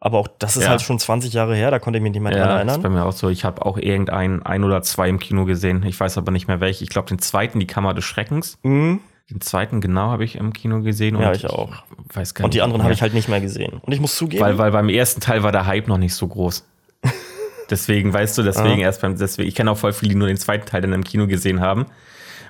Aber 0.00 0.18
auch 0.18 0.28
das 0.38 0.56
ist 0.58 0.64
Ja. 0.64 0.70
halt 0.70 0.82
schon 0.82 0.98
20 0.98 1.32
Jahre 1.32 1.54
her. 1.56 1.70
Da 1.70 1.78
konnte 1.78 1.96
ich 1.98 2.02
mich 2.02 2.12
nicht 2.12 2.20
mehr 2.20 2.30
dran 2.32 2.40
Ja, 2.42 2.50
ist 2.56 2.56
erinnern. 2.56 2.82
bei 2.82 2.88
mir 2.90 3.06
auch 3.06 3.12
so. 3.12 3.30
Ich 3.30 3.44
habe 3.46 3.64
auch 3.64 3.78
irgendein 3.78 4.42
ein 4.44 4.62
oder 4.64 4.82
zwei 4.82 5.08
im 5.08 5.18
Kino 5.18 5.46
gesehen. 5.46 5.82
Ich 5.86 5.98
weiß 5.98 6.18
aber 6.18 6.30
nicht 6.30 6.46
mehr 6.46 6.60
welche. 6.60 6.84
Ich 6.84 6.90
glaube, 6.90 7.08
den 7.08 7.20
zweiten, 7.20 7.58
die 7.58 7.66
Kammer 7.66 7.94
des 7.94 8.04
Schreckens. 8.04 8.58
Mhm. 8.62 9.00
Den 9.30 9.40
zweiten 9.40 9.80
genau 9.80 10.10
habe 10.10 10.24
ich 10.24 10.36
im 10.36 10.52
Kino 10.52 10.82
gesehen. 10.82 11.18
Ja, 11.18 11.28
und 11.28 11.36
ich 11.36 11.46
auch. 11.46 11.82
Weiß 12.12 12.34
gar 12.34 12.44
Und 12.44 12.52
die 12.52 12.58
nicht 12.58 12.64
anderen 12.64 12.82
habe 12.82 12.92
ich 12.92 13.00
halt 13.00 13.14
nicht 13.14 13.28
mehr 13.28 13.40
gesehen. 13.40 13.80
Und 13.80 13.92
ich 13.92 14.00
muss 14.00 14.14
zugeben, 14.16 14.42
Weil, 14.42 14.58
weil 14.58 14.70
beim 14.70 14.90
ersten 14.90 15.20
Teil 15.20 15.42
war 15.42 15.50
der 15.50 15.66
Hype 15.66 15.88
noch 15.88 15.96
nicht 15.96 16.14
so 16.14 16.28
groß. 16.28 16.64
Deswegen, 17.70 18.12
weißt 18.12 18.36
du, 18.36 18.42
deswegen 18.42 18.80
erst 18.80 19.00
beim, 19.00 19.16
deswegen, 19.16 19.48
ich 19.48 19.54
kenne 19.54 19.70
auch 19.70 19.78
voll 19.78 19.94
viele, 19.94 20.10
die 20.10 20.16
nur 20.16 20.28
den 20.28 20.36
zweiten 20.36 20.66
Teil 20.66 20.82
dann 20.82 20.92
im 20.92 21.02
Kino 21.02 21.26
gesehen 21.26 21.60
haben, 21.60 21.86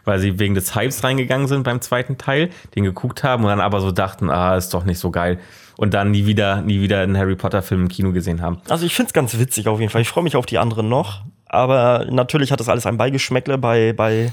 weil 0.04 0.18
sie 0.18 0.40
wegen 0.40 0.56
des 0.56 0.74
Hypes 0.74 1.04
reingegangen 1.04 1.46
sind 1.46 1.62
beim 1.62 1.80
zweiten 1.80 2.18
Teil, 2.18 2.50
den 2.74 2.82
geguckt 2.82 3.22
haben 3.22 3.44
und 3.44 3.50
dann 3.50 3.60
aber 3.60 3.80
so 3.80 3.92
dachten, 3.92 4.28
ah, 4.28 4.56
ist 4.56 4.74
doch 4.74 4.84
nicht 4.84 4.98
so 4.98 5.12
geil. 5.12 5.38
Und 5.76 5.94
dann 5.94 6.10
nie 6.10 6.26
wieder, 6.26 6.62
nie 6.62 6.80
wieder 6.80 7.00
einen 7.00 7.16
Harry 7.16 7.36
Potter 7.36 7.62
Film 7.62 7.82
im 7.82 7.88
Kino 7.88 8.10
gesehen 8.10 8.42
haben. 8.42 8.60
Also 8.68 8.86
ich 8.86 8.94
find's 8.96 9.12
ganz 9.12 9.38
witzig 9.38 9.68
auf 9.68 9.78
jeden 9.78 9.90
Fall. 9.90 10.02
Ich 10.02 10.08
freue 10.08 10.24
mich 10.24 10.34
auf 10.34 10.46
die 10.46 10.58
anderen 10.58 10.88
noch. 10.88 11.22
Aber 11.46 12.06
natürlich 12.10 12.50
hat 12.50 12.58
das 12.58 12.68
alles 12.68 12.84
ein 12.84 12.96
Beigeschmäckle 12.96 13.56
bei, 13.56 13.92
bei 13.92 14.32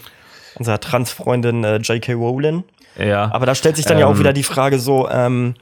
unserer 0.56 0.80
Transfreundin 0.80 1.64
äh, 1.64 1.78
J.K. 1.78 2.14
Rowling. 2.14 2.64
Ja. 2.98 3.32
Aber 3.34 3.46
da 3.46 3.56
stellt 3.56 3.78
sich 3.78 3.86
dann 3.86 3.98
ja 3.98 4.08
auch 4.08 4.12
Ähm. 4.14 4.20
wieder 4.20 4.34
die 4.34 4.44
Frage 4.44 4.80
so, 4.80 5.10
ähm, 5.10 5.56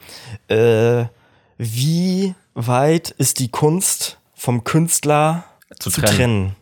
äh, 0.48 1.06
wie 1.58 2.34
weit 2.56 3.12
ist 3.12 3.40
die 3.40 3.50
Kunst 3.50 4.20
vom 4.34 4.64
Künstler 4.64 5.44
Zu 5.80 5.92
zu, 5.92 6.02
trennen. 6.02 6.16
trennen? 6.16 6.56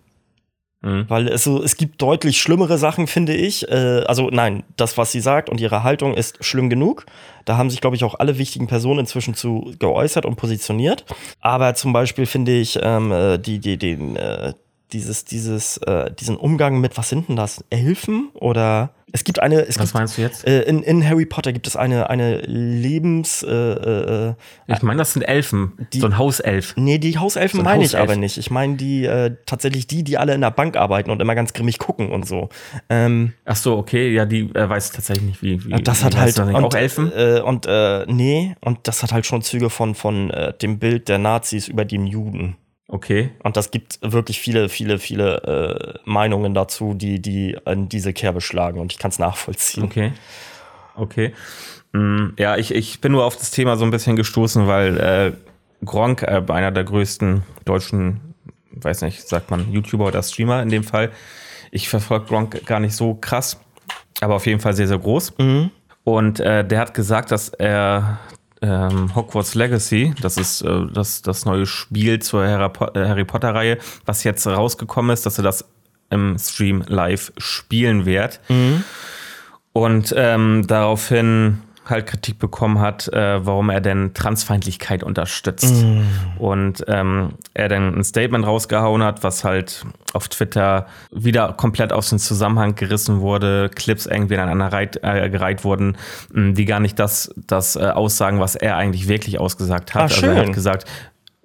Mhm. 0.81 1.05
Weil 1.09 1.27
es, 1.27 1.43
so, 1.43 1.63
es 1.63 1.75
gibt 1.77 2.01
deutlich 2.01 2.39
schlimmere 2.39 2.77
Sachen, 2.77 3.07
finde 3.07 3.33
ich. 3.33 3.67
Äh, 3.69 4.03
also 4.07 4.29
nein, 4.29 4.63
das, 4.75 4.97
was 4.97 5.11
sie 5.11 5.21
sagt 5.21 5.49
und 5.49 5.59
ihre 5.59 5.83
Haltung 5.83 6.13
ist 6.13 6.43
schlimm 6.43 6.69
genug. 6.69 7.05
Da 7.45 7.57
haben 7.57 7.69
sich, 7.69 7.81
glaube 7.81 7.95
ich, 7.95 8.03
auch 8.03 8.15
alle 8.19 8.37
wichtigen 8.37 8.67
Personen 8.67 8.99
inzwischen 8.99 9.33
zu 9.33 9.73
geäußert 9.79 10.25
und 10.25 10.35
positioniert. 10.35 11.05
Aber 11.39 11.73
zum 11.75 11.93
Beispiel 11.93 12.25
finde 12.25 12.51
ich 12.57 12.77
ähm, 12.81 13.11
äh, 13.11 13.37
die, 13.39 13.59
die, 13.59 13.77
den, 13.77 14.17
äh, 14.17 14.53
dieses, 14.93 15.25
dieses, 15.25 15.77
äh, 15.77 16.11
diesen 16.13 16.37
Umgang 16.37 16.79
mit, 16.79 16.97
was 16.97 17.09
sind 17.09 17.27
denn 17.29 17.35
das? 17.35 17.63
Elfen? 17.69 18.29
Oder 18.33 18.91
es 19.13 19.23
gibt 19.23 19.39
eine, 19.41 19.61
es 19.61 19.79
Was 19.79 19.85
gibt, 19.87 19.93
meinst 19.93 20.17
du 20.17 20.21
jetzt? 20.21 20.45
äh, 20.45 20.63
in, 20.63 20.83
in 20.83 21.07
Harry 21.07 21.25
Potter 21.25 21.53
gibt 21.53 21.65
es 21.65 21.75
eine, 21.77 22.09
eine 22.09 22.41
Lebens, 22.41 23.41
äh, 23.41 23.49
äh, 23.49 24.29
äh, 24.29 24.33
Ich 24.67 24.81
meine, 24.81 24.97
das 24.99 25.13
sind 25.13 25.21
Elfen. 25.23 25.87
so 25.93 26.05
ein 26.05 26.17
Hauself. 26.17 26.73
Nee, 26.77 26.97
die 26.97 27.17
Hauselfen 27.17 27.57
So 27.57 27.61
ein 27.61 27.65
meine 27.65 27.83
ich 27.83 27.91
Hauself. 27.93 28.03
aber 28.09 28.15
nicht. 28.17 28.37
Ich 28.37 28.51
meine 28.51 28.75
die 28.75 29.05
äh, 29.05 29.35
tatsächlich 29.45 29.87
die, 29.87 30.03
die 30.03 30.17
alle 30.17 30.33
in 30.33 30.41
der 30.41 30.51
Bank 30.51 30.75
arbeiten 30.75 31.09
und 31.09 31.21
immer 31.21 31.35
ganz 31.35 31.53
grimmig 31.53 31.79
gucken 31.79 32.11
und 32.11 32.27
so. 32.27 32.49
Ähm, 32.89 33.33
Ach 33.45 33.55
so, 33.55 33.77
okay, 33.77 34.13
ja, 34.13 34.25
die 34.25 34.49
äh, 34.53 34.69
weiß 34.69 34.91
tatsächlich 34.91 35.25
nicht, 35.25 35.41
wie. 35.41 35.63
wie 35.65 35.81
das 35.81 36.01
wie 36.01 36.05
hat 36.05 36.17
heißt 36.17 36.39
halt 36.39 36.49
das 36.49 36.55
und, 36.55 36.65
auch 36.65 36.75
Elfen. 36.75 37.11
Äh, 37.15 37.39
und 37.41 37.65
äh, 37.65 38.05
nee, 38.07 38.55
und 38.61 38.79
das 38.83 39.03
hat 39.03 39.13
halt 39.13 39.25
schon 39.25 39.41
Züge 39.41 39.69
von 39.69 39.95
von 39.95 40.29
äh, 40.31 40.53
dem 40.57 40.79
Bild 40.79 41.07
der 41.07 41.17
Nazis 41.17 41.67
über 41.69 41.85
den 41.85 42.07
Juden. 42.07 42.57
Okay. 42.89 43.31
Und 43.43 43.57
das 43.57 43.71
gibt 43.71 43.99
wirklich 44.01 44.39
viele, 44.39 44.69
viele, 44.69 44.97
viele 44.97 45.93
äh, 45.95 45.99
Meinungen 46.05 46.53
dazu, 46.53 46.93
die 46.93 47.21
die 47.21 47.57
in 47.65 47.89
diese 47.89 48.13
Kerbe 48.13 48.39
schlagen. 48.39 48.79
Und 48.79 48.93
ich 48.93 48.97
kann 48.97 49.11
es 49.11 49.19
nachvollziehen. 49.19 49.83
Okay. 49.83 50.13
Okay. 50.95 51.33
Mm, 51.91 52.29
Ja, 52.37 52.55
ich, 52.57 52.73
ich 52.73 53.01
bin 53.01 53.11
nur 53.11 53.25
auf 53.25 53.35
das 53.35 53.51
Thema 53.51 53.75
so 53.75 53.83
ein 53.83 53.91
bisschen 53.91 54.15
gestoßen, 54.15 54.67
weil 54.67 54.97
äh, 54.97 55.31
Gronk, 55.85 56.23
äh, 56.23 56.41
einer 56.47 56.71
der 56.71 56.85
größten 56.85 57.43
deutschen, 57.65 58.33
weiß 58.71 59.01
nicht, 59.01 59.27
sagt 59.27 59.51
man 59.51 59.71
YouTuber 59.71 60.05
oder 60.05 60.23
Streamer 60.23 60.61
in 60.61 60.69
dem 60.69 60.83
Fall, 60.83 61.11
ich 61.71 61.89
verfolge 61.89 62.25
Gronk 62.27 62.65
gar 62.65 62.79
nicht 62.79 62.95
so 62.95 63.15
krass, 63.15 63.59
aber 64.21 64.35
auf 64.35 64.45
jeden 64.45 64.61
Fall 64.61 64.73
sehr, 64.73 64.87
sehr 64.87 64.97
groß. 64.97 65.33
Und 66.03 66.39
äh, 66.39 66.65
der 66.65 66.79
hat 66.79 66.93
gesagt, 66.93 67.31
dass 67.31 67.49
er 67.49 68.19
ähm, 68.61 69.15
Hogwarts 69.15 69.55
Legacy, 69.55 70.13
das 70.21 70.37
ist 70.37 70.61
äh, 70.61 70.85
das, 70.91 71.21
das 71.21 71.45
neue 71.45 71.65
Spiel 71.65 72.19
zur 72.19 72.45
Harry 72.47 72.71
äh, 72.95 73.07
Harry 73.07 73.25
Potter-Reihe, 73.25 73.77
was 74.05 74.23
jetzt 74.23 74.45
rausgekommen 74.47 75.11
ist, 75.11 75.25
dass 75.25 75.37
er 75.37 75.43
das 75.43 75.65
im 76.09 76.37
Stream 76.39 76.83
live 76.87 77.33
spielen 77.37 78.05
wird. 78.05 78.39
Und 79.73 80.13
ähm, 80.17 80.65
daraufhin 80.65 81.61
halt 81.89 82.07
Kritik 82.07 82.39
bekommen 82.39 82.79
hat, 82.79 83.07
äh, 83.13 83.45
warum 83.45 83.69
er 83.69 83.81
denn 83.81 84.13
Transfeindlichkeit 84.13 85.03
unterstützt. 85.03 85.85
Und 86.37 86.83
ähm, 86.87 87.33
er 87.53 87.69
dann 87.69 87.97
ein 87.97 88.03
Statement 88.03 88.45
rausgehauen 88.45 89.03
hat, 89.03 89.23
was 89.23 89.43
halt 89.43 89.85
auf 90.13 90.27
Twitter 90.27 90.87
wieder 91.11 91.53
komplett 91.53 91.93
aus 91.93 92.09
dem 92.09 92.19
Zusammenhang 92.19 92.75
gerissen 92.75 93.19
wurde, 93.21 93.69
Clips 93.73 94.05
irgendwie 94.05 94.35
aneinander 94.37 94.71
reit, 94.71 94.99
äh, 95.03 95.29
gereiht 95.29 95.63
wurden, 95.63 95.97
mh, 96.31 96.53
die 96.53 96.65
gar 96.65 96.79
nicht 96.79 96.97
das, 96.99 97.33
das 97.35 97.75
äh, 97.75 97.79
aussagen, 97.85 98.39
was 98.39 98.55
er 98.55 98.77
eigentlich 98.77 99.07
wirklich 99.07 99.39
ausgesagt 99.39 99.93
hat. 99.93 100.01
Ah, 100.01 100.05
also 100.05 100.25
er 100.27 100.47
hat 100.47 100.53
gesagt, 100.53 100.85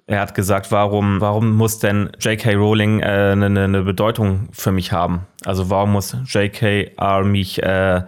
er 0.05 0.19
hat 0.19 0.35
gesagt, 0.35 0.71
warum, 0.71 1.21
warum 1.21 1.55
muss 1.55 1.79
denn 1.79 2.09
J.K. 2.19 2.55
Rowling 2.55 2.99
äh, 2.99 3.05
eine, 3.05 3.45
eine 3.45 3.83
Bedeutung 3.83 4.49
für 4.51 4.73
mich 4.73 4.91
haben? 4.91 5.21
Also 5.45 5.69
warum 5.69 5.93
muss 5.93 6.15
J.K.R. 6.25 7.23
mich 7.23 7.63
äh, 7.63 8.01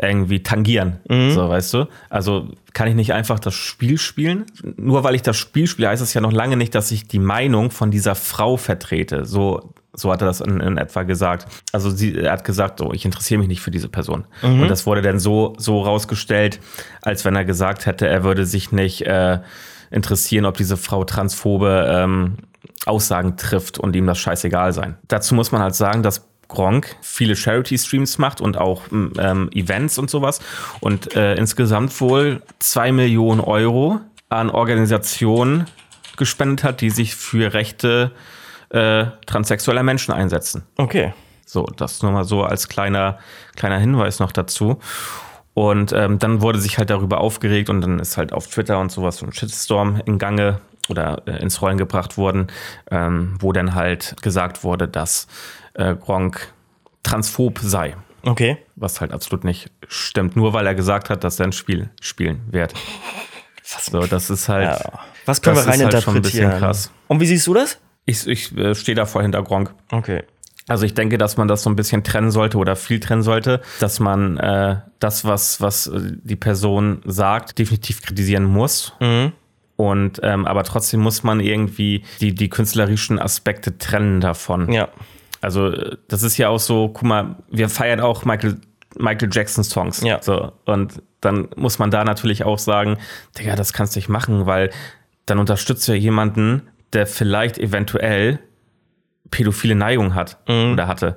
irgendwie 0.00 0.42
tangieren? 0.42 1.00
So, 1.32 1.48
weißt 1.48 1.74
du? 1.74 1.88
Also 2.08 2.48
kann 2.72 2.86
ich 2.86 2.94
nicht 2.94 3.12
einfach 3.12 3.40
das 3.40 3.54
Spiel 3.54 3.98
spielen? 3.98 4.46
Nur 4.76 5.02
weil 5.02 5.16
ich 5.16 5.22
das 5.22 5.36
Spiel 5.36 5.66
spiele, 5.66 5.88
heißt 5.88 6.02
es 6.02 6.14
ja 6.14 6.20
noch 6.20 6.32
lange 6.32 6.56
nicht, 6.56 6.74
dass 6.74 6.92
ich 6.92 7.08
die 7.08 7.18
Meinung 7.18 7.72
von 7.72 7.90
dieser 7.90 8.14
Frau 8.14 8.56
vertrete. 8.56 9.24
So, 9.24 9.72
so 9.92 10.12
hat 10.12 10.22
er 10.22 10.26
das 10.26 10.40
in, 10.40 10.60
in 10.60 10.78
etwa 10.78 11.02
gesagt. 11.02 11.46
Also 11.72 11.90
sie, 11.90 12.16
er 12.16 12.32
hat 12.32 12.44
gesagt, 12.44 12.78
so, 12.78 12.92
ich 12.92 13.04
interessiere 13.04 13.40
mich 13.40 13.48
nicht 13.48 13.60
für 13.60 13.72
diese 13.72 13.88
Person. 13.88 14.24
Und 14.62 14.68
das 14.68 14.86
wurde 14.86 15.02
dann 15.02 15.18
so, 15.18 15.54
so 15.58 15.82
rausgestellt, 15.82 16.60
als 17.02 17.24
wenn 17.24 17.34
er 17.34 17.44
gesagt 17.44 17.86
hätte, 17.86 18.06
er 18.06 18.22
würde 18.22 18.46
sich 18.46 18.70
nicht 18.70 19.02
äh, 19.02 19.40
interessieren, 19.90 20.46
ob 20.46 20.56
diese 20.56 20.76
Frau 20.76 21.04
transphobe 21.04 21.88
ähm, 21.92 22.36
Aussagen 22.86 23.36
trifft 23.36 23.78
und 23.78 23.94
ihm 23.96 24.06
das 24.06 24.18
scheißegal 24.18 24.72
sein. 24.72 24.96
Dazu 25.08 25.34
muss 25.34 25.52
man 25.52 25.62
halt 25.62 25.74
sagen, 25.74 26.02
dass 26.02 26.26
Gronk 26.48 26.96
viele 27.00 27.36
Charity-Streams 27.36 28.18
macht 28.18 28.40
und 28.40 28.58
auch 28.58 28.82
ähm, 28.90 29.50
Events 29.52 29.98
und 29.98 30.10
sowas 30.10 30.40
und 30.80 31.14
äh, 31.14 31.34
insgesamt 31.36 31.98
wohl 32.00 32.42
zwei 32.58 32.90
Millionen 32.92 33.40
Euro 33.40 34.00
an 34.28 34.50
Organisationen 34.50 35.66
gespendet 36.16 36.64
hat, 36.64 36.80
die 36.80 36.90
sich 36.90 37.14
für 37.14 37.54
Rechte 37.54 38.12
äh, 38.70 39.06
transsexueller 39.26 39.82
Menschen 39.82 40.12
einsetzen. 40.12 40.64
Okay. 40.76 41.14
So, 41.46 41.64
das 41.76 42.02
nur 42.02 42.12
mal 42.12 42.24
so 42.24 42.44
als 42.44 42.68
kleiner, 42.68 43.18
kleiner 43.56 43.78
Hinweis 43.78 44.20
noch 44.20 44.30
dazu. 44.30 44.78
Und 45.54 45.92
ähm, 45.92 46.18
dann 46.18 46.42
wurde 46.42 46.58
sich 46.58 46.78
halt 46.78 46.90
darüber 46.90 47.18
aufgeregt 47.20 47.70
und 47.70 47.80
dann 47.80 47.98
ist 47.98 48.16
halt 48.16 48.32
auf 48.32 48.46
Twitter 48.46 48.78
und 48.78 48.92
sowas 48.92 49.18
so 49.18 49.26
ein 49.26 49.32
Shitstorm 49.32 50.00
in 50.06 50.18
Gange 50.18 50.60
oder 50.88 51.22
äh, 51.26 51.42
ins 51.42 51.60
Rollen 51.60 51.78
gebracht 51.78 52.16
worden, 52.16 52.48
ähm, 52.90 53.36
wo 53.40 53.52
dann 53.52 53.74
halt 53.74 54.16
gesagt 54.22 54.64
wurde, 54.64 54.88
dass 54.88 55.26
äh, 55.74 55.94
Gronk 55.94 56.52
transphob 57.02 57.58
sei. 57.60 57.96
Okay. 58.22 58.58
Was 58.76 59.00
halt 59.00 59.12
absolut 59.12 59.44
nicht 59.44 59.70
stimmt, 59.88 60.36
nur 60.36 60.52
weil 60.52 60.66
er 60.66 60.74
gesagt 60.74 61.10
hat, 61.10 61.24
dass 61.24 61.40
er 61.40 61.46
ein 61.46 61.52
Spiel 61.52 61.90
spielen 62.00 62.42
wird. 62.50 62.74
So, 63.78 64.00
das 64.00 64.30
ist 64.30 64.48
halt. 64.48 64.80
Ja. 64.80 65.00
Was 65.26 65.42
können 65.42 65.56
das 65.56 65.66
wir 65.66 65.74
ist 65.74 65.84
halt 65.84 66.02
schon 66.02 66.16
ein 66.16 66.22
bisschen 66.22 66.44
reininterpretieren? 66.44 66.58
krass. 66.58 66.90
Und 67.06 67.20
wie 67.20 67.26
siehst 67.26 67.46
du 67.46 67.54
das? 67.54 67.78
Ich, 68.04 68.26
ich 68.26 68.56
äh, 68.56 68.74
stehe 68.74 68.96
da 68.96 69.06
voll 69.06 69.22
hinter 69.22 69.42
Gronk. 69.42 69.72
Okay. 69.92 70.24
Also 70.70 70.86
ich 70.86 70.94
denke, 70.94 71.18
dass 71.18 71.36
man 71.36 71.48
das 71.48 71.64
so 71.64 71.68
ein 71.68 71.74
bisschen 71.74 72.04
trennen 72.04 72.30
sollte 72.30 72.56
oder 72.56 72.76
viel 72.76 73.00
trennen 73.00 73.24
sollte, 73.24 73.60
dass 73.80 73.98
man 73.98 74.36
äh, 74.36 74.76
das, 75.00 75.24
was, 75.24 75.60
was 75.60 75.88
äh, 75.88 76.12
die 76.22 76.36
Person 76.36 77.02
sagt, 77.04 77.58
definitiv 77.58 78.02
kritisieren 78.02 78.44
muss. 78.44 78.92
Und 79.74 80.20
ähm, 80.22 80.46
aber 80.46 80.62
trotzdem 80.62 81.00
muss 81.00 81.24
man 81.24 81.40
irgendwie 81.40 82.04
die, 82.20 82.36
die 82.36 82.48
künstlerischen 82.48 83.18
Aspekte 83.18 83.78
trennen 83.78 84.20
davon. 84.20 84.70
Ja. 84.70 84.90
Also 85.40 85.72
äh, 85.72 85.96
das 86.06 86.22
ist 86.22 86.36
ja 86.36 86.48
auch 86.50 86.60
so, 86.60 86.88
guck 86.88 87.02
mal, 87.02 87.34
wir 87.50 87.68
feiern 87.68 87.98
auch 87.98 88.24
Michael, 88.24 88.60
Michael 88.96 89.28
Jackson 89.32 89.64
Songs. 89.64 90.02
Ja. 90.02 90.22
So, 90.22 90.52
und 90.66 91.02
dann 91.20 91.48
muss 91.56 91.80
man 91.80 91.90
da 91.90 92.04
natürlich 92.04 92.44
auch 92.44 92.60
sagen, 92.60 92.96
Digga, 93.36 93.56
das 93.56 93.72
kannst 93.72 93.96
du 93.96 93.98
nicht 93.98 94.08
machen, 94.08 94.46
weil 94.46 94.70
dann 95.26 95.40
unterstützt 95.40 95.88
du 95.88 95.92
ja 95.92 95.98
jemanden, 95.98 96.62
der 96.92 97.08
vielleicht 97.08 97.58
eventuell 97.58 98.38
pädophile 99.30 99.74
Neigung 99.74 100.14
hat 100.14 100.38
Mhm. 100.48 100.72
oder 100.72 100.86
hatte. 100.86 101.16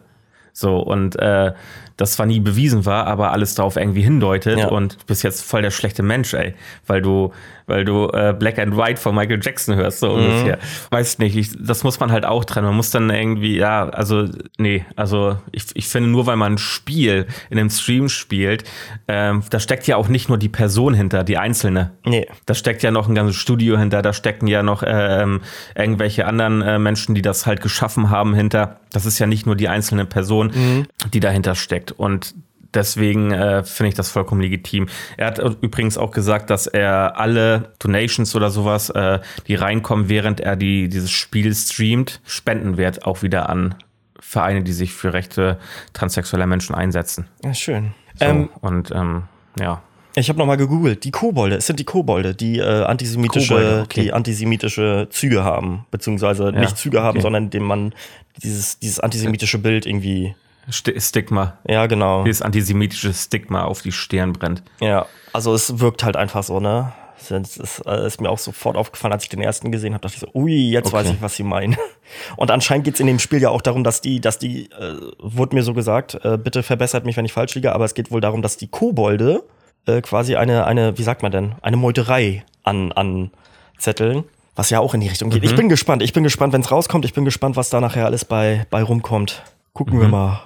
So, 0.56 0.78
und 0.78 1.18
äh, 1.20 1.52
das 1.98 2.14
zwar 2.14 2.28
nie 2.28 2.40
bewiesen 2.40 2.86
war, 2.86 3.08
aber 3.08 3.32
alles 3.32 3.56
darauf 3.56 3.76
irgendwie 3.76 4.02
hindeutet 4.04 4.60
Ja. 4.60 4.68
und 4.68 5.02
du 5.02 5.06
bist 5.08 5.24
jetzt 5.24 5.42
voll 5.44 5.64
der 5.64 5.72
schlechte 5.72 6.04
Mensch, 6.04 6.34
ey, 6.36 6.54
weil 6.86 7.02
du, 7.02 7.32
weil 7.68 7.86
du 7.86 8.08
äh, 8.10 8.36
Black 8.38 8.60
and 8.60 8.76
White 8.78 9.00
von 9.00 9.16
Michael 9.16 9.40
Jackson 9.42 9.76
hörst, 9.76 10.02
Mhm. 10.02 10.08
so 10.08 10.14
ungefähr. 10.14 10.60
Weiß 10.90 11.20
nicht, 11.20 11.36
ich, 11.36 11.50
das 11.60 11.84
muss 11.84 12.00
man 12.00 12.12
halt 12.12 12.26
auch 12.26 12.46
trennen. 12.46 12.68
Man 12.68 12.76
muss 12.76 12.92
dann 12.92 13.10
irgendwie, 13.10 13.58
ja, 13.58 13.90
also, 13.90 14.28
nee, 14.58 14.86
also 14.96 15.38
ich, 15.52 15.66
ich 15.76 15.88
finde, 15.88 16.10
nur 16.10 16.26
weil 16.26 16.36
man 16.36 16.54
ein 16.54 16.58
Spiel 16.58 17.28
in 17.50 17.60
einem 17.60 17.70
Stream 17.70 18.10
spielt, 18.10 18.64
ähm, 19.08 19.44
da 19.50 19.60
steckt 19.60 19.88
ja 19.88 19.98
auch 19.98 20.08
nicht 20.08 20.30
nur 20.30 20.38
die 20.38 20.50
Person 20.50 20.94
hinter, 20.94 21.24
die 21.24 21.38
Einzelne. 21.38 21.92
Nee. 22.06 22.28
Da 22.46 22.54
steckt 22.54 22.84
ja 22.84 22.92
noch 22.92 23.08
ein 23.08 23.16
ganzes 23.16 23.36
Studio 23.36 23.78
hinter, 23.78 24.02
da 24.02 24.14
stecken 24.14 24.48
ja 24.48 24.64
noch 24.64 24.84
ähm, 24.86 25.42
irgendwelche 25.76 26.26
anderen 26.26 26.62
äh, 26.62 26.80
Menschen, 26.80 27.16
die 27.16 27.22
das 27.22 27.46
halt 27.46 27.62
geschaffen 27.62 28.10
haben 28.10 28.34
hinter. 28.34 28.80
Das 28.92 29.06
ist 29.06 29.20
ja 29.20 29.26
nicht 29.28 29.46
nur 29.46 29.56
die 29.56 29.70
einzelne 29.70 30.06
Person, 30.06 30.88
die 31.14 31.20
dahinter 31.20 31.56
steckt. 31.56 31.92
Und 31.92 32.36
deswegen 32.74 33.32
äh, 33.32 33.64
finde 33.64 33.90
ich 33.90 33.96
das 33.96 34.10
vollkommen 34.10 34.42
legitim. 34.42 34.88
Er 35.18 35.28
hat 35.28 35.40
übrigens 35.40 35.98
auch 35.98 36.12
gesagt, 36.12 36.50
dass 36.50 36.68
er 36.68 37.20
alle 37.20 37.74
Donations 37.80 38.36
oder 38.36 38.50
sowas, 38.50 38.90
äh, 38.90 39.20
die 39.48 39.56
reinkommen, 39.56 40.10
während 40.10 40.40
er 40.40 40.56
die, 40.56 40.90
dieses 40.90 41.12
Spiel 41.12 41.54
streamt, 41.54 42.22
spenden 42.26 42.78
wird, 42.78 43.06
auch 43.06 43.22
wieder 43.22 43.50
an 43.50 43.76
Vereine, 44.20 44.64
die 44.64 44.74
sich 44.74 44.94
für 44.94 45.14
Rechte 45.14 45.60
transsexueller 45.94 46.48
Menschen 46.48 46.76
einsetzen. 46.76 47.28
Ja, 47.44 47.54
schön. 47.54 47.94
So, 48.20 48.26
Ähm, 48.26 48.50
und 48.62 48.92
ähm, 48.92 49.24
ja. 49.60 49.82
ich 50.16 50.30
habe 50.30 50.40
nochmal 50.40 50.58
gegoogelt. 50.58 51.04
Die 51.04 51.12
Kobolde, 51.12 51.58
es 51.58 51.68
sind 51.68 51.80
die 51.80 51.84
Kobolde, 51.84 52.34
die 52.34 52.60
äh, 52.60 52.84
antisemitische, 52.84 53.56
Kobolde, 53.56 53.82
okay. 53.84 54.02
die 54.02 54.14
antisemitische 54.14 55.08
Züge 55.10 55.44
haben, 55.44 55.86
beziehungsweise 55.92 56.52
nicht 56.52 56.78
Züge 56.78 57.02
haben, 57.02 57.18
okay. 57.18 57.22
sondern 57.22 57.50
dem 57.50 57.64
man 57.64 57.94
dieses, 58.42 58.80
dieses 58.80 59.00
antisemitische 59.00 59.60
Bild 59.60 59.86
irgendwie. 59.86 60.36
Sti- 60.70 61.00
Stigma. 61.00 61.58
Ja, 61.68 61.88
genau. 61.88 62.24
Dieses 62.24 62.42
antisemitische 62.42 63.14
Stigma 63.14 63.64
auf 63.64 63.82
die 63.82 63.92
Stirn 63.92 64.34
brennt. 64.34 64.64
Ja, 64.80 65.06
also 65.34 65.54
es 65.54 65.80
wirkt 65.80 66.04
halt 66.04 66.16
einfach 66.16 66.44
so, 66.44 66.60
ne? 66.60 66.94
Das 67.30 67.56
ist, 67.58 67.82
äh, 67.86 68.06
ist 68.06 68.20
mir 68.20 68.30
auch 68.30 68.38
sofort 68.38 68.76
aufgefallen, 68.76 69.14
als 69.14 69.24
ich 69.24 69.30
den 69.30 69.42
ersten 69.42 69.72
gesehen 69.72 69.94
habe, 69.94 70.02
dachte 70.02 70.16
ich 70.16 70.20
so, 70.22 70.28
ui, 70.38 70.52
jetzt 70.72 70.88
Okay. 70.88 70.96
weiß 71.06 71.10
ich, 71.12 71.22
was 71.22 71.36
sie 71.36 71.44
meinen. 71.44 71.78
Und 72.36 72.52
anscheinend 72.52 72.84
geht's 72.84 73.00
in 73.00 73.08
dem 73.08 73.20
Spiel 73.20 73.42
ja 73.42 73.50
auch 73.50 73.62
darum, 73.62 73.84
dass 73.86 74.02
die, 74.02 74.20
dass 74.20 74.40
die, 74.40 74.70
äh, 74.72 74.96
wurde 75.20 75.56
mir 75.56 75.64
so 75.64 75.74
gesagt, 75.74 76.16
äh, 76.26 76.38
bitte 76.38 76.64
verbessert 76.64 77.06
mich, 77.06 77.16
wenn 77.16 77.24
ich 77.24 77.32
falsch 77.32 77.56
liege, 77.56 77.72
aber 77.74 77.86
es 77.86 77.94
geht 77.94 78.12
wohl 78.12 78.20
darum, 78.20 78.42
dass 78.42 78.58
die 78.58 78.68
Kobolde 78.68 79.44
äh, 79.86 80.02
quasi 80.02 80.36
eine, 80.36 80.66
eine, 80.66 80.98
wie 80.98 81.04
sagt 81.04 81.24
man 81.24 81.32
denn, 81.32 81.56
eine 81.62 81.78
Meuterei 81.78 82.44
an, 82.64 82.92
anzetteln. 82.92 84.26
Was 84.56 84.70
ja 84.70 84.80
auch 84.82 84.94
in 84.94 85.02
die 85.02 85.08
Richtung 85.08 85.32
geht. 85.32 85.44
Ich 85.44 85.56
bin 85.56 85.68
gespannt. 85.68 86.04
Ich 86.04 86.14
bin 86.14 86.24
gespannt, 86.24 86.54
wenn 86.54 86.62
es 86.62 86.70
rauskommt. 86.72 87.06
Ich 87.06 87.14
bin 87.14 87.26
gespannt, 87.26 87.56
was 87.56 87.72
da 87.72 87.82
nachher 87.82 88.06
alles 88.06 88.24
bei, 88.24 88.68
bei 88.70 88.84
rumkommt. 88.84 89.42
Gucken 89.74 90.00
wir 90.00 90.08
mal. 90.10 90.42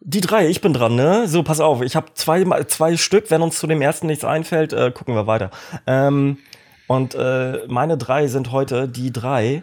Die 0.00 0.20
drei, 0.20 0.48
ich 0.48 0.60
bin 0.60 0.72
dran, 0.72 0.94
ne? 0.94 1.26
So, 1.26 1.42
pass 1.42 1.60
auf, 1.60 1.82
ich 1.82 1.96
habe 1.96 2.06
zwei, 2.14 2.44
zwei 2.64 2.96
Stück. 2.96 3.30
Wenn 3.30 3.42
uns 3.42 3.58
zu 3.58 3.66
dem 3.66 3.82
ersten 3.82 4.06
nichts 4.06 4.24
einfällt, 4.24 4.72
äh, 4.72 4.92
gucken 4.92 5.14
wir 5.14 5.26
weiter. 5.26 5.50
Ähm, 5.86 6.38
und 6.86 7.14
äh, 7.14 7.66
meine 7.68 7.98
drei 7.98 8.28
sind 8.28 8.52
heute 8.52 8.88
die 8.88 9.12
drei 9.12 9.62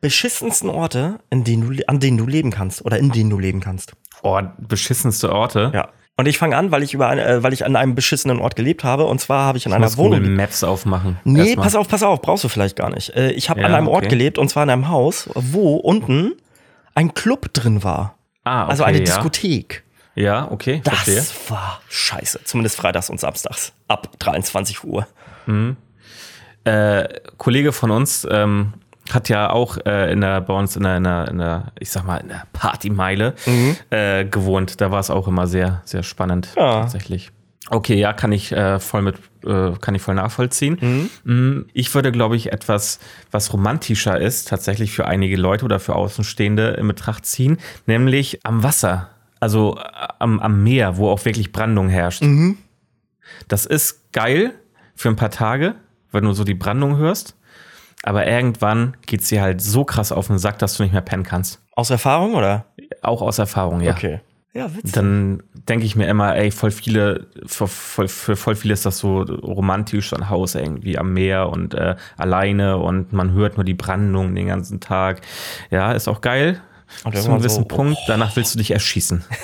beschissensten 0.00 0.68
Orte, 0.68 1.20
in 1.30 1.44
denen 1.44 1.70
du, 1.76 1.82
an 1.88 2.00
denen 2.00 2.18
du 2.18 2.26
leben 2.26 2.50
kannst 2.50 2.84
oder 2.84 2.98
in 2.98 3.10
denen 3.10 3.30
du 3.30 3.38
leben 3.38 3.60
kannst. 3.60 3.92
Oh, 4.22 4.40
beschissenste 4.58 5.32
Orte. 5.32 5.70
Ja. 5.74 5.88
Und 6.16 6.26
ich 6.28 6.36
fange 6.38 6.56
an, 6.56 6.70
weil 6.70 6.82
ich 6.82 6.92
über 6.92 7.08
eine, 7.08 7.24
äh, 7.24 7.42
weil 7.42 7.52
ich 7.54 7.64
an 7.64 7.74
einem 7.74 7.94
beschissenen 7.94 8.38
Ort 8.38 8.54
gelebt 8.54 8.84
habe. 8.84 9.06
Und 9.06 9.20
zwar 9.20 9.46
habe 9.46 9.58
ich 9.58 9.66
an 9.66 9.72
einer 9.72 9.86
Muss 9.86 9.96
Wohnung. 9.96 10.20
Google 10.20 10.36
Maps 10.36 10.62
aufmachen. 10.62 11.18
Nee, 11.24 11.40
Erstmal. 11.40 11.64
pass 11.64 11.74
auf, 11.76 11.88
pass 11.88 12.02
auf, 12.02 12.20
brauchst 12.20 12.44
du 12.44 12.48
vielleicht 12.48 12.76
gar 12.76 12.90
nicht. 12.90 13.10
Äh, 13.16 13.30
ich 13.32 13.48
habe 13.48 13.60
Ja, 13.60 13.66
an 13.66 13.74
einem 13.74 13.88
Ort 13.88 14.04
okay. 14.04 14.10
gelebt 14.10 14.38
und 14.38 14.48
zwar 14.48 14.64
in 14.64 14.70
einem 14.70 14.88
Haus, 14.88 15.30
wo 15.34 15.76
unten 15.76 16.32
ein 16.94 17.14
Club 17.14 17.54
drin 17.54 17.82
war. 17.82 18.16
Ah, 18.44 18.62
okay, 18.64 18.70
also 18.70 18.84
eine 18.84 18.98
ja. 18.98 19.04
Diskothek. 19.04 19.82
Ja, 20.14 20.50
okay, 20.50 20.80
Das 20.84 20.94
verstehe. 21.04 21.24
war 21.48 21.80
scheiße. 21.88 22.40
Zumindest 22.44 22.76
freitags 22.76 23.08
und 23.08 23.18
samstags. 23.18 23.72
Ab 23.88 24.08
23 24.18 24.84
Uhr. 24.84 25.06
Äh, 26.64 27.08
Kollege 27.38 27.72
von 27.72 27.90
uns 27.90 28.26
ähm, 28.30 28.74
hat 29.12 29.28
ja 29.28 29.50
auch 29.50 29.78
äh, 29.84 30.12
in 30.12 30.20
der, 30.20 30.40
bei 30.42 30.54
uns 30.54 30.76
in 30.76 30.84
der, 30.84 30.96
in 30.98 31.04
der, 31.04 31.28
in 31.28 31.38
der, 31.38 31.72
ich 31.80 31.90
sag 31.90 32.04
mal, 32.04 32.18
in 32.18 32.28
der 32.28 32.44
Partymeile 32.52 33.34
äh, 33.90 34.24
gewohnt. 34.24 34.80
Da 34.80 34.90
war 34.90 35.00
es 35.00 35.10
auch 35.10 35.26
immer 35.28 35.46
sehr, 35.46 35.82
sehr 35.84 36.02
spannend 36.02 36.50
Ja. 36.56 36.82
tatsächlich. 36.82 37.32
Okay, 37.70 37.94
ja, 37.94 38.12
kann 38.12 38.32
ich 38.32 38.52
äh, 38.52 38.78
voll 38.80 39.02
mit, 39.02 39.16
äh, 39.46 39.72
kann 39.80 39.94
ich 39.94 40.02
voll 40.02 40.14
nachvollziehen. 40.16 41.08
Mm, 41.24 41.66
Ich 41.72 41.94
würde, 41.94 42.10
glaube 42.12 42.36
ich, 42.36 42.52
etwas, 42.52 42.98
was 43.30 43.52
romantischer 43.52 44.20
ist, 44.20 44.48
tatsächlich 44.48 44.92
für 44.92 45.06
einige 45.06 45.36
Leute 45.36 45.64
oder 45.64 45.78
für 45.80 45.94
Außenstehende 45.94 46.70
in 46.70 46.88
Betracht 46.88 47.24
ziehen, 47.24 47.58
nämlich 47.86 48.44
am 48.44 48.62
Wasser, 48.62 49.10
also 49.40 49.78
äh, 49.78 49.82
am, 50.18 50.40
am 50.40 50.62
Meer, 50.62 50.96
wo 50.96 51.08
auch 51.08 51.24
wirklich 51.24 51.52
Brandung 51.52 51.88
herrscht. 51.88 52.22
Das 53.48 53.64
ist 53.64 54.12
geil 54.12 54.52
für 54.96 55.08
ein 55.08 55.16
paar 55.16 55.30
Tage, 55.30 55.76
wenn 56.10 56.24
du 56.24 56.32
so 56.32 56.44
die 56.44 56.54
Brandung 56.54 56.96
hörst. 56.96 57.36
Aber 58.02 58.26
irgendwann 58.26 58.96
geht 59.06 59.24
sie 59.24 59.40
halt 59.40 59.60
so 59.62 59.84
krass 59.84 60.10
auf 60.10 60.26
den 60.26 60.38
Sack, 60.38 60.58
dass 60.58 60.76
du 60.76 60.82
nicht 60.82 60.92
mehr 60.92 61.00
pennen 61.02 61.22
kannst. 61.22 61.60
Aus 61.76 61.90
Erfahrung 61.90 62.34
oder? 62.34 62.66
auch 63.00 63.22
aus 63.22 63.38
Erfahrung, 63.38 63.80
ja. 63.80 63.92
Okay. 63.92 64.20
Ja, 64.54 64.74
witzig. 64.74 64.92
Dann 64.92 65.42
denke 65.68 65.86
ich 65.86 65.96
mir 65.96 66.06
immer, 66.06 66.36
ey, 66.36 66.50
voll 66.50 66.70
viele, 66.70 67.26
für 67.46 67.66
voll, 67.66 68.08
für 68.08 68.36
voll 68.36 68.54
viele 68.54 68.74
ist 68.74 68.84
das 68.84 68.98
so 68.98 69.22
romantisch, 69.22 70.10
so 70.10 70.16
ein 70.16 70.28
Haus 70.28 70.54
irgendwie 70.54 70.98
am 70.98 71.14
Meer 71.14 71.48
und 71.48 71.72
äh, 71.74 71.96
alleine 72.18 72.76
und 72.76 73.12
man 73.14 73.32
hört 73.32 73.56
nur 73.56 73.64
die 73.64 73.74
Brandung 73.74 74.34
den 74.34 74.48
ganzen 74.48 74.80
Tag. 74.80 75.22
Ja, 75.70 75.92
ist 75.92 76.06
auch 76.08 76.20
geil. 76.20 76.60
Und 77.04 77.16
zu 77.16 77.28
einem 77.30 77.38
gewissen 77.38 77.62
so, 77.62 77.68
Punkt, 77.68 77.98
danach 78.06 78.36
willst 78.36 78.54
du 78.54 78.58
dich 78.58 78.70
erschießen. 78.70 79.24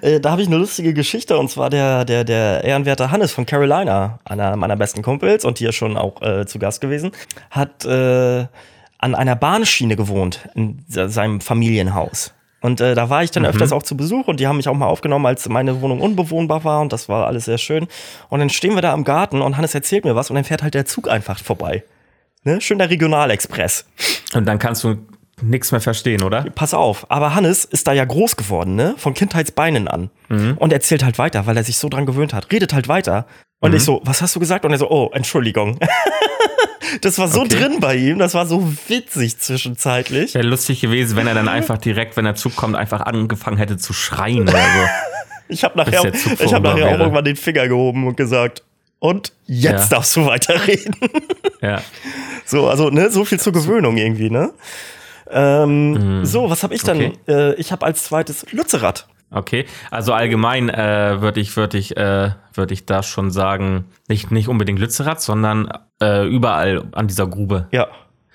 Äh, 0.00 0.20
da 0.20 0.30
habe 0.30 0.42
ich 0.42 0.46
eine 0.46 0.56
lustige 0.58 0.94
Geschichte 0.94 1.36
und 1.36 1.50
zwar 1.50 1.70
der, 1.70 2.04
der, 2.04 2.22
der 2.22 2.62
ehrenwerte 2.62 3.10
Hannes 3.10 3.32
von 3.32 3.46
Carolina, 3.46 4.20
einer 4.24 4.54
meiner 4.54 4.76
besten 4.76 5.02
Kumpels 5.02 5.44
und 5.44 5.58
hier 5.58 5.72
schon 5.72 5.96
auch 5.96 6.22
äh, 6.22 6.46
zu 6.46 6.60
Gast 6.60 6.80
gewesen, 6.80 7.10
hat 7.50 7.84
äh, 7.84 8.46
an 8.98 9.14
einer 9.16 9.34
Bahnschiene 9.34 9.96
gewohnt 9.96 10.48
in 10.54 10.84
se- 10.88 11.08
seinem 11.08 11.40
Familienhaus. 11.40 12.32
Und 12.60 12.80
äh, 12.80 12.94
da 12.94 13.10
war 13.10 13.22
ich 13.22 13.30
dann 13.30 13.44
öfters 13.44 13.70
auch 13.72 13.82
zu 13.82 13.96
Besuch 13.96 14.28
und 14.28 14.40
die 14.40 14.46
haben 14.46 14.56
mich 14.56 14.68
auch 14.68 14.74
mal 14.74 14.86
aufgenommen, 14.86 15.26
als 15.26 15.48
meine 15.48 15.82
Wohnung 15.82 16.00
unbewohnbar 16.00 16.64
war 16.64 16.80
und 16.80 16.92
das 16.92 17.08
war 17.08 17.26
alles 17.26 17.44
sehr 17.44 17.58
schön. 17.58 17.86
Und 18.28 18.40
dann 18.40 18.50
stehen 18.50 18.74
wir 18.74 18.82
da 18.82 18.92
am 18.92 19.04
Garten 19.04 19.42
und 19.42 19.56
Hannes 19.56 19.74
erzählt 19.74 20.04
mir 20.04 20.16
was 20.16 20.30
und 20.30 20.36
dann 20.36 20.44
fährt 20.44 20.62
halt 20.62 20.74
der 20.74 20.86
Zug 20.86 21.08
einfach 21.08 21.38
vorbei. 21.38 21.84
Ne? 22.44 22.60
Schön 22.60 22.78
der 22.78 22.90
Regionalexpress. 22.90 23.84
Und 24.34 24.46
dann 24.46 24.58
kannst 24.58 24.84
du 24.84 24.96
nichts 25.42 25.70
mehr 25.70 25.80
verstehen, 25.80 26.22
oder? 26.22 26.46
Pass 26.54 26.72
auf, 26.72 27.10
aber 27.10 27.34
Hannes 27.34 27.64
ist 27.64 27.86
da 27.86 27.92
ja 27.92 28.04
groß 28.04 28.36
geworden, 28.36 28.74
ne? 28.74 28.94
Von 28.96 29.12
Kindheitsbeinen 29.12 29.86
an. 29.86 30.10
Und 30.58 30.72
erzählt 30.72 31.04
halt 31.04 31.18
weiter, 31.18 31.46
weil 31.46 31.56
er 31.56 31.64
sich 31.64 31.76
so 31.76 31.88
dran 31.88 32.06
gewöhnt 32.06 32.32
hat. 32.32 32.50
Redet 32.50 32.72
halt 32.72 32.88
weiter. 32.88 33.26
Und 33.60 33.74
ich 33.74 33.82
so, 33.82 34.00
was 34.04 34.20
hast 34.22 34.36
du 34.36 34.40
gesagt? 34.40 34.64
Und 34.64 34.72
er 34.72 34.78
so, 34.78 34.90
oh, 34.90 35.10
Entschuldigung. 35.12 35.78
das 37.00 37.18
war 37.18 37.28
so 37.28 37.40
Okay. 37.40 37.56
drin 37.58 37.80
bei 37.80 37.96
ihm, 37.96 38.18
das 38.18 38.34
war 38.34 38.46
so 38.46 38.72
witzig 38.88 39.38
zwischenzeitlich. 39.38 40.34
Wäre 40.34 40.46
lustig 40.46 40.80
gewesen, 40.80 41.16
wenn 41.16 41.26
er 41.26 41.34
dann 41.34 41.48
einfach 41.48 41.78
direkt, 41.78 42.16
wenn 42.16 42.24
der 42.26 42.34
Zug 42.34 42.54
kommt, 42.56 42.76
einfach 42.76 43.00
angefangen 43.00 43.56
hätte 43.56 43.76
zu 43.76 43.92
schreien 43.92 44.42
oder 44.42 44.52
so. 44.58 44.88
Ich 45.48 45.64
habe 45.64 45.78
nachher, 45.78 46.12
ich 46.12 46.52
hab 46.54 46.62
nachher 46.62 46.86
auch 46.88 46.98
irgendwann 46.98 47.24
den 47.24 47.36
Finger 47.36 47.66
gehoben 47.68 48.06
und 48.06 48.16
gesagt, 48.16 48.62
und 48.98 49.32
jetzt 49.46 49.90
Ja. 49.90 49.96
darfst 49.98 50.16
du 50.16 50.26
weiterreden. 50.26 50.94
Ja. 51.62 51.80
So, 52.44 52.68
also, 52.68 52.90
ne, 52.90 53.10
so 53.10 53.24
viel 53.24 53.40
zur 53.40 53.52
Gewöhnung 53.54 53.96
irgendwie, 53.96 54.28
ne? 54.30 54.52
Ähm, 55.30 56.24
So, 56.24 56.50
was 56.50 56.62
habe 56.62 56.74
ich 56.74 56.82
dann? 56.82 56.98
Okay. 56.98 57.12
Äh, 57.26 57.54
ich 57.54 57.72
habe 57.72 57.84
als 57.86 58.04
zweites 58.04 58.44
Lützerath. 58.52 59.06
Okay, 59.30 59.66
also 59.90 60.12
allgemein 60.12 60.68
äh, 60.68 61.20
würde 61.20 61.40
ich, 61.40 61.56
würde 61.56 61.78
ich, 61.78 61.96
äh, 61.96 62.30
würde 62.54 62.74
ich 62.74 62.86
da 62.86 63.02
schon 63.02 63.30
sagen, 63.30 63.86
nicht, 64.08 64.30
nicht 64.30 64.48
unbedingt 64.48 64.78
Lützerath, 64.78 65.20
sondern 65.20 65.68
äh, 66.00 66.26
überall 66.26 66.84
an 66.92 67.08
dieser 67.08 67.26
Grube. 67.26 67.66
Ja. 67.72 67.88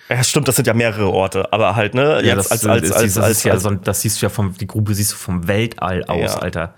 Ja, 0.09 0.21
stimmt, 0.25 0.49
das 0.49 0.57
sind 0.57 0.67
ja 0.67 0.73
mehrere 0.73 1.09
Orte, 1.09 1.53
aber 1.53 1.77
halt, 1.77 1.93
ne, 1.93 2.21
jetzt 2.21 2.51
als, 2.51 2.65
als, 2.65 2.91
als, 2.91 3.13
das 3.13 3.23
als, 3.23 3.37
ist 3.37 3.43
ja 3.45 3.53
als, 3.53 3.63
so, 3.63 3.69
das 3.69 4.01
siehst 4.01 4.21
du 4.21 4.25
ja 4.25 4.29
vom, 4.29 4.53
die 4.57 4.67
Grube 4.67 4.93
siehst 4.93 5.13
du 5.13 5.15
vom 5.15 5.47
Weltall 5.47 6.03
aus, 6.03 6.33
Ja. 6.33 6.39
Alter. 6.39 6.73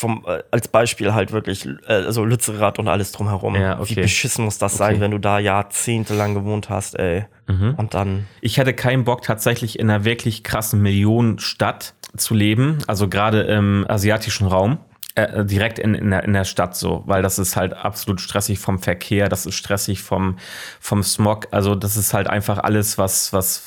Vom, 0.00 0.24
äh, 0.26 0.42
als 0.50 0.68
Beispiel 0.68 1.12
halt 1.12 1.30
wirklich, 1.32 1.66
äh, 1.86 1.92
also 1.92 2.24
Lützerath 2.24 2.78
und 2.78 2.88
alles 2.88 3.12
drumherum. 3.12 3.54
Ja, 3.54 3.78
okay. 3.78 3.96
Wie 3.96 4.00
beschissen 4.02 4.44
muss 4.46 4.56
das 4.58 4.76
sein, 4.76 4.92
Okay. 4.94 5.00
wenn 5.02 5.10
du 5.10 5.18
da 5.18 5.38
jahrzehntelang 5.38 6.34
gewohnt 6.34 6.68
hast, 6.70 6.98
ey. 6.98 7.26
Und 7.48 7.94
dann, 7.94 8.28
Ich 8.40 8.58
hätte 8.58 8.72
keinen 8.72 9.02
Bock, 9.02 9.22
tatsächlich 9.22 9.76
in 9.80 9.90
einer 9.90 10.04
wirklich 10.04 10.44
krassen 10.44 10.80
Millionenstadt 10.82 11.94
zu 12.16 12.34
leben, 12.34 12.78
also 12.86 13.08
gerade 13.08 13.42
im 13.42 13.84
asiatischen 13.88 14.46
Raum. 14.46 14.78
Äh, 15.16 15.44
direkt 15.44 15.80
in, 15.80 15.94
in, 15.96 16.10
der, 16.12 16.22
in 16.22 16.32
der 16.32 16.44
Stadt 16.44 16.76
so, 16.76 17.02
weil 17.06 17.20
das 17.20 17.40
ist 17.40 17.56
halt 17.56 17.74
absolut 17.74 18.20
stressig 18.20 18.60
vom 18.60 18.78
Verkehr, 18.78 19.28
das 19.28 19.44
ist 19.44 19.56
stressig 19.56 20.00
vom, 20.02 20.36
vom 20.78 21.02
Smog, 21.02 21.48
also 21.50 21.74
das 21.74 21.96
ist 21.96 22.14
halt 22.14 22.28
einfach 22.28 22.58
alles, 22.58 22.96
was, 22.96 23.32
was, 23.32 23.60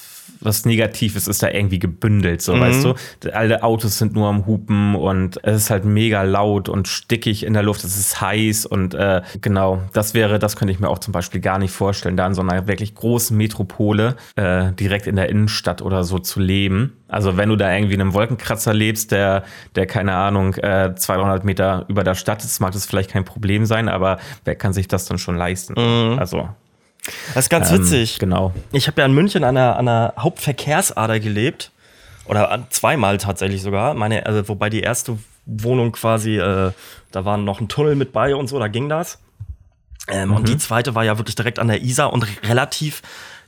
was 0.46 0.66
negativ 0.66 1.16
ist, 1.16 1.28
ist 1.28 1.44
da 1.44 1.50
irgendwie 1.50 1.80
gebündelt, 1.80 2.42
so, 2.42 2.60
weißt 2.60 2.86
du? 2.86 2.94
Alle 3.34 3.64
Autos 3.64 3.98
sind 3.98 4.14
nur 4.14 4.28
am 4.28 4.46
Hupen 4.46 4.96
und 4.96 5.40
es 5.44 5.64
ist 5.64 5.70
halt 5.70 5.86
mega 5.86 6.24
laut 6.24 6.70
und 6.70 6.88
stickig 6.88 7.44
in 7.46 7.54
der 7.54 7.64
Luft, 7.64 7.84
es 7.84 7.98
ist 7.98 8.22
heiß 8.22 8.66
und 8.66 8.94
äh, 8.94 9.22
genau, 9.42 9.82
das 9.94 10.14
wäre, 10.14 10.40
das 10.40 10.56
könnte 10.56 10.72
ich 10.72 10.80
mir 10.80 10.90
auch 10.90 11.00
zum 11.00 11.12
Beispiel 11.12 11.42
gar 11.42 11.60
nicht 11.60 11.72
vorstellen, 11.72 12.18
da 12.18 12.28
in 12.28 12.34
so 12.34 12.42
einer 12.42 12.68
wirklich 12.68 12.96
großen 12.96 13.36
Metropole 13.36 14.16
äh, 14.36 14.72
direkt 14.74 15.08
in 15.08 15.16
der 15.16 15.30
Innenstadt 15.30 15.82
oder 15.82 16.04
so 16.04 16.20
zu 16.20 16.40
leben. 16.40 16.94
Also 17.08 17.38
wenn 17.38 17.50
du 17.50 17.56
da 17.56 17.72
irgendwie 17.74 17.94
in 17.94 18.02
einem 18.02 18.14
Wolkenkratzer 18.14 18.74
lebst, 18.74 19.12
der, 19.12 19.44
der 19.76 19.86
keine 19.86 20.16
Ahnung, 20.16 20.56
äh, 20.56 20.96
200 20.96 21.46
Meter 21.46 21.86
über 21.88 22.04
der 22.04 22.16
Stadt 22.16 22.44
ist, 22.44 22.60
mag 22.60 22.74
das 22.74 22.86
vielleicht 22.86 23.12
kein 23.12 23.24
Problem 23.24 23.66
sein, 23.66 23.88
aber 23.88 24.18
wer 24.46 24.56
kann 24.56 24.74
sich 24.74 24.88
das 24.88 25.06
dann 25.06 25.20
schon 25.20 25.36
leisten? 25.36 25.76
Also, 26.18 26.50
das 27.34 27.46
ist 27.46 27.50
ganz 27.50 27.72
ähm, 27.72 27.80
witzig. 27.80 28.20
Genau. 28.20 28.54
Ich 28.72 28.88
habe 28.88 29.02
ja 29.02 29.06
in 29.06 29.14
München 29.14 29.44
an 29.44 29.58
einer, 29.58 29.76
an 29.78 29.88
einer 29.88 30.14
Hauptverkehrsader 30.18 31.20
gelebt. 31.20 31.72
Oder 32.26 32.68
zweimal 32.70 33.18
tatsächlich 33.18 33.62
sogar. 33.62 33.94
Meine, 33.94 34.26
also, 34.26 34.48
wobei 34.48 34.70
die 34.70 34.80
erste 34.80 35.18
Wohnung 35.46 35.92
quasi, 35.92 36.38
äh, 36.38 36.72
da 37.12 37.26
war 37.26 37.38
noch 37.38 37.60
ein 37.60 37.68
Tunnel 37.68 37.96
mit 37.96 38.14
bei 38.14 38.34
und 38.34 38.48
so, 38.48 38.60
da 38.60 38.70
ging 38.70 38.88
das. 38.88 39.20
Ähm, 40.08 40.34
Und 40.34 40.48
die 40.48 40.58
zweite 40.58 40.96
war 40.96 41.04
ja 41.04 41.18
wirklich 41.18 41.36
direkt 41.36 41.60
an 41.60 41.68
der 41.68 41.82
Isar 41.82 42.14
und 42.14 42.26
relativ 42.48 43.02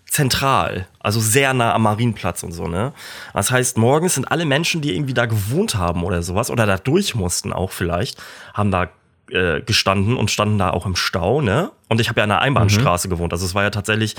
zentral, 0.10 0.88
also 1.00 1.20
sehr 1.20 1.54
nah 1.54 1.74
am 1.74 1.84
Marienplatz 1.84 2.44
und 2.44 2.52
so, 2.52 2.68
ne? 2.68 2.94
Das 3.34 3.50
heißt, 3.50 3.78
morgens 3.78 4.16
sind 4.16 4.32
alle 4.32 4.46
Menschen, 4.46 4.82
die 4.82 4.94
irgendwie 4.94 5.14
da 5.14 5.26
gewohnt 5.26 5.76
haben 5.76 6.04
oder 6.04 6.22
sowas 6.22 6.52
oder 6.52 6.66
da 6.66 6.78
durch 6.78 7.16
mussten 7.16 7.52
auch 7.52 7.72
vielleicht, 7.72 8.22
haben 8.54 8.72
da 8.72 8.90
äh, 9.32 9.62
gestanden 9.62 10.18
und 10.18 10.32
standen 10.32 10.58
da 10.58 10.70
auch 10.72 10.86
im 10.86 10.96
Stau, 10.96 11.42
ne? 11.42 11.72
Und 11.90 12.02
ich 12.02 12.10
habe 12.10 12.20
ja 12.20 12.24
an 12.24 12.30
der 12.30 12.42
Einbahnstraße 12.42 13.10
gewohnt, 13.10 13.34
also 13.34 13.46
es 13.46 13.56
war 13.56 13.64
ja 13.64 13.70
tatsächlich 13.70 14.16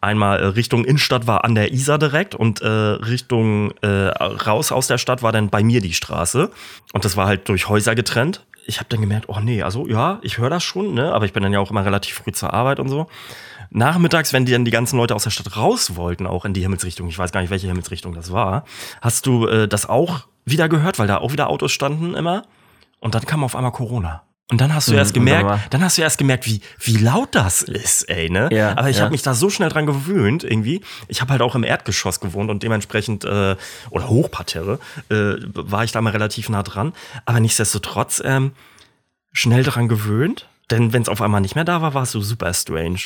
einmal 0.00 0.38
äh, 0.38 0.46
Richtung 0.46 0.84
Innenstadt 0.84 1.26
war 1.26 1.44
an 1.44 1.54
der 1.54 1.72
Isar 1.72 1.98
direkt 1.98 2.34
und 2.34 2.60
äh, 2.60 2.68
Richtung 2.68 3.72
äh, 3.82 3.86
raus 3.86 4.72
aus 4.72 4.86
der 4.86 4.98
Stadt 4.98 5.22
war 5.22 5.32
dann 5.32 5.50
bei 5.50 5.62
mir 5.62 5.80
die 5.80 5.94
Straße 5.94 6.50
und 6.92 7.04
das 7.04 7.16
war 7.16 7.26
halt 7.26 7.48
durch 7.48 7.68
Häuser 7.68 7.94
getrennt. 7.94 8.44
Ich 8.66 8.78
habe 8.78 8.88
dann 8.90 9.00
gemerkt, 9.00 9.28
oh 9.28 9.40
nee, 9.40 9.62
also 9.62 9.86
ja, 9.86 10.18
ich 10.22 10.38
höre 10.38 10.50
das 10.50 10.62
schon, 10.62 10.94
ne? 10.94 11.12
Aber 11.12 11.24
ich 11.24 11.32
bin 11.32 11.42
dann 11.42 11.52
ja 11.52 11.60
auch 11.60 11.70
immer 11.70 11.84
relativ 11.84 12.16
früh 12.16 12.32
zur 12.32 12.52
Arbeit 12.52 12.80
und 12.80 12.88
so 12.88 13.08
nachmittags, 13.70 14.32
wenn 14.32 14.44
die 14.44 14.52
dann 14.52 14.64
die 14.64 14.70
ganzen 14.70 14.96
Leute 14.96 15.14
aus 15.14 15.24
der 15.24 15.30
Stadt 15.30 15.56
raus 15.56 15.96
wollten, 15.96 16.26
auch 16.26 16.44
in 16.44 16.54
die 16.54 16.62
Himmelsrichtung, 16.62 17.08
ich 17.08 17.18
weiß 17.18 17.32
gar 17.32 17.40
nicht, 17.40 17.50
welche 17.50 17.66
Himmelsrichtung 17.66 18.14
das 18.14 18.32
war, 18.32 18.64
hast 19.00 19.26
du 19.26 19.46
äh, 19.46 19.68
das 19.68 19.88
auch 19.88 20.26
wieder 20.44 20.68
gehört, 20.68 20.98
weil 20.98 21.06
da 21.06 21.18
auch 21.18 21.32
wieder 21.32 21.50
Autos 21.50 21.72
standen 21.72 22.14
immer. 22.14 22.44
Und 23.00 23.14
dann 23.14 23.24
kam 23.24 23.44
auf 23.44 23.54
einmal 23.54 23.72
Corona. 23.72 24.22
Und 24.50 24.60
dann 24.62 24.74
hast 24.74 24.88
du 24.88 24.92
Mhm, 24.92 24.98
erst 24.98 25.12
gemerkt, 25.14 25.74
dann 25.74 25.82
hast 25.84 25.98
du 25.98 26.02
erst 26.02 26.16
gemerkt, 26.16 26.46
wie, 26.46 26.62
wie 26.80 26.96
laut 26.96 27.34
das 27.34 27.60
ist, 27.62 28.08
ey, 28.08 28.30
ne? 28.30 28.48
Ja, 28.50 28.76
Aber 28.78 28.88
ich 28.88 28.96
ja. 28.96 29.02
habe 29.02 29.10
mich 29.12 29.20
da 29.22 29.34
so 29.34 29.50
schnell 29.50 29.68
dran 29.68 29.84
gewöhnt, 29.84 30.42
irgendwie. 30.42 30.80
Ich 31.06 31.20
habe 31.20 31.32
halt 31.32 31.42
auch 31.42 31.54
im 31.54 31.64
Erdgeschoss 31.64 32.18
gewohnt 32.20 32.48
und 32.50 32.62
dementsprechend, 32.62 33.24
äh, 33.26 33.56
oder 33.90 34.08
Hochparterre, 34.08 34.78
äh, 35.10 35.34
war 35.52 35.84
ich 35.84 35.92
da 35.92 36.00
mal 36.00 36.10
relativ 36.10 36.48
nah 36.48 36.62
dran. 36.62 36.94
Aber 37.26 37.40
nichtsdestotrotz, 37.40 38.22
ähm, 38.24 38.52
schnell 39.32 39.62
daran 39.64 39.88
gewöhnt. 39.88 40.46
Denn 40.70 40.92
wenn 40.92 41.02
es 41.02 41.08
auf 41.08 41.20
einmal 41.22 41.40
nicht 41.42 41.54
mehr 41.54 41.64
da 41.64 41.80
war, 41.82 41.92
war 41.94 42.02
es 42.02 42.12
so 42.12 42.20
super 42.20 42.52
strange. 42.54 42.98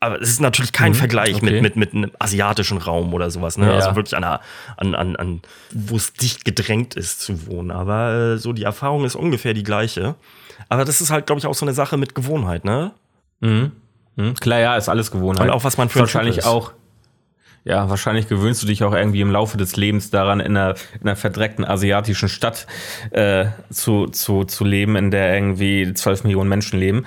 Aber 0.00 0.20
es 0.20 0.28
ist 0.28 0.40
natürlich 0.40 0.72
kein 0.72 0.94
Vergleich 0.94 1.40
Mhm, 1.42 1.48
okay. 1.48 1.60
mit, 1.60 1.76
mit, 1.76 1.76
mit 1.76 1.94
einem 1.94 2.10
asiatischen 2.18 2.78
Raum 2.78 3.14
oder 3.14 3.30
sowas. 3.30 3.56
Ne? 3.56 3.66
Ja. 3.66 3.72
Also 3.74 3.96
wirklich 3.96 4.16
an, 4.16 4.22
einer, 4.24 4.40
an, 4.76 4.94
an, 4.94 5.16
an 5.16 5.42
wo 5.72 5.96
es 5.96 6.12
dicht 6.12 6.44
gedrängt 6.44 6.94
ist 6.94 7.20
zu 7.20 7.46
wohnen. 7.46 7.70
Aber 7.70 8.34
äh, 8.34 8.38
so 8.38 8.52
die 8.52 8.64
Erfahrung 8.64 9.04
ist 9.04 9.14
ungefähr 9.16 9.54
die 9.54 9.62
gleiche. 9.62 10.14
Aber 10.68 10.84
das 10.84 11.00
ist 11.00 11.10
halt, 11.10 11.26
glaube 11.26 11.38
ich, 11.38 11.46
auch 11.46 11.54
so 11.54 11.64
eine 11.64 11.74
Sache 11.74 11.96
mit 11.96 12.14
Gewohnheit, 12.14 12.64
ne? 12.64 12.92
Hm, 14.16 14.34
klar, 14.34 14.60
ja, 14.60 14.76
ist 14.76 14.88
alles 14.88 15.10
Gewohnheit. 15.10 15.48
Und 15.48 15.50
auch, 15.50 15.64
was 15.64 15.76
man 15.76 15.88
für 15.88 16.00
wahrscheinlich 16.00 16.44
auch. 16.44 16.72
Ja, 17.64 17.88
wahrscheinlich 17.88 18.28
gewöhnst 18.28 18.62
du 18.62 18.66
dich 18.66 18.84
auch 18.84 18.92
irgendwie 18.92 19.22
im 19.22 19.30
Laufe 19.30 19.56
des 19.56 19.76
Lebens 19.76 20.10
daran, 20.10 20.40
in 20.40 20.54
einer, 20.54 20.74
in 21.00 21.08
einer 21.08 21.16
verdreckten 21.16 21.64
asiatischen 21.64 22.28
Stadt 22.28 22.66
äh, 23.10 23.46
zu, 23.70 24.06
zu, 24.08 24.44
zu 24.44 24.64
leben, 24.64 24.96
in 24.96 25.10
der 25.10 25.34
irgendwie 25.34 25.94
12 25.94 26.24
Millionen 26.24 26.50
Menschen 26.50 26.78
leben. 26.78 27.06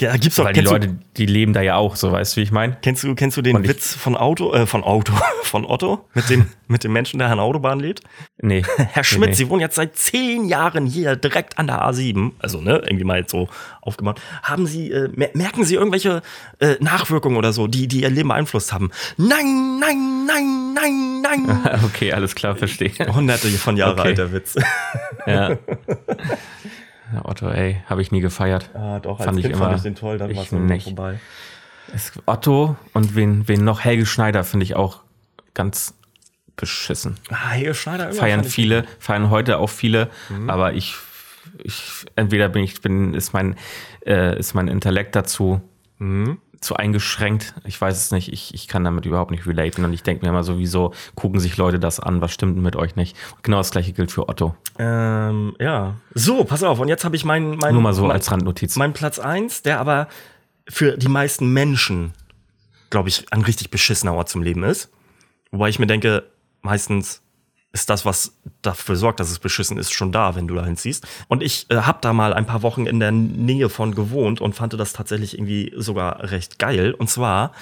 Ja, 0.00 0.16
gibt's 0.16 0.36
doch, 0.36 0.46
Weil 0.46 0.54
die 0.54 0.62
Leute, 0.62 0.88
du, 0.88 0.98
die 1.18 1.26
leben 1.26 1.52
da 1.52 1.60
ja 1.60 1.76
auch, 1.76 1.94
so 1.96 2.10
weißt 2.10 2.34
du, 2.34 2.40
wie 2.40 2.44
ich 2.44 2.50
meine? 2.50 2.76
kennst 2.82 3.04
du, 3.04 3.14
kennst 3.14 3.36
du 3.36 3.42
den 3.42 3.54
Und 3.54 3.68
Witz 3.68 3.94
von 3.94 4.16
Auto, 4.16 4.52
äh, 4.52 4.66
von 4.66 4.82
Auto, 4.82 5.12
von 5.42 5.64
Otto? 5.66 6.08
Mit 6.14 6.28
dem, 6.30 6.46
mit 6.66 6.82
dem 6.82 6.92
Menschen, 6.92 7.18
der 7.18 7.28
an 7.28 7.36
der 7.36 7.44
Autobahn 7.44 7.78
lebt? 7.78 8.00
Nee. 8.38 8.62
Herr 8.78 9.04
Schmidt, 9.04 9.28
nee. 9.30 9.34
Sie 9.34 9.48
wohnen 9.50 9.60
jetzt 9.60 9.76
seit 9.76 9.94
zehn 9.96 10.46
Jahren 10.46 10.86
hier 10.86 11.14
direkt 11.14 11.58
an 11.58 11.66
der 11.68 11.82
A7, 11.82 12.32
also 12.40 12.60
ne, 12.60 12.78
irgendwie 12.84 13.04
mal 13.04 13.18
jetzt 13.18 13.30
so 13.30 13.48
aufgemacht. 13.82 14.20
Haben 14.42 14.66
Sie, 14.66 14.90
äh, 14.90 15.08
mer- 15.14 15.30
merken 15.34 15.64
Sie 15.64 15.74
irgendwelche 15.74 16.22
äh, 16.58 16.76
Nachwirkungen 16.80 17.36
oder 17.36 17.52
so, 17.52 17.66
die, 17.68 17.86
die 17.86 18.02
Ihr 18.02 18.10
Leben 18.10 18.30
beeinflusst 18.30 18.72
haben? 18.72 18.90
Nein, 19.18 19.78
nein, 19.78 20.26
nein, 20.26 20.72
nein, 20.74 21.20
nein. 21.22 21.80
Okay, 21.84 22.12
alles 22.12 22.34
klar, 22.34 22.56
verstehe. 22.56 22.90
Hunderte 23.14 23.48
von 23.50 23.76
Jahre 23.76 23.92
Okay. 24.00 24.08
alter 24.08 24.32
Witz. 24.32 24.56
Ja. 25.26 25.58
Otto, 27.24 27.48
ey, 27.50 27.82
habe 27.86 28.02
ich 28.02 28.10
nie 28.12 28.20
gefeiert. 28.20 28.70
Ah, 28.74 28.98
doch, 29.00 29.22
Fand 29.22 29.38
ich 29.38 29.46
immer- 29.46 29.76
toll, 29.94 30.18
dann 30.18 30.30
ich 30.30 30.36
war's 30.36 30.52
irgendwann 30.52 30.66
nicht. 30.76 30.84
vorbei. 30.84 31.20
Es, 31.94 32.12
Otto 32.26 32.76
und 32.92 33.14
wen, 33.16 33.46
wen 33.48 33.64
noch? 33.64 33.80
Helge 33.80 34.06
Schneider 34.06 34.44
finde 34.44 34.64
ich 34.64 34.76
auch 34.76 35.02
ganz 35.54 35.94
beschissen. 36.56 37.16
Ah, 37.30 37.50
Helge 37.50 37.74
Schneider 37.74 38.04
irgendwann 38.04 38.20
Feiern 38.26 38.40
fand 38.40 38.46
ich- 38.48 38.54
viele, 38.54 38.84
feiern 38.98 39.30
heute 39.30 39.58
auch 39.58 39.70
viele, 39.70 40.08
Mhm. 40.28 40.48
aber 40.50 40.74
ich, 40.74 40.94
ich, 41.62 41.82
entweder 42.16 42.48
bin 42.48 42.62
ich, 42.62 42.80
bin, 42.80 43.14
ist 43.14 43.32
mein, 43.32 43.56
äh, 44.06 44.38
ist 44.38 44.54
mein 44.54 44.68
Intellekt 44.68 45.16
dazu 45.16 45.60
Mhm. 45.98 46.38
Zu 46.62 46.76
eingeschränkt. 46.76 47.54
Ich 47.64 47.80
weiß 47.80 47.96
es 47.96 48.10
nicht. 48.12 48.32
Ich, 48.32 48.54
ich 48.54 48.68
kann 48.68 48.84
damit 48.84 49.04
überhaupt 49.04 49.30
nicht 49.30 49.46
relaten. 49.46 49.84
Und 49.84 49.92
ich 49.92 50.02
denke 50.02 50.24
mir 50.24 50.30
immer 50.30 50.44
sowieso, 50.44 50.94
gucken 51.14 51.40
sich 51.40 51.56
Leute 51.56 51.78
das 51.78 52.00
an. 52.00 52.20
Was 52.20 52.32
stimmt 52.32 52.56
denn 52.56 52.62
mit 52.62 52.76
euch 52.76 52.96
nicht? 52.96 53.16
genau 53.42 53.58
das 53.58 53.70
gleiche 53.70 53.92
gilt 53.92 54.12
für 54.12 54.28
Otto. 54.28 54.54
Ähm, 54.78 55.54
ja. 55.58 55.96
So, 56.14 56.44
pass 56.44 56.62
auf. 56.62 56.78
Und 56.78 56.88
jetzt 56.88 57.04
habe 57.04 57.16
ich 57.16 57.24
meinen. 57.24 57.56
Mein, 57.58 57.74
Nur 57.74 57.82
mal 57.82 57.92
so 57.92 58.02
mein, 58.02 58.12
als 58.12 58.30
Randnotiz. 58.30 58.76
Mein 58.76 58.92
Platz 58.92 59.18
eins, 59.18 59.62
der 59.62 59.80
aber 59.80 60.08
für 60.68 60.96
die 60.96 61.08
meisten 61.08 61.52
Menschen, 61.52 62.12
glaube 62.90 63.08
ich, 63.08 63.32
ein 63.32 63.42
richtig 63.42 63.70
beschissener 63.70 64.14
Ort 64.14 64.28
zum 64.28 64.42
Leben 64.42 64.62
ist. 64.62 64.90
Wobei 65.50 65.68
ich 65.68 65.78
mir 65.78 65.86
denke, 65.86 66.24
meistens 66.62 67.22
ist 67.72 67.88
das, 67.88 68.04
was 68.04 68.36
dafür 68.60 68.96
sorgt, 68.96 69.18
dass 69.18 69.30
es 69.30 69.38
beschissen 69.38 69.78
ist, 69.78 69.92
schon 69.92 70.12
da, 70.12 70.36
wenn 70.36 70.46
du 70.46 70.54
dahin 70.54 70.76
ziehst. 70.76 71.06
Und 71.28 71.42
ich 71.42 71.66
äh, 71.70 71.76
habe 71.76 71.98
da 72.02 72.12
mal 72.12 72.34
ein 72.34 72.46
paar 72.46 72.62
Wochen 72.62 72.86
in 72.86 73.00
der 73.00 73.12
Nähe 73.12 73.68
von 73.68 73.94
gewohnt 73.94 74.40
und 74.40 74.54
fand 74.54 74.74
das 74.74 74.92
tatsächlich 74.92 75.34
irgendwie 75.34 75.72
sogar 75.76 76.30
recht 76.30 76.58
geil. 76.58 76.92
Und 76.92 77.08
zwar 77.08 77.52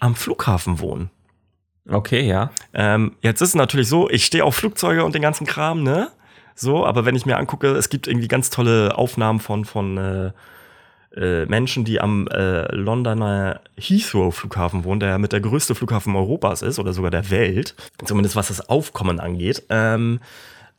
am 0.00 0.16
Flughafen 0.16 0.80
wohnen. 0.80 1.10
Okay, 1.88 2.26
ja. 2.26 2.50
Ähm, 2.72 3.16
jetzt 3.20 3.42
ist 3.42 3.50
es 3.50 3.54
natürlich 3.54 3.88
so, 3.88 4.10
ich 4.10 4.24
stehe 4.24 4.44
auf 4.44 4.56
Flugzeuge 4.56 5.04
und 5.04 5.14
den 5.14 5.22
ganzen 5.22 5.46
Kram, 5.46 5.82
ne? 5.82 6.10
So, 6.56 6.86
aber 6.86 7.04
wenn 7.04 7.16
ich 7.16 7.26
mir 7.26 7.36
angucke, 7.36 7.68
es 7.72 7.88
gibt 7.88 8.06
irgendwie 8.06 8.28
ganz 8.28 8.50
tolle 8.50 8.96
Aufnahmen 8.96 9.40
von, 9.40 9.64
von 9.64 9.98
äh, 9.98 10.32
äh, 11.16 11.46
Menschen, 11.46 11.84
die 11.84 12.00
am 12.00 12.26
äh, 12.28 12.74
Londoner 12.74 13.60
Heathrow-Flughafen 13.76 14.84
wohnen, 14.84 15.00
der 15.00 15.18
mit 15.18 15.32
der 15.32 15.40
größte 15.40 15.74
Flughafen 15.74 16.14
Europas 16.16 16.62
ist 16.62 16.78
oder 16.78 16.92
sogar 16.92 17.10
der 17.10 17.30
Welt, 17.30 17.74
zumindest 18.04 18.36
was 18.36 18.48
das 18.48 18.68
Aufkommen 18.68 19.20
angeht. 19.20 19.62
Ähm, 19.68 20.20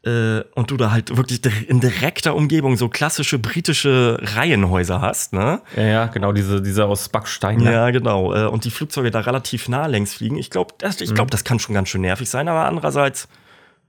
äh, 0.05 0.43
und 0.53 0.69
du 0.69 0.77
da 0.77 0.91
halt 0.91 1.17
wirklich 1.17 1.41
in 1.67 1.79
direkter 1.79 2.35
Umgebung 2.35 2.77
so 2.77 2.89
klassische 2.89 3.39
britische 3.39 4.19
Reihenhäuser 4.21 5.01
hast, 5.01 5.33
ne? 5.33 5.61
Ja, 5.75 5.83
ja, 5.83 6.05
genau, 6.07 6.31
diese, 6.31 6.61
diese 6.61 6.85
aus 6.85 7.09
Backstein. 7.09 7.61
Ja, 7.61 7.89
genau. 7.89 8.33
Äh, 8.33 8.45
und 8.45 8.65
die 8.65 8.71
Flugzeuge 8.71 9.09
da 9.09 9.21
relativ 9.21 9.67
nah 9.67 9.87
längs 9.87 10.13
fliegen. 10.13 10.37
Ich 10.37 10.51
glaube, 10.51 10.75
ich 10.99 11.13
glaub, 11.13 11.31
das 11.31 11.43
kann 11.43 11.59
schon 11.59 11.73
ganz 11.73 11.89
schön 11.89 12.01
nervig 12.01 12.29
sein, 12.29 12.47
aber 12.47 12.65
andererseits 12.65 13.27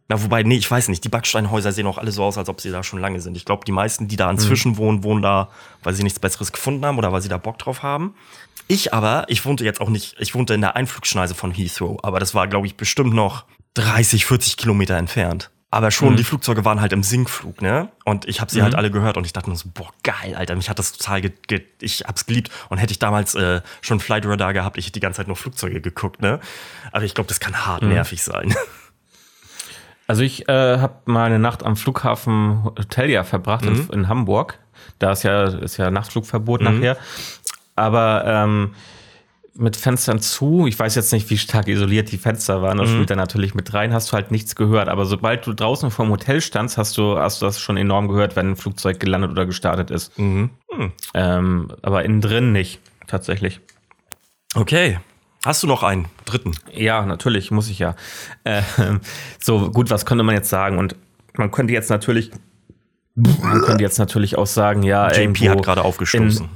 na, 0.08 0.22
wobei, 0.22 0.42
nee, 0.44 0.56
ich 0.56 0.70
weiß 0.70 0.88
nicht. 0.88 1.02
Die 1.04 1.08
Backsteinhäuser 1.08 1.72
sehen 1.72 1.86
auch 1.86 1.98
alle 1.98 2.12
so 2.12 2.22
aus, 2.22 2.38
als 2.38 2.48
ob 2.48 2.60
sie 2.60 2.70
da 2.70 2.82
schon 2.82 3.00
lange 3.00 3.20
sind. 3.20 3.36
Ich 3.36 3.44
glaube, 3.44 3.64
die 3.64 3.72
meisten, 3.72 4.06
die 4.06 4.16
da 4.16 4.30
inzwischen 4.30 4.72
mhm. 4.72 4.76
wohnen, 4.76 5.04
wohnen 5.04 5.22
da, 5.22 5.48
weil 5.82 5.94
sie 5.94 6.04
nichts 6.04 6.20
Besseres 6.20 6.52
gefunden 6.52 6.84
haben 6.86 6.98
oder 6.98 7.12
weil 7.12 7.22
sie 7.22 7.28
da 7.28 7.38
Bock 7.38 7.58
drauf 7.58 7.82
haben. 7.82 8.14
Ich 8.68 8.94
aber, 8.94 9.24
ich 9.28 9.44
wohnte 9.44 9.64
jetzt 9.64 9.80
auch 9.80 9.88
nicht, 9.88 10.16
ich 10.18 10.34
wohnte 10.34 10.54
in 10.54 10.60
der 10.60 10.76
Einflugschneise 10.76 11.34
von 11.34 11.52
Heathrow, 11.52 11.98
aber 12.02 12.18
das 12.20 12.34
war, 12.34 12.48
glaube 12.48 12.66
ich, 12.66 12.76
bestimmt 12.76 13.14
noch 13.14 13.44
30, 13.74 14.26
40 14.26 14.56
Kilometer 14.56 14.96
entfernt. 14.96 15.50
Aber 15.70 15.90
schon, 15.90 16.12
mhm. 16.12 16.16
die 16.16 16.24
Flugzeuge 16.24 16.64
waren 16.64 16.80
halt 16.80 16.92
im 16.92 17.02
Sinkflug, 17.02 17.60
ne? 17.60 17.90
Und 18.04 18.26
ich 18.26 18.40
habe 18.40 18.50
sie 18.50 18.62
halt 18.62 18.72
mhm. 18.72 18.76
halt 18.76 18.84
alle 18.84 18.90
gehört 18.92 19.16
und 19.16 19.26
ich 19.26 19.32
dachte 19.32 19.50
mir 19.50 19.56
so, 19.56 19.68
boah, 19.74 19.90
geil, 20.04 20.34
Alter, 20.36 20.54
mich 20.54 20.70
hat 20.70 20.78
das 20.78 20.92
total, 20.92 21.20
ge 21.20 21.32
ge 21.48 21.64
ich 21.80 22.04
hab's 22.06 22.26
geliebt. 22.26 22.50
Und 22.68 22.78
hätte 22.78 22.92
ich 22.92 23.00
damals 23.00 23.34
äh, 23.34 23.60
schon 23.82 23.98
Flight 23.98 24.24
Radar 24.26 24.52
gehabt, 24.52 24.78
ich 24.78 24.86
hätte 24.86 24.94
die 24.94 25.00
ganze 25.00 25.18
Zeit 25.18 25.26
nur 25.26 25.36
Flugzeuge 25.36 25.80
geguckt, 25.80 26.22
ne? 26.22 26.40
Aber 26.92 27.04
ich 27.04 27.14
glaube, 27.14 27.28
das 27.28 27.40
kann 27.40 27.66
hart 27.66 27.82
mhm. 27.82 27.90
nervig 27.90 28.22
sein. 28.22 28.54
Also 30.06 30.22
ich 30.22 30.48
äh, 30.48 30.78
habe 30.78 30.94
mal 31.06 31.24
eine 31.24 31.38
Nacht 31.38 31.64
am 31.64 31.76
Flughafen 31.76 32.64
Hotelia 32.64 33.24
verbracht 33.24 33.64
mhm. 33.64 33.88
in, 33.90 34.00
in, 34.00 34.08
Hamburg. 34.08 34.58
Da 34.98 35.12
ist 35.12 35.24
ja, 35.24 35.44
ist 35.44 35.76
ja 35.76 35.90
Nachtflugverbot 35.90 36.60
mhm. 36.60 36.66
nachher. 36.66 36.96
Aber 37.74 38.24
ähm, 38.24 38.74
mit 39.58 39.76
Fenstern 39.76 40.20
zu, 40.20 40.66
ich 40.66 40.78
weiß 40.78 40.94
jetzt 40.94 41.12
nicht, 41.12 41.28
wie 41.30 41.38
stark 41.38 41.68
isoliert 41.68 42.12
die 42.12 42.18
Fenster 42.18 42.62
waren, 42.62 42.78
das 42.78 42.90
mhm. 42.90 42.94
spielt 42.94 43.10
da 43.10 43.16
natürlich 43.16 43.54
mit 43.54 43.72
rein, 43.74 43.92
hast 43.92 44.12
du 44.12 44.12
halt 44.14 44.30
nichts 44.30 44.54
gehört. 44.54 44.88
Aber 44.88 45.06
sobald 45.06 45.46
du 45.46 45.52
draußen 45.52 45.90
vorm 45.90 46.10
Hotel 46.10 46.40
standst, 46.40 46.78
hast 46.78 46.96
du, 46.98 47.18
hast 47.18 47.40
du 47.40 47.46
das 47.46 47.60
schon 47.60 47.76
enorm 47.76 48.08
gehört, 48.08 48.36
wenn 48.36 48.50
ein 48.50 48.56
Flugzeug 48.56 49.00
gelandet 49.00 49.30
oder 49.30 49.46
gestartet 49.46 49.90
ist. 49.90 50.16
Mhm. 50.18 50.50
Ähm, 51.14 51.72
aber 51.82 52.04
innen 52.04 52.20
drin 52.20 52.52
nicht, 52.52 52.80
tatsächlich. 53.06 53.60
Okay. 54.54 54.98
Hast 55.46 55.62
du 55.62 55.68
noch 55.68 55.84
einen 55.84 56.06
dritten? 56.24 56.56
Ja, 56.74 57.06
natürlich, 57.06 57.52
muss 57.52 57.70
ich 57.70 57.78
ja. 57.78 57.94
Äh, 58.42 58.62
so, 59.38 59.70
gut, 59.70 59.90
was 59.90 60.04
könnte 60.04 60.24
man 60.24 60.34
jetzt 60.34 60.50
sagen? 60.50 60.76
Und 60.76 60.96
man 61.36 61.52
könnte 61.52 61.72
jetzt 61.72 61.88
natürlich, 61.88 62.32
man 63.14 63.60
könnte 63.62 63.84
jetzt 63.84 64.00
natürlich 64.00 64.36
auch 64.36 64.48
sagen, 64.48 64.82
ja, 64.82 65.08
JP 65.08 65.50
hat 65.50 65.62
gerade 65.62 65.84
aufgestoßen. 65.84 66.48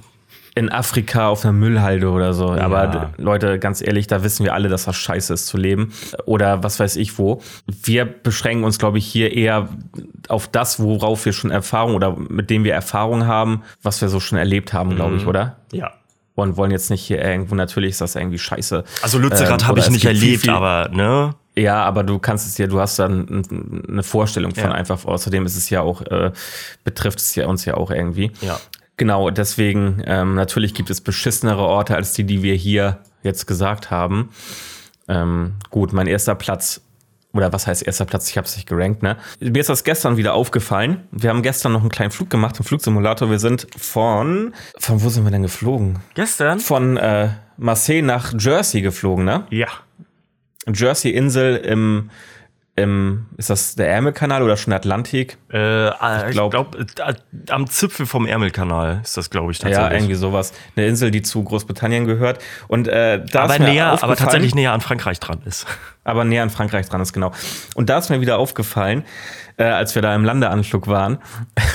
In, 0.57 0.65
in, 0.65 0.73
Afrika 0.73 1.29
auf 1.29 1.45
einer 1.45 1.53
Müllhalde 1.53 2.11
oder 2.11 2.35
so. 2.35 2.53
Ja. 2.53 2.63
Aber 2.63 3.13
Leute, 3.17 3.61
ganz 3.61 3.81
ehrlich, 3.81 4.09
da 4.09 4.25
wissen 4.25 4.45
wir 4.45 4.55
alle, 4.55 4.69
dass 4.69 4.87
das 4.87 4.97
scheiße 4.97 5.35
ist 5.35 5.47
zu 5.47 5.57
leben. 5.57 5.93
Oder 6.25 6.65
was 6.65 6.81
weiß 6.81 6.97
ich 6.97 7.17
wo. 7.17 7.43
Wir 7.69 8.05
beschränken 8.05 8.65
uns, 8.65 8.81
glaube 8.81 8.99
ich, 8.99 9.07
hier 9.07 9.33
eher 9.33 9.69
auf 10.27 10.49
das, 10.49 10.81
worauf 10.81 11.25
wir 11.25 11.33
schon 11.33 11.53
Erfahrung 11.53 11.95
oder 11.95 12.17
mit 12.17 12.51
dem 12.51 12.65
wir 12.65 12.75
Erfahrung 12.75 13.25
haben, 13.29 13.63
was 13.85 14.01
wir 14.01 14.09
so 14.09 14.19
schon 14.19 14.37
erlebt 14.37 14.73
haben, 14.73 14.97
glaube 14.97 15.15
ich, 15.15 15.23
mhm. 15.23 15.29
oder? 15.29 15.59
Ja 15.71 15.93
und 16.35 16.57
wollen 16.57 16.71
jetzt 16.71 16.91
nicht 16.91 17.03
hier 17.03 17.23
irgendwo, 17.23 17.55
natürlich 17.55 17.91
ist 17.91 18.01
das 18.01 18.17
irgendwie 18.17 18.39
scheiße. 18.39 18.85
Also 19.03 19.19
Lützerath 19.19 19.63
ähm, 19.63 19.69
habe 19.69 19.81
ich 19.81 19.91
nicht 19.91 20.05
erlebt, 20.05 20.43
viel, 20.43 20.51
aber 20.51 20.89
ne? 20.91 21.35
Ja, 21.57 21.83
aber 21.85 22.05
du 22.05 22.19
kannst 22.19 22.47
es 22.47 22.57
ja, 22.59 22.67
du 22.67 22.81
hast 22.81 22.99
dann 22.99 23.43
eine 23.89 24.03
Vorstellung 24.03 24.55
von 24.55 24.71
ja. 24.71 24.73
einfach. 24.73 25.05
Außerdem 25.05 25.45
ist 25.47 25.57
es 25.57 25.69
ja 25.69 25.81
auch, 25.81 26.03
äh, 26.03 26.33
betrifft 26.85 27.19
es 27.19 27.35
ja 27.35 27.47
uns 27.47 27.65
ja 27.65 27.75
auch 27.75 27.91
irgendwie. 27.91 28.31
Ja. 28.41 28.61
Genau, 28.97 29.31
deswegen, 29.31 30.03
ähm, 30.07 30.35
natürlich 30.35 30.75
gibt 30.75 30.91
es 30.91 31.01
beschissenere 31.01 31.63
Orte 31.63 31.97
als 31.97 32.13
die, 32.13 32.25
die 32.25 32.43
wir 32.43 32.55
hier 32.55 32.99
jetzt 33.23 33.47
gesagt 33.47 33.91
haben. 33.91 34.31
Ähm, 35.09 35.55
gut, 35.71 35.93
mein 35.93 36.07
erster 36.07 36.35
Platz 36.35 36.83
oder 37.33 37.53
was 37.53 37.67
heißt 37.67 37.87
erster 37.87 38.05
Platz? 38.05 38.29
Ich 38.29 38.37
habe 38.37 38.47
es 38.47 38.57
nicht 38.57 38.69
gerankt, 38.69 39.03
ne? 39.03 39.17
Mir 39.41 39.61
ist 39.61 39.69
das 39.69 39.85
gestern 39.85 40.17
wieder 40.17 40.35
aufgefallen. 40.35 41.09
Wir 41.13 41.31
haben 41.31 41.43
gestern 41.43 41.73
noch 41.73 41.81
einen 41.81 41.91
kleinen 41.91 42.11
Flug 42.11 42.29
gemacht 42.31 42.59
im 42.59 42.65
Flugsimulator. 42.65 43.31
Wir 43.31 43.39
sind 43.39 43.67
von, 43.79 44.55
von 44.79 45.03
wo 45.03 45.09
sind 45.09 45.25
wir 45.25 45.31
denn 45.31 45.43
geflogen? 45.43 46.01
Gestern? 46.15 46.59
Von 46.59 46.97
äh, 46.97 47.29
Marseille 47.57 48.03
nach 48.03 48.33
Jersey 48.37 48.81
geflogen, 48.83 49.25
ne? 49.25 49.47
Ja. 49.51 49.69
Jersey-Insel 50.67 51.57
im 51.57 52.11
im, 52.83 53.27
ist 53.37 53.51
das 53.51 53.75
der 53.75 53.89
Ärmelkanal 53.89 54.43
oder 54.43 54.57
schon 54.57 54.71
der 54.71 54.79
Atlantik? 54.79 55.39
Äh, 55.53 55.89
ich 55.89 56.31
glaube, 56.33 56.51
glaub, 56.51 56.77
äh, 56.77 57.15
am 57.51 57.67
Zipfel 57.67 58.07
vom 58.07 58.27
Ärmelkanal 58.27 59.01
ist 59.03 59.17
das, 59.17 59.31
glaube 59.31 59.53
ich, 59.53 59.59
tatsächlich. 59.59 59.91
Ja, 59.91 59.95
irgendwie 59.97 60.15
sowas. 60.15 60.53
Eine 60.77 60.87
Insel, 60.87 61.11
die 61.11 61.23
zu 61.23 61.43
Großbritannien 61.45 62.07
gehört. 62.07 62.43
Und 62.69 62.89
äh, 62.89 63.25
da 63.25 63.43
aber, 63.43 63.59
näher, 63.59 64.03
aber 64.03 64.17
tatsächlich 64.17 64.55
näher 64.55 64.73
an 64.73 64.81
Frankreich 64.81 65.21
dran 65.21 65.41
ist. 65.45 65.67
Aber 66.03 66.25
näher 66.25 66.43
an 66.43 66.51
Frankreich 66.51 66.89
dran 66.89 67.03
ist, 67.03 67.13
genau. 67.13 67.31
Und 67.75 67.91
da 67.91 67.99
ist 67.99 68.09
mir 68.09 68.23
wieder 68.23 68.39
aufgefallen, 68.39 69.05
äh, 69.59 69.65
als 69.65 69.95
wir 69.95 70.01
da 70.01 70.15
im 70.15 70.25
Landeanflug 70.25 70.87
waren, 70.87 71.19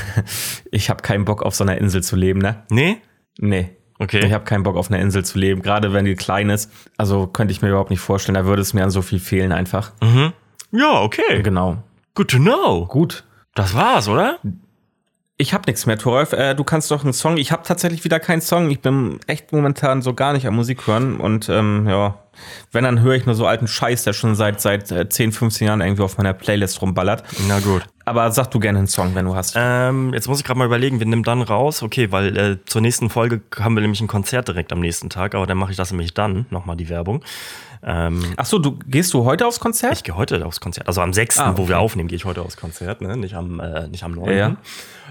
ich 0.72 0.90
habe 0.90 1.04
keinen 1.04 1.26
Bock 1.26 1.44
auf 1.44 1.54
so 1.54 1.64
einer 1.64 1.78
Insel 1.78 2.02
zu 2.02 2.16
leben, 2.16 2.40
ne? 2.40 2.64
Nee? 2.72 2.98
Nee. 3.38 3.78
Okay. 3.98 4.26
Ich 4.26 4.34
habe 4.34 4.44
keinen 4.44 4.64
Bock 4.64 4.76
auf 4.76 4.92
einer 4.92 5.00
Insel 5.00 5.24
zu 5.24 5.40
leben, 5.40 5.62
gerade 5.62 5.94
wenn 5.94 6.06
die 6.06 6.16
klein 6.16 6.50
ist. 6.50 6.72
Also 6.98 7.28
könnte 7.28 7.52
ich 7.54 7.62
mir 7.62 7.70
überhaupt 7.70 7.92
nicht 7.92 8.02
vorstellen, 8.02 8.34
da 8.34 8.46
würde 8.46 8.62
es 8.62 8.74
mir 8.74 8.84
an 8.84 8.90
so 8.90 9.02
viel 9.02 9.20
fehlen 9.20 9.52
einfach. 9.52 9.94
Mhm. 10.02 10.34
Ja, 10.76 11.02
okay. 11.02 11.42
Genau. 11.42 11.78
Good 12.14 12.32
to 12.32 12.38
know. 12.38 12.86
Gut. 12.86 13.24
Das 13.54 13.74
war's, 13.74 14.08
oder? 14.08 14.40
Ich 15.38 15.54
hab 15.54 15.68
nichts 15.68 15.86
mehr, 15.86 15.98
Torolf. 15.98 16.32
Äh, 16.32 16.56
du 16.56 16.64
kannst 16.64 16.92
doch 16.92 17.04
einen 17.04 17.12
Song. 17.14 17.38
Ich 17.38 17.52
habe 17.52 17.64
tatsächlich 17.64 18.04
wieder 18.06 18.20
keinen 18.20 18.42
Song. 18.42 18.70
Ich 18.72 18.82
bin 18.82 19.20
echt 19.28 19.52
momentan 19.52 20.02
so 20.02 20.14
gar 20.14 20.32
nicht 20.32 20.48
am 20.48 20.56
Musik 20.56 20.88
hören. 20.88 21.18
Und 21.18 21.50
ähm, 21.50 21.88
ja, 21.90 22.18
wenn, 22.72 22.86
dann 22.86 23.02
höre 23.02 23.16
ich 23.16 23.26
nur 23.26 23.36
so 23.36 23.46
alten 23.46 23.68
Scheiß, 23.68 24.04
der 24.04 24.14
schon 24.14 24.36
seit, 24.36 24.62
seit 24.62 24.88
10, 24.88 25.30
äh, 25.30 25.32
15 25.34 25.68
Jahren 25.68 25.82
irgendwie 25.82 26.04
auf 26.04 26.18
meiner 26.18 26.34
Playlist 26.34 26.82
rumballert. 26.82 27.24
Na 27.48 27.60
gut. 27.60 27.86
Aber 28.06 28.32
sag 28.32 28.52
du 28.52 28.60
gerne 28.60 28.78
einen 28.78 28.88
Song, 28.88 29.16
wenn 29.16 29.26
du 29.26 29.36
hast. 29.36 29.56
Ähm, 29.58 30.14
jetzt 30.14 30.28
muss 30.28 30.40
ich 30.40 30.46
gerade 30.46 30.60
mal 30.60 30.66
überlegen, 30.66 31.00
wir 31.00 31.06
nehmen 31.06 31.24
dann 31.24 31.42
raus. 31.42 31.84
Okay, 31.84 32.12
weil 32.12 32.38
äh, 32.38 32.58
zur 32.66 32.82
nächsten 32.82 33.10
Folge 33.10 33.42
haben 33.60 33.76
wir 33.76 33.82
nämlich 33.82 34.00
ein 34.00 34.08
Konzert 34.08 34.48
direkt 34.48 34.72
am 34.72 34.80
nächsten 34.80 35.10
Tag, 35.10 35.36
aber 35.36 35.48
dann 35.48 35.58
mache 35.58 35.72
ich 35.72 35.78
das 35.78 35.92
nämlich 35.92 36.14
dann, 36.14 36.46
nochmal 36.50 36.78
die 36.78 36.88
Werbung. 36.88 37.24
Ähm, 37.88 38.34
Ach 38.36 38.48
so, 38.48 38.58
du 38.58 38.80
gehst 38.88 39.14
du 39.14 39.26
heute 39.26 39.46
aufs 39.46 39.60
Konzert? 39.60 39.94
Ich 39.94 40.04
gehe 40.04 40.18
heute 40.18 40.44
aufs 40.44 40.60
Konzert. 40.60 40.88
Also 40.88 41.02
am 41.02 41.14
6., 41.14 41.38
ah, 41.38 41.52
okay. 41.52 41.58
wo 41.62 41.68
wir 41.68 41.80
aufnehmen, 41.80 42.10
gehe 42.10 42.16
ich 42.16 42.26
heute 42.26 42.42
aufs 42.42 42.58
Konzert, 42.58 43.02
ne? 43.02 43.16
nicht, 43.16 43.36
am, 43.36 43.60
äh, 43.60 43.88
nicht 43.88 44.04
am 44.04 44.14
9. 44.14 44.30
Ja, 44.30 44.36
ja. 44.36 44.58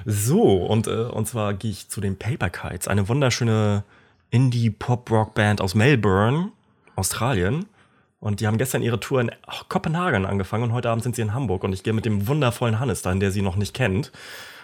So, 0.04 0.42
und, 0.42 0.88
äh, 0.88 0.90
und 0.90 1.28
zwar 1.28 1.54
gehe 1.54 1.70
ich 1.70 1.88
zu 1.88 2.00
den 2.00 2.18
Paper 2.18 2.50
Kites, 2.50 2.88
eine 2.88 3.08
wunderschöne 3.08 3.84
Indie-Pop-Rock-Band 4.30 5.60
aus 5.60 5.76
Melbourne, 5.76 6.50
Australien. 6.96 7.66
Und 8.18 8.40
die 8.40 8.48
haben 8.48 8.58
gestern 8.58 8.82
ihre 8.82 8.98
Tour 8.98 9.20
in 9.20 9.30
Kopenhagen 9.68 10.26
angefangen 10.26 10.64
und 10.64 10.72
heute 10.72 10.90
Abend 10.90 11.04
sind 11.04 11.14
sie 11.14 11.22
in 11.22 11.32
Hamburg. 11.32 11.62
Und 11.62 11.72
ich 11.72 11.84
gehe 11.84 11.92
mit 11.92 12.04
dem 12.04 12.26
wundervollen 12.26 12.80
Hannes 12.80 13.02
dahin, 13.02 13.20
der 13.20 13.30
sie 13.30 13.42
noch 13.42 13.54
nicht 13.54 13.74
kennt. 13.74 14.10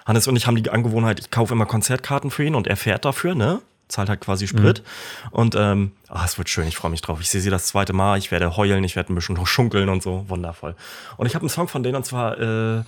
Hannes 0.05 0.27
und 0.27 0.35
ich 0.35 0.47
haben 0.49 0.61
die 0.61 0.71
Angewohnheit, 0.71 1.21
ich 1.21 1.31
kaufe 1.31 1.55
immer 1.55 1.67
Konzertkarten 1.67 2.31
für 2.33 2.43
ihn 2.43 2.57
und 2.57 2.67
er 2.67 2.77
fährt 2.77 3.05
dafür, 3.05 3.37
ne? 3.37 3.61
Zahlt 3.91 4.09
halt 4.09 4.21
quasi 4.21 4.47
Sprit. 4.47 4.83
Mhm. 4.83 5.29
Und 5.31 5.55
ähm, 5.57 5.93
oh, 6.09 6.19
es 6.25 6.39
wird 6.39 6.49
schön, 6.49 6.67
ich 6.67 6.77
freue 6.77 6.91
mich 6.91 7.03
drauf. 7.03 7.21
Ich 7.21 7.29
sehe 7.29 7.41
sie 7.41 7.51
das 7.51 7.67
zweite 7.67 7.93
Mal, 7.93 8.19
ich 8.19 8.31
werde 8.31 8.57
heulen, 8.57 8.85
ich 8.85 8.97
werde 8.97 9.13
ein 9.13 9.17
bisschen 9.17 9.45
schunkeln 9.47 9.89
und 9.89 10.03
so. 10.03 10.29
Wundervoll. 10.29 10.75
Und 11.17 11.27
ich 11.27 11.35
habe 11.35 11.43
einen 11.43 11.51
Song 11.51 11.69
von 11.69 11.83
denen 11.83 11.97
und 11.97 12.07
zwar 12.07 12.39
äh, 12.39 12.83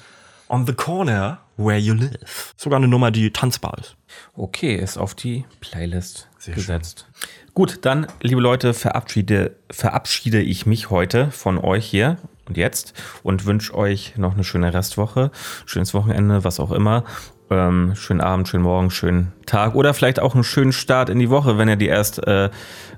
On 0.49 0.67
the 0.67 0.75
Corner 0.75 1.39
Where 1.57 1.79
You 1.79 1.95
Live. 1.95 2.55
Sogar 2.57 2.79
eine 2.79 2.89
Nummer, 2.89 3.11
die 3.11 3.31
tanzbar 3.31 3.79
ist. 3.79 3.97
Okay, 4.35 4.77
ist 4.77 4.99
auf 4.99 5.15
die 5.15 5.45
Playlist 5.61 6.29
Sehr 6.39 6.55
gesetzt. 6.55 7.07
Schön. 7.13 7.31
Gut, 7.55 7.79
dann, 7.83 8.07
liebe 8.21 8.41
Leute, 8.41 8.75
verabschiede, 8.75 9.57
verabschiede 9.71 10.41
ich 10.41 10.67
mich 10.67 10.91
heute 10.91 11.31
von 11.31 11.59
euch 11.59 11.87
hier 11.87 12.17
und 12.47 12.57
jetzt 12.57 12.95
und 13.23 13.47
wünsche 13.47 13.75
euch 13.75 14.15
noch 14.17 14.35
eine 14.35 14.45
schöne 14.45 14.73
Restwoche, 14.73 15.31
schönes 15.67 15.95
Wochenende, 15.95 16.45
was 16.45 16.61
auch 16.61 16.71
immer. 16.71 17.05
Ähm, 17.51 17.95
schönen 17.95 18.21
Abend, 18.21 18.49
schönen 18.49 18.63
Morgen, 18.65 18.91
schönen 18.91 19.33
Tag 19.47 19.75
oder 19.75 19.95
vielleicht 19.95 20.21
auch 20.21 20.35
einen 20.35 20.45
schönen 20.45 20.73
Start 20.73 21.11
in 21.11 21.19
die 21.19 21.31
Woche, 21.31 21.59
wenn 21.59 21.69
ihr 21.69 21.77
die 21.77 21.89
erst 21.89 22.27
äh, 22.27 22.51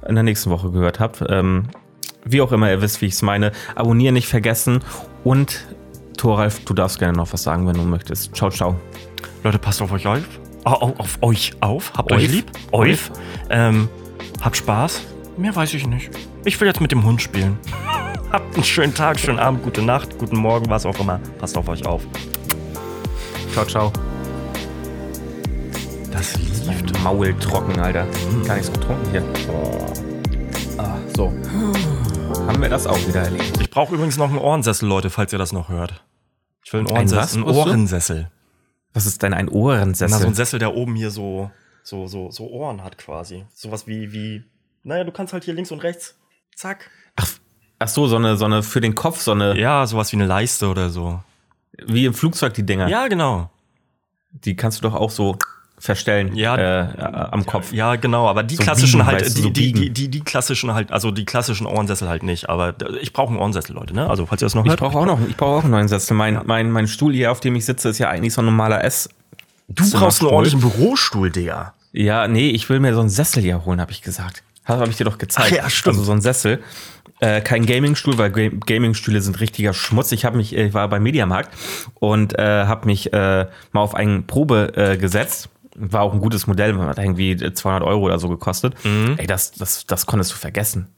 in 0.07 0.15
der 0.15 0.25
nächsten 0.25 0.51
Woche 0.51 0.71
gehört 0.71 1.01
habt. 1.01 1.25
Ähm, 1.29 1.69
wie 2.25 2.41
auch 2.41 2.53
immer 2.53 2.71
ihr 2.71 2.81
wisst, 2.81 3.01
wie 3.03 3.07
ich 3.07 3.15
es 3.15 3.23
meine. 3.23 3.53
Abonnieren 3.75 4.15
nicht 4.15 4.29
vergessen 4.29 4.83
und 5.25 5.67
Thoralf, 6.17 6.65
du 6.65 6.75
darfst 6.75 6.99
gerne 6.99 7.17
noch 7.17 7.33
was 7.33 7.43
sagen, 7.43 7.67
wenn 7.67 7.77
du 7.77 7.83
möchtest. 7.83 8.35
Ciao, 8.35 8.51
ciao. 8.51 8.81
Leute, 9.43 9.59
passt 9.59 9.83
auf 9.83 9.93
euch 9.93 10.07
auf. 10.07 10.21
Auf, 10.65 10.99
auf 10.99 11.19
euch 11.21 11.53
auf. 11.61 11.93
Habt 11.95 12.13
Euf. 12.13 12.19
euch 12.19 12.29
lieb. 12.29 12.51
Euf. 12.73 13.11
Ähm, 13.51 13.89
habt 14.41 14.57
Spaß. 14.57 15.03
Mehr 15.37 15.55
weiß 15.55 15.75
ich 15.75 15.87
nicht. 15.87 16.11
Ich 16.45 16.59
will 16.61 16.69
jetzt 16.69 16.81
mit 16.81 16.93
dem 16.93 17.05
Hund 17.05 17.21
spielen. 17.21 17.59
habt 18.33 18.55
einen 18.55 18.65
schönen 18.65 18.95
Tag, 18.95 19.19
schönen 19.19 19.39
Abend, 19.39 19.63
gute 19.63 19.83
Nacht, 19.83 20.19
guten 20.19 20.37
Morgen, 20.37 20.71
was 20.71 20.87
auch 20.87 20.99
immer. 20.99 21.21
Passt 21.39 21.57
auf 21.57 21.69
euch 21.69 21.85
auf. 21.85 22.07
Ciao, 23.53 23.65
ciao. 23.65 23.93
Das 26.25 26.37
lief. 26.39 26.65
Mein 26.67 27.03
Maul 27.03 27.35
trocken, 27.39 27.79
Alter. 27.79 28.07
Gar 28.47 28.55
nichts 28.57 28.73
getrunken 28.73 29.11
hier. 29.11 29.23
Ah, 30.79 30.97
so. 31.15 31.27
Haben 32.47 32.63
wir 32.63 32.71
das 32.71 32.87
auch 32.87 32.97
wieder 33.07 33.21
erlebt. 33.21 33.61
Ich 33.61 33.69
brauche 33.69 33.95
übrigens 33.95 34.17
noch 34.17 34.31
einen 34.31 34.39
Ohrensessel, 34.39 34.89
Leute, 34.89 35.11
falls 35.11 35.35
ihr 35.35 35.39
das 35.39 35.53
noch 35.53 35.69
hört. 35.69 36.03
Ich 36.65 36.73
will 36.73 36.81
einen 36.81 36.89
Ein 36.89 36.95
Ohrensessel. 36.95 37.43
Einen 37.45 37.53
du? 37.53 37.59
Ohrensessel. 37.61 38.31
Was 38.95 39.05
ist 39.05 39.23
denn 39.23 39.35
ein 39.35 39.47
Na, 39.47 39.53
so 39.53 39.59
Ohrensessel? 39.59 40.27
ein 40.27 40.35
Sessel, 40.35 40.59
der 40.59 40.75
oben 40.75 40.95
hier 40.95 41.11
so, 41.11 41.51
so, 41.83 42.07
so, 42.07 42.31
so 42.31 42.49
Ohren 42.49 42.83
hat 42.83 42.97
quasi. 42.97 43.45
Sowas 43.53 43.87
wie, 43.87 44.15
wie, 44.15 44.45
naja, 44.83 45.05
du 45.05 45.13
kannst 45.13 45.35
halt 45.35 45.45
hier 45.45 45.53
links 45.53 45.73
und 45.73 45.81
rechts, 45.83 46.17
zack. 46.57 46.89
ach, 47.17 47.29
ach 47.81 47.89
so, 47.89 48.07
so 48.07 48.17
eine, 48.17 48.39
so 48.39 48.47
eine 48.47 48.63
für 48.63 48.81
den 48.81 48.95
Kopf, 48.95 49.21
so 49.21 49.33
eine, 49.33 49.59
Ja, 49.61 49.87
sowas 49.87 50.11
wie 50.13 50.17
eine 50.17 50.27
Leiste 50.27 50.69
oder 50.69 50.89
so. 50.89 51.21
wie 51.87 52.07
im 52.07 52.15
Flugzeug 52.15 52.55
die 52.55 52.65
Dinger. 52.65 52.89
Ja, 52.89 53.09
genau. 53.09 53.51
Die 54.31 54.57
kannst 54.57 54.79
du 54.79 54.83
doch 54.89 54.95
auch 54.95 55.11
so 55.11 55.37
verstellen 55.85 56.35
Ja. 56.35 56.57
äh, 56.57 56.89
am 57.31 57.45
Kopf. 57.47 57.73
Ja, 57.73 57.97
genau, 57.97 58.27
aber 58.29 58.43
die 58.43 58.57
So 58.57 58.63
klassischen 58.63 59.01
biegen, 59.01 59.07
halt, 59.07 59.23
weißt 59.25 59.37
du, 59.39 59.43
die, 59.43 59.47
so 59.49 59.51
die, 59.51 59.73
die, 59.73 59.91
die, 59.91 60.09
die 60.09 60.21
klassischen 60.21 60.73
halt, 60.75 60.91
also 60.91 61.11
die 61.11 61.25
klassischen 61.25 61.67
Ohrensessel 61.67 62.09
halt 62.09 62.23
nicht, 62.23 62.49
aber 62.49 62.75
ich 63.01 63.13
brauche 63.13 63.29
einen 63.29 63.39
Ohrensessel, 63.39 63.75
Leute, 63.75 63.95
ne? 63.95 64.09
Also, 64.09 64.25
falls 64.27 64.41
ihr 64.43 64.47
das 64.47 64.55
noch 64.55 64.65
Ich 64.65 64.77
brauche 64.77 64.97
auch 64.99 65.07
noch, 65.07 65.19
ich 65.29 65.37
brauche 65.37 65.59
auch 65.59 65.63
einen 65.63 65.73
neuen 65.73 65.89
Sessel. 65.89 66.15
Mein, 66.17 66.41
mein, 66.47 66.71
mein 66.71 66.89
Stuhl 66.89 67.13
hier, 67.13 67.31
auf 67.31 67.41
dem 67.41 67.55
ich 67.57 67.65
sitze, 67.67 67.91
ist 67.91 67.99
ja 67.99 68.09
eigentlich 68.09 68.33
so 68.33 68.41
ein 68.43 68.47
normaler 68.47 68.83
S. 68.83 69.09
du 69.69 69.91
brauchst 69.93 70.23
einen 70.23 70.31
ordentlichen 70.31 70.61
Bürostuhl, 70.61 71.31
Digga. 71.31 71.75
Ja, 71.93 72.29
nee, 72.29 72.49
ich 72.51 72.69
will 72.71 72.81
mir 72.81 72.95
so 72.95 73.01
einen 73.01 73.09
Sessel 73.11 73.43
hier 73.43 73.65
holen, 73.65 73.81
habe 73.81 73.93
ich 73.93 74.03
gesagt. 74.03 74.43
Habe 74.65 74.81
hab 74.81 74.89
ich 74.89 74.97
dir 74.97 75.05
doch 75.05 75.19
gezeigt. 75.19 75.51
Ach 75.53 75.57
ja, 75.65 75.71
stimmt. 75.71 75.97
Also 75.97 76.05
so 76.05 76.13
ein 76.13 76.23
Sessel. 76.23 76.63
Äh, 77.21 77.41
kein 77.43 77.65
Gamingstuhl, 77.67 78.17
weil 78.19 78.31
Ga- 78.31 78.51
Gamingstühle 78.67 79.21
sind 79.21 79.39
richtiger 79.41 79.73
Schmutz. 79.75 80.11
Ich 80.11 80.25
habe 80.25 80.37
mich, 80.39 80.57
äh, 80.57 80.67
ich 80.67 80.75
war 80.75 80.89
beim 80.89 81.03
Mediamarkt 81.03 81.55
und 82.01 82.37
äh, 82.39 82.65
habe 82.65 82.87
mich 82.87 83.13
äh, 83.13 83.47
mal 83.73 83.81
auf 83.81 83.95
einen 83.95 84.27
Probe 84.27 84.73
äh, 84.77 84.97
gesetzt. 84.97 85.49
War 85.77 86.03
auch 86.03 86.13
ein 86.13 86.21
gutes 86.21 86.47
Modell, 86.47 86.79
hat 86.79 86.99
irgendwie 86.99 87.37
200 87.37 87.83
Euro 87.83 88.03
oder 88.03 88.19
so 88.19 88.29
gekostet. 88.29 88.75
Ey, 88.85 89.27
das, 89.27 89.53
das, 89.53 89.87
das 89.87 90.07
konntest 90.07 90.33
du 90.33 90.37
vergessen. 90.37 90.89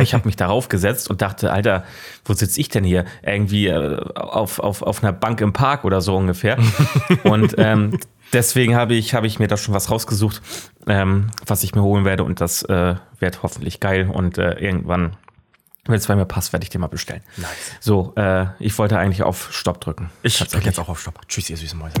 Ich 0.00 0.14
habe 0.14 0.26
mich 0.26 0.36
darauf 0.36 0.68
gesetzt 0.68 1.08
und 1.10 1.22
dachte, 1.22 1.52
Alter, 1.52 1.84
wo 2.24 2.34
sitze 2.34 2.60
ich 2.60 2.68
denn 2.68 2.84
hier? 2.84 3.04
Irgendwie 3.22 3.68
äh, 3.68 3.96
auf, 4.14 4.58
auf, 4.58 4.82
auf 4.82 5.02
einer 5.02 5.12
Bank 5.12 5.40
im 5.40 5.52
Park 5.52 5.84
oder 5.84 6.00
so 6.00 6.16
ungefähr. 6.16 6.58
und 7.24 7.54
ähm, 7.58 7.98
deswegen 8.32 8.74
habe 8.74 8.94
ich, 8.94 9.14
habe 9.14 9.26
ich 9.26 9.38
mir 9.38 9.48
da 9.48 9.56
schon 9.56 9.74
was 9.74 9.90
rausgesucht, 9.90 10.42
ähm, 10.86 11.30
was 11.46 11.62
ich 11.62 11.74
mir 11.74 11.82
holen 11.82 12.04
werde 12.04 12.24
und 12.24 12.40
das 12.40 12.62
äh, 12.62 12.96
wird 13.18 13.42
hoffentlich 13.42 13.80
geil 13.80 14.10
und 14.12 14.38
äh, 14.38 14.52
irgendwann, 14.58 15.16
wenn 15.86 15.96
es 15.96 16.06
bei 16.06 16.16
mir 16.16 16.26
passt, 16.26 16.52
werde 16.52 16.64
ich 16.64 16.70
den 16.70 16.80
mal 16.80 16.88
bestellen. 16.88 17.22
Nice. 17.36 17.48
So, 17.80 18.12
äh, 18.16 18.46
ich 18.58 18.76
wollte 18.78 18.98
eigentlich 18.98 19.22
auf 19.22 19.52
Stopp 19.52 19.80
drücken. 19.80 20.10
Ich 20.22 20.38
Tatsächlich. 20.38 20.64
drück 20.64 20.66
jetzt 20.66 20.78
auch 20.80 20.88
auf 20.88 21.00
Stopp. 21.00 21.20
Tschüss, 21.28 21.50
ihr 21.50 21.56
süßen 21.56 21.78
Mäuse. 21.78 21.94